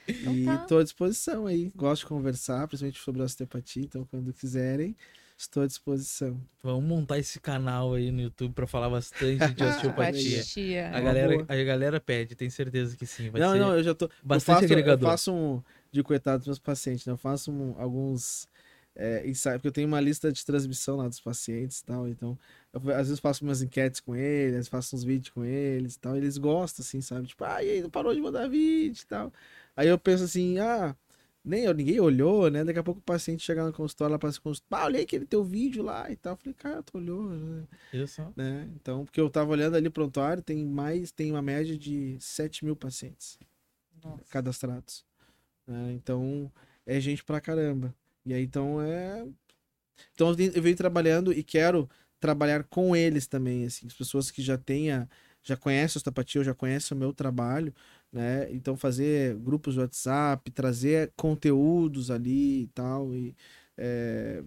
então 0.09 0.35
e 0.35 0.44
tá. 0.44 0.81
à 0.81 0.82
disposição 0.82 1.47
aí. 1.47 1.70
Gosto 1.77 2.03
de 2.03 2.09
conversar, 2.09 2.66
principalmente 2.66 2.99
sobre 2.99 3.23
osteopatia, 3.23 3.85
então 3.85 4.05
quando 4.07 4.32
quiserem, 4.32 4.97
estou 5.39 5.62
à 5.62 5.66
disposição. 5.69 6.40
Vamos 6.61 6.85
montar 6.85 7.20
esse 7.20 7.39
canal 7.39 7.94
aí 7.94 8.11
no 8.11 8.20
YouTube 8.20 8.53
para 8.53 8.66
falar 8.66 8.90
bastante 8.90 9.55
de 9.55 9.62
osteopatia. 9.62 10.90
a, 10.93 11.01
galera, 11.01 11.44
a 11.49 11.65
galera 11.65 12.01
pede, 12.01 12.35
tem 12.35 12.51
certeza 12.51 12.97
que 12.97 13.07
sim. 13.07 13.31
não, 13.31 13.57
não, 13.57 13.77
eu 13.77 13.85
já 13.85 13.94
tô. 13.94 14.11
Bastante 14.24 14.57
eu 14.57 14.62
faço, 14.62 14.65
agregador. 14.65 15.09
Eu 15.09 15.12
faço 15.12 15.32
um. 15.32 15.62
De 15.93 16.03
coitado 16.03 16.39
dos 16.39 16.47
meus 16.47 16.59
pacientes, 16.59 17.05
né? 17.05 17.12
Eu 17.12 17.19
faço 17.19 17.53
um, 17.53 17.78
alguns 17.78 18.49
é, 18.94 19.27
ensaio, 19.28 19.59
porque 19.59 19.69
eu 19.69 19.73
tenho 19.73 19.89
uma 19.89 20.01
lista 20.01 20.31
de 20.31 20.44
transmissão 20.44 20.97
lá 20.97 21.09
dos 21.09 21.20
pacientes 21.20 21.81
e 21.81 21.85
tal, 21.85 22.09
então 22.09 22.39
eu, 22.73 22.81
às 22.90 23.09
vezes 23.09 23.20
faço 23.20 23.44
umas 23.44 23.62
enquetes 23.62 24.01
com 24.01 24.14
eles, 24.14 24.69
faço 24.69 24.94
uns 24.94 25.05
vídeos 25.05 25.31
com 25.31 25.44
eles 25.44 25.94
e 25.94 25.98
tal, 25.98 26.16
eles 26.16 26.36
gostam, 26.39 26.82
assim, 26.82 27.01
sabe? 27.01 27.27
Tipo, 27.27 27.44
ah, 27.44 27.62
e 27.62 27.70
aí, 27.70 27.82
não 27.82 27.90
parou 27.90 28.14
de 28.14 28.20
mandar 28.20 28.48
vídeo 28.48 29.02
e 29.02 29.06
tal. 29.06 29.32
Aí 29.77 29.89
eu 29.89 29.98
penso 29.98 30.24
assim, 30.24 30.59
ah, 30.59 30.94
nem 31.44 31.73
ninguém 31.74 31.98
olhou, 32.01 32.51
né? 32.51 32.64
Daqui 32.64 32.78
a 32.78 32.82
pouco 32.82 33.01
o 33.01 33.02
paciente 33.02 33.43
chega 33.43 33.64
no 33.64 33.73
consultório 33.73 34.12
lá 34.12 34.19
para 34.19 34.31
se 34.31 34.40
consultar, 34.40 34.82
ah, 34.82 34.86
olhei 34.86 35.02
aquele 35.02 35.27
teu 35.27 35.43
vídeo 35.43 35.82
lá 35.82 36.10
e 36.10 36.16
tal. 36.16 36.35
Eu 36.35 36.36
falei, 36.36 36.55
cara, 36.55 36.82
tu 36.82 36.98
olhou, 36.98 37.24
né? 37.24 37.64
Isso. 37.93 38.23
Né? 38.36 38.69
Então, 38.77 39.05
porque 39.05 39.20
eu 39.20 39.28
tava 39.28 39.51
olhando 39.51 39.77
ali 39.77 39.90
prontuário, 39.90 40.43
tem 40.43 40.64
mais, 40.64 41.10
tem 41.10 41.32
uma 41.32 41.43
média 41.43 41.77
de 41.77 42.16
7 42.20 42.64
mil 42.64 42.77
pacientes 42.77 43.39
Nossa. 44.05 44.24
cadastrados. 44.31 45.05
Né? 45.66 45.93
Então, 45.94 46.51
é 46.86 47.01
gente 47.01 47.24
pra 47.24 47.40
caramba. 47.40 47.94
E 48.24 48.35
aí, 48.35 48.44
então, 48.44 48.81
é. 48.81 49.27
Então, 50.15 50.31
eu 50.31 50.62
venho 50.62 50.77
trabalhando 50.77 51.32
e 51.32 51.43
quero 51.43 51.89
trabalhar 52.20 52.65
com 52.65 52.94
eles 52.94 53.27
também, 53.27 53.65
assim, 53.66 53.86
as 53.86 53.94
pessoas 53.94 54.31
que 54.31 54.40
já 54.40 54.57
tenha, 54.57 55.09
já 55.43 55.57
conhecem 55.57 55.99
a 55.99 55.99
osteopatia, 55.99 56.40
ou 56.40 56.44
já 56.44 56.55
conhecem 56.55 56.97
o 56.97 56.99
meu 56.99 57.12
trabalho, 57.12 57.74
né? 58.12 58.51
Então, 58.53 58.77
fazer 58.77 59.36
grupos 59.36 59.74
de 59.74 59.81
WhatsApp, 59.81 60.51
trazer 60.53 61.12
conteúdos 61.16 62.11
ali 62.11 62.62
e 62.62 62.66
tal, 62.69 63.12
e 63.12 63.35
é, 63.77 64.43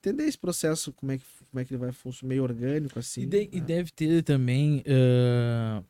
entender 0.00 0.24
esse 0.24 0.38
processo, 0.38 0.92
como 0.92 1.12
é 1.12 1.18
que, 1.18 1.24
como 1.50 1.60
é 1.60 1.64
que 1.64 1.72
ele 1.72 1.80
vai 1.80 1.92
funcionar, 1.92 2.28
meio 2.28 2.42
orgânico, 2.42 2.98
assim. 2.98 3.22
E, 3.22 3.26
de, 3.26 3.38
né? 3.38 3.48
e 3.52 3.60
deve 3.60 3.90
ter 3.92 4.22
também. 4.22 4.80
Uh, 4.80 5.82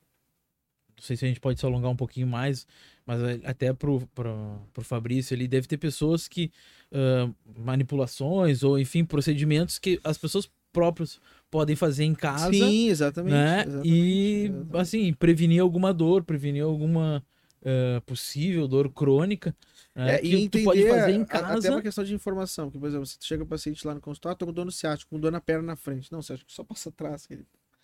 não 0.96 1.02
sei 1.02 1.16
se 1.16 1.24
a 1.24 1.28
gente 1.28 1.40
pode 1.40 1.58
se 1.58 1.66
alongar 1.66 1.90
um 1.90 1.96
pouquinho 1.96 2.28
mais, 2.28 2.66
mas 3.04 3.20
até 3.44 3.72
pro, 3.72 4.06
pro, 4.14 4.60
pro 4.72 4.84
Fabrício 4.84 5.34
ali, 5.34 5.48
deve 5.48 5.66
ter 5.66 5.78
pessoas 5.78 6.28
que 6.28 6.52
uh, 6.92 7.34
manipulações 7.58 8.62
ou, 8.62 8.78
enfim, 8.78 9.04
procedimentos 9.04 9.78
que 9.78 10.00
as 10.04 10.16
pessoas 10.16 10.48
próprias 10.72 11.18
podem 11.50 11.76
fazer 11.76 12.04
em 12.04 12.14
casa. 12.14 12.52
Sim, 12.52 12.88
exatamente. 12.88 13.32
Né? 13.32 13.60
exatamente 13.60 13.88
e, 13.88 14.44
exatamente. 14.44 14.76
assim, 14.78 15.12
prevenir 15.12 15.60
alguma 15.60 15.92
dor, 15.92 16.22
prevenir 16.24 16.62
alguma 16.62 17.22
uh, 17.62 18.00
possível 18.02 18.66
dor 18.66 18.90
crônica. 18.90 19.54
Né? 19.94 20.16
É, 20.16 20.24
e 20.24 20.42
entender 20.42 20.64
pode 20.64 20.88
fazer 20.88 21.12
em 21.12 21.24
casa. 21.24 21.58
até 21.58 21.70
uma 21.70 21.82
questão 21.82 22.02
de 22.02 22.14
informação, 22.14 22.70
que, 22.70 22.78
por 22.78 22.88
exemplo, 22.88 23.04
se 23.06 23.18
tu 23.18 23.26
chega 23.26 23.42
o 23.42 23.46
paciente 23.46 23.86
lá 23.86 23.94
no 23.94 24.00
consultório, 24.00 24.34
ah, 24.34 24.38
tô 24.38 24.46
com 24.46 24.52
dor 24.52 24.64
no 24.64 24.72
ciático, 24.72 25.10
com 25.10 25.20
dor 25.20 25.30
na 25.30 25.40
perna 25.40 25.62
na 25.62 25.76
frente. 25.76 26.10
Não, 26.10 26.22
você 26.22 26.32
acha 26.32 26.44
que 26.44 26.52
só 26.52 26.64
passa 26.64 26.88
atrás. 26.88 27.28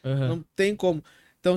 Uhum. 0.03 0.29
Não 0.29 0.45
tem 0.57 0.75
como. 0.75 1.05
Então, 1.39 1.57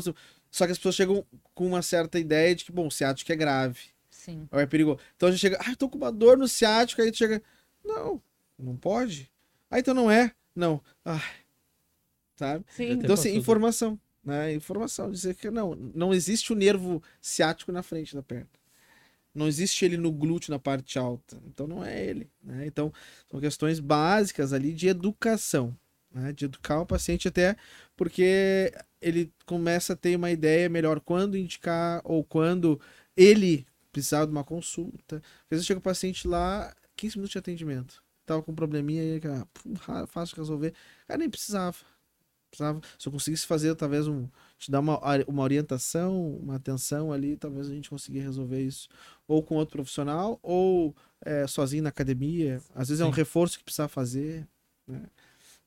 só 0.52 0.66
que 0.66 0.74
as 0.74 0.78
pessoas 0.78 0.96
chegam 0.96 1.26
com 1.56 1.68
uma 1.68 1.82
certa 1.82 2.20
ideia 2.20 2.54
de 2.54 2.66
que, 2.66 2.72
bom, 2.72 2.88
o 2.88 2.92
ciático 2.92 3.32
é 3.32 3.36
grave. 3.36 3.80
Sim. 4.22 4.48
Ou 4.52 4.60
é 4.60 4.68
perigoso. 4.68 5.00
Então 5.16 5.30
a 5.30 5.32
gente 5.32 5.42
chega, 5.42 5.58
ah, 5.60 5.76
tô 5.76 5.90
com 5.90 5.98
uma 5.98 6.12
dor 6.12 6.38
no 6.38 6.48
ciático, 6.48 7.02
aí 7.02 7.12
tu 7.12 7.18
chega, 7.18 7.42
não, 7.84 8.22
não 8.58 8.76
pode. 8.78 9.32
Ah, 9.70 9.80
então 9.80 9.96
não 9.96 10.12
é? 10.12 10.32
Não. 10.56 10.80
Ah, 11.04 11.24
sabe? 12.36 12.64
Sim. 12.70 12.92
Então, 12.92 13.16
assim, 13.16 13.36
informação. 13.36 14.00
Né? 14.24 14.54
Informação. 14.54 15.10
Dizer 15.10 15.34
que 15.34 15.50
não, 15.50 15.74
não 15.74 16.14
existe 16.14 16.54
o 16.54 16.56
nervo 16.56 17.02
ciático 17.20 17.72
na 17.72 17.82
frente 17.82 18.14
da 18.14 18.22
perna. 18.22 18.48
Não 19.34 19.48
existe 19.48 19.86
ele 19.86 19.98
no 19.98 20.12
glúteo 20.12 20.52
na 20.52 20.60
parte 20.60 21.00
alta. 21.00 21.42
Então 21.48 21.66
não 21.66 21.84
é 21.84 22.06
ele. 22.06 22.30
Né? 22.44 22.68
Então, 22.68 22.94
são 23.28 23.40
questões 23.40 23.80
básicas 23.80 24.54
ali 24.54 24.72
de 24.72 24.88
educação. 24.88 25.76
Né? 26.14 26.32
De 26.32 26.46
educar 26.46 26.80
o 26.80 26.86
paciente 26.86 27.28
até 27.28 27.56
porque 27.98 28.72
ele 29.02 29.34
começa 29.48 29.94
a 29.94 29.96
ter 29.96 30.16
uma 30.16 30.30
ideia 30.30 30.70
melhor 30.70 31.00
quando 31.00 31.36
indicar 31.36 32.02
ou 32.04 32.24
quando 32.24 32.80
ele 33.18 33.66
precisava 33.92 34.26
de 34.26 34.32
uma 34.32 34.44
consulta. 34.44 35.18
Às 35.18 35.50
vezes 35.50 35.66
chega 35.66 35.80
o 35.80 35.84
paciente 35.84 36.28
lá, 36.28 36.74
15 36.96 37.18
minutos 37.18 37.32
de 37.32 37.38
atendimento. 37.38 38.04
Tava 38.26 38.42
com 38.42 38.52
um 38.52 38.56
probleminha 38.56 39.02
aí, 39.02 39.20
cara, 39.20 39.48
fácil 40.08 40.36
de 40.36 40.42
resolver. 40.42 40.74
Cara, 41.08 41.18
nem 41.18 41.30
precisava. 41.30 41.78
precisava. 42.50 42.82
Se 42.98 43.08
eu 43.08 43.12
conseguisse 43.12 43.46
fazer, 43.46 43.76
talvez, 43.76 44.08
um, 44.08 44.28
te 44.58 44.72
dar 44.72 44.80
uma, 44.80 45.00
uma 45.28 45.44
orientação, 45.44 46.38
uma 46.38 46.56
atenção 46.56 47.12
ali, 47.12 47.36
talvez 47.36 47.68
a 47.70 47.74
gente 47.74 47.90
conseguisse 47.90 48.26
resolver 48.26 48.62
isso. 48.62 48.88
Ou 49.28 49.44
com 49.44 49.56
outro 49.56 49.74
profissional, 49.74 50.40
ou 50.42 50.96
é, 51.22 51.46
sozinho 51.48 51.84
na 51.84 51.90
academia. 51.90 52.62
Às 52.74 52.90
vezes 52.90 53.00
Sim. 53.00 53.04
é 53.04 53.08
um 53.08 53.12
reforço 53.12 53.58
que 53.58 53.64
precisa 53.64 53.88
fazer. 53.88 54.48
Né? 54.88 55.04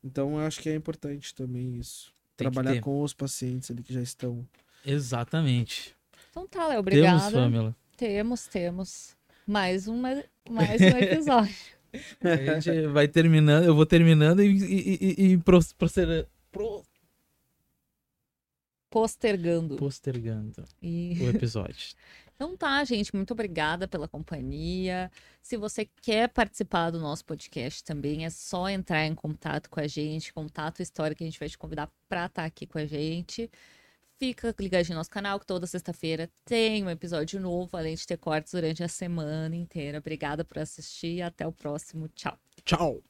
Então, 0.02 0.38
eu 0.38 0.46
acho 0.46 0.60
que 0.60 0.68
é 0.68 0.74
importante 0.74 1.34
também 1.34 1.76
isso. 1.76 2.14
Tem 2.36 2.51
trabalhar 2.51 2.80
com 2.80 3.02
os 3.02 3.12
pacientes 3.12 3.70
ali 3.70 3.82
que 3.82 3.92
já 3.92 4.02
estão. 4.02 4.46
Exatamente. 4.84 5.94
Então 6.30 6.46
tá, 6.48 6.66
Léo, 6.66 6.80
obrigada. 6.80 7.30
Temos, 7.30 7.32
Pamela. 7.32 7.76
Temos, 7.97 8.47
temos. 8.47 9.16
Mais, 9.47 9.87
uma, 9.87 10.23
mais 10.49 10.81
um 10.81 10.99
episódio. 10.99 11.55
a 12.23 12.61
gente 12.61 12.87
vai 12.89 13.07
terminando, 13.07 13.65
eu 13.65 13.75
vou 13.75 13.87
terminando 13.87 14.43
e, 14.43 14.49
e, 14.49 14.99
e, 15.01 15.33
e 15.33 15.39
pro, 15.39 15.61
pro... 16.51 16.85
postergando. 18.91 19.77
Postergando 19.77 20.65
e... 20.83 21.16
o 21.21 21.29
episódio. 21.31 21.95
Então 22.37 22.57
tá, 22.57 22.83
gente, 22.83 23.15
muito 23.15 23.31
obrigada 23.31 23.87
pela 23.87 24.09
companhia. 24.09 25.09
Se 25.41 25.57
você 25.57 25.89
quer 26.03 26.29
participar 26.29 26.91
do 26.91 26.99
nosso 26.99 27.25
podcast 27.25 27.85
também, 27.85 28.25
é 28.25 28.31
só 28.31 28.69
entrar 28.69 29.07
em 29.07 29.15
contato 29.15 29.71
com 29.71 29.79
a 29.79 29.87
gente, 29.87 30.33
contato 30.33 30.83
história 30.83 31.15
que 31.15 31.23
a 31.23 31.27
gente 31.29 31.39
vai 31.39 31.49
te 31.49 31.57
convidar 31.57 31.89
para 32.09 32.27
estar 32.27 32.43
tá 32.43 32.45
aqui 32.45 32.66
com 32.66 32.77
a 32.77 32.87
gente. 32.87 33.49
Fica 34.19 34.55
ligadinho 34.59 34.95
no 34.95 35.01
nosso 35.01 35.11
canal, 35.11 35.41
que 35.41 35.47
toda 35.47 35.66
sexta-feira 35.66 36.31
tem 36.45 36.85
um 36.85 36.91
episódio 36.91 37.41
novo, 37.41 37.77
além 37.77 37.95
de 37.95 38.07
ter 38.07 38.16
cortes 38.16 38.53
durante 38.53 38.82
a 38.82 38.89
semana 38.89 39.55
inteira. 39.57 39.99
Obrigada 39.99 40.45
por 40.45 40.59
assistir 40.59 41.16
e 41.16 41.23
até 41.23 41.47
o 41.47 41.53
próximo. 41.53 42.09
Tchau. 42.09 42.39
Tchau. 42.65 43.03